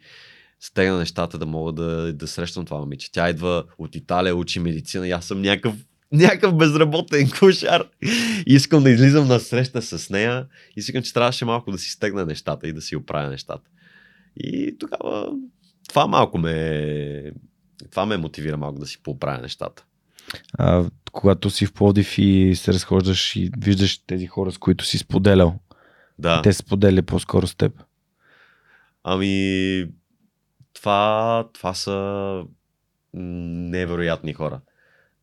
стегна 0.59 0.97
нещата, 0.97 1.37
да 1.37 1.45
мога 1.45 1.73
да, 1.73 2.13
да 2.13 2.27
срещам 2.27 2.65
това 2.65 2.79
момиче. 2.79 3.11
Тя 3.11 3.29
идва 3.29 3.63
от 3.77 3.95
Италия, 3.95 4.35
учи 4.35 4.59
медицина 4.59 5.07
и 5.07 5.11
аз 5.11 5.25
съм 5.25 5.41
някакъв 5.41 5.75
някакъв 6.11 6.57
безработен 6.57 7.29
кошар. 7.39 7.83
Искам 8.45 8.83
да 8.83 8.89
излизам 8.89 9.27
на 9.27 9.39
среща 9.39 9.81
с 9.81 10.09
нея 10.09 10.47
и 10.75 10.81
си 10.81 11.01
че 11.03 11.13
трябваше 11.13 11.45
малко 11.45 11.71
да 11.71 11.77
си 11.77 11.91
стегна 11.91 12.25
нещата 12.25 12.67
и 12.67 12.73
да 12.73 12.81
си 12.81 12.95
оправя 12.95 13.29
нещата. 13.29 13.69
И 14.37 14.77
тогава 14.79 15.31
това 15.89 16.07
малко 16.07 16.37
ме 16.37 17.31
това 17.91 18.05
ме 18.05 18.17
мотивира 18.17 18.57
малко 18.57 18.79
да 18.79 18.85
си 18.85 19.03
поправя 19.03 19.41
нещата. 19.41 19.85
А, 20.53 20.85
когато 21.11 21.49
си 21.49 21.65
в 21.65 21.73
Плодив 21.73 22.17
и 22.17 22.55
се 22.55 22.73
разхождаш 22.73 23.35
и 23.35 23.51
виждаш 23.57 23.97
тези 23.97 24.27
хора, 24.27 24.51
с 24.51 24.57
които 24.57 24.85
си 24.85 24.97
споделял, 24.97 25.59
да. 26.19 26.41
те 26.41 26.53
споделя 26.53 27.01
по-скоро 27.01 27.47
с 27.47 27.55
теб? 27.55 27.83
Ами, 29.03 29.85
това, 30.73 31.47
това 31.53 31.73
са 31.73 32.43
невероятни 33.13 34.33
хора. 34.33 34.61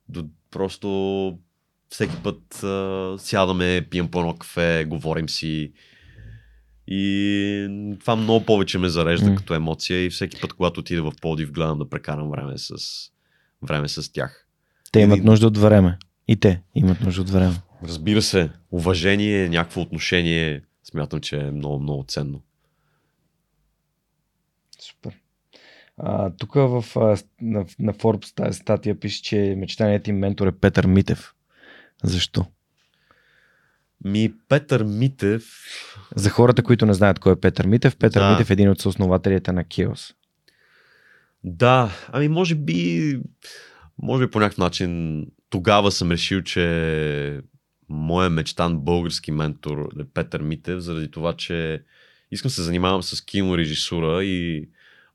До, 0.08 0.24
просто 0.50 1.38
всеки 1.88 2.16
път 2.22 2.64
а, 2.64 3.14
сядаме, 3.18 3.86
пием 3.90 4.10
по 4.10 4.20
едно 4.20 4.36
кафе, 4.36 4.84
говорим 4.88 5.28
си. 5.28 5.72
И 6.88 7.96
това 8.00 8.16
много 8.16 8.44
повече 8.44 8.78
ме 8.78 8.88
зарежда 8.88 9.26
mm. 9.26 9.36
като 9.36 9.54
емоция 9.54 10.04
и 10.04 10.10
всеки 10.10 10.40
път, 10.40 10.52
когато 10.52 10.80
отида 10.80 11.02
в 11.02 11.12
Подив, 11.20 11.52
гледам 11.52 11.78
да 11.78 11.88
прекарам 11.88 12.30
време 12.30 12.52
с, 12.56 12.74
време 13.62 13.88
с 13.88 14.12
тях. 14.12 14.46
Те 14.92 15.00
имат 15.00 15.24
нужда 15.24 15.46
от 15.46 15.58
време. 15.58 15.98
И 16.28 16.36
те 16.36 16.62
имат 16.74 17.00
нужда 17.00 17.22
от 17.22 17.30
време. 17.30 17.54
Разбира 17.82 18.22
се, 18.22 18.50
уважение, 18.70 19.48
някакво 19.48 19.80
отношение, 19.80 20.62
смятам, 20.84 21.20
че 21.20 21.36
е 21.36 21.50
много, 21.50 21.80
много 21.80 22.04
ценно. 22.08 22.42
Супер. 24.80 25.12
А, 25.98 26.30
тук 26.30 26.54
в, 26.54 26.84
на, 27.40 27.66
на 27.78 27.92
Forbes 27.92 28.34
тази 28.34 28.58
статия 28.58 29.00
пише, 29.00 29.22
че 29.22 29.54
мечтаният 29.58 30.02
ти 30.02 30.12
ментор 30.12 30.46
е 30.46 30.52
Петър 30.52 30.86
Митев. 30.86 31.34
Защо? 32.04 32.46
Ми, 34.04 34.32
Петър 34.48 34.84
Митев... 34.84 35.44
За 36.16 36.30
хората, 36.30 36.62
които 36.62 36.86
не 36.86 36.94
знаят 36.94 37.18
кой 37.18 37.32
е 37.32 37.40
Петър 37.40 37.66
Митев, 37.66 37.96
Петър 37.96 38.20
да. 38.20 38.30
Митев 38.30 38.50
е 38.50 38.52
един 38.52 38.70
от 38.70 38.80
съоснователите 38.80 39.52
на 39.52 39.64
Киос. 39.64 40.14
Да, 41.44 41.90
ами 42.12 42.28
може 42.28 42.54
би, 42.54 43.20
може 44.02 44.26
би 44.26 44.30
по 44.30 44.40
някакъв 44.40 44.58
начин 44.58 45.22
тогава 45.50 45.92
съм 45.92 46.10
решил, 46.10 46.42
че 46.42 47.40
моя 47.88 48.30
мечтан 48.30 48.78
български 48.78 49.32
ментор 49.32 49.88
е 50.00 50.04
Петър 50.14 50.42
Митев, 50.42 50.78
заради 50.80 51.10
това, 51.10 51.32
че 51.32 51.82
искам 52.30 52.50
се 52.50 52.62
занимавам 52.62 53.02
с 53.02 53.24
кинорежисура 53.24 54.24
и 54.24 54.68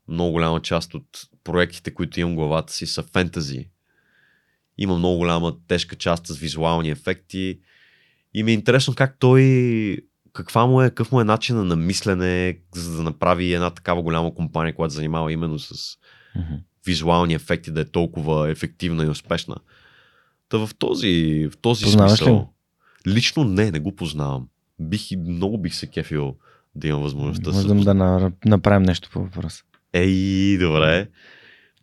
много 0.08 0.32
голяма 0.32 0.62
част 0.62 0.94
от 0.94 1.06
проектите, 1.44 1.94
които 1.94 2.20
имам 2.20 2.32
в 2.32 2.36
главата 2.36 2.72
си 2.72 2.86
са 2.86 3.02
фентази. 3.02 3.68
Има 4.78 4.98
много 4.98 5.16
голяма 5.16 5.56
тежка 5.68 5.96
част 5.96 6.26
с 6.26 6.38
визуални 6.38 6.90
ефекти 6.90 7.60
и 8.34 8.42
ми 8.42 8.50
е 8.50 8.54
интересно 8.54 8.94
как 8.94 9.16
той 9.18 9.98
каква 10.32 10.66
му 10.66 10.82
е, 10.82 10.88
какъв 10.88 11.12
му 11.12 11.20
е 11.20 11.24
начина 11.24 11.64
на 11.64 11.76
мислене, 11.76 12.58
за 12.74 12.96
да 12.96 13.02
направи 13.02 13.52
една 13.52 13.70
такава 13.70 14.02
голяма 14.02 14.34
компания, 14.34 14.74
която 14.74 14.94
занимава 14.94 15.32
именно 15.32 15.58
с 15.58 15.74
mm-hmm. 15.74 16.60
визуални 16.86 17.34
ефекти, 17.34 17.70
да 17.70 17.80
е 17.80 17.84
толкова 17.84 18.50
ефективна 18.50 19.04
и 19.04 19.08
успешна. 19.08 19.56
Та 20.48 20.58
в 20.58 20.70
този, 20.78 21.48
в 21.52 21.56
този 21.56 21.84
смисъл... 21.84 22.36
Ли? 23.06 23.12
Лично 23.12 23.44
не, 23.44 23.70
не 23.70 23.80
го 23.80 23.96
познавам. 23.96 24.48
Бих 24.80 25.10
и 25.10 25.16
много 25.16 25.58
бих 25.58 25.74
се 25.74 25.86
кефил 25.86 26.36
да 26.74 26.88
имам 26.88 27.02
възможността. 27.02 27.50
Можем 27.50 27.80
да 27.80 28.32
направим 28.44 28.82
нещо 28.82 29.10
по 29.12 29.20
въпроса. 29.20 29.62
Ей, 29.92 30.58
добре. 30.58 31.08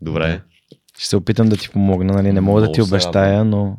Добре. 0.02 0.28
Да. 0.28 0.42
Ще 0.98 1.08
се 1.08 1.18
опитам 1.18 1.50
да 1.50 1.58
ти 1.58 1.70
помогна, 1.70 2.14
нали? 2.14 2.34
Не 2.34 2.42
мога 2.42 2.62
много 2.62 2.68
да 2.68 2.74
ти 2.74 2.82
обещая, 2.82 3.46
но 3.46 3.78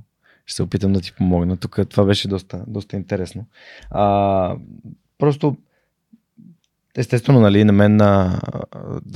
ще 0.50 0.56
се 0.56 0.62
опитам 0.62 0.92
да 0.92 1.00
ти 1.00 1.12
помогна. 1.12 1.56
Тук 1.56 1.78
това 1.88 2.04
беше 2.04 2.28
доста, 2.28 2.64
доста 2.66 2.96
интересно. 2.96 3.46
А, 3.90 4.56
просто 5.18 5.56
Естествено, 6.96 7.40
нали, 7.40 7.64
на 7.64 7.72
мен 7.72 7.96
на 7.96 8.40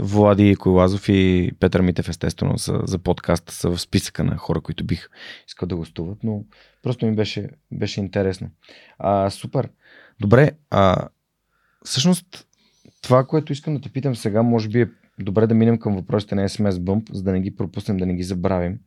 Влади 0.00 0.56
Койлазов 0.56 1.08
и 1.08 1.52
Петър 1.60 1.80
Митев, 1.80 2.08
естествено, 2.08 2.58
са, 2.58 2.80
за 2.84 2.98
подкаста 2.98 3.52
са 3.54 3.70
в 3.70 3.80
списъка 3.80 4.24
на 4.24 4.36
хора, 4.36 4.60
които 4.60 4.84
бих 4.84 5.08
искал 5.48 5.68
да 5.68 5.76
гостуват, 5.76 6.18
но 6.24 6.44
просто 6.82 7.06
ми 7.06 7.14
беше, 7.14 7.50
беше 7.72 8.00
интересно. 8.00 8.50
А, 8.98 9.30
супер. 9.30 9.68
Добре, 10.20 10.50
а, 10.70 11.08
всъщност 11.84 12.46
това, 13.02 13.26
което 13.26 13.52
искам 13.52 13.74
да 13.74 13.80
те 13.80 13.88
питам 13.88 14.16
сега, 14.16 14.42
може 14.42 14.68
би 14.68 14.80
е 14.80 14.88
добре 15.18 15.46
да 15.46 15.54
минем 15.54 15.78
към 15.78 15.96
въпросите 15.96 16.34
на 16.34 16.48
SMS 16.48 16.70
Bump, 16.70 17.12
за 17.12 17.22
да 17.22 17.32
не 17.32 17.40
ги 17.40 17.56
пропуснем, 17.56 17.96
да 17.96 18.06
не 18.06 18.14
ги 18.14 18.22
забравим. 18.22 18.78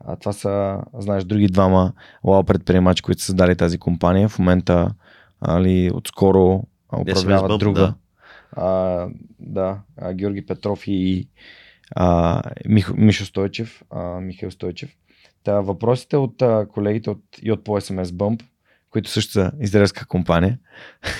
А, 0.00 0.16
това 0.16 0.32
са, 0.32 0.82
знаеш, 0.98 1.24
други 1.24 1.46
двама 1.46 1.92
лао 2.24 2.44
предприемачи, 2.44 3.02
които 3.02 3.20
са 3.20 3.26
създали 3.26 3.56
тази 3.56 3.78
компания. 3.78 4.28
В 4.28 4.38
момента 4.38 4.94
али, 5.40 5.90
отскоро 5.94 6.62
управляват 7.00 7.50
Bump, 7.50 7.58
друга. 7.58 7.80
Да. 7.80 7.94
А, 8.52 9.08
да, 9.40 9.80
а, 9.96 10.14
Георги 10.14 10.46
Петров 10.46 10.86
и 10.86 11.28
а, 11.96 12.42
Мих, 12.68 12.94
Мишо 12.94 13.24
Стойчев, 13.24 13.82
а, 13.90 14.20
Михаил 14.20 14.50
Стойчев. 14.50 14.90
Та, 15.44 15.60
въпросите 15.60 16.16
от 16.16 16.42
а, 16.42 16.66
колегите 16.72 17.10
от, 17.10 17.22
и 17.42 17.52
от 17.52 17.64
по 17.64 17.80
SMS 17.80 18.04
Bump, 18.04 18.42
които 18.90 19.10
също 19.10 19.32
са 19.32 19.52
израелска 19.60 20.06
компания, 20.06 20.58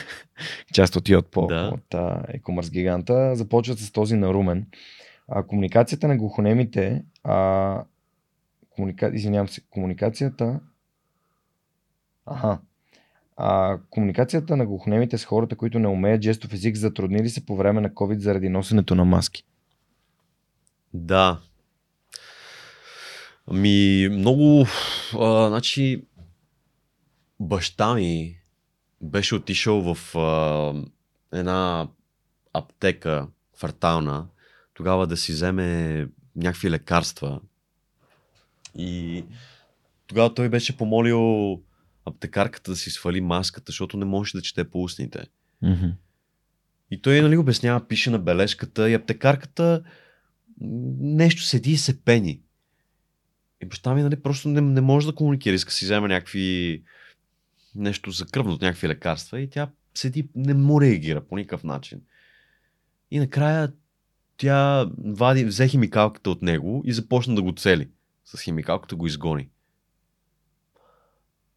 част 0.73 0.97
от 0.97 1.09
Йотпо, 1.09 1.47
да. 1.47 1.71
от 1.75 1.91
e-commerce 1.91 2.71
гиганта, 2.71 3.37
започват 3.37 3.79
с 3.79 3.93
този 3.93 4.17
на 4.17 4.35
Румен. 4.35 4.67
А, 5.29 5.43
комуникацията 5.43 6.09
на 6.09 6.17
глухонемите, 6.17 7.05
а, 7.25 7.85
комуника... 8.77 9.11
извинявам 9.15 9.49
се, 9.49 9.61
комуникацията 9.71 10.61
Аха. 12.27 12.59
А, 13.37 13.79
комуникацията 13.91 14.57
на 14.57 14.67
глухонемите 14.67 15.19
с 15.19 15.25
хората, 15.25 15.57
които 15.57 15.79
не 15.79 15.89
умеят 15.89 16.23
жестов 16.23 16.53
език, 16.53 16.77
затрудни 16.77 17.23
ли 17.23 17.29
се 17.29 17.47
по 17.47 17.57
време 17.57 17.81
на 17.81 17.91
COVID 17.91 18.19
заради 18.19 18.49
носенето 18.49 18.95
на 18.95 19.05
маски? 19.05 19.45
Да. 20.95 21.41
Ми, 23.53 24.09
много. 24.11 24.67
А, 25.21 25.49
значи, 25.49 26.05
баща 27.41 27.95
ми 27.95 28.41
беше 29.01 29.35
отишъл 29.35 29.95
в 29.95 30.17
а, 30.17 30.75
една 31.39 31.89
аптека 32.53 33.27
квартална, 33.57 34.27
тогава 34.75 35.07
да 35.07 35.17
си 35.17 35.33
вземе 35.33 36.09
някакви 36.37 36.71
лекарства. 36.71 37.41
И 38.79 39.25
тогава 40.07 40.35
той 40.35 40.49
беше 40.49 40.77
помолил 40.77 41.63
аптекарката 42.05 42.71
да 42.71 42.77
си 42.77 42.91
свали 42.91 43.21
маската, 43.21 43.73
защото 43.73 43.97
не 43.97 44.05
можеше 44.05 44.37
да 44.37 44.43
чете 44.43 44.71
по 44.71 44.83
устните. 44.83 45.25
Mm-hmm. 45.65 45.93
И 46.91 47.03
той 47.03 47.21
нали, 47.21 47.37
обяснява, 47.37 47.89
пише 47.89 48.11
на 48.11 48.19
бележката 48.19 48.91
и 48.91 48.95
аптекарката 48.95 49.83
нещо 51.01 51.43
седи 51.43 51.73
и 51.73 51.77
се 51.77 52.05
пени. 52.05 52.41
И 53.63 53.67
баща 53.67 53.95
ми 53.95 54.03
нали, 54.03 54.23
просто 54.23 54.49
не, 54.49 54.61
не 54.61 54.81
може 54.81 55.07
да 55.07 55.15
комуникира, 55.15 55.55
иска 55.55 55.73
си 55.73 55.85
вземе 55.85 56.09
някакви 56.09 56.83
нещо 57.75 58.11
за 58.11 58.27
кръвното, 58.27 58.65
някакви 58.65 58.89
лекарства 58.89 59.41
и 59.41 59.51
тя 59.51 59.71
седи, 59.95 60.29
не 60.35 60.55
му 60.55 60.81
реагира 60.81 61.21
по 61.21 61.37
никакъв 61.37 61.65
начин. 61.65 62.01
И 63.11 63.19
накрая 63.19 63.73
тя 64.37 64.91
вади, 64.99 65.45
взе 65.45 65.69
химикалката 65.69 66.31
от 66.31 66.43
него 66.43 66.83
и 66.85 66.93
започна 66.93 67.35
да 67.35 67.43
го 67.43 67.53
цели. 67.53 67.89
С 68.27 68.41
химикалката 68.41 68.97
го 68.97 69.07
изгони. 69.07 69.49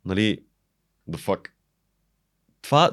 Нали, 0.05 0.39
the 1.09 1.17
fuck. 1.17 1.47
Това 2.61 2.91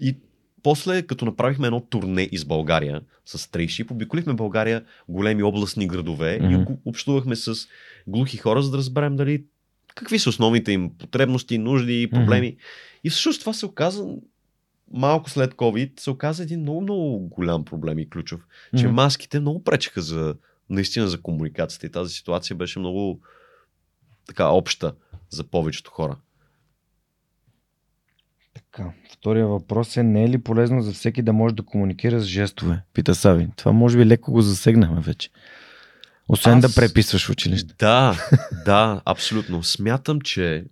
и 0.00 0.16
после, 0.62 1.02
като 1.02 1.24
направихме 1.24 1.66
едно 1.66 1.80
турне 1.80 2.28
из 2.32 2.44
България 2.44 3.00
с 3.24 3.50
Трейши, 3.50 3.84
обиколихме 3.90 4.34
България, 4.34 4.84
големи 5.08 5.42
областни 5.42 5.86
градове 5.86 6.38
mm-hmm. 6.42 6.72
и 6.72 6.76
общувахме 6.84 7.36
с 7.36 7.54
глухи 8.06 8.36
хора, 8.36 8.62
за 8.62 8.70
да 8.70 8.78
разберем 8.78 9.16
дали 9.16 9.44
какви 9.94 10.18
са 10.18 10.28
основните 10.28 10.72
им 10.72 10.90
потребности, 10.98 11.58
нужди 11.58 12.02
и 12.02 12.10
проблеми. 12.10 12.52
Mm-hmm. 12.52 13.00
И 13.04 13.10
всъщност 13.10 13.40
това 13.40 13.52
се 13.52 13.66
оказа 13.66 14.06
малко 14.92 15.30
след 15.30 15.54
COVID 15.54 16.00
се 16.00 16.10
оказа 16.10 16.42
един 16.42 16.60
много, 16.60 16.80
много 16.80 17.18
голям 17.18 17.64
проблем 17.64 17.98
и 17.98 18.10
ключов, 18.10 18.46
че 18.76 18.86
mm-hmm. 18.86 18.90
маските 18.90 19.40
много 19.40 19.64
пречеха 19.64 20.02
за 20.02 20.34
наистина 20.70 21.08
за 21.08 21.22
комуникацията 21.22 21.86
и 21.86 21.90
тази 21.90 22.14
ситуация 22.14 22.56
беше 22.56 22.78
много 22.78 23.20
така 24.26 24.48
обща 24.48 24.94
за 25.30 25.44
повечето 25.44 25.90
хора. 25.90 26.16
Така, 28.54 28.92
втория 29.12 29.46
въпрос 29.46 29.96
е, 29.96 30.02
не 30.02 30.24
е 30.24 30.28
ли 30.28 30.38
полезно 30.38 30.82
за 30.82 30.92
всеки 30.92 31.22
да 31.22 31.32
може 31.32 31.54
да 31.54 31.62
комуникира 31.62 32.20
с 32.20 32.24
жестове? 32.24 32.82
Пита 32.92 33.14
Сави. 33.14 33.48
Това 33.56 33.72
може 33.72 33.98
би 33.98 34.06
леко 34.06 34.32
го 34.32 34.42
засегнахме 34.42 35.00
вече. 35.00 35.30
Освен 36.28 36.58
Аз- 36.58 36.62
да 36.62 36.80
преписваш 36.80 37.26
в 37.26 37.30
училище. 37.30 37.74
Да, 37.78 38.28
да, 38.64 39.02
абсолютно. 39.04 39.62
Смятам, 39.62 40.20
че 40.20 40.64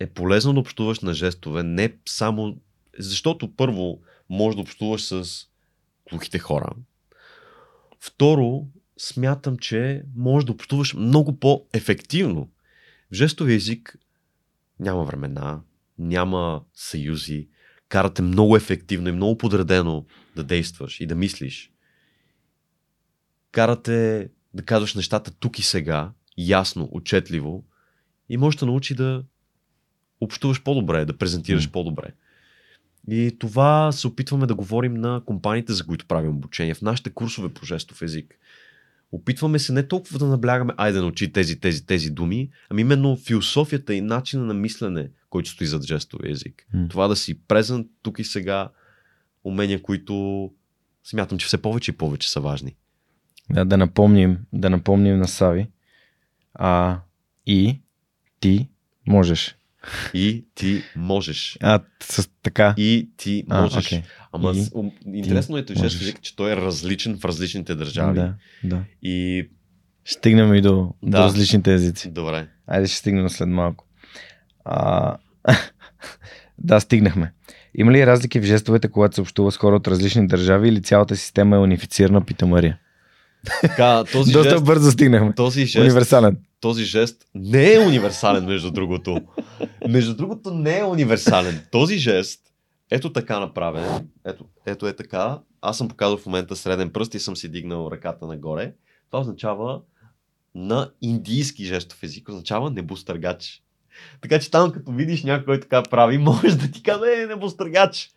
е 0.00 0.06
полезно 0.06 0.52
да 0.52 0.60
общуваш 0.60 1.00
на 1.00 1.14
жестове, 1.14 1.62
не 1.62 1.92
само... 2.06 2.56
Защото 2.98 3.56
първо, 3.56 3.98
може 4.30 4.56
да 4.56 4.62
общуваш 4.62 5.04
с 5.04 5.46
глухите 6.10 6.38
хора. 6.38 6.72
Второ, 8.00 8.66
смятам, 8.98 9.58
че 9.58 10.02
може 10.16 10.46
да 10.46 10.52
общуваш 10.52 10.94
много 10.94 11.38
по-ефективно. 11.38 12.50
В 13.12 13.14
жестови 13.14 13.54
език 13.54 13.98
няма 14.80 15.04
времена, 15.04 15.60
няма 15.98 16.64
съюзи, 16.74 17.48
карате 17.88 18.22
много 18.22 18.56
ефективно 18.56 19.08
и 19.08 19.12
много 19.12 19.38
подредено 19.38 20.04
да 20.36 20.44
действаш 20.44 21.00
и 21.00 21.06
да 21.06 21.14
мислиш. 21.14 21.72
Карате 23.52 24.28
да 24.54 24.62
казваш 24.62 24.94
нещата 24.94 25.30
тук 25.30 25.58
и 25.58 25.62
сега, 25.62 26.12
ясно, 26.38 26.88
отчетливо 26.92 27.64
и 28.28 28.36
можеш 28.36 28.58
да 28.58 28.66
научи 28.66 28.94
да 28.94 29.24
общуваш 30.20 30.62
по-добре, 30.62 31.04
да 31.04 31.18
презентираш 31.18 31.66
М. 31.66 31.72
по-добре. 31.72 32.12
И 33.08 33.36
това 33.38 33.92
се 33.92 34.06
опитваме 34.06 34.46
да 34.46 34.54
говорим 34.54 34.94
на 34.94 35.22
компаниите, 35.26 35.72
за 35.72 35.86
които 35.86 36.06
правим 36.06 36.30
обучение, 36.30 36.74
в 36.74 36.82
нашите 36.82 37.10
курсове 37.10 37.48
по 37.48 37.66
жестов 37.66 38.02
език. 38.02 38.38
Опитваме 39.12 39.58
се 39.58 39.72
не 39.72 39.88
толкова 39.88 40.18
да 40.18 40.26
наблягаме, 40.26 40.74
айде 40.76 40.96
да 40.96 41.02
научи 41.02 41.32
тези, 41.32 41.60
тези, 41.60 41.86
тези 41.86 42.10
думи, 42.10 42.50
ами 42.70 42.80
именно 42.80 43.16
философията 43.16 43.94
и 43.94 44.00
начина 44.00 44.44
на 44.44 44.54
мислене, 44.54 45.10
който 45.30 45.50
стои 45.50 45.66
зад 45.66 45.86
жестовия 45.86 46.32
език. 46.32 46.66
М. 46.74 46.88
Това 46.88 47.08
да 47.08 47.16
си 47.16 47.40
презент 47.40 47.86
тук 48.02 48.18
и 48.18 48.24
сега, 48.24 48.70
умения, 49.44 49.82
които 49.82 50.50
смятам, 51.04 51.38
че 51.38 51.46
все 51.46 51.62
повече 51.62 51.90
и 51.90 51.96
повече 51.96 52.30
са 52.30 52.40
важни. 52.40 52.76
Да, 53.50 53.64
да 53.64 53.76
напомним, 53.76 54.38
да 54.52 54.70
напомним 54.70 55.18
на 55.18 55.28
Сави. 55.28 55.68
А, 56.54 57.00
и 57.46 57.80
ти 58.40 58.68
можеш. 59.06 59.56
И 60.14 60.44
ти 60.54 60.82
можеш. 60.96 61.58
А, 61.62 61.80
с 62.02 62.28
така. 62.42 62.74
И 62.76 63.10
ти 63.16 63.44
А, 63.50 63.62
можеш. 63.62 63.86
окей. 63.86 64.02
Ама 64.32 64.50
И 64.50 64.54
с- 64.54 64.70
ум, 64.74 64.92
интересно 65.06 65.58
е 65.58 65.64
език, 65.82 66.20
че 66.22 66.36
той 66.36 66.52
е 66.52 66.56
различен 66.56 67.18
в 67.18 67.24
различните 67.24 67.74
държави. 67.74 68.14
Да, 68.14 68.34
да. 68.64 68.84
И 69.02 69.48
Стигнем 70.04 70.54
и 70.54 70.60
до, 70.60 70.70
до 70.70 70.94
Да. 71.02 71.18
различните 71.18 71.74
езици. 71.74 72.10
добре. 72.10 72.48
Айде 72.66 72.86
ще 72.86 72.96
стигнем 72.96 73.28
след 73.28 73.48
малко. 73.48 73.84
А... 74.64 75.16
да, 76.58 76.80
стигнахме. 76.80 77.32
Има 77.74 77.92
ли 77.92 78.06
разлики 78.06 78.40
в 78.40 78.44
жестовете, 78.44 78.88
когато 78.88 79.14
се 79.14 79.20
общува 79.20 79.52
с 79.52 79.56
хора 79.56 79.76
от 79.76 79.88
различни 79.88 80.26
държави 80.26 80.68
или 80.68 80.82
цялата 80.82 81.16
система 81.16 81.56
е 81.56 81.60
унифицирана, 81.60 82.24
пита 82.24 82.46
Мария? 82.46 82.78
Така, 83.60 84.04
този, 84.12 84.32
Доста 84.32 84.50
жест, 84.50 84.64
бързо 84.64 84.90
стигнахме. 84.90 85.34
този, 85.34 85.66
жест, 85.66 85.82
Универсален. 85.82 86.36
този 86.60 86.84
жест 86.84 87.24
не 87.34 87.72
е 87.74 87.78
универсален, 87.78 88.44
между 88.44 88.70
другото. 88.70 89.20
Между 89.88 90.14
другото, 90.14 90.54
не 90.54 90.78
е 90.78 90.84
универсален. 90.84 91.66
Този 91.72 91.98
жест, 91.98 92.40
ето 92.90 93.12
така 93.12 93.40
направен, 93.40 94.08
ето, 94.26 94.44
ето 94.66 94.86
е 94.86 94.92
така. 94.92 95.38
Аз 95.60 95.78
съм 95.78 95.88
показал 95.88 96.16
в 96.16 96.26
момента 96.26 96.56
среден 96.56 96.90
пръст 96.90 97.14
и 97.14 97.18
съм 97.20 97.36
си 97.36 97.48
дигнал 97.48 97.88
ръката 97.92 98.26
нагоре. 98.26 98.72
Това 99.10 99.20
означава 99.20 99.80
на 100.54 100.90
индийски 101.02 101.64
жестов 101.64 102.02
език, 102.02 102.28
означава 102.28 102.70
небостъргач. 102.70 103.62
Така 104.20 104.38
че 104.38 104.50
там, 104.50 104.72
като 104.72 104.92
видиш 104.92 105.22
някой, 105.24 105.44
който 105.44 105.62
така 105.68 105.82
прави, 105.82 106.18
може 106.18 106.56
да 106.56 106.70
ти 106.70 106.82
каже, 106.82 107.22
е 107.22 107.26
небостъргач. 107.26 108.10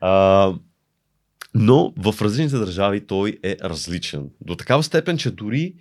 А, 0.00 0.52
но 1.54 1.94
в 1.96 2.14
различните 2.22 2.56
държави 2.56 3.06
той 3.06 3.38
е 3.42 3.56
различен. 3.64 4.30
До 4.40 4.54
такава 4.54 4.82
степен, 4.82 5.18
че 5.18 5.30
дори 5.30 5.74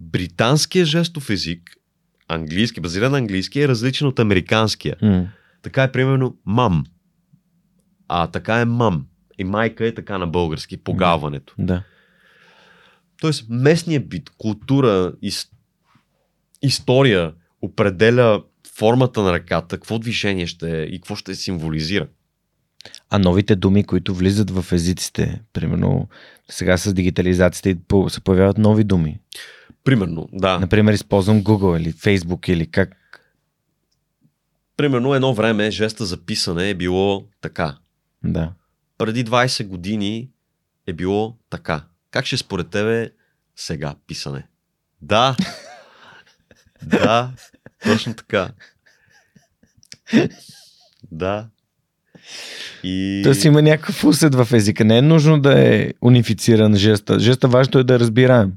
британския 0.00 0.84
жестов 0.84 1.30
език, 1.30 1.76
английски, 2.28 2.80
базиран 2.80 3.12
на 3.12 3.18
английски, 3.18 3.60
е 3.60 3.68
различен 3.68 4.06
от 4.06 4.18
американския. 4.18 4.96
М, 5.02 5.28
Така 5.62 5.82
е 5.82 5.92
примерно 5.92 6.36
мам. 6.46 6.84
А 8.08 8.26
така 8.26 8.60
е 8.60 8.64
мам. 8.64 9.06
И 9.38 9.44
майка 9.44 9.86
е 9.86 9.94
така 9.94 10.18
на 10.18 10.26
български, 10.26 10.76
погаването. 10.76 11.54
да. 11.58 11.82
Тоест, 13.20 13.46
местният 13.48 14.08
бит, 14.08 14.30
култура, 14.38 15.12
ис... 15.22 15.50
история 16.62 17.34
определя 17.62 18.42
формата 18.76 19.22
на 19.22 19.32
ръката, 19.32 19.76
какво 19.76 19.98
движение 19.98 20.46
ще 20.46 20.82
е 20.82 20.84
и 20.84 21.00
какво 21.00 21.16
ще 21.16 21.34
символизира. 21.34 22.08
А 23.10 23.18
новите 23.18 23.56
думи, 23.56 23.84
които 23.84 24.14
влизат 24.14 24.50
в 24.50 24.72
езиците, 24.72 25.40
примерно 25.52 26.08
сега 26.50 26.76
с 26.76 26.94
дигитализацията 26.94 27.80
се 28.08 28.20
появяват 28.20 28.58
нови 28.58 28.84
думи. 28.84 29.20
Примерно, 29.84 30.28
да. 30.32 30.58
Например, 30.58 30.92
използвам 30.92 31.42
Google 31.42 31.80
или 31.80 31.92
Facebook 31.92 32.50
или 32.50 32.66
как. 32.66 32.96
Примерно 34.76 35.14
едно 35.14 35.34
време 35.34 35.70
жеста 35.70 36.06
за 36.06 36.16
писане 36.16 36.70
е 36.70 36.74
било 36.74 37.24
така. 37.40 37.78
Да. 38.24 38.52
Преди 38.98 39.24
20 39.24 39.66
години 39.66 40.30
е 40.86 40.92
било 40.92 41.36
така. 41.50 41.84
Как 42.10 42.26
ще 42.26 42.36
според 42.36 42.70
тебе 42.70 43.10
сега 43.56 43.94
писане? 44.06 44.46
Да. 45.02 45.36
да, 46.82 47.32
точно 47.82 48.14
така. 48.14 48.52
Да. 51.12 51.48
И... 52.84 53.20
Тоест 53.24 53.44
има 53.44 53.62
някакъв 53.62 54.04
усет 54.04 54.34
в 54.34 54.48
езика. 54.52 54.84
Не 54.84 54.98
е 54.98 55.02
нужно 55.02 55.40
да 55.40 55.74
е 55.74 55.92
унифициран 56.02 56.76
жеста. 56.76 57.20
Жеста 57.20 57.48
важното 57.48 57.78
е 57.78 57.84
да 57.84 57.98
разбираем. 58.00 58.52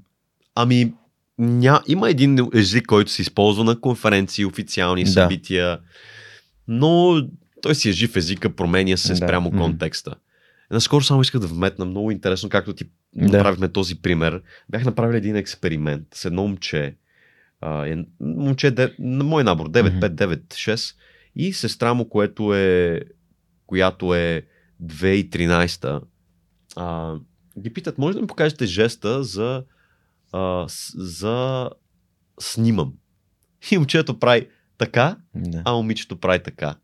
Ами, 0.55 0.93
ня... 1.39 1.81
има 1.87 2.09
един 2.09 2.39
език, 2.53 2.85
който 2.85 3.11
се 3.11 3.21
използва 3.21 3.63
на 3.63 3.79
конференции, 3.79 4.45
официални 4.45 5.03
Да. 5.03 5.09
събития, 5.09 5.79
но 6.67 7.21
той 7.61 7.75
си 7.75 7.89
е 7.89 7.91
жив 7.91 8.15
езика, 8.15 8.55
променя 8.55 8.97
се 8.97 9.09
Да. 9.13 9.15
спрямо 9.15 9.51
контекста. 9.51 10.15
Наскоро 10.71 11.03
само 11.03 11.21
исках 11.21 11.41
да 11.41 11.47
вметна, 11.47 11.85
много 11.85 12.11
интересно, 12.11 12.49
както 12.49 12.73
ти 12.73 12.83
Да. 13.15 13.25
направихме 13.25 13.67
този 13.67 14.01
пример. 14.01 14.41
Бях 14.69 14.85
направили 14.85 15.17
един 15.17 15.35
експеримент 15.35 16.03
с 16.13 16.25
едно 16.25 16.41
момче, 16.41 16.95
а, 17.61 17.85
е, 17.87 17.97
момче 18.21 18.71
де, 18.71 18.93
на 18.99 19.23
мой 19.23 19.43
набор, 19.43 19.69
9596 19.69 20.95
и 21.35 21.53
сестра 21.53 21.93
му, 21.93 22.09
което 22.09 22.55
е, 22.55 22.99
която 23.71 24.15
е 24.15 24.45
2013 24.83 26.01
а, 26.75 27.15
ги 27.59 27.73
питат, 27.73 27.97
може 27.97 28.15
да 28.15 28.21
ми 28.21 28.27
покажете 28.27 28.65
жеста 28.65 29.23
за, 29.23 29.63
а, 30.31 30.65
за 30.95 31.69
снимам. 32.39 32.93
И 33.71 33.77
момчето 33.77 34.19
прави 34.19 34.47
така, 34.77 35.17
Да. 35.35 35.61
а 35.65 35.73
момичето 35.73 36.19
прави 36.19 36.43
така. 36.43 36.75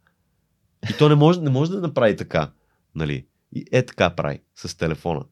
И 0.89 0.93
то 0.93 1.09
не 1.09 1.15
може, 1.15 1.41
не 1.41 1.49
може 1.49 1.71
да 1.71 1.81
направи 1.81 2.15
така. 2.15 2.51
Нали? 2.95 3.25
И 3.55 3.65
е 3.71 3.85
така 3.85 4.09
прави 4.09 4.39
с 4.55 4.77
телефона. 4.77 5.23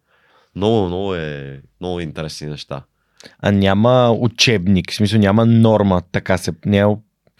Много, 0.55 0.87
много 0.87 1.15
е, 1.15 1.61
много 1.81 1.99
интересни 1.99 2.47
неща. 2.47 2.83
А 3.39 3.51
няма 3.51 4.11
учебник, 4.19 4.91
в 4.91 4.95
смисъл 4.95 5.19
няма 5.19 5.45
норма, 5.45 6.01
така 6.11 6.37
се. 6.37 6.53
Не 6.65 6.79
е 6.79 6.85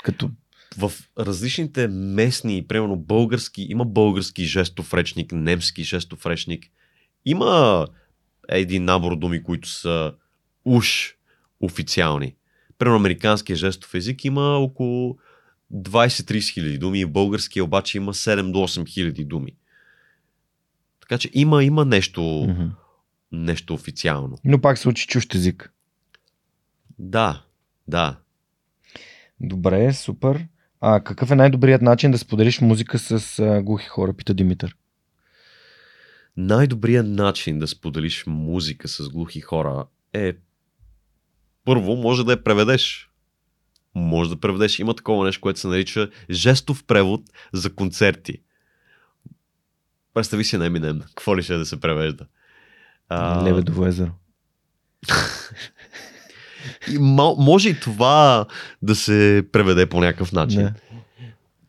като. 0.04 0.30
В 0.78 0.92
различните 1.20 1.88
местни, 1.88 2.68
примерно 2.68 2.96
български, 2.96 3.62
има 3.70 3.86
български 3.86 4.44
жестов 4.46 4.94
речник, 4.94 5.32
немски 5.32 5.84
жестов 5.84 6.26
речник. 6.26 6.66
Има 7.26 7.88
един 8.50 8.84
набор 8.86 9.16
думи, 9.16 9.44
които 9.44 9.70
са 9.70 10.14
уж 10.66 11.16
официални. 11.60 12.36
Примерно 12.78 12.98
американския 13.00 13.56
жестов 13.56 13.94
език 13.94 14.26
има 14.26 14.58
около 14.58 15.18
20-30 15.74 16.54
хиляди 16.54 16.78
думи, 16.78 17.06
в 17.06 17.12
българския 17.12 17.64
обаче 17.64 17.98
има 17.98 18.14
7 18.14 18.52
до 18.52 18.60
8 18.60 18.88
хиляди 18.88 19.26
думи. 19.26 19.56
Така 21.02 21.18
че 21.18 21.30
има, 21.34 21.64
има 21.64 21.86
нещо, 21.86 22.22
Мгм. 22.50 22.66
нещо 23.32 23.74
официално. 23.74 24.38
Но 24.46 24.62
пак 24.62 24.78
се 24.78 24.90
учи 24.90 25.08
чужд 25.08 25.36
език. 25.36 25.74
Да, 27.00 27.44
да. 27.88 28.20
Добре, 29.42 29.94
супер. 29.94 30.48
А 30.88 31.00
какъв 31.00 31.32
е 31.32 31.36
най-добрият 31.36 31.82
начин 31.82 32.12
да 32.12 32.18
споделиш 32.18 32.62
музика 32.62 33.00
с 33.00 33.40
а, 33.40 33.62
глухи 33.62 33.88
хора, 33.88 34.14
пита 34.14 34.34
Димитър? 34.34 34.76
най-добрият 36.38 37.08
начин 37.08 37.60
да 37.60 37.68
споделиш 37.68 38.24
музика 38.28 38.88
с 38.88 39.10
глухи 39.10 39.42
хора 39.42 39.86
е 40.14 40.34
първо 41.66 41.96
може 41.96 42.26
да 42.26 42.32
я 42.32 42.44
преведеш. 42.44 43.10
Може 43.96 44.30
да 44.30 44.40
преведеш. 44.40 44.80
Има 44.80 44.96
такова 44.96 45.26
нещо, 45.26 45.42
което 45.42 45.60
се 45.60 45.68
нарича 45.68 46.10
жестов 46.30 46.84
превод 46.84 47.22
за 47.54 47.76
концерти. 47.76 48.42
Представи 50.14 50.44
си 50.44 50.58
на 50.58 50.70
Eminem. 50.70 51.06
Какво 51.06 51.38
ли 51.38 51.44
ще 51.44 51.54
е 51.54 51.58
да 51.58 51.66
се 51.66 51.80
превежда? 51.80 52.26
А, 53.10 53.44
Лебедово 53.44 53.86
езеро. 53.86 54.12
И 56.92 56.98
може 57.38 57.70
и 57.70 57.80
това 57.80 58.46
да 58.82 58.96
се 58.96 59.44
преведе 59.52 59.86
по 59.86 60.00
някакъв 60.00 60.32
начин. 60.32 60.62
Да. 60.62 60.74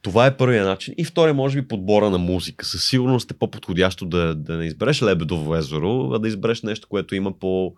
Това 0.02 0.27
е 0.27 0.36
първият 0.36 0.66
начин. 0.66 0.94
И 0.98 1.05
втория, 1.05 1.35
може 1.35 1.60
би, 1.62 1.68
подбора 1.68 2.10
на 2.10 2.18
музика. 2.18 2.64
Със 2.64 2.85
сигурност 2.85 3.31
е 3.31 3.35
по-подходящо 3.35 4.06
да, 4.06 4.35
да 4.35 4.56
не 4.56 4.64
избереш 4.64 5.02
Лебедово 5.02 5.56
езеро, 5.56 6.10
а 6.14 6.18
да 6.18 6.28
избереш 6.28 6.62
нещо, 6.62 6.89
което 6.89 7.14
има 7.14 7.39
по, 7.39 7.74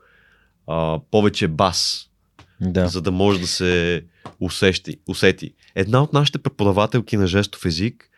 а, 0.66 1.00
повече 1.10 1.48
бас, 1.48 2.08
Да. 2.60 2.88
за 2.88 3.02
да 3.02 3.10
може 3.10 3.40
да 3.40 3.46
се 3.46 4.02
усещи, 4.40 4.96
усети. 5.08 5.54
Една 5.74 6.02
от 6.02 6.12
нашите 6.12 6.38
преподавателки 6.38 7.16
на 7.16 7.26
жестов 7.26 7.64
език 7.64 8.10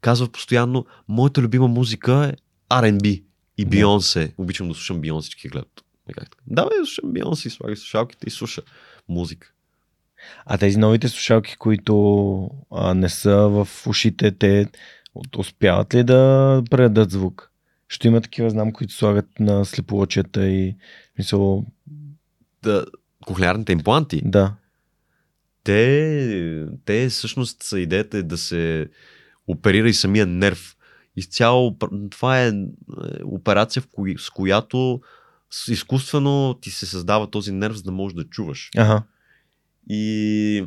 казва 0.00 0.28
постоянно, 0.28 0.86
моята 1.08 1.42
любима 1.42 1.68
музика 1.68 2.32
е 2.32 2.36
R&B 2.74 3.22
и 3.58 3.64
Да. 3.64 3.70
Бионсе. 3.70 4.32
Обичам 4.38 4.68
да 4.68 4.74
слушам 4.74 5.00
Бионсе, 5.00 5.26
всички 5.26 5.48
гледат. 5.48 5.82
Е, 6.08 6.12
как 6.12 6.30
така? 6.30 6.42
Да, 6.46 6.64
бе, 6.64 6.74
слушам 6.76 7.12
Бионсе, 7.12 7.50
слагай 7.50 7.76
слушалките 7.76 8.26
и 8.26 8.30
слуша 8.30 8.62
музика. 9.08 9.52
А 10.46 10.58
тези 10.58 10.78
новите 10.78 11.08
слушалки, 11.08 11.56
които 11.56 12.50
а, 12.70 12.94
не 12.94 13.08
са 13.08 13.36
в 13.36 13.68
ушите, 13.86 14.32
те 14.32 14.66
успяват 15.38 15.94
ли 15.94 16.04
да 16.04 16.62
предадат 16.70 17.10
звук? 17.10 17.50
Ще 17.88 18.08
има 18.08 18.20
такива, 18.20 18.50
знам, 18.50 18.72
които 18.72 18.94
слагат 18.94 19.40
на 19.40 19.64
слепоочията 19.64 20.48
и 20.48 20.76
мисъл, 21.18 21.64
Да, 22.62 22.86
кохлеарните 23.26 23.72
импланти, 23.72 24.22
да. 24.24 24.54
те, 25.64 26.66
те 26.84 27.08
всъщност 27.08 27.62
са 27.62 27.80
идеята 27.80 28.18
е 28.18 28.22
да 28.22 28.38
се 28.38 28.88
оперира 29.46 29.88
и 29.88 29.94
самия 29.94 30.26
нерв. 30.26 30.76
Изцяло, 31.16 31.76
това 32.10 32.42
е 32.42 32.48
е, 32.48 32.54
операция, 33.24 33.82
с 34.18 34.30
която 34.30 35.00
изкуствено 35.68 36.54
ти 36.60 36.70
се 36.70 36.86
създава 36.86 37.30
този 37.30 37.52
нерв, 37.52 37.76
за 37.76 37.82
да 37.82 37.92
можеш 37.92 38.14
да 38.16 38.24
чуваш. 38.24 38.70
Ага. 38.76 39.02
И 39.88 40.64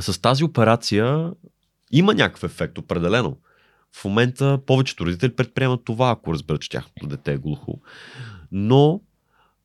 с 0.00 0.20
тази 0.20 0.44
операция 0.44 1.32
има 1.92 2.14
някакъв 2.14 2.44
ефект, 2.44 2.78
определено. 2.78 3.36
В 3.92 4.04
момента 4.04 4.58
повечето 4.66 5.06
родители 5.06 5.36
предприемат 5.36 5.84
това, 5.84 6.10
ако 6.10 6.32
разберат, 6.32 6.60
че 6.60 6.70
тяхното 6.70 7.06
дете 7.06 7.32
е 7.32 7.38
глухо. 7.38 7.80
Но, 8.52 9.00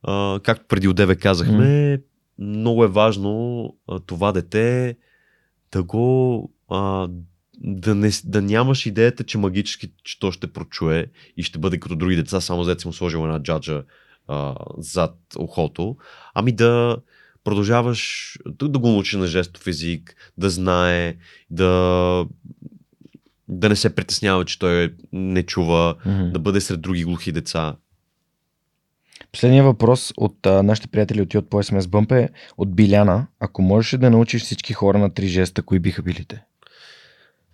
а, 0.03 0.39
както 0.43 0.65
преди 0.67 0.87
одеве 0.87 1.15
казахме, 1.15 2.01
много 2.39 2.83
е 2.83 2.87
важно 2.87 3.63
а, 3.87 3.99
това 3.99 4.31
дете 4.31 4.97
да 5.71 5.83
го. 5.83 6.51
А, 6.69 7.07
да, 7.61 7.95
не, 7.95 8.09
да 8.25 8.41
нямаш 8.41 8.85
идеята, 8.85 9.23
че 9.23 9.37
магически, 9.37 9.91
че 10.03 10.19
то 10.19 10.31
ще 10.31 10.53
прочуе 10.53 11.05
и 11.37 11.43
ще 11.43 11.59
бъде 11.59 11.79
като 11.79 11.95
други 11.95 12.15
деца, 12.15 12.41
само 12.41 12.63
за 12.63 12.75
да 12.75 12.81
си 12.81 12.87
му 12.87 12.93
сложил 12.93 13.19
една 13.19 13.43
джаджа 13.43 13.83
а, 14.27 14.55
зад 14.77 15.15
ухото, 15.39 15.97
ами 16.33 16.51
да 16.51 16.97
продължаваш 17.43 18.33
да, 18.45 18.79
го 18.79 18.87
научи 18.87 19.17
на 19.17 19.27
жестов 19.27 19.67
език, 19.67 20.15
да 20.37 20.49
знае, 20.49 21.15
да, 21.49 22.25
да 23.47 23.69
не 23.69 23.75
се 23.75 23.95
притеснява, 23.95 24.45
че 24.45 24.59
той 24.59 24.93
не 25.13 25.43
чува, 25.43 25.95
Мгм. 26.05 26.31
да 26.31 26.39
бъде 26.39 26.61
сред 26.61 26.81
други 26.81 27.03
глухи 27.03 27.31
деца. 27.31 27.75
Последният 29.31 29.65
въпрос 29.65 30.13
от 30.17 30.45
а, 30.45 30.63
нашите 30.63 30.87
приятели 30.87 31.21
от 31.21 31.33
Йод 31.33 31.49
по 31.49 31.63
SMS 31.63 31.81
Bump 31.81 32.11
е 32.11 32.29
от 32.57 32.75
Биляна. 32.75 33.27
Ако 33.39 33.61
можеш 33.61 33.99
да 33.99 34.09
научиш 34.09 34.43
всички 34.43 34.73
хора 34.73 34.97
на 34.97 35.13
три 35.13 35.27
жеста, 35.27 35.61
кои 35.61 35.79
биха 35.79 36.01
били 36.01 36.25
те? 36.25 36.43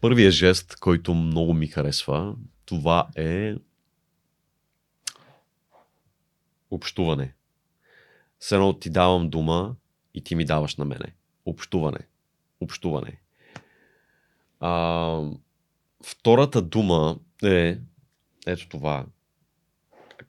Първият 0.05 0.33
жест, 0.33 0.75
който 0.75 1.13
много 1.13 1.53
ми 1.53 1.67
харесва, 1.67 2.35
това 2.65 3.07
е 3.15 3.55
общуване. 6.71 7.33
Все 8.39 8.55
едно 8.55 8.73
ти 8.73 8.89
давам 8.89 9.29
дума 9.29 9.75
и 10.13 10.23
ти 10.23 10.35
ми 10.35 10.45
даваш 10.45 10.75
на 10.75 10.85
мене. 10.85 11.15
Общуване. 11.45 11.99
Общуване. 12.61 13.19
А, 14.59 15.21
втората 16.05 16.61
дума 16.61 17.19
е 17.43 17.77
ето 18.47 18.69
това. 18.69 19.05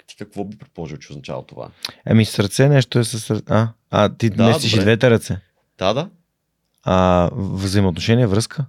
Ти 0.07 0.17
какво 0.17 0.45
би 0.45 0.59
предположил, 0.59 0.97
че 0.97 1.13
означава 1.13 1.47
това? 1.47 1.71
Ами 2.05 2.25
сърце 2.25 2.69
нещо 2.69 2.99
е 2.99 3.05
със 3.05 3.25
сърце. 3.25 3.45
А, 3.49 3.73
а 3.91 4.17
ти 4.17 4.31
Да, 4.31 4.47
местиш 4.47 4.73
и 4.73 4.81
двете 4.81 5.11
ръце. 5.11 5.41
Да, 5.79 5.95
да. 5.95 6.11
А, 6.83 7.31
взаимоотношение, 7.35 8.27
връзка? 8.27 8.67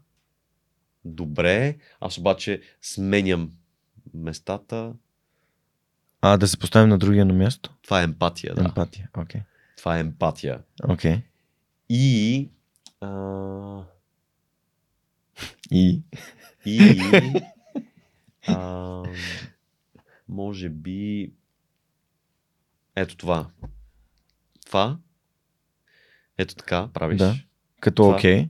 Добре. 1.07 1.77
Аз 1.99 2.17
обаче 2.17 2.61
сменям 2.81 3.51
местата. 4.13 4.93
А, 6.21 6.37
да 6.37 6.47
се 6.47 6.57
поставим 6.59 6.89
на 6.89 6.97
другия 6.97 7.25
на 7.25 7.33
място? 7.33 7.73
Това 7.81 8.01
е 8.01 8.03
емпатия, 8.03 8.55
да. 8.55 8.61
Емпатия. 8.61 9.09
Окей. 9.17 9.41
Това 9.77 9.97
е 9.97 9.99
емпатия. 9.99 10.61
Окей. 10.89 11.21
И. 11.89 12.49
А, 13.01 13.83
И. 15.71 16.01
и. 16.65 17.01
а, 18.47 19.03
може 20.29 20.69
би. 20.69 21.33
Ето 22.95 23.17
това. 23.17 23.49
Това. 24.65 24.97
Ето 26.37 26.55
така 26.55 26.89
правиш. 26.93 27.17
Да. 27.17 27.35
Като 27.79 28.03
Това. 28.03 28.15
окей. 28.15 28.49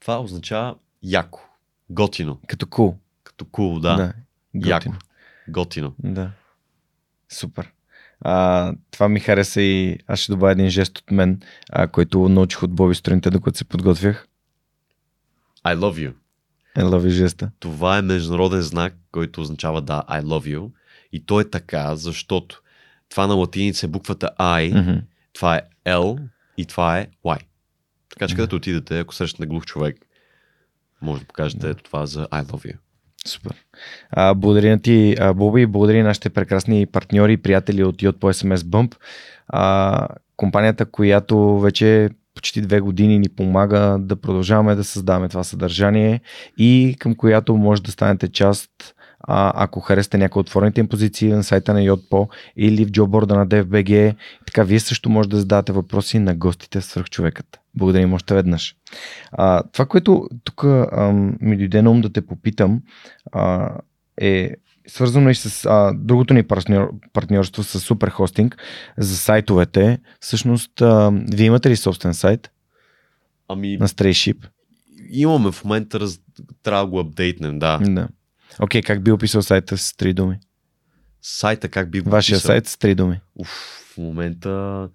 Това 0.00 0.20
означава 0.20 0.76
яко. 1.02 1.40
Готино. 1.90 2.40
Като 2.46 2.66
кул. 2.66 2.96
Като 3.24 3.44
кул, 3.44 3.76
cool, 3.76 3.80
да. 3.80 3.96
да. 3.96 4.12
Яко. 4.68 4.84
Готино. 4.84 4.98
Готино. 5.48 5.94
Да. 5.98 6.30
Супер. 7.32 7.72
А, 8.20 8.72
това 8.90 9.08
ми 9.08 9.20
хареса 9.20 9.60
и 9.62 9.98
аз 10.06 10.18
ще 10.18 10.32
добавя 10.32 10.52
един 10.52 10.68
жест 10.68 10.98
от 10.98 11.10
мен, 11.10 11.40
а, 11.70 11.86
който 11.88 12.28
научих 12.28 12.62
от 12.62 12.72
Боби 12.72 12.94
сутринта, 12.94 13.30
докато 13.30 13.58
се 13.58 13.64
подготвях. 13.64 14.28
I 15.64 15.76
love 15.76 16.08
you. 16.08 16.14
I 16.76 16.82
love 16.84 17.06
you 17.06 17.08
жеста. 17.08 17.50
Това 17.60 17.98
е 17.98 18.02
международен 18.02 18.62
знак, 18.62 18.94
който 19.12 19.40
означава 19.40 19.82
да, 19.82 20.02
I 20.08 20.22
love 20.22 20.58
you. 20.58 20.70
И 21.12 21.26
то 21.26 21.40
е 21.40 21.50
така, 21.50 21.96
защото 21.96 22.62
това 23.08 23.26
на 23.26 23.34
латиница 23.34 23.86
е 23.86 23.88
буквата 23.88 24.30
I, 24.38 24.80
Мгм. 24.80 24.98
това 25.32 25.56
е 25.56 25.62
L 25.86 26.18
и 26.56 26.66
това 26.66 26.98
е 26.98 27.06
Y. 27.24 27.38
Така 28.08 28.28
че 28.28 28.34
Да. 28.34 28.36
където 28.36 28.56
отидете, 28.56 28.98
ако 29.00 29.14
срещнете 29.14 29.46
глух 29.48 29.64
човек, 29.64 29.96
може 31.04 31.20
да 31.20 31.26
покажете 31.26 31.68
ето 31.68 31.84
това 31.84 32.06
за 32.06 32.26
I 32.26 32.44
love 32.44 32.72
you. 32.72 32.76
Супер. 33.26 33.54
А, 34.10 34.34
благодаря 34.34 34.70
на 34.70 34.82
ти, 34.82 35.16
а, 35.20 35.34
Боби, 35.34 35.66
благодаря 35.66 35.98
на 35.98 36.04
нашите 36.04 36.30
прекрасни 36.30 36.86
партньори 36.86 37.32
и 37.32 37.36
приятели 37.36 37.84
от 37.84 38.02
Йод 38.02 38.20
по 38.20 38.32
SMS 38.32 38.56
Bump. 38.56 38.94
А, 39.48 40.08
компанията, 40.36 40.86
която 40.86 41.58
вече 41.60 42.10
почти 42.34 42.60
две 42.60 42.80
години 42.80 43.18
ни 43.18 43.28
помага 43.28 43.96
да 44.00 44.16
продължаваме 44.16 44.74
да 44.74 44.84
създаваме 44.84 45.28
това 45.28 45.44
съдържание 45.44 46.20
и 46.58 46.96
към 46.98 47.14
която 47.14 47.56
може 47.56 47.82
да 47.82 47.92
станете 47.92 48.28
част 48.28 48.70
а, 49.28 49.52
ако 49.54 49.80
харесате 49.80 50.18
някои 50.18 50.40
от 50.40 50.46
отворените 50.46 50.80
им 50.80 50.88
позиции 50.88 51.32
на 51.32 51.44
сайта 51.44 51.74
на 51.74 51.80
Yotpo 51.80 52.28
или 52.56 52.84
в 52.84 52.90
джоборда 52.90 53.34
на 53.34 53.46
DFBG. 53.46 54.14
Така, 54.54 54.64
вие 54.64 54.80
също 54.80 55.10
може 55.10 55.28
да 55.28 55.36
задавате 55.36 55.72
въпроси 55.72 56.18
на 56.18 56.34
гостите 56.34 56.80
в 56.80 56.84
свърхчовекът. 56.84 57.60
Благодарим 57.74 58.12
още 58.12 58.34
веднъж. 58.34 58.76
А, 59.32 59.62
това, 59.72 59.86
което 59.86 60.28
тук 60.44 60.64
ам, 60.64 61.36
ми 61.40 61.56
дойде 61.56 61.82
на 61.82 61.90
ум 61.90 62.00
да 62.00 62.12
те 62.12 62.26
попитам, 62.26 62.82
а, 63.32 63.70
е 64.20 64.50
свързано 64.86 65.30
и 65.30 65.34
с 65.34 65.64
а, 65.64 65.92
другото 65.94 66.34
ни 66.34 66.42
партньор, 66.42 66.90
партньорство 67.12 67.62
с 67.62 67.80
Superhosting 67.80 68.54
за 68.98 69.16
сайтовете. 69.16 69.98
Всъщност, 70.20 70.82
а, 70.82 71.10
вие 71.32 71.46
имате 71.46 71.70
ли 71.70 71.76
собствен 71.76 72.14
сайт 72.14 72.50
Ами, 73.48 73.76
на 73.76 73.88
StrayShip? 73.88 74.46
имаме 75.10 75.52
в 75.52 75.64
момента, 75.64 76.00
раз... 76.00 76.20
трябва 76.62 76.84
да 76.84 76.90
го 76.90 77.00
апдейтнем, 77.00 77.58
да. 77.58 77.78
Да. 77.78 78.08
Окей, 78.60 78.82
как 78.82 79.04
би 79.04 79.12
описал 79.12 79.42
сайта 79.42 79.78
с 79.78 79.96
три 79.96 80.12
думи? 80.12 80.38
Сайта 81.26 81.68
как 81.68 81.90
би 81.90 82.00
го 82.00 82.10
Вашия 82.10 82.36
описал? 82.36 82.48
сайт 82.48 82.66
с 82.66 82.76
три 82.78 82.94
думи. 82.94 83.20
Уф, 83.34 83.48
в 83.94 83.98
момента 83.98 84.88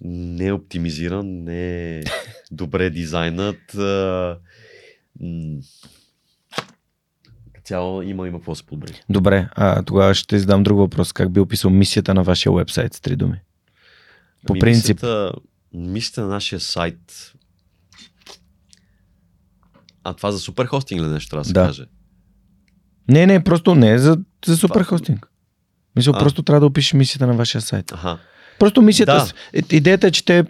не 0.00 0.46
е 0.46 0.52
оптимизиран, 0.52 1.44
не 1.44 1.98
е 1.98 2.02
добре 2.50 2.90
дизайнът. 2.90 3.74
А, 3.74 4.38
м, 5.20 5.58
цяло 7.64 8.02
има, 8.02 8.28
има 8.28 8.38
какво 8.38 8.54
се 8.54 8.66
подобри. 8.66 9.02
Добре, 9.08 9.48
а, 9.52 9.82
тогава 9.82 10.14
ще 10.14 10.38
задам 10.38 10.62
друг 10.62 10.78
въпрос. 10.78 11.12
Как 11.12 11.32
би 11.32 11.40
описал 11.40 11.70
мисията 11.70 12.14
на 12.14 12.22
вашия 12.22 12.52
вебсайт 12.52 12.94
с 12.94 13.00
три 13.00 13.16
думи? 13.16 13.40
По 14.46 14.52
Ами, 14.52 14.60
принцип. 14.60 14.96
Мисията, 14.96 15.32
мисията 15.74 16.20
на 16.20 16.28
нашия 16.28 16.60
сайт. 16.60 17.32
А 20.04 20.14
това 20.14 20.32
за 20.32 20.38
супер 20.38 20.66
хостинг 20.66 21.02
ли 21.02 21.06
нещо 21.06 21.30
трябва 21.30 21.42
да 21.42 21.46
се 21.46 21.52
Да. 21.52 21.66
каже? 21.66 21.86
Не, 23.08 23.26
не, 23.26 23.44
просто 23.44 23.74
не 23.74 23.90
е 23.92 23.98
за, 23.98 24.18
за 24.46 24.56
суперхостинг. 24.56 25.28
Мисля, 25.96 26.12
А. 26.14 26.18
просто 26.18 26.42
трябва 26.42 26.60
да 26.60 26.66
опишеш 26.66 26.92
мисията 26.92 27.26
на 27.26 27.32
вашия 27.32 27.60
сайт. 27.60 27.92
Аха. 27.92 28.18
Просто 28.58 28.82
мисията, 28.82 29.12
Да. 29.14 29.20
с- 29.20 29.34
идеята 29.72 30.06
е, 30.06 30.10
че 30.10 30.24
те, 30.24 30.44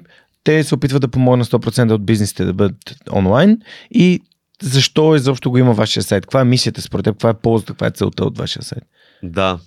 те 0.44 0.64
се 0.64 0.74
опитват 0.74 1.00
да 1.00 1.08
помогнат 1.08 1.46
100% 1.46 1.92
от 1.92 2.06
бизнесите 2.06 2.44
да 2.44 2.52
бъдат 2.52 2.76
онлайн 3.12 3.58
и 3.90 4.20
защо 4.62 5.14
изобщо 5.14 5.50
го 5.50 5.58
има 5.58 5.72
вашия 5.72 6.02
сайт? 6.02 6.22
Каква 6.22 6.40
е 6.40 6.44
мисията 6.44 6.82
според 6.82 7.04
теб? 7.04 7.14
Каква 7.14 7.30
е 7.30 7.34
ползата? 7.34 7.72
Каква 7.72 7.86
е 7.86 7.90
целта 7.90 8.24
от 8.24 8.38
вашия 8.38 8.62
сайт? 8.62 8.82
Да. 9.22 9.58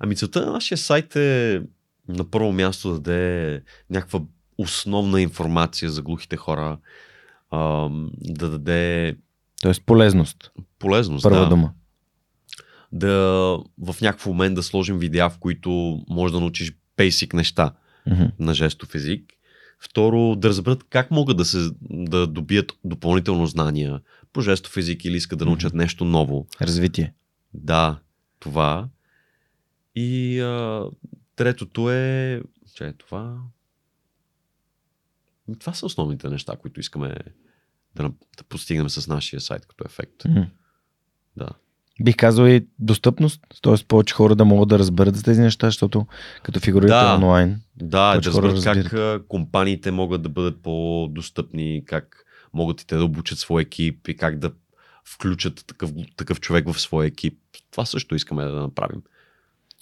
Ами 0.00 0.16
целта 0.16 0.46
на 0.46 0.52
нашия 0.52 0.78
сайт 0.78 1.16
е 1.16 1.60
на 2.08 2.24
първо 2.24 2.52
място 2.52 2.88
да 2.88 2.94
даде 2.94 3.60
някаква 3.90 4.20
основна 4.58 5.20
информация 5.20 5.90
за 5.90 6.02
глухите 6.02 6.36
хора, 6.36 6.78
да 8.20 8.50
даде 8.50 9.14
Тоест 9.62 9.82
полезност. 9.86 10.52
полезност. 10.78 11.22
Първа 11.22 11.40
да. 11.40 11.48
дума. 11.48 11.70
Да 12.92 13.12
в 13.78 13.96
някакъв 14.00 14.26
момент 14.26 14.54
да 14.54 14.62
сложим 14.62 14.98
видеа, 14.98 15.30
в 15.30 15.38
които 15.38 16.00
можеш 16.08 16.32
да 16.32 16.40
научиш 16.40 16.72
basic 16.98 17.34
неща 17.34 17.74
Мгм. 18.06 18.24
на 18.38 18.54
жестов 18.54 18.94
език. 18.94 19.32
Второ, 19.80 20.36
да 20.36 20.48
разберат 20.48 20.84
как 20.84 21.10
могат 21.10 21.36
да, 21.36 21.44
се, 21.44 21.70
да 21.90 22.26
добият 22.26 22.72
допълнително 22.84 23.46
знания 23.46 24.00
по 24.32 24.40
жестов 24.40 24.76
език 24.76 25.04
или 25.04 25.16
искат 25.16 25.38
да 25.38 25.44
научат 25.44 25.74
нещо 25.74 26.04
ново. 26.04 26.46
Развитие. 26.60 27.14
Да, 27.54 28.00
това. 28.38 28.88
И 29.94 30.40
а, 30.40 30.84
третото 31.36 31.90
е, 31.90 32.42
че 32.74 32.86
е 32.86 32.92
това. 32.92 33.38
Това 35.58 35.74
са 35.74 35.86
основните 35.86 36.28
неща, 36.28 36.56
които 36.56 36.80
искаме 36.80 37.14
да, 37.94 38.02
да 38.38 38.44
постигнем 38.48 38.90
с 38.90 39.08
нашия 39.08 39.40
сайт 39.40 39.66
като 39.66 39.84
ефект. 39.86 40.24
Мгм. 40.24 40.42
Да. 41.36 41.48
Бих 42.02 42.16
казал 42.16 42.46
и 42.46 42.66
достъпност, 42.78 43.40
т.е. 43.62 43.74
повече 43.88 44.14
хора 44.14 44.34
да 44.34 44.44
могат 44.44 44.68
да 44.68 44.78
разберат 44.78 45.16
за 45.16 45.22
тези 45.22 45.40
неща, 45.40 45.66
защото 45.66 46.06
като 46.42 46.60
фигурирате 46.60 47.06
Да. 47.06 47.14
онлайн. 47.14 47.60
Да, 47.76 48.14
да 48.14 48.22
разберат 48.22 48.64
как 48.64 48.76
разбират. 48.76 49.26
компаниите 49.28 49.90
могат 49.90 50.22
да 50.22 50.28
бъдат 50.28 50.62
по-достъпни, 50.62 51.82
как 51.86 52.24
могат 52.54 52.80
и 52.80 52.86
те 52.86 52.96
да 52.96 53.04
обучат 53.04 53.38
своя 53.38 53.62
екип 53.62 54.08
и 54.08 54.16
как 54.16 54.38
да 54.38 54.50
включат 55.04 55.64
такъв, 55.66 55.90
такъв 56.16 56.40
човек 56.40 56.72
в 56.72 56.80
своя 56.80 57.06
екип. 57.06 57.38
Това 57.70 57.84
също 57.86 58.14
искаме 58.14 58.44
да 58.44 58.52
направим. 58.52 59.02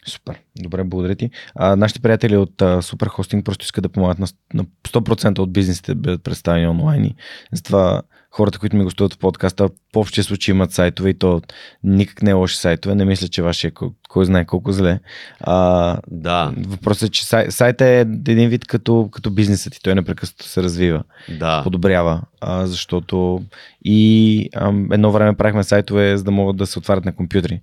Супер. 0.07 0.41
Добре, 0.59 0.85
благодаря 0.85 1.15
ти. 1.15 1.31
А, 1.55 1.77
нашите 1.77 2.01
приятели 2.01 2.37
от 2.37 2.63
а, 2.63 2.83
Супер 2.83 3.07
Хостинг 3.07 3.45
просто 3.45 3.65
искат 3.65 3.83
да 3.83 3.89
помагат 3.89 4.19
на, 4.19 4.27
на 4.55 4.65
100% 4.65 5.39
от 5.39 5.53
бизнесите 5.53 5.95
да 5.95 6.01
бъдат 6.01 6.23
представени 6.23 6.67
онлайн. 6.69 7.05
И 7.05 7.15
затова 7.53 8.03
хората, 8.31 8.59
които 8.59 8.77
ми 8.77 8.85
гостуват 8.85 9.15
в 9.15 9.19
подкаста, 9.19 9.69
в 9.69 9.97
общия 9.97 10.25
случай 10.25 10.53
имат 10.53 10.73
сайтове 10.73 11.11
и 11.11 11.19
то 11.19 11.43
никак 11.85 12.23
не 12.23 12.31
е 12.31 12.35
лоши 12.35 12.57
сайтове. 12.57 12.95
Не 12.95 13.05
мисля, 13.05 13.29
че 13.29 13.43
вашия 13.43 13.71
кой, 13.71 13.89
кой 14.09 14.25
знае 14.25 14.45
колко 14.45 14.73
зле. 14.73 15.01
А, 15.41 15.99
Да, 16.11 16.53
въпросът 16.69 17.09
е, 17.09 17.13
че 17.13 17.25
сай, 17.27 17.51
сайтът 17.51 17.81
е 17.81 18.01
един 18.01 18.49
вид 18.49 18.65
като, 18.65 19.09
като 19.13 19.31
бизнесът 19.31 19.77
и 19.77 19.83
той 19.83 19.95
непрекъснато 19.95 20.45
се 20.45 20.63
развива. 20.63 21.03
да. 21.39 21.63
подобрява, 21.63 22.23
а, 22.41 22.67
защото 22.67 23.43
и 23.85 24.49
а, 24.55 24.69
едно 24.93 25.13
време 25.13 25.37
правихме 25.37 25.65
сайтове, 25.65 26.17
за 26.17 26.25
да 26.25 26.31
могат 26.31 26.57
да 26.57 26.67
се 26.67 26.79
отварят 26.79 27.05
на 27.05 27.15
компютри. 27.17 27.61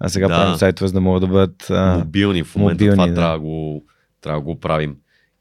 А 0.00 0.08
сега 0.08 0.28
Да. 0.28 0.34
правим 0.34 0.56
сайтове, 0.56 0.88
за 0.88 0.94
да 0.94 1.00
могат 1.00 1.20
да 1.20 1.26
бъдат... 1.26 1.70
А, 1.70 1.98
мобилни. 1.98 2.44
В 2.44 2.56
момента 2.56 2.84
мобилни, 2.84 2.96
това 2.96 3.06
да. 3.06 3.14
трябва, 3.14 3.34
да 3.34 3.40
го, 3.40 3.84
трябва 4.20 4.40
да 4.40 4.44
го 4.44 4.60
правим. 4.60 4.96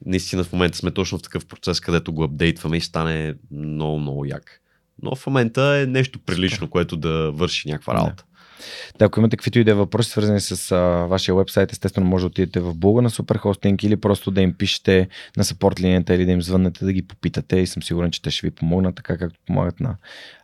Наистина 0.05 0.43
в 0.43 0.53
момента 0.53 0.77
сме 0.77 0.91
точно 0.91 1.17
в 1.17 1.21
такъв 1.21 1.45
процес, 1.45 1.79
където 1.79 2.13
го 2.13 2.23
апдейтваме 2.23 2.77
и 2.77 2.81
стане 2.81 3.33
много, 3.51 3.99
много 3.99 4.25
як. 4.25 4.61
Но 5.03 5.15
в 5.15 5.27
момента 5.27 5.61
е 5.61 5.85
нещо 5.85 6.19
прилично, 6.19 6.69
което 6.69 6.97
да 6.97 7.31
върши 7.31 7.69
някаква 7.69 7.93
работа. 7.93 8.23
Да, 8.99 9.05
ако 9.05 9.19
имате 9.19 9.37
каквито 9.37 9.59
и 9.59 9.63
да 9.63 9.71
е 9.71 9.73
въпроси, 9.73 10.09
свързани 10.09 10.39
с 10.39 10.71
а, 10.71 10.77
вашия 11.05 11.35
вебсайт, 11.35 11.71
естествено 11.71 12.07
може 12.07 12.23
да 12.23 12.27
отидете 12.27 12.59
в 12.59 12.75
блога 12.75 13.01
на 13.01 13.09
Superhosting 13.09 13.85
или 13.85 13.95
просто 13.95 14.31
да 14.31 14.41
им 14.41 14.53
пишете 14.53 15.07
на 15.37 15.43
support 15.43 15.79
линията 15.79 16.15
или 16.15 16.25
да 16.25 16.31
им 16.31 16.41
звъннете 16.41 16.85
да 16.85 16.93
ги 16.93 17.07
попитате 17.07 17.57
и 17.57 17.67
съм 17.67 17.83
сигурен, 17.83 18.11
че 18.11 18.21
те 18.21 18.31
ще 18.31 18.47
ви 18.47 18.51
помогнат, 18.51 18.95
така 18.95 19.17
както 19.17 19.39
помагат 19.45 19.79
на, 19.79 19.95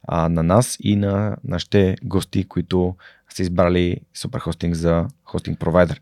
а, 0.07 0.29
на 0.29 0.43
нас 0.43 0.77
и 0.79 0.95
на 0.95 1.35
нашите 1.43 1.95
гости, 2.03 2.43
които 2.43 2.95
са 3.29 3.41
избрали 3.41 3.97
Superhosting 4.17 4.73
за 4.73 5.07
хостинг 5.25 5.59
провайдер. 5.59 6.01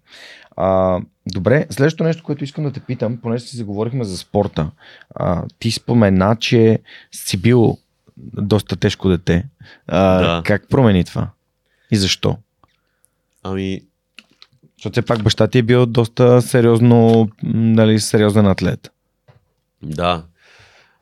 А, 0.58 1.00
добре, 1.34 1.66
следващото 1.70 2.04
нещо, 2.04 2.24
което 2.24 2.44
искам 2.44 2.64
да 2.64 2.72
те 2.72 2.80
питам, 2.80 3.18
понеже 3.18 3.44
си 3.44 3.58
заговорихме 3.58 4.04
за 4.04 4.18
спорта. 4.18 4.72
А, 5.16 5.44
ти 5.60 5.72
спомена, 5.72 6.36
че 6.40 6.80
си 7.12 7.38
бил 7.38 7.78
доста 8.18 8.76
тежко 8.76 9.10
дете. 9.10 9.50
А, 9.88 10.20
Да. 10.20 10.42
Как 10.46 10.70
промени 10.70 11.04
това? 11.04 11.30
И 11.92 11.96
защо? 11.96 12.38
Ами, 13.44 13.82
Защото 14.78 14.92
все 14.94 15.02
пак 15.02 15.24
баща 15.24 15.48
ти 15.48 15.58
е 15.58 15.64
бил 15.64 15.86
доста 15.86 16.42
сериозно, 16.42 17.30
нали, 17.44 18.00
сериозен 18.00 18.48
атлет. 18.48 18.92
Да. 19.84 20.26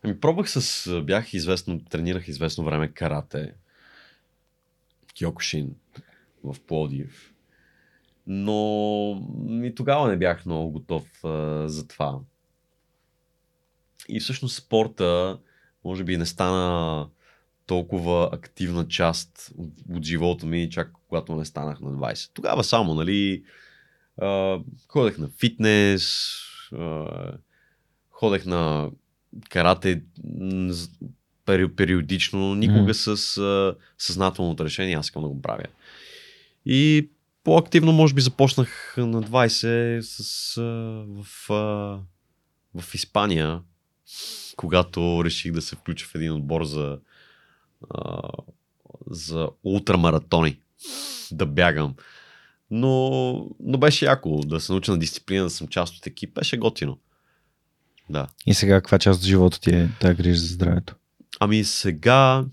Ами 0.04 0.20
пробвах 0.20 0.50
с... 0.50 1.02
Бях 1.02 1.34
известно, 1.34 1.80
тренирах 1.90 2.28
известно 2.28 2.64
време 2.64 2.88
карате. 2.88 3.54
Киокушин 5.14 5.76
в 6.44 6.56
Плодив. 6.68 7.34
Но 8.28 9.22
и 9.64 9.76
тогава 9.76 10.08
не 10.08 10.18
бях 10.18 10.46
много 10.46 10.72
готов 10.72 11.24
а, 11.24 11.64
за 11.68 11.88
това. 11.88 12.20
И 14.10 14.20
всъщност 14.20 14.56
спорта 14.56 15.40
може 15.84 16.04
би 16.04 16.18
не 16.18 16.26
стана 16.26 17.08
толкова 17.66 18.30
активна 18.32 18.88
част 18.88 19.52
от, 19.58 19.70
от 19.96 20.04
живота 20.04 20.46
ми, 20.46 20.70
чак 20.70 20.92
когато 21.10 21.36
не 21.36 21.46
станах 21.46 21.80
на 21.80 21.92
20. 21.92 22.30
Тогава 22.34 22.64
само, 22.64 22.94
нали, 22.94 23.44
а, 24.22 24.60
ходех 24.88 25.18
на 25.18 25.30
фитнес, 25.40 26.30
а, 26.74 27.08
ходех 28.12 28.46
на 28.46 28.90
карате 29.50 30.04
периодично, 31.76 32.40
но 32.40 32.56
никога 32.56 32.82
Мгм. 32.82 32.94
с 32.94 33.38
а, 33.38 33.76
съзнателното 33.98 34.66
решение 34.66 34.96
аз 34.96 35.06
искам 35.06 35.22
да 35.22 35.28
го 35.28 35.42
правя. 35.42 35.66
И 36.66 37.10
по-активно, 37.44 37.92
може 37.92 38.14
би, 38.14 38.22
започнах 38.22 38.94
на 38.98 39.24
20 39.24 40.00
с, 40.02 40.58
а, 40.58 40.62
в, 41.08 41.50
а, 41.50 42.00
в 42.82 42.96
Испания, 42.96 43.62
когато 44.56 45.22
реших 45.26 45.52
да 45.52 45.62
се 45.62 45.76
включа 45.76 46.06
в 46.06 46.16
един 46.16 46.34
отбор 46.34 46.64
за, 46.64 47.00
а, 47.90 48.22
за 49.10 49.50
ултрамаратони, 49.64 50.60
да 51.32 51.46
бягам. 51.46 51.96
Но, 52.72 53.48
но 53.60 53.78
беше 53.78 54.06
яко 54.06 54.42
да 54.46 54.60
се 54.60 54.72
науча 54.72 54.92
на 54.92 55.00
дисциплина, 55.00 55.44
да 55.44 55.50
съм 55.50 55.68
част 55.68 55.98
от 55.98 56.08
екип. 56.08 56.34
Беше 56.34 56.58
готино. 56.58 56.98
Да. 58.10 58.28
И 58.46 58.54
сега 58.54 58.82
каква 58.82 59.00
част 59.00 59.20
от 59.20 59.26
живота 59.26 59.60
ти 59.60 59.70
е 59.70 59.90
тази 60.00 60.16
грижа 60.16 60.40
за 60.40 60.48
здравето? 60.48 60.96
Ами 61.40 61.64
сега, 61.64 62.46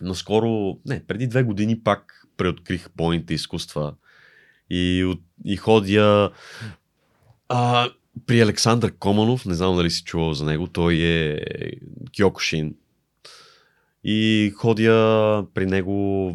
наскоро, 0.00 0.78
не, 0.86 1.06
преди 1.06 1.26
две 1.26 1.42
години 1.42 1.82
пак 1.82 2.26
преоткрих 2.36 2.88
бойните 2.96 3.34
изкуства 3.34 3.94
и, 4.70 5.14
и 5.44 5.56
ходя 5.56 6.30
а, 7.48 7.88
при 8.26 8.40
Александър 8.40 8.92
Команов, 8.92 9.46
не 9.46 9.54
знам 9.54 9.76
дали 9.76 9.90
си 9.90 10.04
чувал 10.04 10.34
за 10.34 10.44
него, 10.44 10.66
той 10.66 10.94
е 10.94 11.40
Киокушин. 12.12 12.74
И 14.04 14.52
ходя 14.56 15.46
при 15.54 15.66
него 15.66 16.30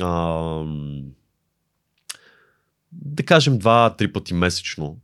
а, 0.00 0.10
да 2.92 3.22
кажем 3.24 3.58
два-три 3.58 4.12
пъти 4.12 4.34
месечно 4.34 4.98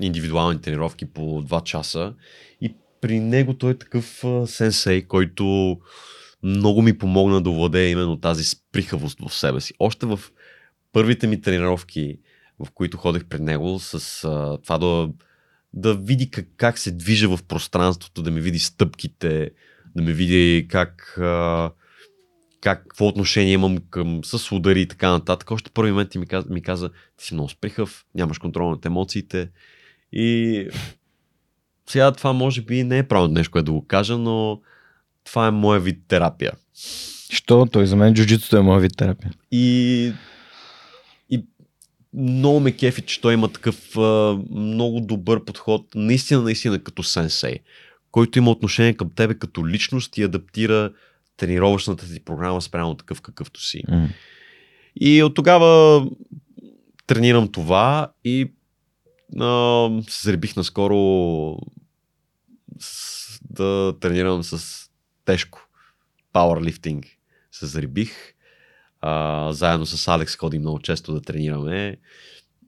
индивидуални 0.00 0.60
тренировки 0.60 1.06
по 1.06 1.42
2 1.42 1.62
часа 1.62 2.14
и 2.60 2.74
при 3.00 3.20
него 3.20 3.54
той 3.54 3.70
е 3.70 3.78
такъв 3.78 4.24
а, 4.24 4.46
сенсей, 4.46 5.02
който 5.02 5.78
много 6.42 6.82
ми 6.82 6.98
помогна 6.98 7.42
да 7.42 7.50
овладея 7.50 7.90
именно 7.90 8.20
тази 8.20 8.44
сприхавост 8.44 9.18
в 9.28 9.34
себе 9.34 9.60
си. 9.60 9.74
Още 9.78 10.06
в 10.06 10.20
първите 10.92 11.26
ми 11.26 11.40
тренировки, 11.40 12.18
в 12.58 12.70
които 12.70 12.96
ходех 12.96 13.24
пред 13.24 13.40
него, 13.40 13.78
с 13.78 14.24
а, 14.24 14.58
това 14.62 14.78
да, 14.78 15.08
да 15.74 15.94
види 15.94 16.30
как, 16.30 16.46
как 16.56 16.78
се 16.78 16.90
движа 16.90 17.36
в 17.36 17.42
пространството, 17.42 18.22
да 18.22 18.30
ми 18.30 18.40
види 18.40 18.58
стъпките, 18.58 19.50
да 19.96 20.02
ме 20.02 20.12
види 20.12 20.66
как, 20.70 21.18
а, 21.18 21.70
как 22.60 22.82
какво 22.82 23.06
отношение 23.06 23.52
имам 23.52 23.78
към, 23.90 24.20
с 24.24 24.52
удари 24.52 24.80
и 24.80 24.88
така 24.88 25.10
нататък. 25.10 25.50
Още 25.50 25.70
първи 25.70 25.90
момент 25.90 26.10
ти 26.10 26.18
ми 26.18 26.26
каза, 26.26 26.46
ми 26.50 26.62
каза, 26.62 26.90
ти 27.16 27.24
си 27.24 27.34
много 27.34 27.48
сприхав, 27.48 28.04
нямаш 28.14 28.38
контрол 28.38 28.70
над 28.70 28.86
емоциите. 28.86 29.50
И 30.12 30.68
сега 31.90 32.12
това 32.12 32.32
може 32.32 32.62
би 32.62 32.84
не 32.84 32.98
е 32.98 33.08
правилно 33.08 33.34
нещо, 33.34 33.50
което 33.50 33.64
да 33.64 33.72
го 33.72 33.86
кажа, 33.86 34.18
но 34.18 34.60
това 35.24 35.46
е 35.46 35.50
моя 35.50 35.80
вид 35.80 35.98
терапия. 36.08 36.52
Що? 37.30 37.66
Той 37.66 37.86
за 37.86 37.96
мен 37.96 38.14
джуджитото 38.14 38.56
е 38.56 38.62
моя 38.62 38.80
вид 38.80 38.96
терапия. 38.96 39.32
И 39.50 40.12
много 42.14 42.60
ме 42.60 42.72
кефи, 42.72 43.02
че 43.02 43.20
той 43.20 43.34
има 43.34 43.48
такъв 43.48 43.96
а, 43.96 44.38
много 44.50 45.00
добър 45.00 45.44
подход, 45.44 45.86
наистина, 45.94 46.42
наистина 46.42 46.78
като 46.78 47.02
сенсей, 47.02 47.58
който 48.10 48.38
има 48.38 48.50
отношение 48.50 48.94
към 48.94 49.10
тебе 49.10 49.34
като 49.34 49.68
личност 49.68 50.18
и 50.18 50.22
адаптира 50.22 50.92
тренировъчната 51.36 52.14
ти 52.14 52.20
програма 52.20 52.62
спрямо 52.62 52.94
такъв 52.94 53.20
какъвто 53.20 53.62
си. 53.62 53.82
М. 53.88 54.08
И 55.00 55.22
от 55.22 55.34
тогава 55.34 56.06
тренирам 57.06 57.52
това 57.52 58.12
и 58.24 58.52
а, 59.40 59.88
се 60.08 60.22
заребих 60.22 60.56
наскоро 60.56 61.58
с, 62.78 63.40
да 63.50 63.94
тренирам 64.00 64.42
с 64.42 64.88
тежко 65.24 65.68
пауърлифтинг. 66.32 67.06
Се 67.52 67.66
заребих. 67.66 68.34
А, 69.02 69.52
заедно 69.52 69.86
с 69.86 70.08
Алекс 70.08 70.36
ходим 70.36 70.60
много 70.60 70.78
често 70.78 71.14
да 71.14 71.20
тренираме. 71.20 71.96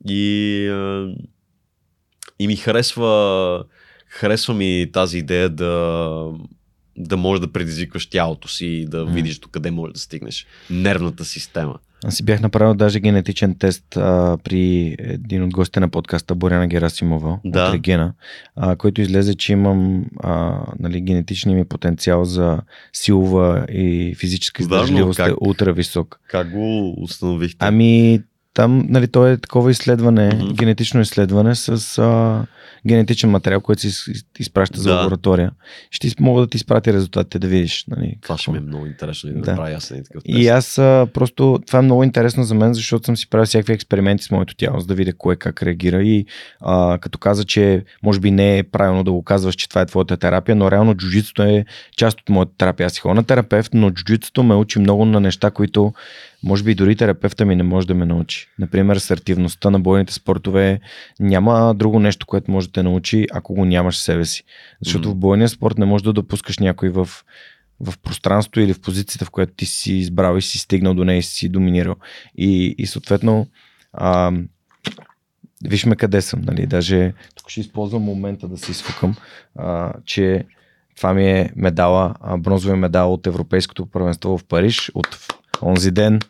И, 0.08 0.68
а, 0.68 1.14
и 2.38 2.46
ми 2.46 2.56
харесва, 2.56 3.64
Харесва 4.14 4.54
ми 4.54 4.90
тази 4.92 5.18
идея 5.18 5.50
да, 5.50 6.32
да 6.96 7.16
можеш 7.16 7.40
да 7.40 7.52
предизвикваш 7.52 8.06
тялото 8.06 8.48
си 8.48 8.66
и 8.66 8.86
да 8.86 9.04
видиш 9.04 9.38
до 9.38 9.48
къде 9.48 9.70
можеш 9.70 9.92
да 9.92 10.00
стигнеш. 10.00 10.46
Нервната 10.70 11.24
система. 11.24 11.78
Аз 12.06 12.14
си 12.14 12.24
бях 12.24 12.40
направил 12.40 12.74
даже 12.74 13.00
генетичен 13.00 13.54
тест 13.58 13.96
а, 13.96 14.38
при 14.44 14.96
един 14.98 15.42
от 15.42 15.50
гостите 15.50 15.80
на 15.80 15.88
подкаста 15.88 16.34
Боряна 16.34 16.66
Герасимова 16.66 17.38
Да. 17.44 17.68
от 17.68 17.74
Регена, 17.74 18.12
а, 18.56 18.76
който 18.76 19.00
излезе, 19.00 19.34
че 19.34 19.52
имам 19.52 20.04
а, 20.22 20.60
нали, 20.78 21.00
генетичния 21.00 21.56
ми 21.56 21.64
потенциал 21.64 22.24
за 22.24 22.60
силова 22.92 23.66
и 23.72 24.14
физическа 24.18 24.62
издържливост 24.62 25.18
е 25.18 25.34
ултра 25.40 25.72
висок. 25.72 26.20
Как 26.28 26.50
го 26.50 26.94
установихте? 27.02 27.56
Ами, 27.60 28.20
там, 28.54 28.86
нали, 28.88 29.08
то 29.08 29.26
е 29.26 29.36
такова 29.36 29.70
изследване, 29.70 30.30
Мгм. 30.34 30.52
генетично 30.52 31.00
изследване 31.00 31.54
с 31.54 31.98
а, 31.98 32.46
генетичен 32.86 33.30
материал, 33.30 33.60
който 33.60 33.80
се 33.80 33.86
из- 33.88 34.06
из- 34.06 34.24
изпраща 34.38 34.80
за 34.80 34.88
Да. 34.88 34.96
лаборатория. 34.96 35.50
Ще 35.90 36.08
мога 36.20 36.40
да 36.40 36.46
ти 36.46 36.56
изпратя 36.56 36.92
резултатите 36.92 37.38
да 37.38 37.46
видиш. 37.48 37.84
Нали, 37.88 38.14
Това 38.22 38.38
ще 38.38 38.50
ми 38.50 38.56
е 38.56 38.60
много 38.60 38.86
интересно 38.86 39.30
и 39.30 39.34
да, 39.34 39.40
Да. 39.40 39.50
направя 39.50 39.74
аз 39.74 39.90
един 39.90 40.04
такъв 40.04 40.22
тест. 40.24 40.38
И 40.38 40.48
аз 40.48 40.78
а, 40.78 41.06
просто, 41.14 41.58
това 41.66 41.78
е 41.78 41.82
много 41.82 42.04
интересно 42.04 42.44
за 42.44 42.54
мен, 42.54 42.74
защото 42.74 43.06
съм 43.06 43.16
си 43.16 43.30
правил 43.30 43.46
всякакви 43.46 43.72
експерименти 43.72 44.24
с 44.24 44.30
моето 44.30 44.54
тяло, 44.56 44.80
за 44.80 44.86
да 44.86 44.94
видя 44.94 45.12
кое 45.12 45.36
как 45.36 45.62
реагира. 45.62 46.02
И 46.02 46.26
а, 46.60 46.98
като 46.98 47.18
каза, 47.18 47.44
че 47.44 47.84
може 48.02 48.20
би 48.20 48.30
не 48.30 48.58
е 48.58 48.62
правилно 48.62 49.04
да 49.04 49.12
го 49.12 49.22
казваш, 49.22 49.54
че 49.54 49.68
това 49.68 49.80
е 49.80 49.86
твоята 49.86 50.16
терапия, 50.16 50.56
но 50.56 50.70
реално 50.70 50.94
джуджитсото 50.94 51.42
е 51.42 51.64
част 51.96 52.20
от 52.20 52.28
моята 52.28 52.52
терапия. 52.58 52.86
Аз 52.86 52.92
си 52.92 53.00
ходя 53.00 53.14
на 53.14 53.24
терапевт, 53.24 53.70
но 53.74 53.90
джуджитсото 53.90 54.42
ме 54.42 54.54
учи 54.54 54.78
много 54.78 55.04
на 55.04 55.20
неща, 55.20 55.50
които 55.50 55.92
може 56.44 56.64
би 56.64 56.74
дори 56.74 56.96
терапевта 56.96 57.44
ми 57.44 57.56
не 57.56 57.62
може 57.62 57.86
да 57.86 57.94
ме 57.94 58.06
научи. 58.06 58.48
Например, 58.58 58.96
асертивността 58.96 59.70
на 59.70 59.80
бойните 59.80 60.12
спортове 60.12 60.80
няма 61.20 61.74
друго 61.74 62.00
нещо, 62.00 62.26
което 62.26 62.50
може 62.50 62.66
да 62.66 62.72
те 62.72 62.82
научи, 62.82 63.26
ако 63.32 63.54
го 63.54 63.64
нямаш 63.64 63.94
в 63.94 64.02
себе 64.02 64.24
си. 64.24 64.44
Защото 64.84 65.08
Мгм. 65.08 65.16
в 65.16 65.20
бойния 65.20 65.48
спорт 65.48 65.78
не 65.78 65.84
можеш 65.84 66.02
да 66.02 66.12
допускаш 66.12 66.58
някой 66.58 66.88
в 66.88 67.08
в 67.80 67.98
пространството 67.98 68.60
или 68.60 68.74
в 68.74 68.80
позицията, 68.80 69.24
в 69.24 69.30
която 69.30 69.52
ти 69.56 69.66
си 69.66 69.92
избрал 69.92 70.36
и 70.36 70.42
си 70.42 70.58
стигнал 70.58 70.94
до 70.94 71.04
нея 71.04 71.18
и 71.18 71.22
си 71.22 71.48
доминирал. 71.48 71.96
И, 72.38 72.74
и 72.78 72.86
съответно, 72.86 73.46
а, 73.92 74.32
вижме 75.64 75.96
къде 75.96 76.22
съм. 76.22 76.40
Нали? 76.40 76.66
Даже 76.66 77.12
тук 77.34 77.50
ще 77.50 77.60
използвам 77.60 78.02
момента 78.02 78.48
да 78.48 78.58
се 78.58 78.70
изфукам, 78.70 79.16
а, 79.56 79.92
че 80.04 80.44
това 80.96 81.14
ми 81.14 81.30
е 81.30 81.50
медала, 81.56 82.14
а, 82.20 82.38
бронзовия 82.38 82.76
медал 82.76 83.12
от 83.12 83.26
Европейското 83.26 83.86
първенство 83.86 84.38
в 84.38 84.44
Париж 84.44 84.90
от 84.94 85.28
онзи 85.62 85.90
ден. 85.90 86.20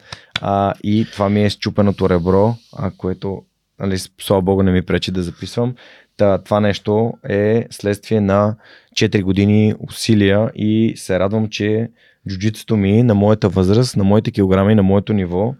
А, 0.41 0.75
и 0.85 1.07
това 1.13 1.29
ми 1.29 1.45
е 1.45 1.51
счупеното 1.51 2.11
ребро, 2.11 2.55
а, 2.77 2.91
което, 2.91 3.43
нали, 3.81 3.99
слава 4.21 4.43
богу, 4.43 4.63
не 4.63 4.73
ми 4.73 4.83
пречи 4.83 5.11
да 5.11 5.23
записвам. 5.23 5.75
Та, 6.17 6.39
това 6.39 6.61
нещо 6.61 7.13
е 7.29 7.67
следствие 7.71 8.21
на 8.21 8.57
4 8.95 9.23
години 9.23 9.75
усилия 9.89 10.51
и 10.55 10.93
се 10.97 11.19
радвам, 11.19 11.49
че 11.49 11.91
джуджитото 12.29 12.77
ми 12.77 13.03
на 13.03 13.15
моята 13.15 13.49
възраст, 13.49 13.97
на 13.97 14.05
моите 14.05 14.31
килограми, 14.31 14.75
на 14.75 14.83
моето 14.83 15.13
ниво 15.13 15.55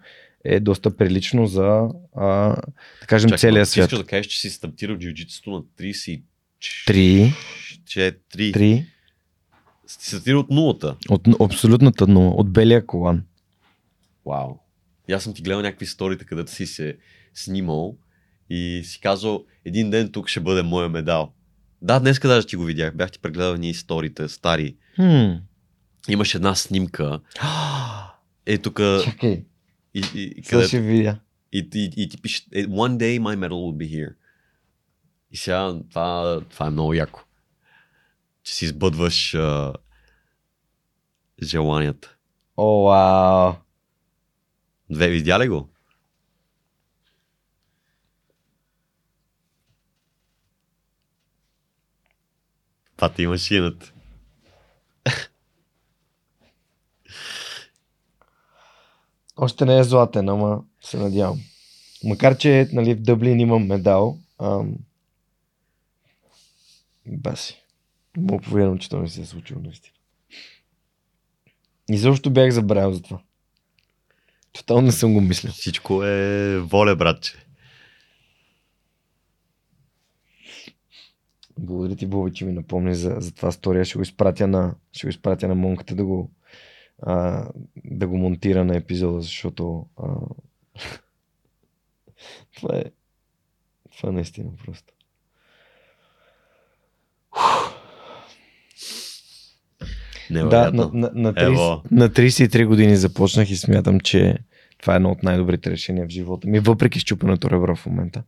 е 0.45 0.61
доста 0.61 0.97
прилично 0.97 1.47
за, 1.47 1.89
а, 2.17 2.27
да 3.01 3.07
кажем, 3.07 3.29
Чакай, 3.31 3.39
целия 3.39 3.67
свят. 3.67 3.87
Искаш 3.87 3.99
да 3.99 4.05
кажеш, 4.07 4.27
че 4.27 4.41
си 4.41 4.51
стартирал 4.51 4.97
джиу-джитсото 4.97 5.47
на 5.47 5.63
34. 5.81 6.23
3, 6.89 7.35
3. 7.87 8.15
3 8.37 8.85
Си 9.87 10.09
стартирал 10.09 10.41
от 10.41 10.51
нулата. 10.51 10.97
от 11.09 11.29
абсолютната 11.41 12.07
нула, 12.07 12.31
от 12.31 12.51
белия 12.53 12.87
колан. 12.87 13.23
Вау. 14.27 14.59
И 15.09 15.13
аз 15.13 15.23
съм 15.23 15.35
ти 15.35 15.43
гледал 15.43 15.63
някакви 15.63 15.87
сторита, 15.87 16.25
където 16.25 16.51
си 16.53 16.67
се 16.67 16.99
снимал 17.35 17.97
и 18.51 18.83
си 18.85 19.01
казал, 19.01 19.45
един 19.65 19.91
ден 19.91 20.13
тук 20.13 20.29
ще 20.29 20.41
бъде 20.41 20.63
моя 20.63 20.89
медал. 20.89 21.33
Да, 21.83 22.01
днес 22.01 22.21
даже 22.21 22.47
ти 22.47 22.57
го 22.57 22.65
видях. 22.65 22.97
Бях 22.97 23.11
ти 23.11 23.19
прегледал 23.19 23.57
ние 23.57 23.75
сторите, 23.75 24.29
стари. 24.29 24.77
Хм. 24.97 25.33
Имаш 26.09 26.35
една 26.35 26.55
снимка. 26.55 27.21
Е, 28.47 28.59
тук. 28.59 28.81
Чакай, 29.05 29.45
И, 29.95 30.05
и, 30.15 30.23
и, 30.37 30.43
където, 30.43 30.69
ще 30.69 30.81
видя. 30.81 31.19
и, 31.53 31.69
и, 31.75 31.91
и, 31.97 32.09
ти 32.09 32.23
пише, 32.23 32.45
е, 32.53 32.67
one 32.67 32.97
day 32.97 33.19
my 33.21 33.37
medal 33.37 33.49
will 33.49 33.77
be 33.77 33.91
here. 33.95 34.15
И 35.31 35.37
сега 35.37 35.75
това, 35.91 36.41
това 36.51 36.67
е 36.67 36.71
много 36.71 36.95
яко. 36.95 37.25
Че 38.43 38.55
си 38.55 38.65
избъдваш 38.65 39.35
а, 39.35 39.73
желанията. 41.43 42.17
О, 42.57 42.85
вау. 42.85 43.53
Две, 44.95 45.09
видя 45.09 45.39
ли 45.39 45.49
го? 45.49 45.69
Това 52.97 53.09
ти 53.09 53.23
е 53.23 53.29
машината. 53.29 53.93
Още 59.37 59.65
не 59.65 59.79
е 59.79 59.85
златен, 59.85 60.29
ама 60.29 60.65
се 60.81 60.97
надявам. 60.97 61.41
Макар, 62.05 62.37
че 62.37 62.69
нали, 62.73 62.95
в 62.95 63.03
Дъблин 63.03 63.41
имам 63.41 63.67
медал. 63.67 64.19
Ам... 64.43 64.75
Баси. 67.07 67.63
Мога 68.17 68.45
повярвам, 68.45 68.79
че 68.79 68.89
това 68.89 69.03
не 69.03 69.09
се 69.09 69.21
е 69.21 69.27
случило 69.27 69.61
наистина. 69.61 69.95
И 71.91 71.99
също 71.99 72.31
бях 72.31 72.51
забравил 72.51 72.93
за 72.93 73.03
това. 73.03 73.23
Тотално 74.55 74.87
не 74.87 74.93
съм 74.93 75.15
го 75.15 75.21
мислил. 75.21 75.53
Всичко 75.53 76.05
е 76.05 76.59
воля, 76.59 76.97
братче. 76.97 77.47
Благодаря 81.59 81.97
ти, 81.97 82.07
Боби, 82.07 82.33
че 82.33 82.45
ми 82.45 82.53
напомни 82.53 82.95
за, 82.95 83.17
за 83.19 83.35
това 83.35 83.53
стория. 83.53 83.85
Ще 83.85 83.99
го 83.99 84.03
изпратя 84.03 84.47
на, 84.47 84.75
ще 84.93 85.07
го 85.07 85.11
изпратя 85.11 85.49
на 85.49 85.55
монката 85.55 85.95
да 85.95 86.05
го, 86.05 86.31
а, 87.03 87.49
да 87.85 88.09
го 88.09 88.17
монтира 88.17 88.65
на 88.65 88.77
епизода, 88.77 89.21
защото 89.21 89.87
а, 89.97 90.15
това 92.57 92.77
е 92.77 92.85
това 93.97 94.09
е 94.09 94.13
наистина 94.13 94.51
просто. 94.65 94.95
Да, 100.43 100.71
на, 100.73 100.91
на, 100.93 101.11
на, 101.15 101.33
30, 101.35 101.43
Ево. 101.43 101.83
на 101.91 102.09
33 102.09 102.67
години 102.67 102.97
започнах 102.97 103.51
и 103.51 103.57
смятам, 103.57 104.01
че 104.01 104.39
това 104.81 104.93
е 104.93 104.97
едно 104.97 105.11
от 105.11 105.23
най-добрите 105.23 105.71
решения 105.71 106.07
в 106.07 106.11
живота 106.11 106.49
ми, 106.49 106.61
въпреки 106.61 106.99
щупеното 107.01 107.51
ребро 107.51 107.77
в 107.77 107.87
момента. 107.87 108.23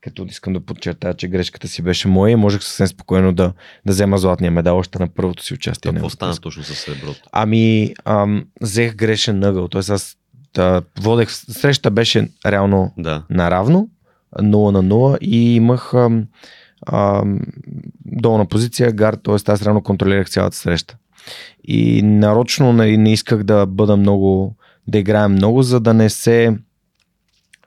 Като 0.00 0.24
искам 0.24 0.52
да 0.52 0.60
подчертая, 0.60 1.14
че 1.14 1.28
грешката 1.28 1.68
си 1.68 1.82
беше 1.82 2.08
моя 2.08 2.32
и 2.32 2.36
можех 2.36 2.62
съвсем 2.62 2.86
спокойно 2.86 3.32
да, 3.32 3.52
да 3.86 3.92
взема 3.92 4.18
златния 4.18 4.50
медал 4.50 4.78
още 4.78 4.98
на 4.98 5.08
първото 5.08 5.42
си 5.44 5.54
участие. 5.54 5.92
Какво 5.92 6.10
стана 6.10 6.36
точно 6.36 6.62
с 6.62 6.74
среброто? 6.74 7.20
Ами, 7.32 7.94
ам, 8.04 8.44
взех 8.60 8.94
грешен 8.94 9.44
ъгъл. 9.44 9.68
Тоест 9.68 9.90
аз 9.90 10.16
да, 10.54 10.82
водех, 11.00 11.30
среща 11.32 11.90
беше 11.90 12.28
реално 12.46 12.92
Да. 12.98 13.22
наравно, 13.30 13.88
0 14.38 14.70
на 14.70 14.84
0 14.84 15.18
и 15.20 15.54
имах 15.54 15.94
ам, 15.94 16.26
ам, 16.86 17.40
долна 18.06 18.46
позиция, 18.46 18.92
гард, 18.92 19.20
т.е. 19.22 19.34
аз 19.34 19.62
реално 19.62 19.82
контролирах 19.82 20.30
цялата 20.30 20.56
среща. 20.56 20.96
И 21.64 22.02
нарочно 22.02 22.72
нали, 22.72 22.96
не 22.96 23.12
исках 23.12 23.42
да 23.42 23.66
бъда 23.66 23.96
много, 23.96 24.56
да 24.86 24.98
играя 24.98 25.28
много, 25.28 25.62
за 25.62 25.80
да 25.80 25.94
не 25.94 26.10
се 26.10 26.56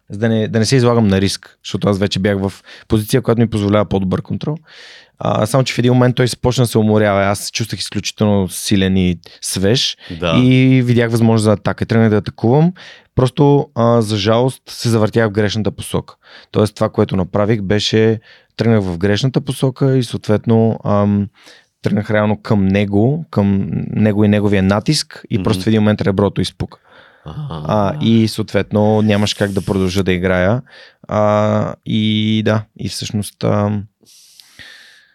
за 0.10 0.20
да 0.20 0.30
не, 0.30 0.48
да 0.48 0.60
не 0.60 0.66
се 0.66 0.76
излагам 0.76 1.08
на 1.08 1.22
риск, 1.22 1.58
защото 1.64 1.90
аз 1.90 2.00
вече 2.00 2.20
бях 2.20 2.38
в 2.40 2.54
позиция, 2.88 3.22
която 3.22 3.42
ми 3.42 3.50
позволява 3.50 3.86
по-добър 3.86 4.22
контрол. 4.22 4.58
А, 5.20 5.46
само, 5.46 5.64
че 5.64 5.74
в 5.74 5.78
един 5.78 5.94
момент 5.94 6.16
той 6.16 6.28
започна 6.28 6.64
да 6.64 6.68
се 6.68 6.78
уморява. 6.78 7.24
Аз 7.24 7.40
се 7.40 7.52
чувствах 7.52 7.80
изключително 7.80 8.50
силен 8.50 8.98
и 8.98 9.20
свеж 9.42 9.98
Да. 10.20 10.34
и 10.44 10.82
видях 10.82 11.12
възможност 11.12 11.44
за 11.44 11.52
атака. 11.52 11.86
Тръгнах 11.86 12.10
да 12.10 12.18
атакувам. 12.18 12.74
Просто, 13.16 13.70
а, 13.76 14.02
за 14.02 14.18
жалост, 14.18 14.62
се 14.70 14.90
завъртях 14.90 15.28
в 15.28 15.32
грешната 15.32 15.72
посока. 15.72 16.16
Тоест, 16.52 16.76
това, 16.76 16.90
което 16.90 17.16
направих, 17.16 17.62
беше 17.62 18.20
тръгнах 18.58 18.82
в 18.84 18.98
грешната 18.98 19.42
посока 19.42 19.98
и 19.98 20.04
съответно 20.04 20.80
ам, 20.86 21.28
тръгнах 21.82 22.12
реално 22.12 22.41
към 22.41 22.68
него, 22.68 23.26
към 23.30 23.70
него 23.88 24.24
и 24.24 24.28
неговия 24.28 24.64
натиск 24.64 25.24
и 25.30 25.36
Мгм. 25.38 25.44
просто 25.44 25.64
в 25.64 25.68
един 25.68 25.82
момент 25.82 26.02
реброто 26.02 26.41
изпука. 26.41 26.80
А, 27.49 27.98
и 28.02 28.28
съответно 28.28 29.02
нямаш 29.02 29.34
как 29.34 29.52
да 29.52 29.62
продължа 29.66 30.04
да 30.04 30.12
играя. 30.14 30.62
А, 31.08 31.76
и 31.86 32.41
да, 32.45 32.64
и 32.80 32.90
всъщност 32.90 33.44
а, 33.44 33.82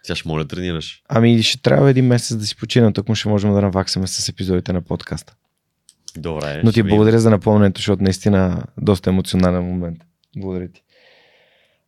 Сега 0.03 0.15
ще 0.15 0.27
моля 0.29 0.43
да 0.43 0.47
тренираш. 0.47 1.01
ами 1.09 1.43
ще 1.43 1.61
трябва 1.61 1.89
един 1.89 2.05
месец 2.07 2.37
да 2.37 2.45
си 2.45 2.55
почина, 2.55 2.93
тук 2.93 3.09
му 3.09 3.15
ще 3.15 3.29
можем 3.29 3.53
да 3.53 3.61
наваксаме 3.61 4.07
с 4.07 4.29
епизодите 4.29 4.73
на 4.73 4.81
подкаста. 4.81 5.33
Добре. 6.17 6.61
Но 6.63 6.71
ти 6.71 6.83
благодаря 6.83 7.19
за 7.19 7.29
напомнението, 7.29 7.79
защото 7.79 8.03
наистина 8.03 8.63
доста 8.81 9.09
емоционален 9.09 9.63
момент. 9.63 9.97
Благодаря 10.37 10.67
ти. 10.67 10.83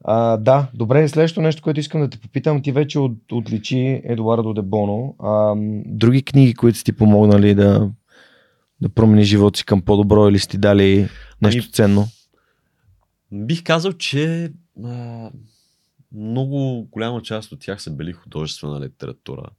А, 0.07 0.37
да, 0.37 0.67
добре, 0.73 1.07
следващото 1.07 1.41
нещо, 1.41 1.61
което 1.61 1.79
искам 1.79 2.01
да 2.01 2.09
те 2.09 2.19
попитам, 2.19 2.61
ти 2.61 2.71
вече 2.71 2.99
от, 2.99 3.31
отличи 3.31 4.01
Едуардо 4.03 4.53
де 4.53 4.61
Боно. 4.61 5.15
А, 5.19 5.53
други 5.85 6.23
книги, 6.23 6.53
които 6.53 6.77
са 6.77 6.83
ти 6.83 6.93
помогнали 6.93 7.55
да, 7.55 7.89
да 8.81 8.89
промени 8.89 9.23
живота 9.23 9.57
си 9.57 9.65
към 9.65 9.81
по-добро 9.81 10.29
или 10.29 10.39
си 10.39 10.49
ти 10.49 10.57
дали 10.57 11.09
нещо 11.41 11.65
Ами, 11.65 11.71
ценно? 11.71 12.05
Бих 13.31 13.63
казал, 13.63 13.93
че 13.93 14.53
а, 14.85 15.29
много 16.11 16.87
голяма 16.91 17.21
част 17.21 17.51
от 17.51 17.59
тях 17.59 17.81
са 17.81 17.91
били 17.91 18.13
художествена 18.13 18.81
литература. 18.81 19.49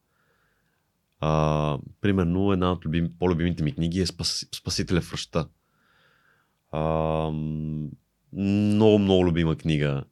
А, 1.21 1.79
примерно, 2.01 2.53
една 2.53 2.73
от 2.73 2.87
любим, 2.87 3.11
по-любимите 3.19 3.63
ми 3.63 3.75
книги 3.75 4.01
е 4.01 4.07
Спас, 4.07 4.47
Спасителя 4.55 5.01
в 5.01 5.13
ръща. 5.13 5.49
А, 6.73 6.81
много, 8.33 8.99
много 8.99 9.27
любима 9.27 9.57
книга. 9.57 10.05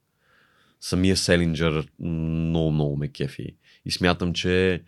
Самия 0.85 1.17
Селинджер 1.17 1.89
много, 2.01 2.73
много 2.73 2.97
ме 2.97 3.09
кефи. 3.09 3.57
И 3.85 3.91
смятам, 3.91 4.33
че 4.33 4.83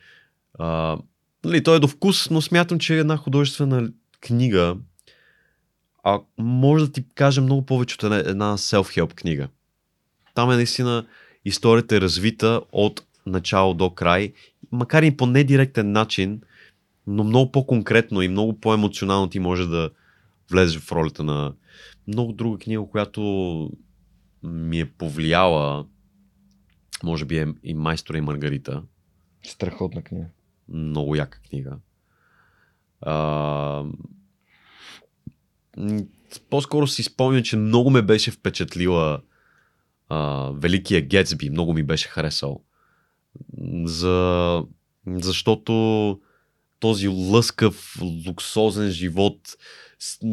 а, 0.59 0.99
нали, 1.45 1.63
той 1.63 1.77
е 1.77 1.81
до 1.81 1.89
вкус, 1.89 2.31
но 2.31 2.41
смятам, 2.41 2.79
че 2.79 2.99
една 2.99 3.17
художествена 3.17 3.91
книга 4.21 4.77
а, 6.03 6.21
може 6.39 6.87
да 6.87 6.93
ти 6.93 7.05
каже 7.15 7.41
много 7.41 7.67
повече 7.67 7.95
от 7.95 8.03
една, 8.03 8.17
една 8.17 8.57
self-help 8.57 9.15
книга. 9.15 9.49
Там 10.35 10.51
е 10.51 10.57
наистина 10.57 11.07
историята 11.45 11.97
е 11.97 12.01
развита 12.01 12.61
от 12.73 13.03
начало 13.27 13.75
до 13.75 13.91
край, 13.91 14.33
макар 14.73 15.03
и 15.03 15.17
по 15.17 15.27
недиректен 15.27 15.93
начин, 15.93 16.41
но 17.07 17.25
много 17.25 17.53
по-конкретно 17.53 18.23
и 18.23 18.29
много 18.29 18.61
по-емоционално 18.61 19.31
ти 19.31 19.39
може 19.39 19.67
да 19.67 19.91
влезеш 20.51 20.81
в 20.81 20.93
ролята 20.93 21.25
на 21.25 21.53
много 22.09 22.33
друга 22.33 22.59
книга, 22.59 22.87
която 22.91 23.71
ми 24.47 24.81
е 24.81 24.93
повлияла, 24.93 25.87
може 27.03 27.25
би 27.25 27.39
е 27.39 27.47
и 27.63 27.75
Майстора 27.75 28.19
и 28.19 28.21
Маргарита. 28.21 28.83
Страхотна 29.43 30.03
книга. 30.03 30.27
Много 30.69 31.17
яка 31.17 31.41
книга. 31.41 31.79
А, 33.01 33.85
по-скоро 36.51 36.87
си 36.87 37.03
спомням, 37.03 37.43
че 37.43 37.57
много 37.57 37.91
ме 37.91 38.03
беше 38.03 38.31
впечатлила 38.31 39.23
а, 40.09 40.51
Великия 40.55 41.01
Гетсби. 41.01 41.51
Много 41.51 41.73
ми 41.73 41.83
беше 41.83 42.09
харесал. 42.09 42.63
За... 43.85 44.63
Защото 45.07 46.21
този 46.81 47.09
лъскав, 47.09 48.03
луксозен 48.27 48.91
живот 48.91 49.57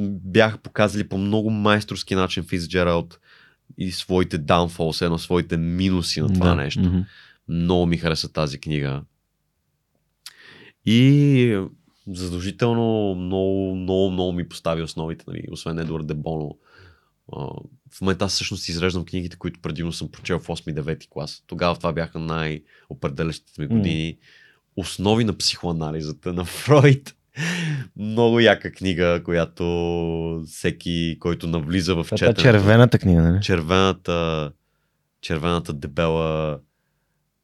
бяха 0.10 0.58
показали 0.58 1.10
по 1.10 1.18
много 1.18 1.50
майсторски 1.50 2.16
начин 2.16 2.44
Фицджералд 2.44 3.20
и 3.78 3.92
своите 3.92 4.40
downfalls, 4.40 5.06
едно 5.06 5.18
своите 5.18 5.58
минуси 5.58 6.22
на 6.22 6.34
това 6.34 6.48
Да, 6.48 6.56
нещо. 6.56 6.82
мгм. 6.82 7.00
Много 7.48 7.86
ми 7.86 7.98
хареса 7.98 8.34
тази 8.34 8.60
книга. 8.60 9.02
И 10.86 11.68
задължително 12.08 13.16
много, 13.16 13.76
много, 13.76 14.12
много 14.12 14.32
ми 14.32 14.50
постави 14.50 14.82
основите, 14.82 15.26
нали? 15.28 15.44
освен 15.52 15.80
Едуард 15.80 16.08
Дебоно. 16.08 16.58
В 17.92 18.02
момента 18.02 18.26
аз 18.26 18.34
всъщност 18.34 18.70
изреждам 18.70 19.06
книгите, 19.06 19.38
които 19.38 19.60
предимно 19.62 19.92
съм 19.92 20.12
прочел 20.12 20.40
в 20.40 20.48
8-9 20.48 21.08
клас. 21.10 21.44
Тогава 21.48 21.76
това 21.76 21.94
бяха 21.94 22.20
най-определящите 22.20 23.62
ми 23.62 23.68
години. 23.68 24.18
Основи 24.76 25.24
на 25.24 25.38
психоанализата 25.38 26.34
на 26.34 26.46
Фройд. 26.66 27.16
Много 27.98 28.40
яка 28.40 28.72
книга, 28.72 29.22
която 29.26 29.64
всеки, 30.48 31.18
който 31.20 31.48
навлиза 31.48 31.96
в 31.96 32.08
е 32.12 32.16
четенето. 32.16 32.42
червената 32.42 33.00
книга, 33.00 33.22
нали? 33.22 33.42
червената, 33.42 34.52
червената 35.22 35.74
дебела, 35.74 36.60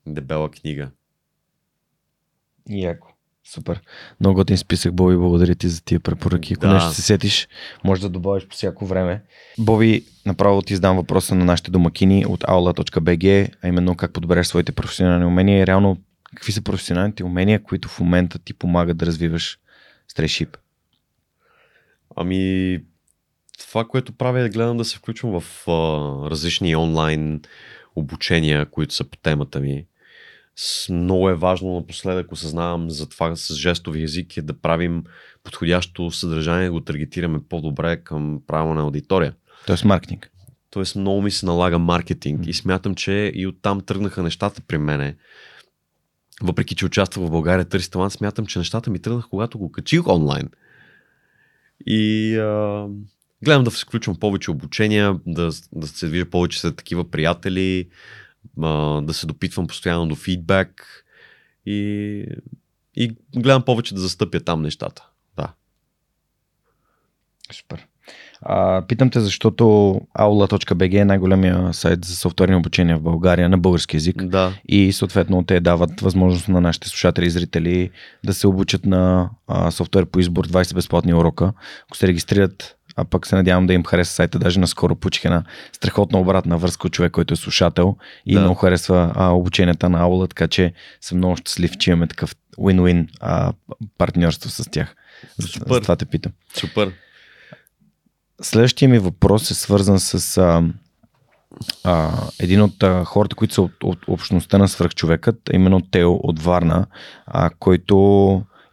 дебела 0.07 0.51
книга. 0.51 0.91
Яко. 2.69 3.07
Супер. 3.53 3.81
Много 4.19 4.35
готин 4.35 4.57
списък, 4.57 4.93
Боби. 4.93 5.15
Благодаря 5.15 5.55
ти 5.55 5.69
за 5.69 5.83
тия 5.83 5.99
препоръки. 5.99 6.53
Ако 6.53 6.61
Да. 6.61 6.73
нещо 6.73 6.93
се 6.93 7.01
сетиш, 7.01 7.47
може 7.83 8.01
да 8.01 8.09
добавиш 8.09 8.47
по 8.47 8.55
всяко 8.55 8.85
време. 8.85 9.23
Боби, 9.59 10.05
направо 10.25 10.61
ти 10.61 10.75
задам 10.75 10.95
въпроса 10.95 11.35
на 11.35 11.45
нашите 11.45 11.71
домакини 11.71 12.25
от 12.25 12.39
aula.bg, 12.43 13.49
а 13.63 13.67
именно 13.67 13.95
как 13.95 14.13
подбереш 14.13 14.47
своите 14.47 14.71
професионални 14.71 15.25
умения 15.25 15.59
и 15.59 15.67
реално 15.67 15.97
какви 16.35 16.51
са 16.51 16.61
професионалните 16.61 17.23
умения, 17.23 17.63
които 17.63 17.87
в 17.87 17.99
момента 17.99 18.39
ти 18.39 18.53
помагат 18.53 18.97
да 18.97 19.05
развиваш 19.05 19.59
стрейшип. 20.11 20.57
Ами, 22.15 22.79
това, 23.59 23.85
което 23.85 24.13
правя 24.13 24.41
е 24.41 24.49
гледам 24.49 24.77
да 24.77 24.85
се 24.85 24.97
включвам 24.97 25.41
в 25.41 25.67
а, 25.67 25.71
различни 26.29 26.75
онлайн 26.75 27.41
обучения, 27.95 28.65
които 28.65 28.93
са 28.93 29.03
по 29.03 29.17
темата 29.17 29.59
ми. 29.59 29.85
С, 30.55 30.89
много 30.89 31.29
е 31.29 31.35
важно 31.35 31.75
напоследък, 31.75 32.31
осъзнавам 32.31 32.89
за 32.89 33.09
това 33.09 33.35
с 33.35 33.55
жестови 33.55 34.03
език 34.03 34.37
е 34.37 34.41
да 34.41 34.61
правим 34.61 35.03
подходящо 35.43 36.11
съдържание, 36.11 36.65
да 36.65 36.71
го 36.71 36.81
таргетираме 36.81 37.39
по-добре 37.49 37.97
към 37.97 38.41
правилна 38.47 38.81
аудитория. 38.81 39.33
Тоест 39.67 39.85
маркетинг. 39.85 40.31
Тоест 40.69 40.95
много 40.95 41.21
ми 41.21 41.31
се 41.31 41.45
налага 41.45 41.79
маркетинг 41.79 42.47
и 42.47 42.53
смятам, 42.53 42.95
че 42.95 43.31
и 43.35 43.47
оттам 43.47 43.81
тръгнаха 43.81 44.23
нещата 44.23 44.61
при 44.67 44.77
мене. 44.77 45.15
Въпреки, 46.41 46.75
че 46.75 46.85
участвах 46.85 47.27
в 47.27 47.31
България 47.31 47.65
Търси 47.65 47.91
талант, 47.91 48.13
смятам, 48.13 48.45
че 48.45 48.59
нещата 48.59 48.89
ми 48.89 48.99
тръгнаха, 48.99 49.29
когато 49.29 49.59
го 49.59 49.71
качих 49.71 50.07
онлайн. 50.07 50.49
И 51.85 52.35
а, 52.37 52.87
гледам 53.43 53.63
да 53.63 53.71
се 53.71 53.85
включвам 53.85 54.19
повече 54.19 54.51
обучения, 54.51 55.19
да, 55.27 55.51
да 55.71 55.87
се 55.87 56.07
движа 56.07 56.29
повече 56.29 56.59
с 56.59 56.75
такива 56.75 57.11
приятели, 57.11 57.89
а, 58.61 59.01
да 59.01 59.13
се 59.13 59.27
допитвам 59.27 59.67
постоянно 59.67 60.07
до 60.07 60.15
фидбек 60.15 61.05
и, 61.65 62.25
и 62.95 63.15
гледам 63.35 63.65
повече 63.65 63.93
да 63.93 64.01
застъпя 64.01 64.39
там 64.39 64.61
нещата. 64.61 65.07
Да. 65.35 65.53
Супер. 67.51 67.87
А, 68.41 68.81
питам 68.87 69.09
те, 69.09 69.19
защото 69.19 69.63
aula.bg 70.19 71.01
е 71.01 71.05
най-големия 71.05 71.73
сайт 71.73 72.05
за 72.05 72.15
софтуерни 72.15 72.55
обучения 72.55 72.97
в 72.97 73.01
България 73.01 73.49
на 73.49 73.57
български 73.57 73.95
язик. 73.95 74.23
Да. 74.23 74.53
и 74.67 74.91
съответно 74.93 75.43
те 75.43 75.59
дават 75.59 76.01
възможност 76.01 76.47
на 76.47 76.61
нашите 76.61 76.89
слушатели 76.89 77.25
и 77.25 77.29
зрители 77.29 77.89
да 78.25 78.33
се 78.33 78.47
обучат 78.47 78.85
на 78.85 79.29
а, 79.47 79.71
софтуер 79.71 80.05
по 80.05 80.19
избор 80.19 80.47
20 80.47 80.73
безплатни 80.75 81.13
урока. 81.13 81.53
Ако 81.87 81.97
се 81.97 82.07
регистрират, 82.07 82.75
а 82.95 83.05
пък 83.05 83.27
се 83.27 83.35
надявам 83.35 83.67
да 83.67 83.73
им 83.73 83.83
хареса 83.83 84.13
сайта, 84.13 84.39
даже 84.39 84.59
наскоро 84.59 84.95
получих 84.95 85.25
една 85.25 85.43
страхотна 85.71 86.19
обратна 86.19 86.57
връзка 86.57 86.87
от 86.87 86.93
човек, 86.93 87.11
който 87.11 87.33
е 87.33 87.37
слушател 87.37 87.95
и 88.25 88.33
Да. 88.33 88.39
много 88.39 88.55
харесва 88.55 89.11
а, 89.15 89.29
обученията 89.29 89.89
на 89.89 89.99
Аула, 89.99 90.27
така 90.27 90.47
че 90.47 90.73
съм 91.01 91.17
много 91.17 91.37
щастлив, 91.37 91.77
че 91.77 91.91
имаме 91.91 92.07
такъв 92.07 92.35
win-win 92.57 93.07
а, 93.19 93.53
партньорство 93.97 94.49
с 94.49 94.69
тях. 94.71 94.95
За, 95.37 95.47
Супер. 95.47 95.73
за 95.73 95.81
това 95.81 95.95
те 95.95 96.05
питам. 96.05 96.31
Супер. 96.53 96.91
Следващия 98.41 98.89
ми 98.89 98.99
въпрос 98.99 99.51
е 99.51 99.53
свързан 99.53 99.99
с 99.99 100.37
а, 100.37 100.63
а, 101.83 102.11
един 102.39 102.61
от 102.61 102.83
а, 102.83 103.05
хората, 103.05 103.35
които 103.35 103.53
са 103.53 103.61
от, 103.61 103.83
от 103.83 103.99
общността 104.07 104.57
на 104.57 104.67
свръхчовекът, 104.67 105.49
именно 105.53 105.81
Тео 105.81 106.13
от 106.13 106.41
Варна, 106.41 106.85
а, 107.25 107.49
който 107.59 107.95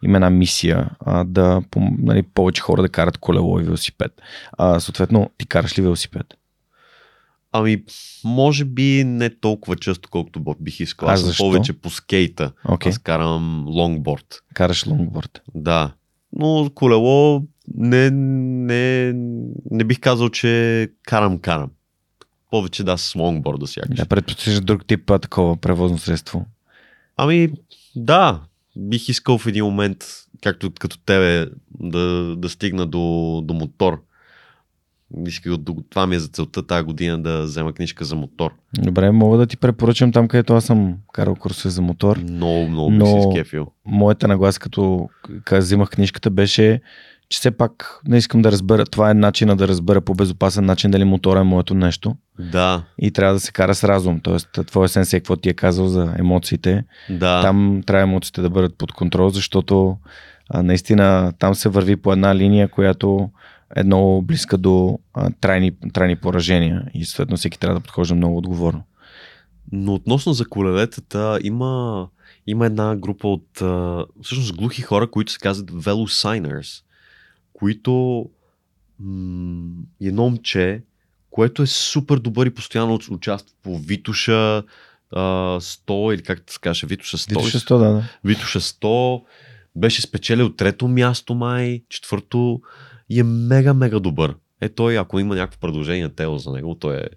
има 0.03 0.17
една 0.17 0.29
мисия 0.29 0.89
а, 0.99 1.23
да 1.23 1.61
нали, 1.99 2.23
повече 2.23 2.61
хора 2.61 2.81
да 2.81 2.89
карат 2.89 3.17
колело 3.17 3.59
и 3.59 3.63
велосипед. 3.63 4.11
А, 4.51 4.79
съответно, 4.79 5.29
ти 5.37 5.45
караш 5.47 5.77
ли 5.77 5.81
велосипед? 5.81 6.25
Ами, 7.51 7.83
може 8.23 8.65
би 8.65 9.03
не 9.05 9.29
толкова 9.29 9.75
често, 9.75 10.09
колкото 10.09 10.55
бих 10.59 10.79
искал. 10.79 11.09
Аз 11.09 11.21
защо? 11.21 11.43
повече 11.43 11.73
по 11.73 11.89
скейта. 11.89 12.51
Окей, 12.65 12.89
Аз 12.89 12.97
карам 12.97 13.65
лонгборд. 13.67 14.41
караш 14.53 14.85
лонгборд. 14.85 15.41
Да. 15.55 15.93
Но 16.33 16.69
колело 16.75 17.43
не, 17.75 18.09
не, 18.11 19.13
не 19.71 19.83
бих 19.83 19.99
казал, 19.99 20.29
че 20.29 20.89
карам-карам. 21.03 21.69
Повече 22.51 22.83
да 22.83 22.97
с 22.97 23.15
лонгборда 23.15 23.67
сякаш. 23.67 23.97
Да, 23.97 24.05
предпочиташ 24.05 24.61
друг 24.61 24.85
тип 24.85 25.11
а, 25.11 25.19
такова 25.19 25.57
превозно 25.57 25.97
средство. 25.97 26.45
Ами, 27.17 27.51
да. 27.95 28.41
Бих 28.77 29.09
искал 29.09 29.37
в 29.37 29.47
един 29.47 29.65
момент, 29.65 30.05
както 30.43 30.71
като 30.71 30.97
тебе, 30.97 31.49
да, 31.79 32.35
да 32.35 32.49
стигна 32.49 32.85
до, 32.85 32.99
до 33.45 33.53
мотор. 33.53 34.03
Исках, 35.27 35.53
това 35.89 36.07
ми 36.07 36.15
е 36.15 36.19
за 36.19 36.27
целта 36.27 36.67
тази 36.67 36.83
година 36.83 37.21
да 37.21 37.41
взема 37.41 37.73
книжка 37.73 38.05
за 38.05 38.15
мотор. 38.15 38.51
Добре, 38.73 39.11
мога 39.11 39.37
да 39.37 39.45
ти 39.47 39.57
препоръчам 39.57 40.11
там, 40.11 40.27
където 40.27 40.53
аз 40.53 40.65
съм 40.65 40.97
карал 41.13 41.35
курсове 41.35 41.69
за 41.69 41.81
мотор. 41.81 42.17
Много, 42.17 42.69
много 42.69 42.89
Но- 42.91 43.05
си 43.05 43.27
изкефил. 43.29 43.67
моята 43.85 44.27
нагласа, 44.27 44.59
като 44.59 45.09
ка- 45.43 45.57
взимах 45.57 45.89
книжката, 45.89 46.29
беше, 46.29 46.81
че 47.29 47.39
все 47.39 47.51
пак 47.51 48.01
не 48.07 48.17
искам 48.17 48.41
да 48.41 48.51
разбера. 48.51 48.85
Това 48.85 49.11
е 49.11 49.13
начина 49.13 49.55
да 49.55 49.67
разбера 49.67 50.01
по 50.01 50.13
безопасен 50.13 50.65
начин 50.65 50.91
дали 50.91 51.03
мотора 51.03 51.39
е 51.39 51.43
моето 51.43 51.73
нещо. 51.73 52.15
Да, 52.39 52.83
И 52.99 53.11
трябва 53.11 53.33
да 53.33 53.39
се 53.39 53.51
кара 53.51 53.75
с 53.75 53.83
разум. 53.83 54.19
Тоест, 54.19 54.59
твоя 54.67 54.89
сенсей, 54.89 55.19
какво 55.19 55.35
ти 55.35 55.49
е 55.49 55.53
казал 55.53 55.87
за 55.87 56.13
емоциите, 56.19 56.83
да. 57.09 57.41
там 57.41 57.83
трябва 57.85 58.03
емоциите 58.03 58.41
да 58.41 58.49
бъдат 58.49 58.77
под 58.77 58.91
контрол, 58.91 59.29
защото 59.29 59.97
а, 60.49 60.63
наистина 60.63 61.33
там 61.39 61.55
се 61.55 61.69
върви 61.69 61.95
по 61.95 62.13
една 62.13 62.35
линия, 62.35 62.67
която 62.67 63.29
е 63.75 63.83
много 63.83 64.21
близка 64.21 64.57
до 64.57 64.99
а, 65.13 65.29
трайни, 65.41 65.71
трайни 65.93 66.15
поражения 66.15 66.83
и 66.93 67.05
съответно 67.05 67.37
всеки 67.37 67.59
трябва 67.59 67.79
да 67.79 67.83
подхожда 67.83 68.15
много 68.15 68.37
отговорно. 68.37 68.83
Но 69.71 69.93
относно 69.93 70.33
за 70.33 70.45
колелетата, 70.45 71.39
има, 71.43 72.07
има 72.47 72.65
една 72.65 72.95
група 72.95 73.27
от 73.27 73.61
а, 73.61 74.05
всъщност 74.23 74.55
глухи 74.55 74.81
хора, 74.81 75.11
които 75.11 75.31
се 75.31 75.39
казват 75.39 75.71
Velosigners, 75.71 76.83
които 77.57 78.25
м- 78.99 79.83
едно 80.01 80.23
момче, 80.23 80.81
което 81.29 81.61
е 81.61 81.67
супер 81.67 82.17
добър 82.17 82.45
и 82.45 82.53
постоянно 82.53 82.97
уч- 82.97 83.11
участва 83.11 83.55
по 83.63 83.77
Витуша, 83.77 84.63
а, 85.11 85.59
100 85.59 86.13
или 86.13 86.23
как 86.23 86.43
се 86.47 86.59
каже, 86.59 86.87
Витоша 86.87 87.17
100. 87.17 87.29
Витоша 87.29 87.59
100, 87.59 87.77
да, 87.77 87.93
да. 87.93 88.03
Витоша 88.23 88.59
100 88.61 89.23
беше 89.75 90.01
спечелил 90.01 90.49
трето 90.49 90.87
място 90.87 91.35
май, 91.35 91.83
четвърто 91.89 92.61
и 93.09 93.19
е 93.19 93.23
мега, 93.23 93.73
мега 93.73 93.99
добър. 93.99 94.35
Е 94.61 94.69
той, 94.69 94.97
ако 94.97 95.19
има 95.19 95.35
някакво 95.35 95.59
предложение 95.59 96.09
тело 96.09 96.37
за 96.37 96.51
него, 96.51 96.75
той 96.75 96.97
е, 96.97 97.07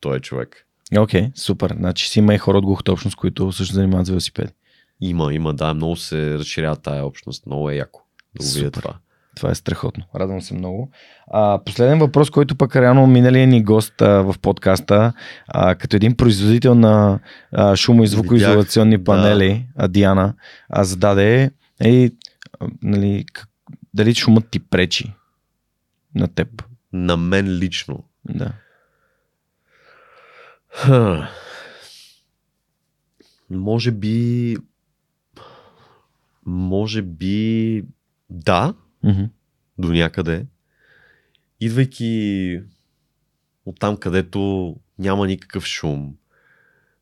той 0.00 0.16
е 0.16 0.20
човек. 0.20 0.66
Окей, 0.98 1.22
okay, 1.22 1.38
супер. 1.38 1.74
Значи 1.78 2.08
си 2.08 2.18
има 2.18 2.34
и 2.34 2.38
хора 2.38 2.58
от 2.58 2.64
глухата 2.64 2.92
общност, 2.92 3.16
които 3.16 3.52
също 3.52 3.74
занимават 3.74 4.06
с 4.06 4.10
велосипеди. 4.10 4.52
Има, 5.00 5.34
има, 5.34 5.54
да, 5.54 5.74
много 5.74 5.96
се 5.96 6.38
разширява 6.38 6.76
тая 6.76 7.06
общност, 7.06 7.46
много 7.46 7.70
е 7.70 7.74
яко 7.74 8.02
да 8.34 8.46
го 8.46 8.52
видя 8.54 8.70
това. 8.70 8.94
Това 9.36 9.50
е 9.50 9.54
страхотно. 9.54 10.04
Радвам 10.16 10.42
се 10.42 10.54
много. 10.54 10.90
А, 11.26 11.60
последен 11.64 11.98
въпрос, 11.98 12.30
който 12.30 12.56
пък 12.56 12.76
реално 12.76 13.06
миналия 13.06 13.46
ни 13.46 13.64
гост 13.64 14.02
а, 14.02 14.08
в 14.08 14.34
подкаста, 14.42 15.12
а, 15.48 15.74
като 15.74 15.96
един 15.96 16.16
производител 16.16 16.74
на 16.74 17.20
а, 17.52 17.76
шумо- 17.76 18.04
и 18.04 18.06
звукоизолационни 18.06 19.04
панели, 19.04 19.66
да. 19.76 19.84
а, 19.84 19.88
Диана, 19.88 20.34
а, 20.68 20.84
зададе 20.84 21.50
е, 21.84 22.10
нали, 22.82 23.24
как, 23.32 23.48
дали 23.94 24.14
шумът 24.14 24.50
ти 24.50 24.60
пречи 24.60 25.14
на 26.14 26.28
теб? 26.28 26.62
На 26.92 27.16
мен 27.16 27.46
лично. 27.58 28.04
Да. 28.24 28.52
Ха. 30.68 31.28
Може 33.50 33.90
би. 33.90 34.56
Може 36.46 37.02
би. 37.02 37.84
Да. 38.30 38.74
Mm-hmm. 39.04 39.28
До 39.78 39.92
някъде. 39.92 40.46
Идвайки 41.60 42.60
от 43.66 43.80
там, 43.80 43.96
където 43.96 44.76
няма 44.98 45.26
никакъв 45.26 45.66
шум, 45.66 46.14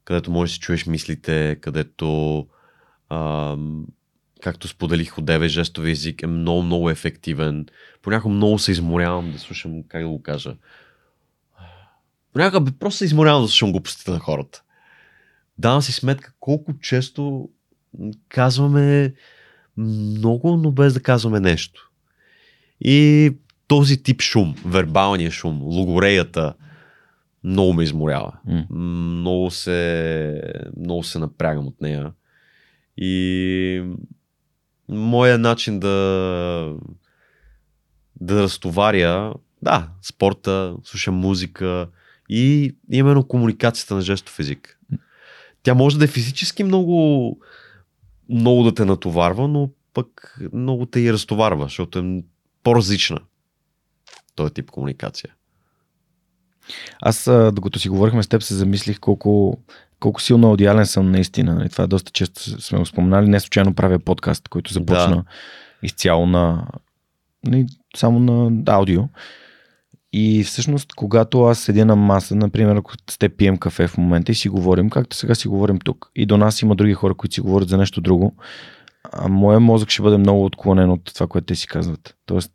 където 0.04 0.30
можеш 0.30 0.52
да 0.52 0.54
си 0.54 0.60
чуеш 0.60 0.86
мислите, 0.86 1.56
където, 1.60 2.46
а, 3.08 3.56
както 4.42 4.68
споделих 4.68 5.18
от 5.18 5.24
Деве, 5.24 5.48
жестови 5.48 5.90
език 5.90 6.22
е 6.22 6.26
много, 6.26 6.62
много 6.62 6.90
ефективен. 6.90 7.66
Понякога 8.02 8.34
много 8.34 8.58
се 8.58 8.72
изморявам 8.72 9.32
да 9.32 9.38
слушам, 9.38 9.82
как 9.88 10.02
да 10.02 10.08
го 10.08 10.22
кажа, 10.22 10.56
Понякога 12.32 12.72
просто 12.72 12.98
се 12.98 13.04
изморявам 13.04 13.42
да 13.42 13.48
слушам 13.48 13.72
глупостите 13.72 14.10
на 14.10 14.18
хората. 14.18 14.62
Давам 15.58 15.82
си 15.82 15.92
сметка 15.92 16.32
колко 16.40 16.78
често 16.78 17.48
казваме 18.28 19.14
много, 19.76 20.56
но 20.56 20.72
без 20.72 20.94
да 20.94 21.02
казваме 21.02 21.40
нещо. 21.40 21.88
И 22.80 23.30
този 23.68 24.02
тип 24.02 24.22
шум, 24.22 24.55
вербалния 24.64 25.30
шум, 25.30 25.62
логореята, 25.62 26.55
много 27.44 27.72
ме 27.72 27.84
изморява. 27.84 28.32
Mm. 28.48 28.70
Много 28.70 29.50
се, 29.50 30.42
много 30.76 31.02
се 31.02 31.18
напрягам 31.18 31.66
от 31.66 31.80
нея. 31.80 32.12
И 32.96 33.84
моя 34.88 35.38
начин 35.38 35.80
да 35.80 36.74
да 38.20 38.42
разтоваря, 38.42 39.34
да, 39.62 39.88
спорта, 40.02 40.76
слушам 40.84 41.14
музика, 41.14 41.88
и 42.28 42.76
именно 42.90 43.28
комуникацията 43.28 43.94
на 43.94 44.00
жестов 44.00 44.38
език. 44.38 44.78
Тя 45.62 45.74
може 45.74 45.98
да 45.98 46.05
е 46.05 46.09
физически 46.09 46.64
много, 46.64 47.38
много 48.28 48.62
да 48.62 48.74
те 48.74 48.84
натоварва, 48.84 49.48
но 49.48 49.70
пък 49.94 50.38
много 50.52 50.86
те 50.86 51.00
и 51.00 51.12
разтоварва, 51.12 51.64
защото 51.64 51.98
е 51.98 52.22
по-различна 52.62 53.18
този 54.35 54.55
тип 54.55 54.70
комуникация. 54.70 55.35
Аз, 57.01 57.30
докато 57.52 57.78
си 57.78 57.89
говорихме 57.89 58.22
с 58.22 58.28
теб, 58.28 58.43
се 58.43 58.55
замислих 58.55 59.01
колко, 59.01 59.59
колко 60.01 60.22
силно 60.22 60.48
аудиален 60.48 60.86
съм 60.86 61.10
наистина. 61.10 61.62
И 61.66 61.68
това 61.68 61.86
доста 61.86 62.12
често 62.12 62.62
сме 62.62 62.78
го 62.78 62.86
споменали. 62.86 63.28
Не 63.28 63.40
случайно 63.40 63.74
правя 63.74 63.98
подкаст, 63.98 64.48
който 64.48 64.72
започна 64.72 65.16
да. 65.16 65.24
изцяло 65.82 66.26
на 66.26 66.66
само 67.97 68.18
на 68.20 68.62
аудио. 68.66 69.02
И 70.12 70.44
всъщност, 70.44 70.93
когато 70.94 71.43
аз 71.43 71.59
седя 71.59 71.85
на 71.85 71.97
маса, 71.97 72.35
например, 72.35 72.76
ако 72.76 72.93
сте 73.10 73.28
пием 73.28 73.56
кафе 73.56 73.89
в 73.89 73.98
момента 73.98 74.32
и 74.32 74.35
си 74.35 74.48
говорим, 74.48 74.90
както 74.90 75.16
сега 75.16 75.35
си 75.35 75.48
говорим 75.48 75.78
тук, 75.78 76.10
и 76.16 76.26
до 76.26 76.36
нас 76.36 76.62
има 76.62 76.76
други 76.76 76.94
хора, 76.94 77.14
които 77.14 77.35
си 77.35 77.40
говорят 77.40 77.68
за 77.68 77.78
нещо 77.78 78.01
друго, 78.01 78.36
а 79.12 79.28
моят 79.28 79.62
мозък 79.62 79.90
ще 79.90 80.02
бъде 80.02 80.16
много 80.16 80.44
отклонен 80.44 80.90
от 80.90 81.14
това, 81.14 81.26
което 81.26 81.46
те 81.46 81.54
си 81.54 81.66
казват. 81.66 82.16
Тоест, 82.26 82.52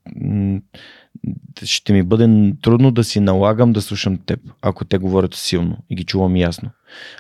ще 1.63 1.93
ми 1.93 2.03
бъде 2.03 2.53
трудно 2.61 2.91
да 2.91 3.03
си 3.03 3.19
налагам 3.19 3.73
да 3.73 3.81
слушам 3.81 4.17
теб, 4.17 4.39
ако 4.61 4.85
те 4.85 4.97
говорят 4.97 5.33
силно 5.33 5.77
и 5.89 5.95
ги 5.95 6.03
чувам 6.03 6.35
ясно. 6.35 6.69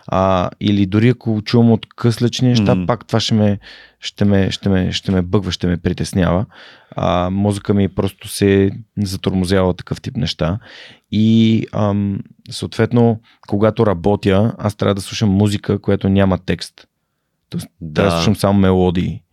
А, 0.07 0.49
или 0.59 0.85
дори 0.85 1.09
ако 1.09 1.41
чувам 1.41 1.71
от 1.71 1.85
къслечни 1.95 2.47
неща, 2.47 2.75
mm-hmm. 2.75 2.85
пак 2.85 3.07
това 3.07 3.19
ще 3.19 3.33
ме, 3.33 3.59
ще, 3.99 4.25
ме, 4.25 4.51
ще, 4.51 4.69
ме, 4.69 4.91
ще 4.91 5.11
ме 5.11 5.21
бъгва, 5.21 5.51
ще 5.51 5.67
ме 5.67 5.77
притеснява. 5.77 6.45
А, 6.95 7.29
мозъка 7.29 7.73
ми 7.73 7.89
просто 7.89 8.27
се 8.27 8.71
затормозява 8.97 9.73
такъв 9.73 10.01
тип 10.01 10.17
неща. 10.17 10.59
И 11.11 11.65
ам, 11.71 12.19
съответно, 12.49 13.19
когато 13.47 13.85
работя, 13.85 14.55
аз 14.57 14.75
трябва 14.75 14.95
да 14.95 15.01
слушам 15.01 15.29
музика, 15.29 15.79
която 15.79 16.09
няма 16.09 16.37
текст. 16.37 16.87
Тоест, 17.53 17.67
да. 17.81 17.93
трябва 17.93 18.11
да 18.11 18.17
слушам 18.17 18.35
само 18.35 18.59
мелодии. 18.59 19.23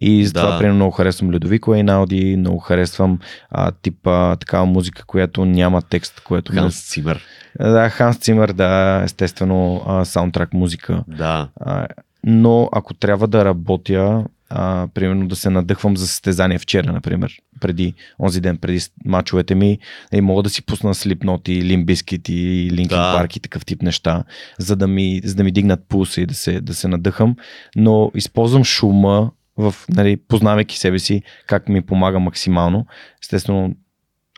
И 0.00 0.26
затова, 0.26 0.50
да. 0.50 0.58
примерно, 0.58 0.76
много 0.76 0.90
харесвам 0.92 1.30
Людовико 1.30 1.72
Айналди, 1.72 2.36
много 2.36 2.58
харесвам 2.58 3.18
а, 3.50 3.72
типа 3.72 4.36
такава 4.36 4.66
музика, 4.66 5.04
която 5.06 5.44
няма 5.44 5.82
текст, 5.82 6.20
което... 6.20 6.52
Ханс 6.52 6.88
Цимер. 6.88 7.24
Да, 7.60 7.88
Ханс 7.88 8.18
Цимер, 8.18 8.52
да, 8.52 9.00
естествено, 9.04 9.82
а, 9.86 10.04
саундтрак 10.04 10.52
музика. 10.52 11.04
Да. 11.08 11.48
А, 11.60 11.86
но 12.24 12.68
ако 12.72 12.94
трябва 12.94 13.28
да 13.28 13.44
работя, 13.44 14.24
а, 14.48 14.88
примерно 14.94 15.28
да 15.28 15.36
се 15.36 15.50
надъхвам 15.50 15.96
за 15.96 16.06
състезание 16.06 16.58
вчера, 16.58 16.92
например, 16.92 17.32
преди 17.60 17.94
онзи 18.20 18.40
ден, 18.40 18.56
преди 18.56 18.80
мачовете 19.04 19.54
ми, 19.54 19.78
и 20.12 20.20
мога 20.20 20.42
да 20.42 20.50
си 20.50 20.62
пусна 20.62 20.94
слипноти, 20.94 21.62
лимбискит 21.62 22.28
и 22.28 22.68
линкин 22.72 22.98
да. 22.98 23.14
парк 23.18 23.36
и 23.36 23.40
такъв 23.40 23.64
тип 23.64 23.82
неща, 23.82 24.24
за 24.58 24.76
да 24.76 24.86
ми, 24.86 25.20
за 25.24 25.34
да 25.34 25.44
ми 25.44 25.52
дигнат 25.52 25.84
пулса 25.88 26.20
и 26.20 26.26
да 26.26 26.34
се, 26.34 26.60
да 26.60 26.74
се 26.74 26.88
надъхам, 26.88 27.36
но 27.76 28.10
използвам 28.14 28.64
шума 28.64 29.30
в, 29.56 29.74
нали, 29.88 30.16
познавайки 30.16 30.78
себе 30.78 30.98
си, 30.98 31.22
как 31.46 31.68
ми 31.68 31.82
помага 31.82 32.18
максимално. 32.18 32.86
Естествено, 33.22 33.74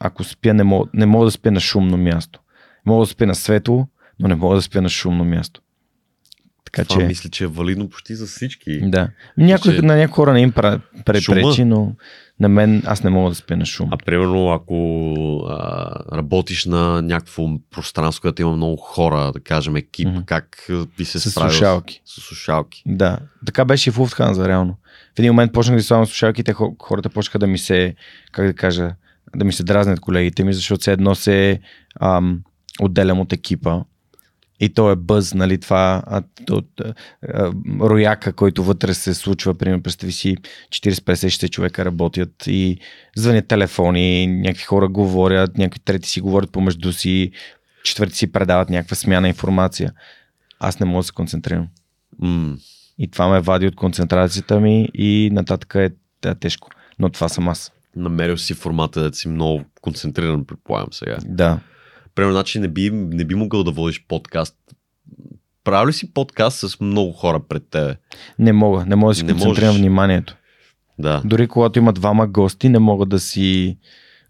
ако 0.01 0.25
спя, 0.25 0.55
не 0.55 0.65
мога, 0.65 0.91
не 0.95 1.07
мога 1.07 1.25
да 1.25 1.31
спя 1.31 1.51
на 1.51 1.61
шумно 1.61 1.97
място. 1.97 2.41
Мога 2.87 3.03
да 3.03 3.07
спя 3.07 3.27
на 3.27 3.35
светло, 3.35 3.87
но 4.19 4.29
не 4.29 4.35
мога 4.35 4.55
да 4.55 4.63
спя 4.63 4.81
на 4.81 4.89
шумно 4.89 5.25
място. 5.25 5.61
Така, 6.73 6.85
Това 6.85 7.01
че... 7.01 7.07
мисля, 7.07 7.31
че 7.31 7.45
е 7.45 7.47
валидно 7.47 7.89
почти 7.89 8.15
за 8.15 8.27
всички. 8.27 8.81
Да. 8.83 9.09
Някой, 9.37 9.75
че... 9.75 9.83
На 9.83 9.97
някои 9.97 10.15
хора 10.15 10.33
не 10.33 10.41
им 10.41 10.53
препречи, 10.53 11.65
но 11.65 11.93
на 12.41 12.49
мен 12.49 12.83
аз 12.87 13.05
не 13.05 13.11
мога 13.11 13.31
да 13.31 13.35
спя 13.35 13.57
на 13.57 13.67
шум. 13.67 13.89
А 13.93 13.97
примерно, 13.97 14.51
ако 14.51 15.47
а, 15.49 16.17
работиш 16.17 16.65
на 16.65 17.03
някакво 17.03 17.49
пространство, 17.71 18.23
където 18.23 18.43
има 18.43 18.57
много 18.57 18.77
хора, 18.77 19.33
да 19.33 19.41
кажем 19.41 19.77
екип, 19.77 20.09
mm-hmm. 20.09 20.25
как 20.25 20.69
би 20.99 21.05
се 21.05 21.21
с 21.21 21.31
слушалки. 21.31 22.03
С 22.05 22.21
слушалки. 22.21 22.83
Да. 22.87 23.19
Така 23.47 23.65
беше 23.65 23.91
и 23.91 23.93
в 23.93 24.01
Уфтханза, 24.01 24.49
реално. 24.49 24.77
В 25.17 25.19
един 25.19 25.33
момент 25.33 25.53
почнах 25.53 25.77
да 25.77 25.83
слагам 25.83 26.07
слушалките, 26.07 26.55
хората 26.83 27.09
почнаха 27.09 27.39
да 27.39 27.47
ми 27.47 27.59
се, 27.59 27.95
как 28.33 28.47
да 28.47 28.55
кажа, 28.55 28.95
да 29.37 29.45
ми 29.45 29.53
се 29.53 29.65
дразнят 29.65 30.01
колегите 30.01 30.45
ми, 30.45 30.53
защото 30.53 30.81
все 30.81 30.93
едно 30.93 31.15
се 31.15 31.61
ам, 32.01 32.41
отделям 32.81 33.21
от 33.21 33.33
екипа 33.33 33.81
и 34.61 34.69
то 34.69 34.91
е 34.91 34.97
бъз, 34.97 35.35
нали, 35.35 35.59
това 35.59 36.03
а, 36.07 36.23
от, 36.51 36.81
а, 36.81 37.53
рояка, 37.81 38.33
който 38.33 38.65
вътре 38.65 38.95
се 38.95 39.15
случва, 39.15 39.55
примерно, 39.55 39.83
представи 39.83 40.13
си 40.13 40.37
40-50 40.69 41.51
човека 41.51 41.85
работят 41.85 42.47
и 42.47 42.79
звънят 43.17 43.49
телефони, 43.49 44.27
някакви 44.27 44.65
хора 44.65 44.89
говорят, 44.89 45.59
някакви 45.59 45.81
трети 45.81 46.09
си 46.09 46.21
говорят 46.21 46.53
помежду 46.53 46.93
си, 46.93 47.31
четвърти 47.83 48.17
си 48.17 48.33
предават 48.33 48.71
някаква 48.71 48.97
смяна 48.97 49.29
информация. 49.29 49.93
Аз 50.61 50.81
не 50.81 50.87
мога 50.87 50.99
да 50.99 51.03
се 51.03 51.13
концентрирам. 51.13 51.69
Mm. 52.23 52.59
И 52.99 53.09
това 53.09 53.29
ме 53.29 53.41
вади 53.41 53.67
от 53.67 53.77
концентрацията 53.77 54.61
ми 54.61 54.89
и 54.95 55.31
нататък 55.33 55.75
е, 55.75 55.91
е 56.27 56.35
тежко. 56.35 56.69
Но 56.99 57.09
това 57.09 57.29
съм 57.29 57.49
аз. 57.49 57.73
Намерил 57.97 58.37
си 58.37 58.55
формата 58.55 59.11
да 59.11 59.17
си 59.17 59.29
много 59.29 59.65
концентриран, 59.81 60.45
предполагам 60.45 60.93
сега. 60.93 61.17
Да. 61.25 61.59
Примерно, 62.19 62.35
значи 62.35 62.59
не 62.59 62.69
би, 62.69 62.91
не 62.91 63.25
би 63.25 63.35
могъл 63.35 63.65
да 63.65 63.71
водиш 63.71 64.05
подкаст. 64.09 64.57
Правил 65.65 65.89
ли 65.89 65.93
си 65.93 66.15
подкаст 66.15 66.59
с 66.59 66.81
много 66.81 67.13
хора 67.13 67.41
пред 67.49 67.63
тебе? 67.71 67.97
Не 68.39 68.53
мога. 68.53 68.85
Не 68.87 68.97
мога 68.97 69.11
да 69.11 69.15
си 69.15 69.25
не 69.25 69.33
концентрирам 69.33 69.69
можеш. 69.69 69.81
вниманието. 69.81 70.37
Да. 70.99 71.23
Дори 71.25 71.49
когато 71.49 71.79
има 71.79 71.93
двама 71.93 72.27
гости, 72.27 72.69
не 72.69 72.79
мога 72.79 73.07
да 73.07 73.21
си 73.21 73.77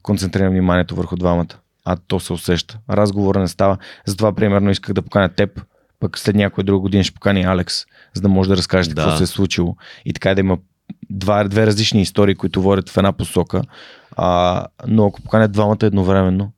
концентрирам 0.03 0.51
вниманието 0.51 0.97
върху 0.97 1.17
двамата. 1.17 1.55
А 1.85 1.97
то 1.97 2.21
се 2.21 2.33
усеща. 2.33 2.79
Разговора 2.91 3.41
не 3.41 3.49
става. 3.49 3.79
Затова, 4.07 4.33
примерно, 4.33 4.71
исках 4.71 4.95
да 4.95 5.03
поканя 5.03 5.29
теб, 5.29 5.63
пък 6.01 6.19
след 6.19 6.37
някоя 6.37 6.65
друга 6.65 6.81
година 6.81 7.05
ще 7.05 7.15
покани 7.15 7.43
Алекс, 7.43 7.87
за 8.15 8.23
да 8.23 8.29
може 8.29 8.49
да 8.49 8.57
разкажете 8.57 8.95
да. 8.95 9.03
какво 9.03 9.17
се 9.17 9.25
е 9.25 9.27
случило. 9.27 9.77
И 10.05 10.13
така 10.13 10.35
да 10.35 10.41
има 10.41 10.59
два, 11.11 11.45
две 11.45 11.67
различни 11.67 12.03
истории, 12.03 12.35
които 12.35 12.63
водят 12.63 12.89
в 12.89 12.97
една 12.97 13.13
посока. 13.13 13.63
А, 14.17 14.67
но 14.87 15.07
ако 15.07 15.23
поканят 15.23 15.53
двамата 15.53 15.79
едновременно, 15.83 16.53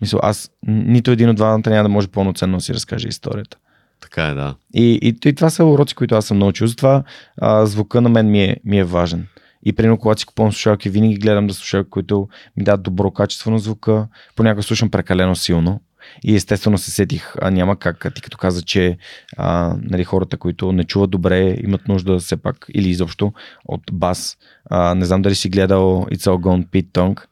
Мисля, 0.00 0.18
аз 0.22 0.50
нито 0.66 1.10
един 1.10 1.30
от 1.30 1.36
двамата 1.36 1.70
няма 1.70 1.82
да 1.82 1.88
може 1.88 2.08
пълноценно 2.08 2.56
да 2.56 2.60
си 2.60 2.74
разкаже 2.74 3.08
историята. 3.08 3.58
Така 4.00 4.26
е, 4.26 4.34
да. 4.34 4.54
И, 4.74 4.98
и, 5.02 5.28
и 5.28 5.34
това 5.34 5.50
са 5.50 5.64
уроци, 5.64 5.94
които 5.94 6.14
аз 6.14 6.26
съм 6.26 6.38
научил. 6.38 6.66
Затова 6.66 7.02
а, 7.40 7.66
звука 7.66 8.00
на 8.00 8.08
мен 8.08 8.30
ми 8.30 8.44
е, 8.44 8.56
ми 8.64 8.78
е 8.78 8.84
важен. 8.84 9.26
И 9.62 9.72
примерно, 9.72 9.98
когато 9.98 10.20
си 10.20 10.26
купувам 10.26 10.52
слушалки, 10.52 10.90
винаги 10.90 11.14
гледам 11.14 11.46
да 11.46 11.54
слушалки, 11.54 11.90
които 11.90 12.28
ми 12.56 12.64
дадат 12.64 12.82
добро 12.82 13.10
качество 13.10 13.50
на 13.50 13.58
звука. 13.58 14.08
Понякога 14.36 14.62
слушам 14.62 14.90
прекалено 14.90 15.36
силно. 15.36 15.80
И 16.24 16.34
естествено 16.36 16.78
се 16.78 16.90
сетих, 16.90 17.34
а 17.42 17.50
няма 17.50 17.76
как, 17.76 18.14
ти 18.14 18.22
като 18.22 18.36
каза, 18.38 18.62
че 18.62 18.98
а, 19.36 19.76
нали, 19.82 20.04
хората, 20.04 20.36
които 20.36 20.72
не 20.72 20.84
чуват 20.84 21.10
добре, 21.10 21.56
имат 21.62 21.88
нужда 21.88 22.18
все 22.18 22.36
пак, 22.36 22.66
или 22.74 22.88
изобщо, 22.88 23.32
от 23.64 23.82
бас. 23.92 24.36
А, 24.70 24.94
не 24.94 25.04
знам 25.04 25.22
дали 25.22 25.34
си 25.34 25.48
гледал 25.48 26.06
It's 26.10 26.16
All 26.16 26.40
Gone 26.40 26.66
Pete 26.66 26.88
Tong, 26.88 27.24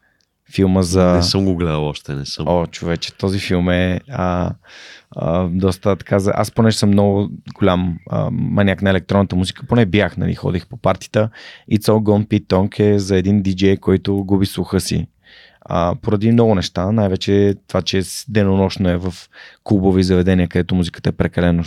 филма 0.54 0.82
за... 0.82 1.04
Не 1.04 1.22
съм 1.22 1.44
го 1.44 1.56
гледал 1.56 1.88
още, 1.88 2.14
не 2.14 2.26
съм. 2.26 2.48
О, 2.48 2.66
човече, 2.66 3.14
този 3.14 3.38
филм 3.38 3.70
е 3.70 4.00
а, 4.10 4.50
а, 5.16 5.48
доста 5.52 5.96
така 5.96 6.18
за... 6.18 6.32
Аз 6.34 6.50
понеже 6.50 6.78
съм 6.78 6.88
много 6.88 7.30
голям 7.54 7.98
а, 8.10 8.30
маняк 8.30 8.82
на 8.82 8.90
електронната 8.90 9.36
музика, 9.36 9.66
поне 9.68 9.86
бях, 9.86 10.16
нали, 10.16 10.34
ходих 10.34 10.66
по 10.66 10.76
партита. 10.76 11.28
It's 11.72 11.82
All 11.82 12.02
Gone 12.02 12.26
Pete 12.26 12.46
Tong 12.46 12.80
е 12.80 12.98
за 12.98 13.16
един 13.16 13.42
диджей, 13.42 13.76
който 13.76 14.24
губи 14.24 14.46
слуха 14.46 14.80
си. 14.80 15.06
А, 15.60 15.94
поради 16.02 16.32
много 16.32 16.54
неща, 16.54 16.92
най-вече 16.92 17.54
това, 17.68 17.82
че 17.82 18.02
денонощно 18.28 18.88
е 18.88 18.96
в 18.96 19.14
клубови 19.64 20.02
заведения, 20.02 20.48
където 20.48 20.74
музиката 20.74 21.08
е 21.08 21.12
прекалено 21.12 21.64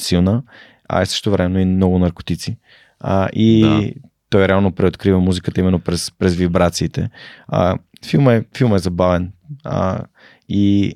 силна, 0.00 0.42
а 0.88 1.02
е 1.02 1.06
също 1.06 1.30
време 1.30 1.62
и 1.62 1.64
много 1.64 1.98
наркотици. 1.98 2.56
А, 3.00 3.28
и 3.32 3.62
да. 3.62 4.08
Той 4.30 4.48
реално 4.48 4.72
преоткрива 4.72 5.20
музиката 5.20 5.60
именно 5.60 5.78
през, 5.78 6.10
през 6.18 6.34
вибрациите. 6.34 7.10
А, 7.48 7.78
филма, 8.06 8.34
е, 8.34 8.44
филма 8.56 8.76
е 8.76 8.78
забавен. 8.78 9.32
А, 9.64 10.04
и 10.48 10.94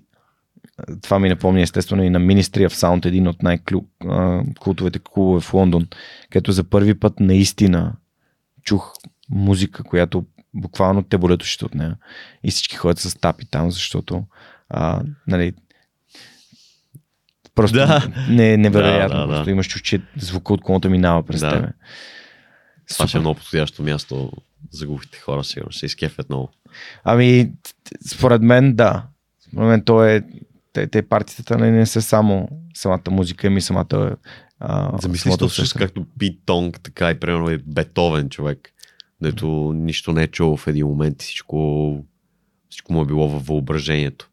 това 1.03 1.19
ми 1.19 1.29
напомня 1.29 1.61
естествено 1.61 2.03
и 2.03 2.11
на 2.11 2.21
Ministry 2.21 2.69
of 2.69 2.73
Sound, 2.73 3.07
един 3.07 3.29
от 3.29 3.43
най-култовите 3.43 4.99
клубове 4.99 5.41
в 5.41 5.55
Лондон, 5.55 5.87
където 6.31 6.53
за 6.53 6.65
първи 6.65 6.95
път 6.95 7.21
наистина 7.21 7.93
чух 8.63 8.95
музика, 9.31 9.85
която 9.85 10.25
буквално 10.55 11.03
те 11.03 11.19
болят 11.19 11.43
ушите 11.43 11.65
от 11.65 11.75
нея. 11.75 11.97
И 12.45 12.51
всички 12.51 12.77
ходят 12.77 12.99
с 12.99 13.15
тапи 13.21 13.47
там, 13.51 13.71
защото 13.71 14.25
а, 14.69 15.03
нали, 15.27 15.53
просто 17.55 17.77
да. 17.77 18.13
не 18.31 18.53
е 18.53 18.57
невероятно. 18.57 19.19
Да, 19.19 19.27
да, 19.27 19.29
просто 19.29 19.45
да. 19.45 19.51
имаш 19.51 19.67
чувство, 19.67 19.85
че 19.85 20.03
звука 20.17 20.53
от 20.53 20.63
колата 20.63 20.91
минава 20.91 21.23
през 21.23 21.41
да. 21.41 21.51
тебе. 21.51 21.69
Това 22.89 23.07
ще 23.09 23.19
е 23.19 23.21
много 23.21 23.39
подходящо 23.39 23.83
място 23.83 24.33
за 24.71 24.87
глухите 24.87 25.19
хора, 25.19 25.45
сигурно 25.45 25.73
се 25.73 25.87
изкефят 25.87 26.29
много. 26.29 26.51
Ами, 27.05 27.53
според 28.07 28.43
мен, 28.43 28.75
да. 28.75 29.07
Според 29.41 29.69
мен 29.69 29.85
то 29.85 30.05
е 30.05 30.23
те, 30.73 30.87
те 30.87 31.03
партитата 31.03 31.59
не, 31.59 31.71
не 31.71 31.87
са 31.87 32.03
само 32.03 32.49
самата 32.75 33.11
музика, 33.11 33.47
ами 33.47 33.61
самата 33.61 34.17
а, 34.61 34.99
Замисли 35.01 35.33
се 35.49 35.79
както 35.79 36.07
Пит 36.19 36.41
Тонг, 36.47 36.81
така 36.81 37.11
и 37.11 37.21
примерно 37.21 37.51
е 37.51 37.59
Бетовен 37.59 38.29
човек 38.29 38.73
дето 39.23 39.73
нищо 39.77 40.13
не 40.13 40.23
е 40.23 40.27
чул 40.27 40.57
в 40.57 40.67
един 40.67 40.87
момент 40.87 41.23
и 41.23 41.25
всичко, 41.25 42.05
всичко 42.69 42.93
му 42.93 43.03
е 43.03 43.07
било 43.07 43.29
във 43.29 43.47
въображението. 43.47 44.29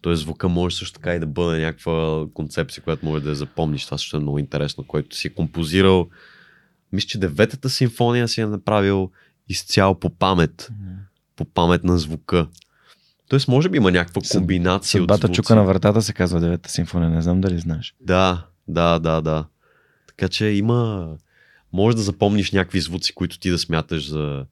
Тоест 0.00 0.22
звука 0.22 0.48
може 0.48 0.76
също 0.76 0.94
така 0.94 1.14
и 1.14 1.18
да 1.18 1.26
бъде 1.26 1.60
някаква 1.60 2.26
концепция, 2.34 2.84
която 2.84 3.06
може 3.06 3.24
да 3.24 3.30
я 3.30 3.34
запомниш. 3.34 3.84
Това 3.84 3.98
също 3.98 4.16
е 4.16 4.20
много 4.20 4.38
интересно, 4.38 4.84
който 4.84 5.16
си 5.16 5.26
е 5.26 5.34
композирал. 5.34 6.08
Мисля, 6.94 7.08
че 7.08 7.18
деветата 7.18 7.70
симфония 7.70 8.28
си 8.28 8.40
е 8.40 8.46
направил 8.46 9.10
изцяло 9.48 10.00
по 10.00 10.10
памет. 10.10 10.62
Mm-hmm. 10.62 10.96
По 11.36 11.44
памет 11.44 11.84
на 11.84 11.98
звука. 11.98 12.46
Тоест, 13.28 13.48
може 13.48 13.68
би 13.68 13.76
има 13.76 13.90
някаква 13.90 14.22
комбинация 14.30 15.00
Съдбата 15.00 15.26
от 15.26 15.34
чука 15.34 15.54
на 15.54 15.64
вратата 15.64 16.02
се 16.02 16.12
казва 16.12 16.40
девета 16.40 16.70
симфония, 16.70 17.10
не 17.10 17.22
знам 17.22 17.40
дали 17.40 17.58
знаеш. 17.58 17.94
Да, 18.00 18.46
да, 18.68 18.98
да, 18.98 19.20
да. 19.20 19.44
Така 20.06 20.28
че 20.28 20.46
има, 20.46 21.08
може 21.72 21.96
да 21.96 22.02
запомниш 22.02 22.52
някакви 22.52 22.80
звуци, 22.80 23.14
които 23.14 23.38
ти 23.38 23.50
да 23.50 23.58
смяташ 23.58 24.08
за... 24.10 24.46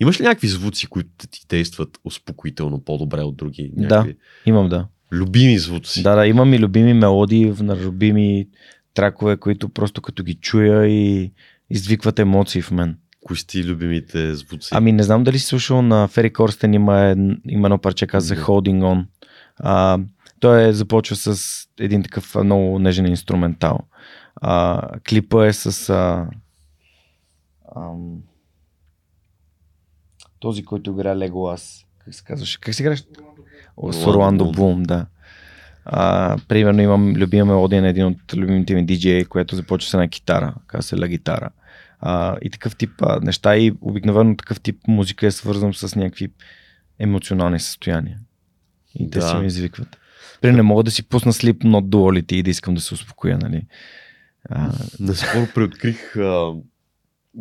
Имаш 0.00 0.20
ли 0.20 0.24
някакви 0.24 0.48
звуци, 0.48 0.86
които 0.86 1.26
ти 1.30 1.46
действат 1.48 1.98
успокоително 2.04 2.84
по-добре 2.84 3.20
от 3.20 3.36
други? 3.36 3.72
Някакви... 3.76 4.12
Да, 4.12 4.18
имам 4.46 4.68
да. 4.68 4.86
Любими 5.12 5.58
звуци? 5.58 6.02
Да, 6.02 6.14
да, 6.14 6.26
имам 6.26 6.54
и 6.54 6.58
любими 6.58 6.94
мелодии, 6.94 7.54
на 7.60 7.76
любими 7.76 8.48
тракове, 8.94 9.36
които 9.36 9.68
просто 9.68 10.02
като 10.02 10.22
ги 10.22 10.34
чуя 10.34 10.86
и 10.86 11.32
издвикват 11.70 12.18
емоции 12.18 12.62
в 12.62 12.70
мен. 12.70 12.98
Кои 13.26 13.36
са 13.36 13.46
ти 13.46 13.64
любимите 13.64 14.34
звуци? 14.34 14.68
Ами 14.72 14.92
не 14.92 15.02
знам 15.02 15.24
дали 15.24 15.38
си 15.38 15.46
слушал 15.46 15.82
на 15.82 16.08
Фери 16.08 16.32
Корстен 16.32 16.74
има, 16.74 17.16
има 17.48 17.66
едно 17.66 17.78
парче 17.78 18.06
каза 18.06 18.36
yeah. 18.36 18.42
Holding 18.42 18.80
On. 18.82 19.06
А, 19.56 19.98
той 20.40 20.68
е, 20.68 20.72
започва 20.72 21.16
с 21.16 21.64
един 21.80 22.02
такъв 22.02 22.34
много 22.34 22.78
нежен 22.78 23.06
инструментал. 23.06 23.78
А, 24.36 24.82
клипа 25.08 25.46
е 25.46 25.52
с 25.52 25.90
а, 25.90 26.26
ам, 27.76 28.18
този, 30.38 30.64
който 30.64 30.90
игра 30.90 31.16
Леголас. 31.16 31.84
Как 31.98 32.14
се 32.14 32.24
казваше? 32.24 32.60
Как 32.60 32.74
се 32.74 32.82
играш? 32.82 33.04
С 33.90 34.06
Орландо 34.06 34.52
Блум, 34.52 34.82
да. 34.82 35.06
А, 35.84 36.36
примерно 36.48 36.82
имам 36.82 37.12
любима 37.12 37.44
мелодия 37.44 37.82
на 37.82 37.88
един 37.88 38.06
от 38.06 38.34
любимите 38.34 38.74
ми 38.74 38.86
диджеи, 38.86 39.24
което 39.24 39.56
започва 39.56 39.90
с 39.90 39.94
една 39.94 40.08
китара, 40.08 40.54
казва 40.66 40.82
се 40.82 40.96
Ла 40.96 41.08
гитара. 41.08 41.50
А, 42.00 42.36
и 42.42 42.50
такъв 42.50 42.76
тип 42.76 42.90
а, 43.02 43.20
неща 43.20 43.56
и 43.56 43.72
обикновено 43.80 44.36
такъв 44.36 44.60
тип 44.60 44.76
музика 44.88 45.26
е 45.26 45.30
свързан 45.30 45.74
с 45.74 45.96
някакви 45.96 46.28
емоционални 46.98 47.60
състояния. 47.60 48.18
И 48.94 49.10
те 49.10 49.18
да. 49.18 49.28
си 49.28 49.36
ме 49.36 49.46
извикват. 49.46 49.98
При 50.40 50.52
не 50.52 50.62
мога 50.62 50.82
да 50.82 50.90
си 50.90 51.02
пусна 51.02 51.32
слип 51.32 51.64
нот 51.64 51.90
дуалите 51.90 52.36
и 52.36 52.42
да 52.42 52.50
искам 52.50 52.74
да 52.74 52.80
се 52.80 52.94
успокоя, 52.94 53.38
нали? 53.38 53.66
А... 54.50 54.72
Наскоро 55.00 55.46
преоткрих 55.54 56.16
а, 56.16 56.52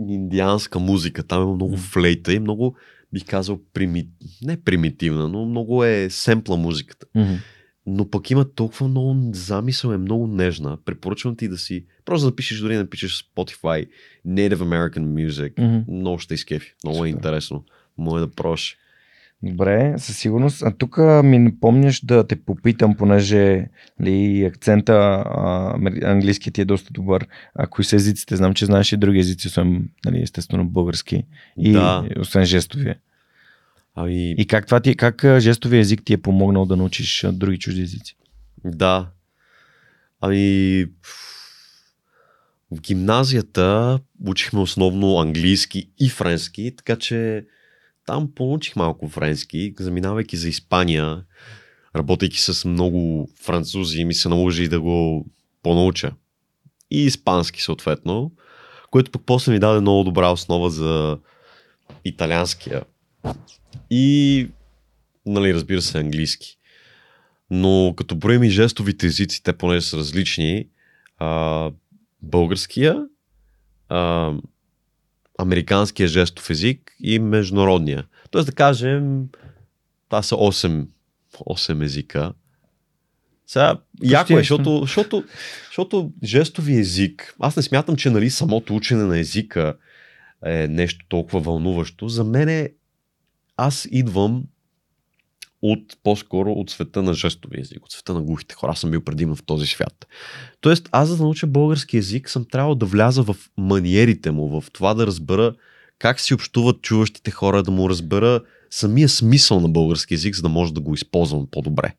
индианска 0.10 0.80
музика. 0.80 1.24
Там 1.24 1.42
има 1.42 1.54
много 1.54 1.78
флейта 1.78 2.34
и 2.34 2.40
много, 2.40 2.76
бих 3.14 3.26
казал, 3.26 3.60
прими... 3.74 4.08
не 4.42 4.62
примитивна, 4.62 5.28
но 5.28 5.46
много 5.46 5.84
е 5.84 6.10
семпла 6.10 6.58
музиката. 6.58 7.06
Mm-hmm. 7.16 7.38
Но 7.90 8.10
пък 8.10 8.32
има 8.32 8.46
толкова 8.46 8.88
много 8.88 9.30
замисъл, 9.34 9.92
е 9.92 9.98
много 9.98 10.28
нежна. 10.28 10.78
Препоръчвам 10.86 11.36
ти 11.36 11.48
да 11.48 11.58
си, 11.58 11.86
просто 12.06 12.26
да 12.26 12.30
напишеш, 12.30 12.60
дори 12.60 12.74
да 12.74 12.80
напишеш 12.80 13.24
Spotify 13.24 13.88
Native 14.28 14.56
American 14.56 15.00
Music. 15.00 15.54
Mm-hmm. 15.54 15.84
Много 15.88 16.20
ще 16.20 16.34
изкефи. 16.34 16.74
Много 16.84 16.98
Супер. 16.98 17.08
е 17.08 17.10
интересно. 17.10 17.64
Може 17.98 18.26
да 18.26 18.32
проши. 18.32 18.78
Добре, 19.44 19.94
със 19.98 20.18
сигурност. 20.18 20.64
А 20.64 20.72
тук 20.72 20.98
ми 21.24 21.40
напомняш 21.40 22.06
да 22.06 22.28
те 22.28 22.36
попитам, 22.36 22.96
понеже 22.96 23.68
ли, 24.02 24.46
акцента 24.46 24.94
а, 25.26 25.74
английски 26.04 26.52
ти 26.52 26.62
е 26.62 26.66
доста 26.66 26.94
добър. 26.94 27.28
А 27.56 27.68
кои 27.68 27.86
са 27.86 27.96
езиците? 27.96 28.36
Знам, 28.36 28.54
че 28.54 28.66
знаеш 28.66 28.92
и 28.92 28.98
други 28.98 29.20
езици, 29.20 29.48
освен 29.48 29.90
нали, 30.06 30.22
естествено 30.22 30.66
български. 30.66 31.24
И 31.58 31.72
да. 31.72 32.10
освен 32.20 32.46
жестовия. 32.46 32.96
Ами... 33.99 34.32
И 34.32 34.48
как, 34.48 34.65
това 34.65 34.80
ти, 34.80 34.95
как 34.95 35.26
жестовия 35.40 35.80
език 35.80 36.02
ти 36.06 36.14
е 36.14 36.18
помогнал 36.18 36.65
да 36.65 36.78
научиш 36.78 37.26
други 37.32 37.60
чужди 37.60 37.82
езици? 37.82 38.15
Да. 38.65 39.10
Ами 40.22 40.86
в 42.72 42.82
гимназията 42.82 43.99
учихме 44.28 44.60
основно 44.60 45.19
английски 45.19 45.90
и 45.99 46.10
френски, 46.10 46.74
така 46.78 46.95
че 46.95 47.45
там 48.06 48.32
получих 48.36 48.76
малко 48.76 49.10
френски, 49.10 49.74
заминавайки 49.80 50.38
за 50.38 50.49
Испания, 50.49 51.24
работейки 51.95 52.41
с 52.41 52.65
много 52.65 53.30
французи, 53.41 54.06
ми 54.06 54.14
се 54.14 54.30
наложи 54.30 54.68
да 54.68 54.82
го 54.82 55.26
понауча. 55.64 56.11
И 56.91 57.06
испански 57.06 57.61
съответно, 57.61 58.32
което 58.91 59.11
пък 59.11 59.22
после 59.26 59.52
ми 59.52 59.60
даде 59.60 59.82
много 59.82 60.03
добра 60.03 60.30
основа 60.30 60.69
за 60.69 61.18
италианския. 62.06 62.84
И, 63.90 64.49
нали, 65.26 65.54
разбира 65.54 65.82
се, 65.82 65.99
английски. 65.99 66.58
Но 67.49 67.94
като 67.98 68.16
броим 68.16 68.44
и 68.44 68.49
жестовите 68.49 69.06
езици, 69.08 69.44
те 69.44 69.54
поне 69.54 69.82
са 69.82 69.98
различни, 69.98 70.68
а, 71.18 71.72
българския, 72.22 73.06
а, 73.90 74.34
американския 75.38 76.08
жестов 76.08 76.49
език 76.49 76.95
и 77.04 77.20
международния. 77.20 78.06
Тоест 78.32 78.45
да 78.45 78.52
кажем, 78.52 79.28
това 80.10 80.22
са 80.22 80.36
8, 80.36 80.88
8 81.34 81.84
езика. 81.84 82.34
Сега, 83.48 83.78
яко 84.04 84.34
е, 84.34 84.38
защото, 84.38 84.80
защото, 84.82 85.24
защото 85.68 86.12
жестови 86.24 86.80
език, 86.80 87.36
аз 87.40 87.56
не 87.56 87.64
смятам, 87.64 87.95
че 87.95 88.10
нали, 88.10 88.30
самото 88.30 88.76
учене 88.76 89.04
на 89.04 89.20
езика 89.20 89.78
е 90.45 90.68
нещо 90.68 91.06
толкова 91.10 91.40
вълнуващо. 91.40 92.08
За 92.08 92.24
мен 92.24 92.49
е, 92.49 92.70
аз 93.58 93.88
идвам 93.92 94.44
от 95.62 95.98
по-скоро 96.04 96.52
от 96.52 96.70
света 96.70 97.04
на 97.04 97.14
жестови 97.14 97.62
език, 97.62 97.86
от 97.86 97.92
света 97.92 98.14
на 98.14 98.22
глухите 98.22 98.56
хора. 98.56 98.72
Аз 98.72 98.80
съм 98.80 98.92
бил 98.92 99.02
предимно 99.02 99.36
в 99.36 99.44
този 99.44 99.68
свят. 99.68 100.08
Тоест, 100.62 100.90
аз 100.92 101.10
за 101.10 101.18
да 101.18 101.24
науча 101.24 101.48
български 101.48 101.98
език, 101.98 102.30
съм 102.30 102.46
трябвало 102.52 102.76
да 102.76 102.86
вляза 102.86 103.24
в 103.24 103.36
маниерите 103.58 104.32
му, 104.32 104.62
в 104.62 104.72
това 104.72 104.94
да 104.94 105.08
разбера 105.08 105.54
как 106.00 106.20
си 106.20 106.34
общуват 106.34 106.82
чуващите 106.82 107.32
хора, 107.32 107.64
да 107.64 107.72
му 107.72 107.90
разбера 107.90 108.42
самия 108.70 109.10
смисъл 109.10 109.60
на 109.60 109.70
български 109.70 110.14
език, 110.14 110.36
за 110.36 110.42
да 110.42 110.50
може 110.50 110.74
да 110.74 110.82
го 110.82 110.94
използвам 110.94 111.48
по-добре. 111.52 111.96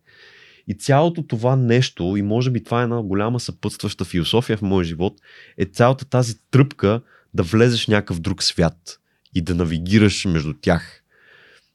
И 0.68 0.74
цялото 0.74 1.22
това 1.22 1.56
нещо, 1.56 2.16
и 2.16 2.22
може 2.22 2.50
би 2.50 2.64
това 2.64 2.80
е 2.80 2.82
една 2.82 3.02
голяма 3.02 3.40
съпътстваща 3.40 4.04
философия 4.04 4.56
в 4.56 4.62
моя 4.62 4.84
живот, 4.84 5.14
е 5.58 5.64
цялата 5.64 6.04
тази 6.04 6.34
тръпка 6.50 7.00
да 7.34 7.42
влезеш 7.42 7.84
в 7.84 7.88
някакъв 7.88 8.20
друг 8.20 8.42
свят 8.42 9.00
и 9.34 9.40
да 9.40 9.54
навигираш 9.54 10.24
между 10.24 10.54
тях. 10.60 11.02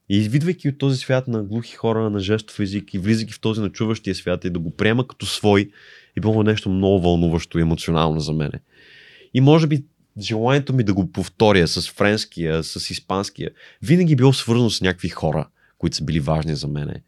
И 0.09 0.17
идвайки 0.17 0.69
от 0.69 0.77
този 0.77 0.97
свят 0.97 1.27
на 1.27 1.43
глухи 1.43 1.75
хора, 1.75 2.09
на 2.09 2.19
жестов 2.19 2.59
език 2.59 2.93
и 2.93 2.99
влизайки 2.99 3.34
в 3.34 3.41
този 3.41 3.61
на 3.61 3.69
чуващия 3.69 4.15
свят 4.15 4.45
и 4.45 4.49
да 4.49 4.59
го 4.59 4.75
приема 4.75 5.07
като 5.07 5.25
свой, 5.25 5.71
е 6.17 6.21
било 6.21 6.43
нещо 6.43 6.69
много 6.69 7.01
вълнуващо 7.01 7.59
и 7.59 7.61
емоционално 7.61 8.19
за 8.19 8.34
мене. 8.34 8.59
И 9.34 9.41
може 9.41 9.67
би 9.67 9.84
желанието 10.19 10.73
ми 10.73 10.84
да 10.84 10.93
го 10.93 11.11
повторя 11.11 11.67
с 11.67 11.89
френския, 11.89 12.63
с 12.63 12.89
испанския, 12.89 13.51
винаги 13.81 14.13
е 14.13 14.15
било 14.15 14.34
свързано 14.34 14.69
с 14.69 14.81
някакви 14.81 15.09
хора, 15.09 15.47
които 15.77 15.97
са 15.97 16.03
били 16.03 16.19
важни 16.19 16.55
за 16.55 16.67
мене. 16.67 17.01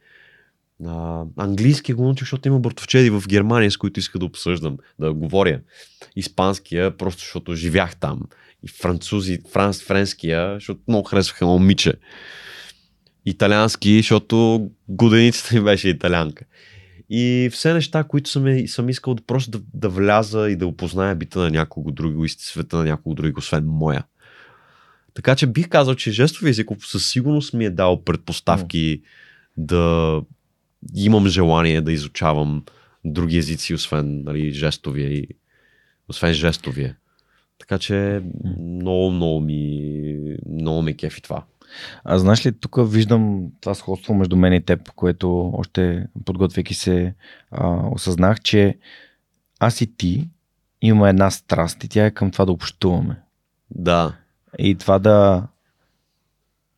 А, 0.85 1.23
английски 1.37 1.93
го 1.93 2.03
научих, 2.03 2.25
защото 2.25 2.47
има 2.47 2.59
бъртовчеди 2.59 3.09
в 3.09 3.23
Германия, 3.27 3.71
с 3.71 3.77
които 3.77 3.99
иска 3.99 4.19
да 4.19 4.25
обсъждам, 4.25 4.77
да 4.99 5.13
говоря. 5.13 5.59
Испанския, 6.15 6.97
просто 6.97 7.19
защото 7.19 7.55
живях 7.55 7.95
там. 7.95 8.21
И 8.63 8.67
французи, 8.67 9.39
франс, 9.51 9.83
френския, 9.83 10.53
защото 10.53 10.81
много 10.87 11.07
харесваха 11.07 11.45
момиче. 11.45 11.93
Италиански, 13.25 13.97
защото 13.97 14.69
годеницата 14.87 15.55
ми 15.55 15.61
беше 15.61 15.89
италянка. 15.89 16.45
И 17.09 17.49
все 17.51 17.73
неща, 17.73 18.03
които 18.03 18.29
съм, 18.29 18.67
съм 18.67 18.89
искал 18.89 19.13
да 19.13 19.23
просто 19.23 19.51
да, 19.51 19.61
да 19.73 19.89
вляза 19.89 20.49
и 20.49 20.55
да 20.55 20.67
опозная 20.67 21.15
бита 21.15 21.39
на 21.39 21.49
някого 21.49 21.91
друго 21.91 22.25
и 22.25 22.29
света 22.29 22.77
на 22.77 22.83
някого 22.83 23.15
друго, 23.15 23.39
освен 23.39 23.65
моя. 23.67 24.03
Така 25.13 25.35
че 25.35 25.47
бих 25.47 25.69
казал, 25.69 25.95
че 25.95 26.11
жестови 26.11 26.49
език 26.49 26.69
със 26.79 27.09
сигурност 27.09 27.53
ми 27.53 27.65
е 27.65 27.69
дал 27.69 28.03
предпоставки 28.03 29.01
mm. 29.01 29.03
да 29.57 30.21
имам 30.95 31.27
желание 31.27 31.81
да 31.81 31.91
изучавам 31.91 32.63
други 33.05 33.37
езици, 33.37 33.73
освен 33.73 34.23
нали, 34.23 34.51
жестовия 34.51 35.13
и 35.13 35.27
освен 36.09 36.33
жестовия. 36.33 36.95
Така 37.59 37.79
че 37.79 38.21
много, 38.59 39.11
много 39.11 39.39
ми, 39.39 40.37
много 40.49 40.81
ми 40.81 40.97
кефи 40.97 41.21
това. 41.21 41.43
А 42.03 42.19
знаеш 42.19 42.45
ли, 42.45 42.59
тук 42.59 42.75
виждам 42.91 43.47
това 43.61 43.75
сходство 43.75 44.13
между 44.13 44.35
мен 44.35 44.53
и 44.53 44.61
теб, 44.61 44.91
което 44.91 45.51
още 45.57 46.07
подготвяйки 46.25 46.73
се 46.73 47.15
а, 47.51 47.87
осъзнах, 47.91 48.41
че 48.41 48.77
аз 49.59 49.81
и 49.81 49.95
ти 49.97 50.29
имаме 50.81 51.09
една 51.09 51.31
страст 51.31 51.83
и 51.83 51.89
тя 51.89 52.05
е 52.05 52.11
към 52.11 52.31
това 52.31 52.45
да 52.45 52.51
общуваме. 52.51 53.21
Да. 53.71 54.15
И 54.59 54.75
това 54.75 54.99
да... 54.99 55.47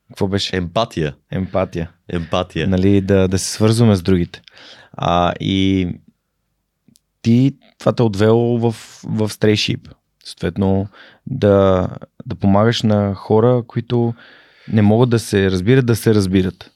Какво 0.08 0.28
беше? 0.28 0.58
Емпатия. 0.58 1.16
Емпатия. 1.32 1.92
Емпатия. 2.10 2.68
Нали, 2.68 3.02
да, 3.02 3.28
да 3.28 3.40
се 3.40 3.52
свързваме 3.52 3.96
с 3.96 4.02
другите. 4.02 4.42
А, 4.94 5.34
и 5.40 5.90
ти 7.22 7.56
това 7.80 7.94
те 7.94 8.04
е 8.04 8.06
отвело 8.06 8.60
в, 8.60 8.76
в 9.04 9.30
стрейшип. 9.30 9.90
Съответно, 10.24 10.88
да, 11.28 11.88
да 12.26 12.36
помагаш 12.36 12.82
на 12.82 13.14
хора, 13.14 13.64
които 13.68 14.14
не 14.74 14.82
могат 14.82 15.10
да 15.10 15.20
се 15.20 15.52
разбират, 15.52 15.86
да 15.86 15.96
се 15.96 16.16
разбират. 16.16 16.72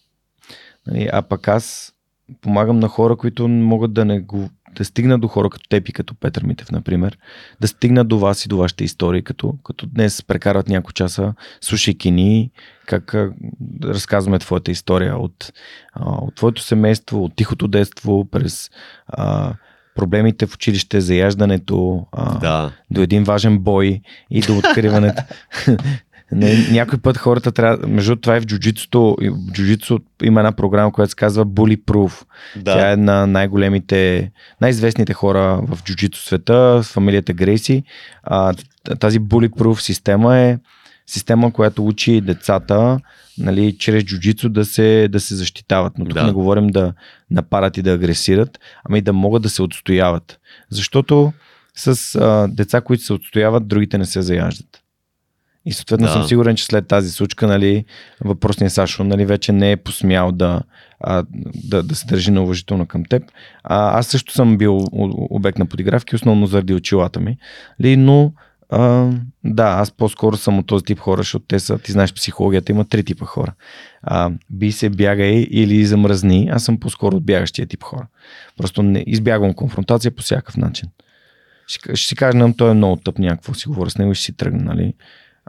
Нали, 0.87 1.09
а 1.13 1.21
пък 1.21 1.47
аз 1.47 1.93
помагам 2.41 2.79
на 2.79 2.87
хора, 2.87 3.15
които 3.15 3.47
могат 3.47 3.93
да 3.93 4.05
не 4.05 4.19
го 4.19 4.49
да 4.75 4.85
стигнат 4.85 5.21
до 5.21 5.27
хора 5.27 5.49
като 5.49 5.69
теб 5.69 5.89
и 5.89 5.93
като 5.93 6.15
Петър 6.15 6.43
Митев, 6.43 6.71
например, 6.71 7.17
да 7.61 7.67
стигнат 7.67 8.07
до 8.07 8.19
вас 8.19 8.45
и 8.45 8.47
до 8.47 8.57
вашите 8.57 8.83
истории, 8.83 9.23
като, 9.23 9.53
като 9.63 9.85
днес 9.85 10.23
прекарват 10.23 10.69
няколко 10.69 10.93
часа, 10.93 11.33
слушайки 11.61 12.11
ни, 12.11 12.51
как 12.85 13.15
да 13.59 13.93
разказваме 13.93 14.39
твоята 14.39 14.71
история 14.71 15.17
от, 15.17 15.53
от 15.99 16.35
твоето 16.35 16.61
семейство, 16.61 17.23
от 17.23 17.35
тихото 17.35 17.67
детство, 17.67 18.25
през 18.25 18.69
а, 19.07 19.53
проблемите 19.95 20.45
в 20.45 20.55
училище, 20.55 21.01
заяждането, 21.01 22.07
а, 22.11 22.39
да. 22.39 22.71
до 22.91 23.01
един 23.01 23.23
важен 23.23 23.59
бой 23.59 24.01
и 24.29 24.41
до 24.41 24.57
откриването. 24.57 25.23
Не, 26.31 26.67
някой 26.71 26.99
път 26.99 27.17
хората 27.17 27.51
трябва. 27.51 27.87
Между 27.87 28.15
това 28.15 28.37
и 28.37 28.39
в 28.39 28.45
джуджитсото. 28.45 29.17
В 29.21 29.51
джуджитсо 29.51 29.99
има 30.23 30.39
една 30.39 30.51
програма, 30.51 30.91
която 30.91 31.09
се 31.09 31.15
казва 31.15 31.45
Bullyproof. 31.45 32.25
Да. 32.55 32.73
Тя 32.73 32.91
е 32.91 32.95
на 32.95 33.27
най-големите, 33.27 34.31
най-известните 34.61 35.13
хора 35.13 35.61
в 35.67 35.83
джуджитсо 35.83 36.21
света, 36.21 36.79
с 36.83 36.91
фамилията 36.91 37.33
Грейси. 37.33 37.83
А, 38.23 38.53
тази 38.99 39.19
Bullyproof 39.19 39.79
система 39.79 40.37
е 40.37 40.57
система, 41.07 41.53
която 41.53 41.87
учи 41.87 42.21
децата 42.21 42.99
нали, 43.37 43.77
чрез 43.77 44.03
джуджицу 44.03 44.49
да 44.49 44.65
се, 44.65 45.07
да 45.11 45.19
се 45.19 45.35
защитават. 45.35 45.93
Но 45.97 46.05
тук 46.05 46.13
да. 46.13 46.23
не 46.23 46.31
говорим 46.31 46.67
да 46.67 46.93
нападат 47.31 47.77
и 47.77 47.81
да 47.81 47.93
агресират, 47.93 48.59
ами 48.83 49.01
да 49.01 49.13
могат 49.13 49.43
да 49.43 49.49
се 49.49 49.61
отстояват. 49.61 50.39
Защото 50.69 51.33
с 51.75 52.15
а, 52.15 52.47
деца, 52.47 52.81
които 52.81 53.03
се 53.03 53.13
отстояват, 53.13 53.67
другите 53.67 53.97
не 53.97 54.05
се 54.05 54.21
заяждат. 54.21 54.80
И 55.65 55.73
съответно 55.73 56.07
да. 56.07 56.13
съм 56.13 56.23
сигурен, 56.23 56.55
че 56.55 56.65
след 56.65 56.87
тази 56.87 57.11
случка, 57.11 57.47
нали, 57.47 57.85
въпросният 58.21 58.73
Сашо 58.73 59.03
нали, 59.03 59.25
вече 59.25 59.51
не 59.51 59.71
е 59.71 59.77
посмял 59.77 60.31
да, 60.31 60.61
а, 60.99 61.23
да, 61.63 61.83
да 61.83 61.95
се 61.95 62.05
държи 62.05 62.31
неуважително 62.31 62.85
към 62.85 63.05
теб. 63.05 63.23
А, 63.63 63.99
аз 63.99 64.07
също 64.07 64.33
съм 64.33 64.57
бил 64.57 64.85
обект 65.29 65.57
на 65.57 65.65
подигравки, 65.65 66.15
основно 66.15 66.47
заради 66.47 66.73
очилата 66.73 67.19
ми. 67.19 67.37
Ли, 67.81 67.97
но 67.97 68.33
а, 68.69 69.09
да, 69.43 69.63
аз 69.63 69.91
по-скоро 69.91 70.37
съм 70.37 70.59
от 70.59 70.67
този 70.67 70.85
тип 70.85 70.99
хора, 70.99 71.19
защото 71.19 71.45
те 71.47 71.59
са, 71.59 71.77
ти 71.77 71.91
знаеш, 71.91 72.13
психологията 72.13 72.71
има 72.71 72.85
три 72.85 73.03
типа 73.03 73.25
хора. 73.25 73.53
А, 74.03 74.31
би 74.49 74.71
се, 74.71 74.89
бягай 74.89 75.47
или 75.51 75.85
замръзни. 75.85 76.49
Аз 76.51 76.63
съм 76.63 76.79
по-скоро 76.79 77.17
от 77.17 77.25
бягащия 77.25 77.67
тип 77.67 77.83
хора. 77.83 78.07
Просто 78.57 78.83
не 78.83 79.03
избягвам 79.07 79.53
конфронтация 79.53 80.11
по 80.11 80.21
всякакъв 80.21 80.57
начин. 80.57 80.89
Ще, 81.67 81.95
ще 81.95 82.07
си 82.07 82.15
кажа, 82.15 82.37
нам 82.37 82.53
той 82.53 82.71
е 82.71 82.73
много 82.73 82.95
тъп 82.95 83.19
някакво, 83.19 83.53
си 83.53 83.67
говоря 83.67 83.89
с 83.89 83.97
него 83.97 84.11
и 84.11 84.15
ще 84.15 84.25
си 84.25 84.33
тръгна, 84.33 84.63
нали? 84.63 84.93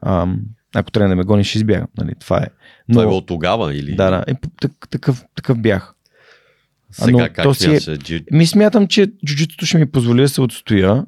Ам, 0.02 0.40
ако 0.74 0.90
трябва 0.90 1.08
да 1.08 1.16
ме 1.16 1.22
гониш, 1.22 1.48
ще 1.48 1.58
избягам. 1.58 1.88
Нали? 1.98 2.12
Това 2.20 2.38
е. 2.38 2.46
Но, 2.88 3.00
това 3.00 3.12
е 3.12 3.16
от 3.16 3.26
тогава 3.26 3.74
или? 3.74 3.94
Да, 3.94 4.10
да. 4.10 4.24
Е, 4.26 4.34
такъв, 4.90 5.24
такъв 5.34 5.58
бях. 5.58 5.94
Сега 6.92 7.10
но, 7.10 7.18
как 7.18 7.42
то 7.42 7.54
си 7.54 7.70
е, 7.70 7.96
джи... 7.96 8.24
Ми 8.30 8.46
смятам, 8.46 8.86
че 8.86 9.12
джуджитото 9.26 9.66
ще 9.66 9.78
ми 9.78 9.90
позволи 9.90 10.20
да 10.20 10.28
се 10.28 10.40
отстоя 10.40 11.06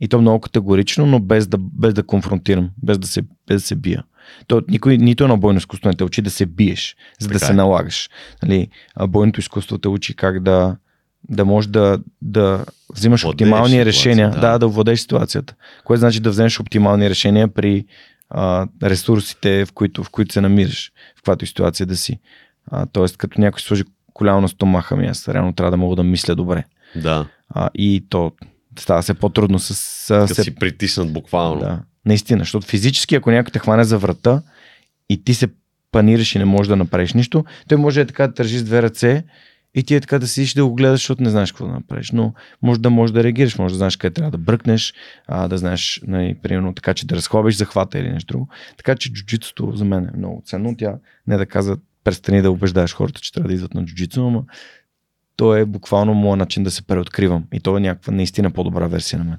и 0.00 0.08
то 0.08 0.20
много 0.20 0.40
категорично, 0.40 1.06
но 1.06 1.20
без 1.20 1.46
да, 1.46 1.58
без 1.58 1.94
да 1.94 2.02
конфронтирам, 2.02 2.70
без 2.82 2.98
да 2.98 3.06
се, 3.06 3.22
без 3.22 3.62
да 3.62 3.66
се 3.66 3.74
бия. 3.74 4.04
То, 4.46 4.62
никой, 4.68 4.98
нито 4.98 5.24
едно 5.24 5.36
бойно 5.36 5.58
изкуство 5.58 5.88
не 5.88 5.94
те 5.94 6.04
учи 6.04 6.22
да 6.22 6.30
се 6.30 6.46
биеш, 6.46 6.96
за 7.18 7.28
така 7.28 7.38
да 7.38 7.44
е. 7.44 7.48
се 7.48 7.54
налагаш. 7.54 8.10
Нали, 8.42 8.68
бойното 9.08 9.40
изкуство 9.40 9.78
те 9.78 9.88
учи 9.88 10.14
как 10.14 10.42
да, 10.42 10.76
да 11.28 11.44
можеш 11.44 11.70
да, 11.70 11.98
да 12.22 12.64
взимаш 12.94 13.22
владееш 13.22 13.34
оптимални 13.34 13.84
решения. 13.84 14.30
Да. 14.30 14.40
да, 14.40 14.58
да 14.58 14.68
владееш 14.68 15.00
ситуацията. 15.00 15.54
Което 15.84 16.00
значи 16.00 16.20
да 16.20 16.30
вземеш 16.30 16.60
оптимални 16.60 17.10
решения 17.10 17.48
при 17.48 17.84
а, 18.34 18.66
ресурсите, 18.82 19.64
в 19.64 19.72
които, 19.72 20.04
в 20.04 20.10
които 20.10 20.32
се 20.32 20.40
намираш, 20.40 20.92
в 21.12 21.16
каквато 21.16 21.46
ситуация 21.46 21.86
да 21.86 21.96
си. 21.96 22.20
А, 22.66 22.86
тоест, 22.86 23.16
като 23.16 23.40
някой 23.40 23.60
сложи 23.60 23.84
коляно 24.12 24.40
на 24.40 24.48
стомаха 24.48 24.96
ми, 24.96 25.06
аз 25.06 25.28
реално 25.28 25.52
трябва 25.52 25.70
да 25.70 25.76
мога 25.76 25.96
да 25.96 26.04
мисля 26.04 26.34
добре. 26.34 26.64
Да. 26.96 27.26
А, 27.48 27.70
и 27.74 28.06
то 28.08 28.32
става 28.78 29.02
се 29.02 29.14
по-трудно 29.14 29.58
с... 29.58 29.74
с 29.74 30.26
да 30.28 30.34
се... 30.34 30.42
си 30.42 30.54
притиснат 30.54 31.12
буквално. 31.12 31.60
Да, 31.60 31.80
наистина, 32.06 32.38
защото 32.38 32.66
физически, 32.66 33.14
ако 33.14 33.30
някой 33.30 33.50
те 33.52 33.58
хване 33.58 33.84
за 33.84 33.98
врата 33.98 34.42
и 35.10 35.24
ти 35.24 35.34
се 35.34 35.48
панираш 35.92 36.34
и 36.34 36.38
не 36.38 36.44
можеш 36.44 36.68
да 36.68 36.76
направиш 36.76 37.12
нищо, 37.12 37.44
той 37.68 37.78
може 37.78 38.00
да 38.00 38.06
така 38.06 38.26
да 38.26 38.32
държи 38.32 38.58
с 38.58 38.64
две 38.64 38.82
ръце 38.82 39.24
и 39.74 39.82
ти 39.82 39.94
е 39.94 40.00
така 40.00 40.18
да 40.18 40.28
седиш 40.28 40.54
да 40.54 40.66
го 40.66 40.74
гледаш, 40.74 41.00
защото 41.00 41.22
не 41.22 41.30
знаеш 41.30 41.52
какво 41.52 41.66
да 41.66 41.72
направиш. 41.72 42.10
Но 42.10 42.34
може 42.62 42.80
да 42.80 42.90
можеш 42.90 43.12
да 43.12 43.24
реагираш, 43.24 43.58
може 43.58 43.74
да 43.74 43.78
знаеш 43.78 43.96
къде 43.96 44.14
трябва 44.14 44.30
да 44.30 44.38
бръкнеш, 44.38 44.94
а, 45.26 45.48
да 45.48 45.58
знаеш, 45.58 46.00
нали, 46.06 46.36
примерно 46.42 46.74
така, 46.74 46.94
че 46.94 47.06
да 47.06 47.16
разхлабиш 47.16 47.56
захвата 47.56 47.98
или 47.98 48.12
нещо 48.12 48.32
друго. 48.32 48.48
Така 48.76 48.94
че 48.96 49.12
джуджитото 49.12 49.72
за 49.76 49.84
мен 49.84 50.04
е 50.04 50.16
много 50.16 50.42
ценно. 50.46 50.76
Тя 50.76 50.98
не 51.26 51.36
да 51.36 51.46
казва 51.46 51.76
престани 52.04 52.42
да 52.42 52.50
убеждаеш 52.50 52.94
хората, 52.94 53.20
че 53.20 53.32
трябва 53.32 53.48
да 53.48 53.54
идват 53.54 53.74
на 53.74 53.84
джуджицу, 53.84 54.30
но 54.30 54.44
то 55.36 55.56
е 55.56 55.64
буквално 55.64 56.14
моят 56.14 56.38
начин 56.38 56.62
да 56.62 56.70
се 56.70 56.82
преоткривам. 56.82 57.44
И 57.52 57.60
то 57.60 57.76
е 57.76 57.80
някаква 57.80 58.12
наистина 58.12 58.50
по-добра 58.50 58.86
версия 58.86 59.18
на 59.18 59.24
мен. 59.24 59.38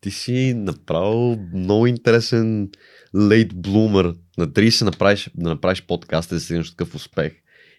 Ти 0.00 0.10
си 0.10 0.54
направил 0.56 1.38
много 1.54 1.86
интересен 1.86 2.70
лейт 3.16 3.54
блумър. 3.54 4.14
На 4.38 4.48
30 4.48 4.84
направиш, 4.84 5.30
да 5.34 5.48
направиш 5.48 5.82
подкаст 5.82 6.30
и 6.30 6.34
да 6.34 6.40
стигнеш 6.40 6.70
такъв 6.70 6.94
успех 6.94 7.32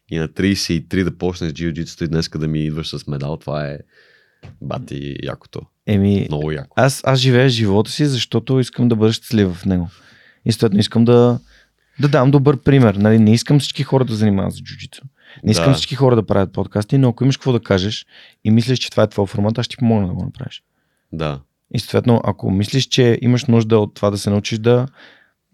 и 0.10 0.18
на 0.18 0.28
33 0.28 1.04
да 1.04 1.18
почнеш 1.18 1.54
джиу-джитсото 1.54 2.04
и 2.04 2.08
днес 2.08 2.30
да 2.30 2.48
ми 2.48 2.60
идваш 2.60 2.90
с 2.90 3.08
медал, 3.08 3.38
това 3.38 3.68
е 3.68 3.78
бати 4.62 5.16
якото. 5.24 5.62
Еми, 5.86 6.26
Много 6.30 6.52
яко. 6.52 6.74
Аз, 6.76 7.02
аз 7.06 7.20
живея 7.20 7.50
живота 7.50 7.92
си, 7.92 8.06
защото 8.06 8.60
искам 8.60 8.90
да 8.90 8.96
бъда 8.96 9.14
щастлив 9.14 9.54
в 9.54 9.66
него. 9.66 9.90
И 10.46 10.52
следно 10.52 10.80
искам 10.80 11.06
да, 11.06 11.40
да 12.00 12.08
дам 12.08 12.32
добър 12.32 12.62
пример. 12.62 12.96
Нали, 12.96 13.20
не 13.20 13.34
искам 13.34 13.60
всички 13.60 13.84
хора 13.84 14.06
да 14.06 14.16
занимават 14.16 14.54
с 14.54 14.62
джуджицу. 14.62 15.02
Не 15.44 15.52
искам 15.52 15.68
да. 15.68 15.74
всички 15.74 15.96
хора 15.96 16.16
да 16.16 16.26
правят 16.26 16.54
подкасти, 16.54 16.98
но 16.98 17.10
ако 17.10 17.24
имаш 17.24 17.38
какво 17.38 17.52
да 17.52 17.60
кажеш 17.60 18.06
и 18.44 18.52
мислиш, 18.52 18.80
че 18.80 18.92
това 18.92 19.04
е 19.04 19.08
твой 19.08 19.26
формат, 19.26 19.58
аз 19.58 19.66
ще 19.66 19.76
ти 19.76 19.78
помогна 19.78 20.08
да 20.08 20.14
го 20.14 20.24
направиш. 20.24 20.64
Да. 21.14 21.40
И 21.74 21.80
съответно, 21.80 22.22
ако 22.24 22.52
мислиш, 22.52 22.86
че 22.86 23.20
имаш 23.22 23.46
нужда 23.46 23.80
от 23.80 23.94
това 23.94 24.10
да 24.10 24.18
се 24.18 24.30
научиш 24.30 24.60
да, 24.60 24.88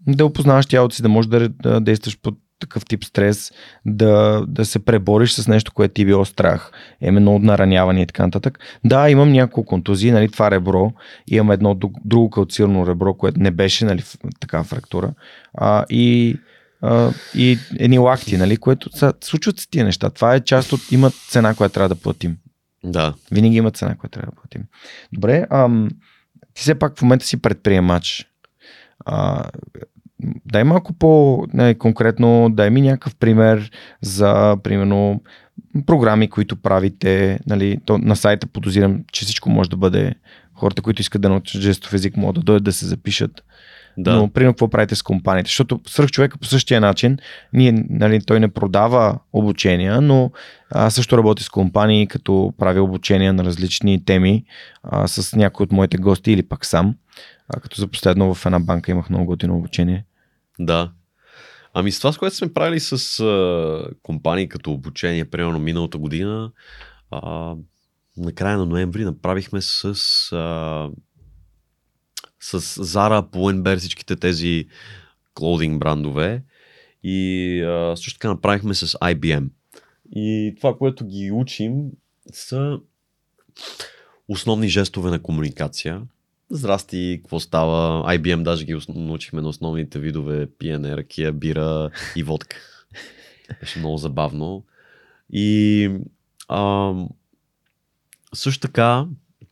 да 0.06 0.26
опознаваш 0.26 0.66
тялото 0.66 0.94
си, 0.94 1.02
да 1.02 1.08
можеш 1.08 1.28
да, 1.28 1.48
да 1.48 1.80
действаш 1.80 2.18
под 2.18 2.38
такъв 2.58 2.84
тип 2.84 3.04
стрес 3.04 3.52
да, 3.86 4.44
да 4.48 4.64
се 4.64 4.78
пребориш 4.78 5.32
с 5.32 5.48
нещо, 5.48 5.72
което 5.72 5.94
ти 5.94 6.02
е 6.02 6.06
било 6.06 6.24
страх. 6.24 6.70
Именно 7.00 7.36
от 7.36 7.42
нараняване 7.42 8.02
и 8.02 8.06
така 8.06 8.22
нататък. 8.22 8.58
Да, 8.84 9.10
имам 9.10 9.32
няколко 9.32 9.68
контузии, 9.68 10.10
нали, 10.10 10.30
това 10.30 10.50
ребро. 10.50 10.92
Имам 11.26 11.50
едно 11.50 11.74
друго 12.04 12.30
калцирано 12.30 12.86
ребро, 12.86 13.14
което 13.14 13.40
не 13.40 13.50
беше 13.50 13.84
нали, 13.84 14.02
така 14.40 14.64
фрактура. 14.64 15.12
А, 15.54 15.84
и 15.90 16.36
а, 16.82 17.12
и 17.34 17.58
едни 17.78 17.98
лакти, 17.98 18.36
нали, 18.36 18.56
което 18.56 18.96
са, 18.96 19.12
случват 19.20 19.58
се 19.60 19.68
тия 19.68 19.84
неща. 19.84 20.10
Това 20.10 20.34
е 20.34 20.40
част 20.40 20.72
от, 20.72 20.92
има 20.92 21.10
цена, 21.10 21.54
която 21.54 21.74
трябва 21.74 21.88
да 21.88 22.00
платим. 22.00 22.36
Да. 22.84 23.14
Винаги 23.32 23.56
има 23.56 23.70
цена, 23.70 23.96
която 23.96 24.14
трябва 24.14 24.32
да 24.32 24.40
платим. 24.40 24.62
Добре, 25.12 25.46
ам, 25.50 25.88
ти 26.54 26.62
все 26.62 26.74
пак 26.74 26.98
в 26.98 27.02
момента 27.02 27.26
си 27.26 27.42
предприемач. 27.42 28.26
А, 29.04 29.44
дай 30.46 30.64
малко 30.64 30.92
по-конкретно, 30.92 32.48
дай 32.50 32.70
ми 32.70 32.80
някакъв 32.80 33.16
пример 33.16 33.70
за, 34.02 34.56
примерно, 34.62 35.22
програми, 35.86 36.30
които 36.30 36.56
правите. 36.56 37.38
Нали, 37.46 37.78
то 37.84 37.98
на 37.98 38.16
сайта 38.16 38.46
подозирам, 38.46 39.00
че 39.12 39.24
всичко 39.24 39.50
може 39.50 39.70
да 39.70 39.76
бъде 39.76 40.14
хората, 40.54 40.82
които 40.82 41.00
искат 41.00 41.22
да 41.22 41.28
научат 41.28 41.62
жестов 41.62 41.92
език, 41.92 42.16
могат 42.16 42.34
да 42.34 42.42
дойдат 42.42 42.64
да 42.64 42.72
се 42.72 42.86
запишат. 42.86 43.42
Да. 43.98 44.14
Но, 44.16 44.28
примерно, 44.28 44.52
какво 44.52 44.68
правите 44.68 44.94
с 44.94 45.02
компаниите? 45.02 45.48
Защото 45.48 45.80
свърх 45.86 46.10
човека 46.10 46.38
по 46.38 46.46
същия 46.46 46.80
начин, 46.80 47.18
ние, 47.52 47.84
нали, 47.90 48.20
той 48.20 48.40
не 48.40 48.48
продава 48.48 49.18
обучения, 49.32 50.00
но 50.00 50.30
а, 50.70 50.90
също 50.90 51.18
работи 51.18 51.42
с 51.42 51.48
компании, 51.48 52.06
като 52.06 52.52
прави 52.58 52.80
обучения 52.80 53.32
на 53.32 53.44
различни 53.44 54.04
теми 54.04 54.44
а, 54.82 55.08
с 55.08 55.36
някои 55.36 55.64
от 55.64 55.72
моите 55.72 55.96
гости 55.96 56.32
или 56.32 56.42
пък 56.42 56.66
сам. 56.66 56.94
А, 57.48 57.60
като 57.60 57.80
за 57.80 57.86
последно 57.86 58.34
в 58.34 58.46
една 58.46 58.60
банка 58.60 58.90
имах 58.90 59.10
много 59.10 59.26
готино 59.26 59.56
обучение. 59.56 60.04
Да. 60.58 60.92
Ами 61.74 61.92
с 61.92 61.98
това, 61.98 62.12
с 62.12 62.18
което 62.18 62.36
сме 62.36 62.52
правили 62.52 62.80
с 62.80 63.20
а, 63.20 63.90
компании 64.02 64.48
като 64.48 64.72
обучение, 64.72 65.24
примерно 65.24 65.58
миналата 65.58 65.98
година, 65.98 66.52
а, 67.10 67.54
на 68.16 68.32
края 68.32 68.58
на 68.58 68.66
ноември 68.66 69.04
направихме 69.04 69.62
с 69.62 69.84
а, 70.32 70.90
с 72.40 72.60
Zara, 72.84 73.30
Pull&Bear, 73.30 73.78
всичките 73.78 74.16
тези 74.16 74.66
клоудинг 75.34 75.78
брандове. 75.78 76.42
И 77.02 77.60
а, 77.62 77.96
също 77.96 78.18
така 78.18 78.28
направихме 78.28 78.74
с 78.74 78.86
IBM. 78.86 79.48
И 80.16 80.54
това, 80.56 80.76
което 80.76 81.06
ги 81.06 81.30
учим, 81.30 81.74
са 82.32 82.80
основни 84.28 84.68
жестове 84.68 85.10
на 85.10 85.22
комуникация. 85.22 86.02
Здрасти, 86.50 87.20
какво 87.22 87.40
става? 87.40 88.04
IBM 88.18 88.42
даже 88.42 88.64
ги 88.64 88.80
научихме 88.88 89.42
на 89.42 89.48
основните 89.48 89.98
видове 89.98 90.46
пиене, 90.58 90.96
ракия, 90.96 91.32
бира 91.32 91.90
и 92.16 92.22
водка. 92.22 92.56
Беше 93.60 93.78
много 93.78 93.96
забавно. 93.96 94.64
И 95.32 95.90
а, 96.48 96.92
също 98.34 98.60
така 98.60 99.06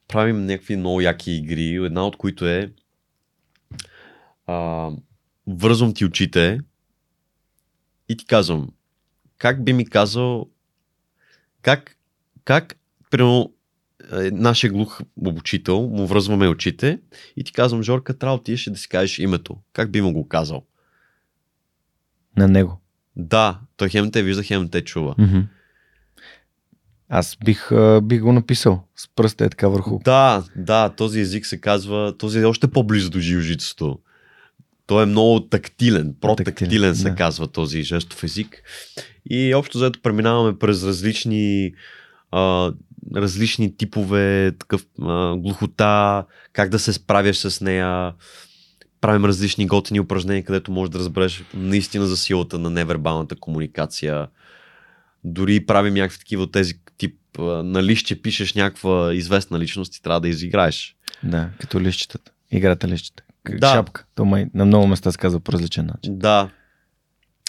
правим 0.09 0.47
някакви 0.47 0.77
много 0.77 1.01
яки 1.01 1.33
игри, 1.33 1.75
една 1.75 2.07
от 2.07 2.17
които 2.17 2.47
е 2.47 2.73
а, 4.47 4.91
вързвам 5.47 5.95
ти 5.95 6.05
очите 6.05 6.61
и 8.09 8.17
ти 8.17 8.27
казвам, 8.27 8.73
как 9.39 9.65
би 9.65 9.73
ми 9.73 9.87
казал, 9.87 10.49
как, 11.63 11.97
как, 12.45 12.77
примерно, 13.11 13.55
нашия 14.33 14.71
глух 14.71 15.01
обучител, 15.27 15.81
му 15.81 16.07
връзваме 16.07 16.49
очите 16.49 16.99
и 17.37 17.45
ти 17.45 17.53
казвам, 17.53 17.83
Жорка, 17.83 18.19
трябва 18.19 18.37
отидеш 18.37 18.65
да 18.71 18.77
си 18.77 18.89
кажеш 18.89 19.19
името. 19.19 19.57
Как 19.73 19.91
би 19.91 20.01
му 20.01 20.13
го 20.13 20.29
казал? 20.29 20.65
На 22.37 22.49
него. 22.49 22.81
Да, 23.17 23.61
той 23.77 23.89
хем 23.89 24.11
те 24.11 24.23
вижда, 24.23 24.43
хем 24.43 24.69
те 24.69 24.85
чува. 24.85 25.15
Mm-hmm. 25.15 25.47
Аз 27.09 27.37
бих, 27.45 27.71
бих 28.03 28.21
го 28.21 28.33
написал 28.33 28.85
с 28.97 29.09
пръста 29.17 29.45
е 29.45 29.49
така 29.49 29.69
върху. 29.69 29.99
Да, 30.05 30.45
да, 30.57 30.89
този 30.89 31.21
език 31.21 31.47
се 31.47 31.61
казва, 31.61 32.15
този 32.19 32.39
е 32.39 32.45
още 32.45 32.69
по-близо 32.69 33.11
до 33.11 33.21
живжицето. 33.21 33.99
Той 34.87 35.03
е 35.03 35.07
много 35.07 35.41
тактилен, 35.41 36.15
протактилен 36.21 36.97
се 36.97 37.11
да. 37.11 37.15
казва 37.15 37.49
този 37.49 37.83
жестов 37.83 38.25
език. 38.25 38.63
И 39.31 39.55
общо 39.55 39.79
заето 39.79 40.03
преминаваме 40.03 40.59
през 40.59 40.85
различни 40.85 41.75
а, 42.31 42.73
различни 43.17 43.77
типове 43.77 44.53
такъв, 44.59 44.87
а, 45.03 45.37
глухота, 45.37 46.25
как 46.53 46.69
да 46.69 46.79
се 46.79 46.93
справяш 46.93 47.37
с 47.37 47.61
нея. 47.61 48.13
Правим 49.01 49.25
различни 49.25 49.67
готини 49.67 50.01
упражнения, 50.01 50.45
където 50.45 50.73
можеш 50.73 50.91
да 50.91 50.99
разбереш 50.99 51.45
наистина 51.55 52.07
за 52.07 52.17
силата 52.17 52.59
на 52.59 52.71
невербалната 52.71 53.37
комуникация. 53.37 54.29
Дори 55.25 55.67
правим 55.67 55.95
някакви 55.95 56.19
такива 56.19 56.51
тези 56.51 56.75
тип 56.99 57.15
на 57.39 57.83
лище 57.83 58.23
пишеш 58.23 58.55
някаква 58.55 59.15
известна 59.15 59.59
личност 59.59 59.97
и 59.97 60.03
трябва 60.03 60.21
да 60.21 60.29
изиграеш. 60.29 60.97
Да, 61.23 61.51
като 61.61 61.81
лищетата. 61.81 62.33
Играта 62.51 62.89
лищета 62.89 63.23
да. 63.51 63.73
шапка. 63.73 64.05
То 64.15 64.25
май 64.25 64.47
на 64.55 64.65
много 64.65 64.87
места 64.87 65.13
се 65.13 65.19
казва 65.19 65.41
по 65.41 65.53
различен 65.53 65.87
начин. 65.87 66.19
Да. 66.19 66.51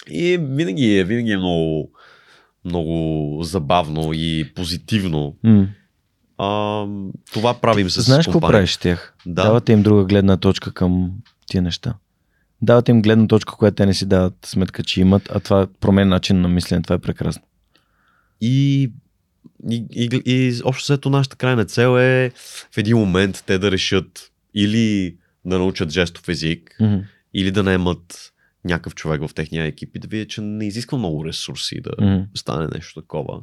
И 0.10 0.38
винаги 0.42 0.98
е, 0.98 1.04
винаги 1.04 1.32
е 1.32 1.38
много, 1.38 1.92
много 2.66 3.44
забавно 3.44 4.14
и 4.14 4.52
позитивно. 4.56 5.36
Mm. 5.46 5.68
А, 6.38 6.86
това 7.34 7.54
правим 7.54 7.90
с 7.90 8.02
Знаеш 8.02 8.26
какво 8.26 8.40
правиш 8.40 8.78
тях? 8.78 9.14
Да. 9.26 9.44
Давате 9.44 9.72
им 9.72 9.84
друга 9.84 10.06
гледна 10.06 10.38
точка 10.38 10.74
към 10.74 11.12
тия 11.46 11.62
неща. 11.62 11.94
Давате 12.62 12.92
им 12.92 13.02
гледна 13.02 13.28
точка, 13.28 13.56
която 13.56 13.76
те 13.76 13.86
не 13.86 13.94
си 13.94 14.06
дават 14.06 14.38
сметка, 14.46 14.84
че 14.84 15.02
имат, 15.02 15.30
а 15.32 15.40
това 15.40 15.68
променя 15.80 16.10
начин 16.10 16.42
на 16.42 16.48
мислене. 16.48 16.82
Това 16.82 16.96
е 16.96 17.00
прекрасно. 17.00 17.42
И, 18.42 18.84
и, 19.70 19.86
и, 19.92 20.22
и 20.26 20.62
общо 20.64 20.86
след 20.86 21.06
нашата 21.06 21.36
крайна 21.36 21.66
цел 21.66 22.00
е 22.00 22.32
в 22.72 22.78
един 22.78 22.98
момент 22.98 23.44
те 23.46 23.58
да 23.58 23.72
решат 23.72 24.32
или 24.56 25.16
да 25.46 25.58
научат 25.60 25.92
жестов 25.92 26.30
език 26.30 26.76
mm-hmm. 26.82 27.04
или 27.34 27.52
да 27.52 27.64
наемат 27.64 28.33
някакъв 28.66 28.96
човек 28.96 29.28
в 29.28 29.34
техния 29.34 29.66
екип 29.66 29.96
и 29.96 30.00
да 30.00 30.08
видят, 30.08 30.30
че 30.30 30.42
не 30.42 30.68
изисква 30.68 30.98
много 30.98 31.26
ресурси 31.26 31.82
да 31.82 31.90
mm-hmm. 31.90 32.26
стане 32.36 32.68
нещо 32.74 33.02
такова. 33.02 33.42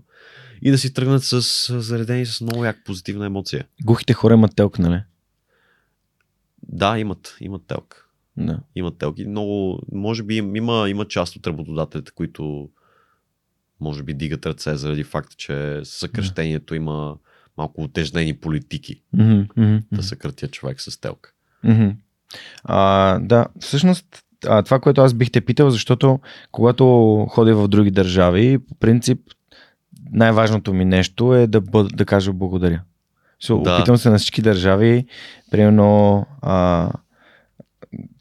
И 0.62 0.70
да 0.70 0.78
си 0.78 0.94
тръгнат 0.94 1.24
с 1.24 1.40
заредени 1.80 2.26
с 2.26 2.40
много 2.40 2.64
як 2.64 2.84
позитивна 2.84 3.26
емоция. 3.26 3.66
Глухите 3.82 4.12
хора 4.12 4.34
имат 4.34 4.56
телк, 4.56 4.78
нали? 4.78 5.02
Да, 6.62 6.98
имат, 6.98 7.36
имат 7.40 7.62
телк. 7.66 8.08
Да. 8.36 8.60
Имат 8.76 8.98
телки. 8.98 9.24
Много, 9.24 9.82
може 9.92 10.22
би 10.22 10.36
има, 10.36 10.86
има 10.88 11.08
част 11.08 11.36
от 11.36 11.46
работодателите, 11.46 12.12
които 12.12 12.70
може 13.80 14.02
би 14.02 14.14
дигат 14.14 14.46
ръце 14.46 14.76
заради 14.76 15.04
факта, 15.04 15.36
че 15.36 15.80
съкръщението 15.84 16.74
има 16.74 17.16
малко 17.56 17.82
отежнени 17.82 18.36
политики 18.36 19.02
mm-hmm. 19.16 19.82
да 19.92 20.02
съкратят 20.02 20.52
човек 20.52 20.80
с 20.80 21.00
телка. 21.00 21.32
Mm-hmm. 21.64 21.94
А, 22.64 23.18
да, 23.18 23.46
всъщност 23.60 24.24
а, 24.46 24.62
това, 24.62 24.78
което 24.78 25.00
аз 25.00 25.14
бих 25.14 25.30
те 25.30 25.40
питал, 25.40 25.70
защото 25.70 26.20
когато 26.52 26.84
ходя 27.30 27.56
в 27.56 27.68
други 27.68 27.90
държави, 27.90 28.58
по 28.58 28.74
принцип 28.74 29.18
най-важното 30.12 30.72
ми 30.72 30.84
нещо 30.84 31.34
е 31.34 31.46
да, 31.46 31.60
бъд, 31.60 31.96
да 31.96 32.04
кажа 32.04 32.32
благодаря. 32.32 32.80
So, 33.42 33.62
да. 33.62 33.74
Опитвам 33.74 33.96
се 33.96 34.10
на 34.10 34.18
всички 34.18 34.42
държави, 34.42 35.06
примерно 35.50 36.26
а, 36.42 36.88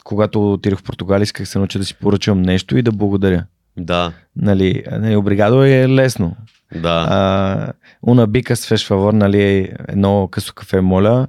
когато 0.04 0.54
отидох 0.54 0.80
в 0.80 0.84
Португалия, 0.84 1.24
исках 1.24 1.48
се 1.48 1.58
науча 1.58 1.80
да 1.80 1.86
си 1.86 1.96
поръчам 1.96 2.41
нещо 2.41 2.78
и 2.78 2.82
да 2.82 2.91
благодаря. 2.91 3.46
Да. 3.78 4.12
Нали, 4.36 4.84
нали 4.91 5.16
обригадо 5.16 5.64
е 5.64 5.90
лесно. 5.90 6.36
Да. 6.76 7.08
А, 7.10 7.74
уна 8.02 8.28
бика 8.28 8.56
с 8.56 8.68
феш 8.68 8.88
фавор, 8.88 9.14
нали, 9.14 9.74
едно 9.88 10.28
късо 10.32 10.54
кафе, 10.54 10.82
моля. 10.82 11.28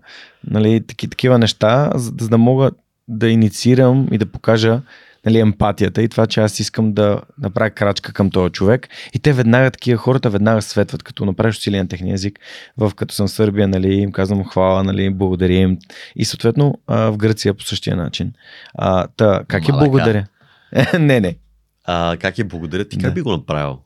Нали, 0.51 0.87
таки, 0.87 1.09
такива 1.09 1.39
неща, 1.39 1.91
за, 1.95 2.13
за 2.21 2.29
да 2.29 2.39
мога 2.39 2.71
да 3.11 3.29
инициирам 3.29 4.09
и 4.13 4.19
да 4.19 4.27
покажа 4.27 4.81
нали, 5.27 5.39
емпатията 5.39 6.03
и 6.03 6.09
това, 6.09 6.27
че 6.27 6.41
аз 6.41 6.61
искам 6.61 6.93
да 6.93 7.21
направя 7.39 7.71
крачка 7.71 8.13
към 8.13 8.31
този 8.31 8.53
човек. 8.53 8.89
И 9.15 9.19
те 9.19 9.33
веднага, 9.33 9.71
такива 9.71 9.99
хората 9.99 10.31
веднага 10.31 10.63
светват, 10.63 11.03
като 11.03 11.25
направиш 11.25 11.57
усилие 11.57 11.83
на 11.83 11.89
техния 11.89 12.15
език. 12.15 12.41
В 12.77 12.93
като 12.97 13.15
съм 13.15 13.27
в 13.27 13.31
Сърбия, 13.31 13.69
нали, 13.69 13.95
им 13.95 14.13
казвам 14.13 14.45
хвала, 14.45 14.85
нали, 14.85 15.11
благодаря 15.11 15.55
им. 15.55 15.79
И 16.17 16.25
съответно 16.25 16.79
а, 16.87 17.11
в 17.11 17.17
Гърция 17.17 17.55
по 17.55 17.63
същия 17.63 17.97
начин. 17.97 18.33
А, 18.75 19.07
та, 19.17 19.45
как 19.49 19.69
Малака. 19.69 19.85
е 19.85 19.89
благодаря? 19.89 20.27
не, 20.99 21.21
не. 21.21 21.37
А, 21.85 22.17
как 22.21 22.39
е 22.39 22.45
благодаря? 22.45 22.85
Ти 22.85 22.97
да. 22.97 23.05
как 23.05 23.15
би 23.15 23.23
го 23.23 23.31
направил? 23.31 23.79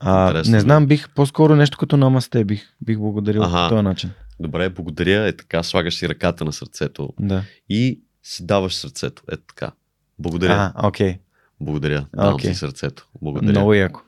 А, 0.00 0.42
не 0.48 0.60
знам, 0.60 0.86
бих 0.86 1.08
по-скоро 1.10 1.56
нещо 1.56 1.78
като 1.78 1.96
намасте 1.96 2.44
бих, 2.44 2.68
бих 2.80 2.98
благодарил 2.98 3.42
ага. 3.42 3.68
по 3.68 3.74
този 3.74 3.82
начин. 3.82 4.10
Добре, 4.40 4.68
благодаря. 4.68 5.28
Е 5.28 5.32
така, 5.32 5.62
слагаш 5.62 5.94
си 5.94 6.08
ръката 6.08 6.44
на 6.44 6.52
сърцето 6.52 7.08
да. 7.20 7.42
и 7.68 8.00
си 8.22 8.46
даваш 8.46 8.74
сърцето. 8.74 9.22
Е 9.32 9.36
така. 9.36 9.72
Благодаря. 10.18 10.72
А, 10.74 10.88
окей. 10.88 11.12
Okay. 11.12 11.18
Благодаря. 11.60 12.06
Давам 12.16 12.34
okay. 12.34 12.48
си 12.48 12.54
сърцето. 12.54 13.08
Благодаря. 13.22 13.50
Много 13.50 13.74
яко. 13.74 14.00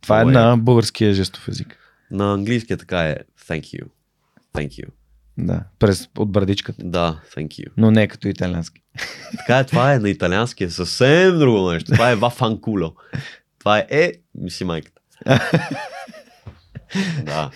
Това 0.00 0.20
е 0.20 0.24
Много 0.24 0.38
е 0.38 0.42
на 0.42 0.56
българския 0.56 1.14
жестов 1.14 1.48
език. 1.48 1.78
На 2.10 2.32
английския 2.32 2.76
така 2.76 3.02
е 3.02 3.16
thank 3.48 3.60
you. 3.60 3.84
Thank 4.54 4.68
you. 4.68 4.88
Да, 5.38 5.62
през 5.78 6.08
от 6.18 6.32
брадичката. 6.32 6.84
Да, 6.84 7.20
thank 7.36 7.48
you. 7.48 7.68
Но 7.76 7.90
не 7.90 8.08
като 8.08 8.28
италиански. 8.28 8.82
Така 9.36 9.58
е, 9.58 9.66
това 9.66 9.94
е 9.94 9.98
на 9.98 10.10
италиански, 10.10 10.64
е 10.64 10.70
съвсем 10.70 11.38
друго 11.38 11.72
нещо. 11.72 11.92
Това 11.92 12.10
е 12.10 12.16
вафанкуло. 12.26 12.94
Това 13.58 13.78
е, 13.78 13.86
е, 13.90 14.12
мисли 14.34 14.64
майката. 14.64 15.00
да, 17.22 17.50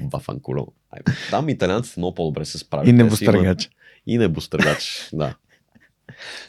бафанкуло. 0.00 0.66
Ай, 0.90 1.14
Там 1.30 1.48
италианците 1.48 2.00
много 2.00 2.14
по-добре 2.14 2.44
се 2.44 2.58
справят. 2.58 2.88
И 2.88 2.92
небостъргач. 2.92 3.70
И 4.06 4.18
небостъргач, 4.18 5.08
да. 5.12 5.34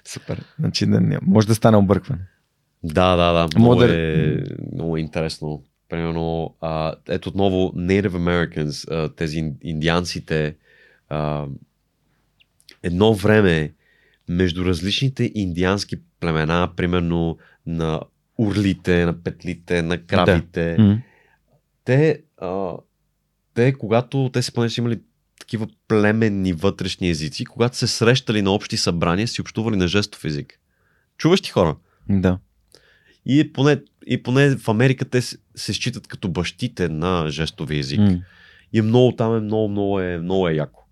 Супер. 0.05 0.43
Значи 0.59 0.85
да, 0.85 1.01
не- 1.01 1.19
може 1.21 1.47
да 1.47 1.55
стане 1.55 1.77
объркване. 1.77 2.21
Да, 2.83 3.15
да, 3.15 3.31
да. 3.33 3.59
Много, 3.59 3.75
да- 3.75 3.95
е, 3.95 4.37
много 4.73 4.97
е 4.97 4.99
интересно. 4.99 5.63
Примерно, 5.89 6.55
а, 6.61 6.95
ето 7.07 7.29
отново 7.29 7.73
Native 7.75 8.09
Americans, 8.09 8.91
а, 8.91 9.15
тези 9.15 9.37
ин- 9.37 9.55
индианците, 9.61 10.55
а, 11.09 11.45
едно 12.83 13.13
време 13.13 13.73
между 14.29 14.65
различните 14.65 15.31
индиански 15.35 15.95
племена, 16.19 16.69
примерно 16.75 17.37
на 17.65 18.01
урлите, 18.37 19.05
на 19.05 19.23
петлите, 19.23 19.81
на 19.81 19.97
крабите, 19.97 20.75
М. 20.79 21.01
те, 21.85 22.21
а, 22.37 22.73
те, 23.53 23.73
когато 23.73 24.29
те 24.33 24.41
се 24.41 24.53
понеже 24.53 24.81
имали 24.81 24.99
такива 25.49 25.67
племенни 25.88 26.53
вътрешни 26.53 27.09
езици, 27.09 27.45
когато 27.45 27.77
се 27.77 27.88
срещали 27.88 28.41
на 28.41 28.51
общи 28.51 28.77
събрания, 28.77 29.27
си 29.27 29.41
общували 29.41 29.76
на 29.76 29.88
жестов 29.88 30.26
език. 30.26 30.59
Чуваш 31.17 31.41
ти 31.41 31.49
хора? 31.49 31.76
Да. 32.09 32.39
И 33.26 33.53
поне, 33.53 33.81
и 34.07 34.23
поне 34.23 34.55
в 34.55 34.67
Америка 34.67 35.05
те 35.05 35.21
се, 35.21 35.38
считат 35.73 36.07
като 36.07 36.30
бащите 36.30 36.89
на 36.89 37.30
жестови 37.30 37.80
език. 37.80 37.99
М. 37.99 38.21
И 38.73 38.81
много 38.81 39.15
там 39.15 39.38
е 39.38 39.39
много, 39.39 39.69
много 39.69 39.99
е, 39.99 40.17
много 40.17 40.47
е 40.47 40.53
яко. 40.53 40.85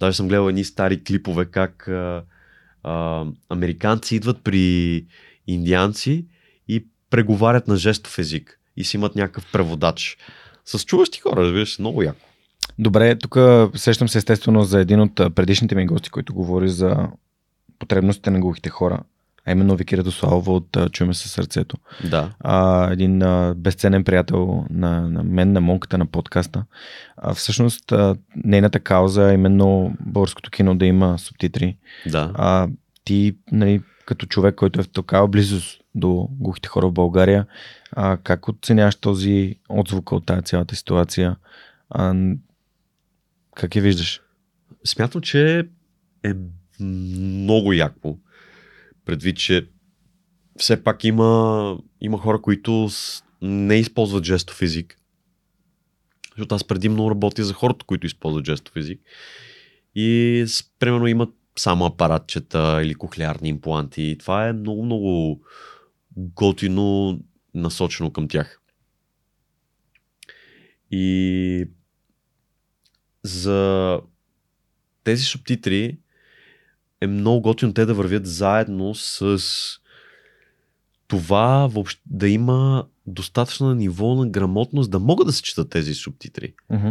Даже 0.00 0.16
съм 0.16 0.28
гледал 0.28 0.48
едни 0.48 0.64
стари 0.64 1.04
клипове 1.04 1.44
как 1.44 1.88
а, 1.88 2.24
а, 2.82 3.24
американци 3.48 4.16
идват 4.16 4.42
при 4.44 5.06
индианци 5.46 6.26
и 6.68 6.86
преговарят 7.10 7.68
на 7.68 7.76
жестов 7.76 8.18
език. 8.18 8.60
И 8.76 8.84
си 8.84 8.96
имат 8.96 9.14
някакъв 9.14 9.52
преводач. 9.52 10.16
С 10.64 10.84
чуващи 10.84 11.20
хора, 11.20 11.42
разбираш, 11.42 11.78
много 11.78 12.02
яко. 12.02 12.27
Добре, 12.78 13.18
тук 13.18 13.38
сещам 13.74 14.08
се 14.08 14.18
естествено 14.18 14.62
за 14.62 14.80
един 14.80 15.00
от 15.00 15.14
предишните 15.14 15.74
ми 15.74 15.86
гости, 15.86 16.10
който 16.10 16.34
говори 16.34 16.68
за 16.68 17.08
потребностите 17.78 18.30
на 18.30 18.40
глухите 18.40 18.68
хора, 18.68 19.00
а 19.46 19.52
именно 19.52 19.76
Вики 19.76 19.96
Радославова 19.96 20.52
от 20.52 20.76
Чуме 20.92 21.14
със 21.14 21.32
сърцето. 21.32 21.76
Да. 22.10 22.30
а, 22.40 22.88
един 22.92 23.22
а, 23.22 23.54
безценен 23.56 24.04
приятел 24.04 24.64
на, 24.70 25.08
на 25.08 25.22
мен, 25.22 25.52
на 25.52 25.60
монката 25.60 25.98
на 25.98 26.06
подкаста. 26.06 26.64
А, 27.16 27.34
всъщност, 27.34 27.92
а, 27.92 28.16
нейната 28.44 28.80
кауза 28.80 29.30
е 29.30 29.34
именно 29.34 29.96
българското 30.00 30.50
кино 30.50 30.76
да 30.76 30.86
има 30.86 31.18
субтитри. 31.18 31.76
Да. 32.06 32.32
А, 32.34 32.68
ти, 33.04 33.36
нали, 33.52 33.82
като 34.06 34.26
човек, 34.26 34.54
който 34.54 34.80
е 34.80 34.82
в 34.82 34.88
такава 34.88 35.28
близост 35.28 35.80
до 35.94 36.28
глухите 36.30 36.68
хора 36.68 36.88
в 36.88 36.92
България, 36.92 37.46
а, 37.92 38.16
как 38.16 38.48
оценяваш 38.48 38.94
този 38.94 39.54
отзвук 39.68 40.12
от 40.12 40.26
тази 40.26 40.42
цялата 40.42 40.76
ситуация? 40.76 41.36
А, 41.90 42.14
как 43.58 43.76
я 43.76 43.82
виждаш? 43.82 44.20
Смятам, 44.84 45.20
че 45.20 45.68
е 46.24 46.34
много 46.80 47.72
яко. 47.72 48.18
Предвид, 49.04 49.36
че 49.36 49.68
все 50.56 50.84
пак 50.84 51.04
има, 51.04 51.78
има 52.00 52.18
хора, 52.18 52.42
които 52.42 52.88
не 53.42 53.74
използват 53.74 54.24
жестов 54.24 54.62
език. 54.62 54.98
Защото 56.30 56.54
аз 56.54 56.64
предимно 56.64 57.10
работя 57.10 57.44
за 57.44 57.54
хората, 57.54 57.84
които 57.84 58.06
използват 58.06 58.46
жестов 58.46 58.76
език. 58.76 59.00
И 59.94 60.44
примерно 60.78 61.06
имат 61.06 61.34
само 61.56 61.84
апаратчета 61.84 62.80
или 62.82 62.94
кохлеарни 62.94 63.48
импланти. 63.48 64.02
И 64.02 64.18
това 64.18 64.48
е 64.48 64.52
много, 64.52 64.84
много 64.84 65.42
готино 66.16 67.20
насочено 67.54 68.12
към 68.12 68.28
тях. 68.28 68.60
И 70.90 71.68
за 73.28 74.00
тези 75.04 75.24
субтитри 75.24 75.98
е 77.00 77.06
много 77.06 77.40
готино 77.40 77.74
те 77.74 77.86
да 77.86 77.94
вървят 77.94 78.26
заедно 78.26 78.94
с 78.94 79.40
това 81.08 81.66
въобще 81.66 82.02
да 82.06 82.28
има 82.28 82.86
достатъчно 83.06 83.74
ниво 83.74 84.14
на 84.14 84.28
грамотност 84.28 84.90
да 84.90 84.98
могат 84.98 85.26
да 85.26 85.32
се 85.32 85.42
четат 85.42 85.70
тези 85.70 85.94
субтитри. 85.94 86.54
Мгм. 86.70 86.90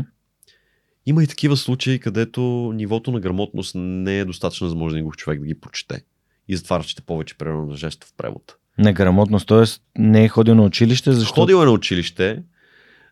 Има 1.05 1.23
и 1.23 1.27
такива 1.27 1.57
случаи, 1.57 1.99
където 1.99 2.71
нивото 2.75 3.11
на 3.11 3.19
грамотност 3.19 3.75
не 3.75 4.19
е 4.19 4.25
достатъчно 4.25 4.69
за 4.69 5.01
глух 5.01 5.15
човек 5.15 5.39
да 5.39 5.45
ги 5.45 5.59
прочете. 5.59 6.03
И 6.47 6.55
затова 6.55 6.79
разчита 6.79 7.01
повече 7.01 7.37
примерно 7.37 7.65
на 7.65 7.75
жестов 7.75 8.13
превод. 8.17 8.55
Неграмотност, 8.77 9.47
т.е. 9.47 9.63
не 10.01 10.23
е 10.23 10.29
ходил 10.29 10.55
на 10.55 10.63
училище, 10.63 11.13
защото... 11.13 11.41
Ходил 11.41 11.61
е 11.61 11.65
на 11.65 11.71
училище, 11.71 12.43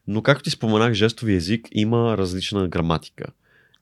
но 0.08 0.22
както 0.22 0.44
ти 0.44 0.50
споменах, 0.50 0.94
жестови 0.94 1.36
език 1.36 1.68
има 1.72 2.18
различна 2.18 2.68
граматика. 2.68 3.26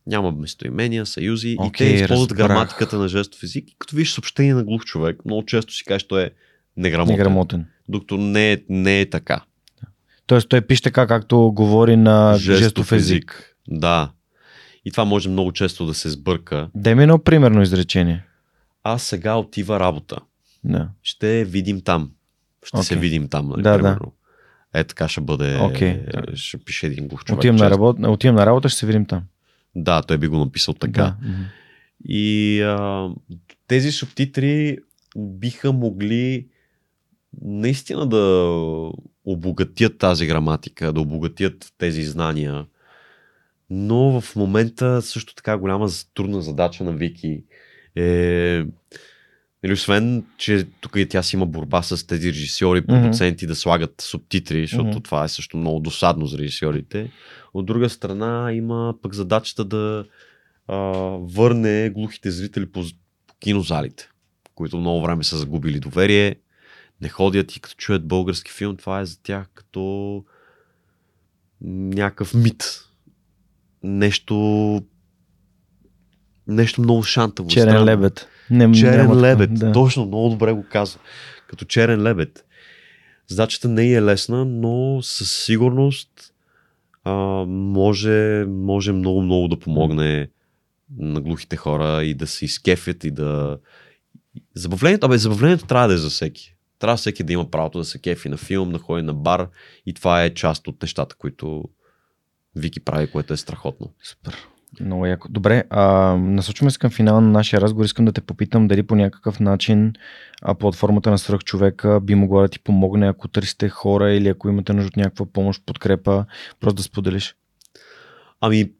Няма 0.08 0.32
местоимения, 0.32 1.06
съюзи 1.06 1.50
и 1.50 1.72
те 1.78 1.86
използват 1.86 2.32
разбрах. 2.32 2.48
граматиката 2.48 2.98
на 2.98 3.08
жестов 3.08 3.44
език. 3.44 3.70
И 3.70 3.76
като 3.80 3.95
виж 3.95 4.14
съобщение 4.14 4.54
на 4.54 4.64
глух 4.64 4.86
човек, 4.86 5.26
много 5.26 5.45
често 5.45 5.74
си 5.74 5.86
кажеш, 5.86 6.04
той 6.04 6.24
е 6.24 6.30
неграмотен. 6.78 7.18
Неграмотен. 7.18 7.66
Докато 7.90 8.18
не 8.18 8.52
е, 8.52 8.58
не 8.70 9.02
е 9.02 9.10
така. 9.10 9.41
Тоест 10.26 10.50
той 10.50 10.62
пише 10.62 10.82
така, 10.82 11.08
както 11.08 11.52
говори 11.52 11.95
на 11.95 12.36
жестов, 12.38 12.91
език. 12.91 13.56
Да. 13.68 14.12
И 14.86 14.91
това 14.91 15.06
може 15.06 15.30
много 15.30 15.52
често 15.52 15.86
да 15.86 15.94
се 15.94 16.10
сбърка. 16.10 16.70
Дай 16.76 16.95
ми 16.95 17.04
едно 17.04 17.20
примерно 17.20 17.62
изречение. 17.62 18.24
А 18.84 18.98
сега 18.98 19.36
отива 19.36 19.80
работа. 19.80 20.18
Да. 20.64 20.90
Ще 21.04 21.45
видим 21.45 21.82
там. 21.82 22.12
Ще 22.64 22.84
се 22.84 22.94
Окей. 22.94 23.02
видим 23.02 23.28
там, 23.28 23.50
нали, 23.50 23.62
Да, 23.62 23.78
да. 23.78 23.98
Е, 24.74 24.84
така 24.84 25.08
ще 25.08 25.22
бъде. 25.22 25.60
Окей. 25.60 26.02
Ще 26.34 26.58
пише 26.58 26.86
един 26.86 27.08
глух 27.08 27.24
човек. 27.24 27.40
Отивам 27.40 27.56
на, 27.56 27.70
работа, 27.70 28.10
отивам 28.10 28.36
на 28.36 28.45
работа, 28.45 28.70
ще 28.70 28.80
се 28.80 28.86
видим 28.86 29.06
там. 29.06 29.24
Да, 29.76 30.02
той 30.02 30.18
би 30.18 30.28
го 30.28 30.38
написал 30.38 30.74
така. 30.74 31.04
Да. 31.04 31.18
И 32.06 32.62
а, 32.62 33.10
тези 33.68 33.91
субтитри 33.91 34.78
биха 35.18 35.72
могли 35.72 36.48
наистина 37.41 38.08
да 38.08 38.22
обогатят 39.26 39.98
тази 39.98 40.28
граматика, 40.28 40.94
да 40.94 41.02
обогатят 41.02 41.74
тези 41.78 42.04
знания. 42.04 42.66
Но 43.70 44.22
в 44.22 44.36
момента 44.36 45.02
също 45.02 45.36
така 45.36 45.58
голяма 45.58 45.90
трудна 46.14 46.41
задача 46.41 46.84
на 46.84 46.91
Вики 46.91 47.44
е 47.95 48.64
или 49.64 49.73
освен, 49.73 50.26
че 50.38 50.68
тук 50.81 50.91
и 50.95 51.10
тя 51.10 51.23
си 51.23 51.35
има 51.35 51.45
борба 51.45 51.81
с 51.81 52.07
тези 52.07 52.30
режисьори, 52.30 52.85
продуценти 52.85 53.48
да 53.48 53.56
слагат 53.56 54.02
субтитри, 54.02 54.61
защото 54.61 54.90
Мгм. 54.90 54.99
това 54.99 55.23
е 55.23 55.30
също 55.30 55.57
много 55.57 55.80
досадно 55.80 56.26
за 56.26 56.38
режисьорите. 56.38 57.11
От 57.53 57.65
друга 57.65 57.90
страна 57.90 58.53
има 58.53 58.95
пък 59.02 59.14
задачата 59.14 59.65
да 59.65 60.06
а, 60.68 60.76
върне 61.19 61.90
глухите 61.90 62.31
зрители 62.31 62.72
по, 62.72 62.84
по 63.27 63.35
кинозалите, 63.40 64.10
които 64.56 64.77
много 64.77 65.02
време 65.02 65.23
са 65.23 65.38
загубили 65.38 65.80
доверие, 65.80 66.35
не 67.02 67.10
ходят 67.10 67.56
и 67.56 67.60
като 67.60 67.76
чуят 67.76 68.07
български 68.07 68.52
филм, 68.52 68.77
това 68.77 68.99
е 68.99 69.06
за 69.06 69.22
тях 69.22 69.49
като 69.53 70.23
някакъв 71.61 72.34
мит. 72.34 72.64
Нещо 73.84 74.81
нещо 76.48 76.81
много 76.81 77.03
шантаво. 77.03 77.49
Черен 77.49 77.69
странно. 77.69 77.85
лебед. 77.85 78.27
Не, 78.49 78.72
Черен 78.72 78.98
няма 78.98 79.22
лебед. 79.22 79.53
Да. 79.53 79.72
Точно, 79.72 80.06
много 80.06 80.30
добре 80.30 80.53
го 80.53 80.65
каза. 80.72 80.98
Като 81.48 81.65
черен 81.65 82.02
лебед. 82.02 82.45
Задачата 83.28 83.68
не 83.68 83.94
е 83.94 84.02
лесна, 84.02 84.45
но 84.45 85.02
със 85.02 85.32
сигурност 85.45 86.10
а, 87.03 87.14
може, 87.48 88.45
може 88.48 88.91
много, 88.91 89.22
много 89.22 89.48
да 89.48 89.60
помогне 89.60 90.30
на 90.98 91.22
глухите 91.22 91.56
хора 91.56 92.03
и 92.03 92.14
да 92.14 92.28
се 92.28 92.45
изкефят 92.45 93.03
и 93.03 93.11
да... 93.11 93.57
Забавлението, 94.56 95.06
абе, 95.06 95.18
забавлението 95.18 95.65
трябва 95.65 95.88
да 95.88 95.94
е 95.94 95.98
за 95.98 96.10
всеки. 96.10 96.56
Трябва 96.80 96.98
всеки 96.98 97.24
да 97.24 97.34
има 97.34 97.52
правото 97.52 97.78
да 97.78 97.86
се 97.86 97.99
кефи 97.99 98.30
на 98.30 98.38
филм, 98.38 98.72
да 98.72 98.80
ходи 98.80 99.02
на 99.02 99.14
бар 99.14 99.49
и 99.86 99.94
това 99.94 100.24
е 100.24 100.34
част 100.34 100.68
от 100.68 100.82
нещата, 100.82 101.15
които 101.15 101.64
Вики 102.56 102.80
прави, 102.80 103.11
което 103.11 103.34
е 103.34 103.38
страхотно. 103.38 103.94
Супер. 104.03 104.48
Много 104.80 105.06
яко. 105.06 105.28
Добре, 105.30 105.64
а, 105.70 106.16
насочваме 106.18 106.72
се 106.72 106.80
към 106.80 106.91
финала 106.91 107.22
на 107.22 107.30
нашия 107.30 107.62
разговор. 107.62 107.86
Искам 107.86 108.06
да 108.06 108.12
те 108.12 108.22
попитам 108.22 108.68
дали 108.68 108.84
по 108.84 108.95
някакъв 108.95 109.40
начин 109.40 109.94
а, 110.41 110.56
платформата 110.56 111.12
на 111.12 111.18
свръхчовека 111.18 112.00
би 112.00 112.16
могла 112.16 112.41
да 112.41 112.48
ти 112.48 112.60
помогне, 112.60 113.08
ако 113.08 113.28
търсите 113.28 113.70
хора 113.70 114.14
или 114.14 114.28
ако 114.28 114.50
имате 114.50 114.74
нужда 114.74 114.88
от 114.88 114.98
някаква 114.98 115.26
помощ, 115.26 115.64
подкрепа, 115.66 116.26
просто 116.60 116.76
да 116.76 116.84
споделиш. 116.84 117.36
Ами, 118.41 118.72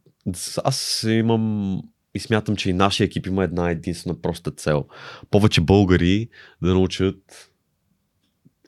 аз 0.64 1.06
имам 1.10 1.82
и 2.16 2.20
смятам, 2.20 2.56
че 2.56 2.70
и 2.70 2.74
нашия 2.74 3.06
екип 3.06 3.28
има 3.28 3.44
една 3.44 3.70
единствена 3.70 4.22
проста 4.22 4.52
цел. 4.52 4.86
Повече 5.32 5.62
българи 5.62 6.30
да 6.62 6.74
научат 6.74 7.50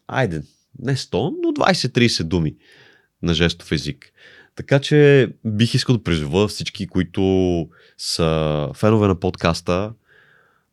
айде, 0.08 0.42
не 0.80 0.96
100, 0.96 1.36
но 1.44 1.52
20-30 1.52 2.24
думи 2.24 2.56
на 3.22 3.34
жестов 3.34 3.72
език. 3.72 4.12
Така 4.56 4.80
че 4.80 5.30
бих 5.46 5.74
искал 5.74 5.98
да 5.98 6.04
призова 6.04 6.48
всички, 6.48 6.88
които 6.88 7.22
са 7.98 8.70
фенове 8.76 9.08
на 9.08 9.20
подкаста, 9.20 9.94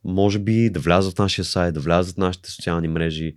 може 0.05 0.39
би 0.39 0.71
да 0.71 0.81
влязат 0.81 1.15
в 1.15 1.19
нашия 1.19 1.45
сайт, 1.45 1.75
да 1.75 1.81
влязат 1.81 2.15
в 2.15 2.19
нашите 2.19 2.51
социални 2.51 2.89
мрежи 2.89 3.35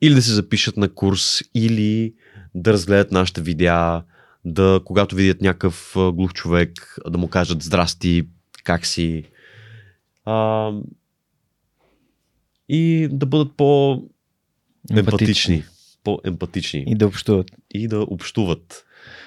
или 0.00 0.14
да 0.14 0.22
се 0.22 0.32
запишат 0.32 0.76
на 0.76 0.88
курс, 0.88 1.40
или 1.54 2.14
да 2.54 2.72
разгледат 2.72 3.12
нашите 3.12 3.40
видеа, 3.40 4.02
да, 4.44 4.80
когато 4.84 5.16
видят 5.16 5.40
някакъв 5.40 5.96
глух 5.96 6.32
човек, 6.32 6.98
да 7.08 7.18
му 7.18 7.28
кажат 7.28 7.62
здрасти, 7.62 8.22
как 8.64 8.86
си. 8.86 9.24
А, 10.24 10.70
и 12.68 13.08
да 13.10 13.26
бъдат 13.26 13.56
по 13.56 14.02
емпатични. 14.90 15.64
По-емпатични. 16.04 16.84
И 16.88 16.94
да 16.94 17.06
общуват. 17.06 17.50
И 17.70 17.88
да 17.88 18.00
общуват. 18.00 18.84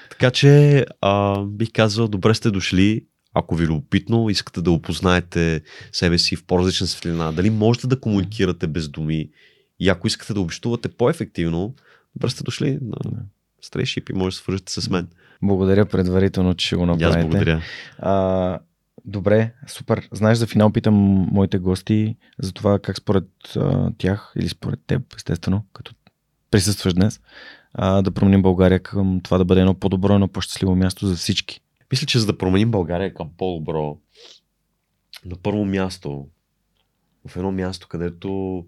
Така 0.09 0.31
че 0.31 0.85
а, 1.01 1.41
бих 1.41 1.71
казал, 1.73 2.07
добре 2.07 2.33
сте 2.33 2.51
дошли. 2.51 3.05
Ако 3.33 3.55
ви 3.55 3.63
е 3.63 3.67
любопитно, 3.67 4.29
искате 4.29 4.61
да 4.61 4.71
опознаете 4.71 5.61
себе 5.91 6.17
си 6.17 6.35
в 6.35 6.45
по-различна 6.45 6.87
светлина, 6.87 7.31
дали 7.31 7.49
можете 7.49 7.87
да 7.87 7.99
комуникирате 7.99 8.67
без 8.67 8.89
думи 8.89 9.29
и 9.79 9.89
ако 9.89 10.07
искате 10.07 10.33
да 10.33 10.41
общувате 10.41 10.89
по-ефективно, 10.89 11.73
добре 12.15 12.29
сте 12.29 12.43
дошли 12.43 12.79
на 12.81 12.97
Стрейшип 13.61 14.09
и 14.09 14.13
може 14.13 14.33
да 14.33 14.37
се 14.37 14.43
свържете 14.43 14.81
с 14.81 14.89
мен. 14.89 15.07
Благодаря 15.41 15.85
предварително, 15.85 16.53
че 16.53 16.65
ще 16.65 16.75
го 16.75 16.85
направите. 16.85 17.19
Аз 17.19 17.25
благодаря. 17.25 17.61
А, 17.99 18.59
добре, 19.05 19.53
супер. 19.67 20.07
Знаеш, 20.11 20.37
за 20.37 20.47
финал 20.47 20.71
питам 20.71 20.93
моите 21.31 21.57
гости 21.57 22.15
за 22.39 22.53
това 22.53 22.79
как 22.79 22.97
според 22.97 23.27
а, 23.55 23.91
тях 23.97 24.33
или 24.35 24.49
според 24.49 24.79
теб, 24.87 25.01
естествено, 25.15 25.65
като 25.73 25.93
присъстваш 26.51 26.93
днес, 26.93 27.21
а, 27.77 28.01
да 28.01 28.11
променим 28.11 28.41
България 28.41 28.79
към 28.79 29.21
това 29.23 29.37
да 29.37 29.45
бъде 29.45 29.61
едно 29.61 29.73
по-добро, 29.73 30.13
едно 30.13 30.27
по-щастливо 30.27 30.75
място 30.75 31.07
за 31.07 31.15
всички. 31.15 31.61
Мисля, 31.91 32.07
че 32.07 32.19
за 32.19 32.25
да 32.25 32.37
променим 32.37 32.71
България 32.71 33.13
към 33.13 33.29
по-добро, 33.37 33.97
на 35.25 35.35
първо 35.35 35.65
място, 35.65 36.27
в 37.27 37.35
едно 37.35 37.51
място, 37.51 37.87
където 37.87 38.65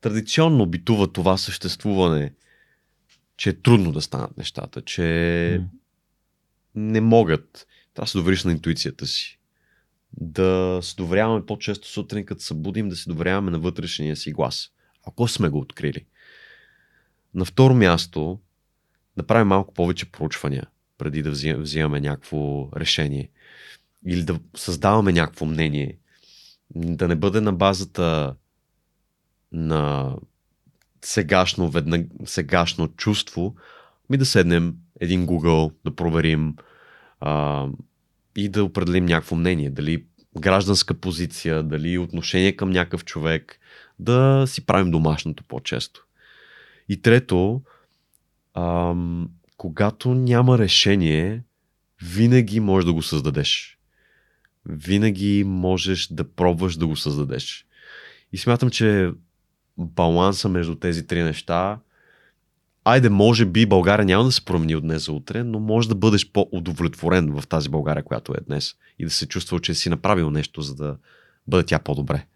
традиционно 0.00 0.66
битува 0.66 1.12
това 1.12 1.36
съществуване, 1.36 2.34
че 3.36 3.50
е 3.50 3.60
трудно 3.60 3.92
да 3.92 4.00
станат 4.00 4.36
нещата, 4.38 4.82
че 4.82 5.02
mm. 5.02 5.64
не 6.74 7.00
могат. 7.00 7.66
Трябва 7.94 8.04
да 8.04 8.10
се 8.10 8.18
довериш 8.18 8.44
на 8.44 8.52
интуицията 8.52 9.06
си. 9.06 9.38
Да 10.12 10.78
се 10.82 10.94
доверяваме 10.96 11.46
по-често 11.46 11.88
сутрин, 11.88 12.26
като 12.26 12.42
се 12.42 12.54
будим, 12.54 12.88
да 12.88 12.96
се 12.96 13.08
доверяваме 13.08 13.50
на 13.50 13.58
вътрешния 13.58 14.16
си 14.16 14.32
глас. 14.32 14.68
Ако 15.06 15.28
сме 15.28 15.48
го 15.48 15.58
открили. 15.58 16.06
На 17.34 17.44
второ 17.44 17.74
място, 17.74 18.40
да 19.16 19.26
правим 19.26 19.48
малко 19.48 19.74
повече 19.74 20.12
проучвания, 20.12 20.66
преди 20.98 21.22
да 21.22 21.30
взимаме 21.60 22.00
някакво 22.00 22.68
решение. 22.76 23.30
Или 24.06 24.22
да 24.22 24.40
създаваме 24.56 25.12
някакво 25.12 25.46
мнение. 25.46 25.98
Да 26.74 27.08
не 27.08 27.16
бъде 27.16 27.40
на 27.40 27.52
базата 27.52 28.34
на 29.52 30.16
сегашно, 31.04 31.70
веднаг, 31.70 32.06
сегашно 32.24 32.88
чувство, 32.88 33.54
ми 34.10 34.16
да 34.16 34.26
седнем 34.26 34.76
един 35.00 35.26
Google, 35.26 35.72
да 35.84 35.96
проверим 35.96 36.56
а, 37.20 37.66
и 38.36 38.48
да 38.48 38.64
определим 38.64 39.04
някакво 39.04 39.36
мнение. 39.36 39.70
Дали 39.70 40.04
гражданска 40.40 40.94
позиция, 40.94 41.62
дали 41.62 41.98
отношение 41.98 42.56
към 42.56 42.70
някакъв 42.70 43.04
човек, 43.04 43.58
да 43.98 44.44
си 44.46 44.66
правим 44.66 44.90
домашното 44.90 45.44
по-често. 45.44 46.06
И 46.88 47.02
трето, 47.02 47.62
ам, 48.54 49.28
когато 49.56 50.14
няма 50.14 50.58
решение, 50.58 51.42
винаги 52.02 52.60
можеш 52.60 52.86
да 52.86 52.92
го 52.92 53.02
създадеш. 53.02 53.78
Винаги 54.66 55.44
можеш 55.46 56.06
да 56.06 56.34
пробваш 56.34 56.76
да 56.76 56.86
го 56.86 56.96
създадеш. 56.96 57.66
И 58.32 58.38
смятам, 58.38 58.70
че 58.70 59.10
баланса 59.78 60.48
между 60.48 60.74
тези 60.74 61.06
три 61.06 61.22
неща, 61.22 61.78
айде, 62.84 63.08
може 63.08 63.46
би 63.46 63.66
България 63.66 64.04
няма 64.04 64.24
да 64.24 64.32
се 64.32 64.44
промени 64.44 64.76
от 64.76 64.82
днес 64.82 65.06
за 65.06 65.12
утре, 65.12 65.44
но 65.44 65.60
може 65.60 65.88
да 65.88 65.94
бъдеш 65.94 66.30
по-удовлетворен 66.30 67.40
в 67.40 67.46
тази 67.46 67.68
България, 67.68 68.04
която 68.04 68.32
е 68.32 68.44
днес. 68.46 68.74
И 68.98 69.04
да 69.04 69.10
се 69.10 69.28
чувства, 69.28 69.60
че 69.60 69.74
си 69.74 69.88
направил 69.88 70.30
нещо, 70.30 70.62
за 70.62 70.74
да 70.74 70.96
бъде 71.46 71.66
тя 71.66 71.78
по-добре. 71.78 72.26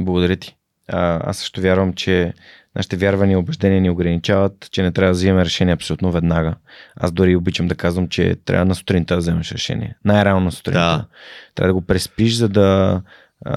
Благодаря 0.00 0.36
ти. 0.36 0.56
А, 0.88 1.30
аз 1.30 1.38
също 1.38 1.60
вярвам, 1.60 1.92
че 1.92 2.34
нашите 2.76 2.96
вярвания 2.96 3.34
и 3.34 3.36
убеждения 3.36 3.80
ни 3.80 3.90
ограничават, 3.90 4.68
че 4.70 4.82
не 4.82 4.92
трябва 4.92 5.08
да 5.08 5.16
взимаме 5.16 5.44
решение 5.44 5.74
абсолютно 5.74 6.10
веднага. 6.10 6.54
Аз 6.96 7.12
дори 7.12 7.36
обичам 7.36 7.68
да 7.68 7.74
казвам, 7.74 8.08
че 8.08 8.36
трябва 8.44 8.64
на 8.64 8.74
сутринта 8.74 9.14
да 9.14 9.20
вземеш 9.20 9.52
решение. 9.52 9.96
Най-рано 10.04 10.40
на 10.40 10.52
сутринта. 10.52 10.78
Да. 10.78 11.06
Трябва 11.54 11.68
да 11.68 11.74
го 11.74 11.86
преспиш, 11.86 12.34
за 12.34 12.48
да 12.48 13.02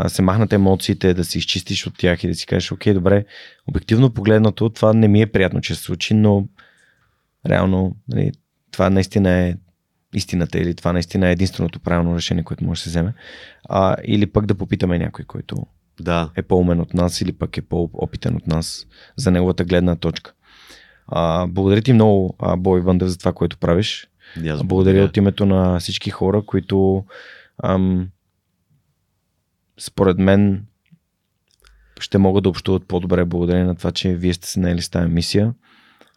се 0.07 0.21
махнат 0.21 0.53
емоциите, 0.53 1.13
да 1.13 1.23
се 1.23 1.37
изчистиш 1.37 1.87
от 1.87 1.97
тях 1.97 2.23
и 2.23 2.27
да 2.27 2.35
си 2.35 2.45
кажеш, 2.45 2.71
окей, 2.71 2.93
добре, 2.93 3.25
обективно 3.67 4.13
погледнато, 4.13 4.69
това 4.69 4.93
не 4.93 5.07
ми 5.07 5.21
е 5.21 5.27
приятно, 5.27 5.61
че 5.61 5.75
се 5.75 5.81
случи, 5.81 6.13
но 6.13 6.47
реално 7.49 7.95
нали, 8.07 8.31
това 8.71 8.89
наистина 8.89 9.29
е 9.29 9.55
истината 10.13 10.59
или 10.59 10.75
това 10.75 10.93
наистина 10.93 11.27
е 11.27 11.31
единственото 11.31 11.79
правилно 11.79 12.15
решение, 12.15 12.43
което 12.43 12.65
може 12.65 12.79
да 12.79 12.83
се 12.83 12.89
вземе. 12.89 13.13
А, 13.69 13.95
или 14.03 14.25
пък 14.25 14.45
да 14.45 14.55
попитаме 14.55 14.99
някой, 14.99 15.25
който 15.25 15.65
да. 15.99 16.29
е 16.35 16.41
по-умен 16.41 16.79
от 16.79 16.93
нас 16.93 17.21
или 17.21 17.31
пък 17.31 17.57
е 17.57 17.61
по-опитен 17.61 18.35
от 18.35 18.47
нас 18.47 18.87
за 19.15 19.31
неговата 19.31 19.63
гледна 19.63 19.95
точка. 19.95 20.33
А, 21.07 21.47
благодаря 21.47 21.81
ти 21.81 21.93
много, 21.93 22.35
Бой 22.57 22.81
Вандев, 22.81 23.07
за 23.07 23.17
това, 23.17 23.33
което 23.33 23.57
правиш. 23.57 24.07
Благодаря. 24.35 24.63
благодаря 24.63 25.03
от 25.03 25.17
името 25.17 25.45
на 25.45 25.79
всички 25.79 26.09
хора, 26.09 26.41
които 26.41 27.05
ам, 27.63 28.09
според 29.79 30.17
мен 30.17 30.65
ще 31.99 32.17
могат 32.17 32.43
да 32.43 32.49
общуват 32.49 32.87
по-добре 32.87 33.25
благодарение 33.25 33.65
на 33.65 33.75
това, 33.75 33.91
че 33.91 34.15
вие 34.15 34.33
сте 34.33 34.47
се 34.47 34.59
наели 34.59 34.81
с 34.81 34.89
тази 34.89 35.07
мисия. 35.07 35.53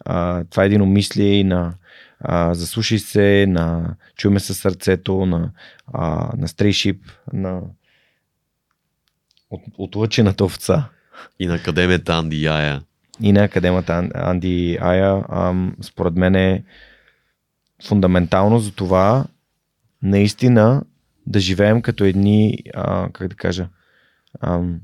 А, 0.05 0.45
това 0.45 0.63
е 0.63 0.67
един 0.67 0.83
умислие 0.83 1.33
и 1.33 1.45
на 1.45 1.75
а, 2.21 2.55
заслушай 2.55 2.99
се, 2.99 3.47
на 3.49 3.97
чуме 4.17 4.41
със 4.41 4.59
сърцето, 4.59 5.27
на, 5.27 5.51
а, 5.93 6.33
на 6.37 6.49
стрейшип, 6.49 7.03
на 7.33 7.61
от, 9.51 9.63
отлъчената 9.79 10.45
овца. 10.45 10.89
И 11.39 11.47
на 11.47 11.55
академията 11.55 12.13
Анди 12.13 12.43
Яя. 12.43 12.83
И 13.21 13.33
на 13.33 13.45
академията 13.45 14.09
Анди 14.15 14.79
Ая. 14.81 15.25
Ам, 15.29 15.77
според 15.83 16.15
мен 16.15 16.35
е 16.35 16.65
фундаментално 17.85 18.59
за 18.59 18.73
това 18.73 19.25
наистина 20.03 20.83
да 21.27 21.41
живеем 21.41 21.83
като 21.83 22.05
едни, 22.05 22.59
а, 22.75 23.09
как 23.13 23.29
да 23.29 23.35
кажа, 23.35 23.69
ам, 24.41 24.81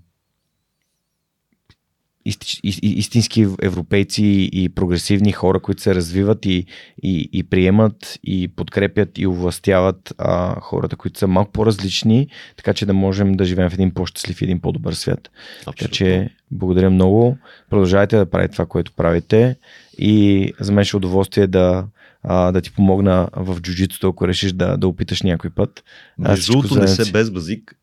истински 2.83 3.47
европейци 3.63 4.51
и 4.53 4.69
прогресивни 4.69 5.33
хора, 5.33 5.61
които 5.61 5.83
се 5.83 5.95
развиват 5.95 6.47
и, 6.47 6.67
и, 7.03 7.29
и 7.33 7.43
приемат 7.43 8.19
и 8.25 8.49
подкрепят 8.49 9.19
и 9.19 9.27
овластяват 9.27 10.15
а, 10.19 10.61
хората, 10.61 10.97
които 10.97 11.19
са 11.19 11.27
малко 11.27 11.53
по-различни, 11.53 12.29
така 12.57 12.75
че 12.75 12.87
да 12.87 12.95
можем 12.95 13.33
да 13.33 13.45
живеем 13.45 13.71
в 13.71 13.75
един 13.75 13.91
по-щастлив 13.91 14.41
и 14.41 14.45
един 14.45 14.61
по-добър 14.61 14.93
свят. 14.93 15.31
Абсолютно. 15.61 15.73
Така 15.73 15.93
че 15.93 16.31
благодаря 16.51 16.91
много. 16.91 17.39
Продължавайте 17.71 18.17
да 18.17 18.31
правите 18.31 18.53
това, 18.53 18.67
което 18.67 18.93
правите 18.93 19.57
и 19.99 20.53
за 20.61 20.73
мен 20.73 20.85
ще 20.85 20.97
е 20.97 20.99
удоволствие 20.99 21.47
да, 21.47 21.87
а, 22.23 22.53
да 22.53 22.61
ти 22.61 22.73
помогна 22.73 23.29
в 23.37 23.61
джуджитото, 23.61 24.09
ако 24.09 24.29
решиш 24.29 24.53
да, 24.53 24.77
да 24.77 24.89
опиташ 24.89 25.23
някой 25.23 25.51
път. 25.51 25.85
Между 26.19 26.53
другото 26.53 26.75
не 26.75 26.89
се 26.89 27.13
без 27.13 27.31
базик, 27.31 27.77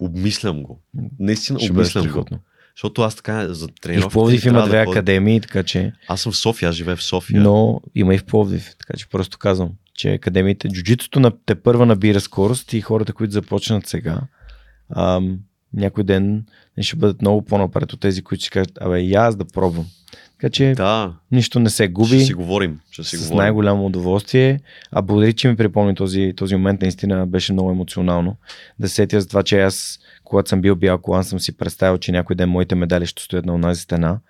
обмислям 0.00 0.62
го. 0.62 0.80
Наистина 1.18 1.58
обмислям 1.70 2.08
го. 2.08 2.26
Защото 2.78 3.02
аз 3.02 3.14
така 3.16 3.54
за 3.54 3.68
тренировки... 3.68 4.06
И 4.06 4.10
в 4.10 4.12
Пловдив 4.12 4.44
има 4.44 4.66
две 4.66 4.76
да 4.76 4.90
академии, 4.90 5.40
така 5.40 5.62
че... 5.62 5.92
Аз 6.08 6.20
съм 6.20 6.32
в 6.32 6.36
София, 6.36 6.68
аз 6.68 6.74
живея 6.74 6.96
в 6.96 7.02
София. 7.02 7.40
Но 7.40 7.80
има 7.94 8.14
и 8.14 8.18
в 8.18 8.24
Пловдив, 8.24 8.74
така 8.78 8.98
че 8.98 9.08
просто 9.08 9.38
казвам, 9.38 9.70
че 9.94 10.12
академиите, 10.12 10.68
джуджитото 10.68 11.20
на 11.20 11.32
те 11.46 11.54
първа 11.54 11.86
набира 11.86 12.20
скорост 12.20 12.72
и 12.72 12.80
хората, 12.80 13.12
които 13.12 13.32
започнат 13.32 13.86
сега, 13.86 14.20
ам, 14.96 15.38
някой 15.74 16.04
ден 16.04 16.44
ще 16.80 16.96
бъдат 16.96 17.20
много 17.20 17.42
по-напред 17.42 17.92
от 17.92 18.00
тези, 18.00 18.22
които 18.22 18.40
ще 18.40 18.50
кажат, 18.50 18.78
абе, 18.80 19.00
и 19.00 19.14
аз 19.14 19.36
да 19.36 19.44
пробвам. 19.44 19.86
Така 20.32 20.50
че 20.50 20.72
да. 20.76 21.12
нищо 21.32 21.60
не 21.60 21.70
се 21.70 21.88
губи. 21.88 22.16
Ще 22.16 22.24
си 22.24 22.34
говорим. 22.34 22.80
Ще 22.90 23.04
си 23.04 23.16
с 23.16 23.20
говорим. 23.20 23.36
най-голямо 23.36 23.86
удоволствие. 23.86 24.60
А 24.90 25.02
благодаря, 25.02 25.32
че 25.32 25.48
ми 25.48 25.56
припомни 25.56 25.94
този, 25.94 26.32
този 26.36 26.54
момент. 26.54 26.80
Наистина 26.80 27.26
беше 27.26 27.52
много 27.52 27.70
емоционално. 27.70 28.36
Да 28.78 28.88
сетя 28.88 29.20
за 29.20 29.28
това, 29.28 29.42
че 29.42 29.60
аз, 29.60 29.98
когато 30.28 30.48
съм 30.48 30.60
бил 30.60 30.76
бял 30.76 30.98
колан, 30.98 31.24
съм 31.24 31.40
си 31.40 31.56
представил, 31.56 31.98
че 31.98 32.12
някой 32.12 32.36
ден 32.36 32.48
моите 32.48 32.74
медали 32.74 33.06
ще 33.06 33.22
стоят 33.22 33.46
на 33.46 33.54
онази 33.54 33.80
стена. 33.80 34.20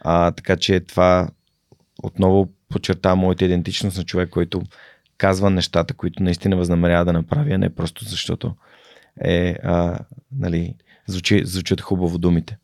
А, 0.00 0.30
така 0.30 0.56
че 0.56 0.80
това 0.80 1.28
отново 2.02 2.48
подчертава 2.68 3.16
моята 3.16 3.44
идентичност 3.44 3.98
на 3.98 4.04
човек, 4.04 4.30
който 4.30 4.62
казва 5.18 5.50
нещата, 5.50 5.94
които 5.94 6.22
наистина 6.22 6.56
възнамерява 6.56 7.04
да 7.04 7.12
направи, 7.12 7.52
а 7.52 7.58
не 7.58 7.74
просто 7.74 8.04
защото 8.04 8.54
е, 9.20 9.56
а, 9.62 9.98
нали, 10.32 10.74
звучи, 11.06 11.42
звучат 11.44 11.80
хубаво 11.80 12.18
думите. 12.18 12.58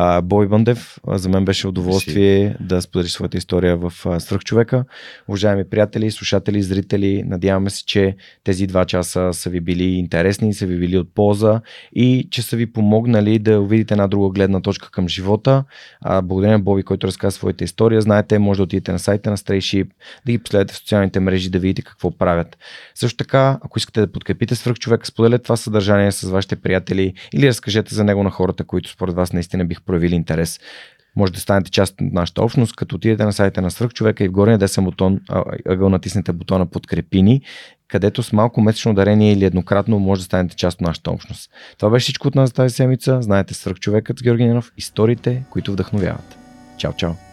А, 0.00 0.20
Бой 0.20 0.48
Бъндев, 0.48 0.98
за 1.08 1.28
мен 1.28 1.44
беше 1.44 1.68
удоволствие 1.68 2.56
да 2.60 2.82
споделиш 2.82 3.12
своята 3.12 3.38
история 3.38 3.76
в 3.76 3.92
Свръхчовека. 4.20 4.84
Уважаеми 5.28 5.64
приятели, 5.64 6.10
слушатели, 6.10 6.62
зрители, 6.62 7.22
надяваме 7.26 7.70
се, 7.70 7.84
че 7.84 8.16
тези 8.44 8.66
два 8.66 8.84
часа 8.84 9.30
са 9.32 9.50
ви 9.50 9.60
били 9.60 9.84
интересни, 9.84 10.54
са 10.54 10.66
ви 10.66 10.78
били 10.78 10.98
от 10.98 11.14
полза 11.14 11.60
и 11.92 12.28
че 12.30 12.42
са 12.42 12.56
ви 12.56 12.72
помогнали 12.72 13.38
да 13.38 13.60
увидите 13.60 13.94
една 13.94 14.06
друга 14.06 14.28
гледна 14.28 14.60
точка 14.60 14.90
към 14.90 15.08
живота. 15.08 15.64
А, 16.00 16.22
благодаря 16.22 16.52
на 16.52 16.58
Боби, 16.60 16.82
който 16.82 17.06
разказа 17.06 17.36
своята 17.36 17.64
история. 17.64 18.00
Знаете, 18.00 18.38
може 18.38 18.58
да 18.58 18.62
отидете 18.62 18.92
на 18.92 18.98
сайта 18.98 19.30
на 19.30 19.36
Strayship, 19.36 19.88
да 20.26 20.32
ги 20.32 20.38
последвате 20.38 20.74
в 20.74 20.76
социалните 20.76 21.20
мрежи, 21.20 21.50
да 21.50 21.58
видите 21.58 21.82
какво 21.82 22.10
правят. 22.10 22.58
Също 22.94 23.16
така, 23.16 23.58
ако 23.62 23.78
искате 23.78 24.00
да 24.00 24.12
подкрепите 24.12 24.54
свръхчовека, 24.54 25.06
споделете 25.06 25.42
това 25.42 25.56
съдържание 25.56 26.12
с 26.12 26.28
вашите 26.28 26.56
приятели 26.56 27.14
или 27.34 27.48
разкажете 27.48 27.94
за 27.94 28.04
него 28.04 28.22
на 28.22 28.30
хората, 28.30 28.64
които 28.64 28.90
според 28.90 29.14
вас 29.14 29.32
наистина 29.32 29.64
бих 29.64 29.82
проявили 29.88 30.14
интерес. 30.14 30.60
Може 31.16 31.32
да 31.32 31.40
станете 31.40 31.70
част 31.70 31.92
от 31.92 32.12
нашата 32.12 32.42
общност, 32.42 32.76
като 32.76 32.96
отидете 32.96 33.24
на 33.24 33.32
сайта 33.32 33.62
на 33.62 33.70
Свръхчовека 33.70 34.24
и 34.24 34.28
в 34.28 34.32
горния 34.32 34.58
десен 34.58 34.84
бутон, 34.84 35.20
ъгъл 35.68 35.88
натиснете 35.88 36.32
бутона 36.32 36.66
Подкрепини, 36.66 37.42
където 37.88 38.22
с 38.22 38.32
малко 38.32 38.60
месечно 38.60 38.94
дарение 38.94 39.32
или 39.32 39.44
еднократно 39.44 39.98
може 39.98 40.20
да 40.20 40.24
станете 40.24 40.56
част 40.56 40.74
от 40.74 40.80
нашата 40.80 41.10
общност. 41.10 41.50
Това 41.78 41.90
беше 41.90 42.04
всичко 42.04 42.28
от 42.28 42.34
нас 42.34 42.52
тази 42.52 42.74
седмица. 42.74 43.22
Знаете 43.22 43.54
Свръхчовекът 43.54 44.18
с 44.18 44.22
Георги 44.22 44.44
Ненов, 44.44 44.72
историите, 44.76 45.42
които 45.50 45.72
вдъхновяват. 45.72 46.38
Чао, 46.78 46.92
чао! 46.92 47.27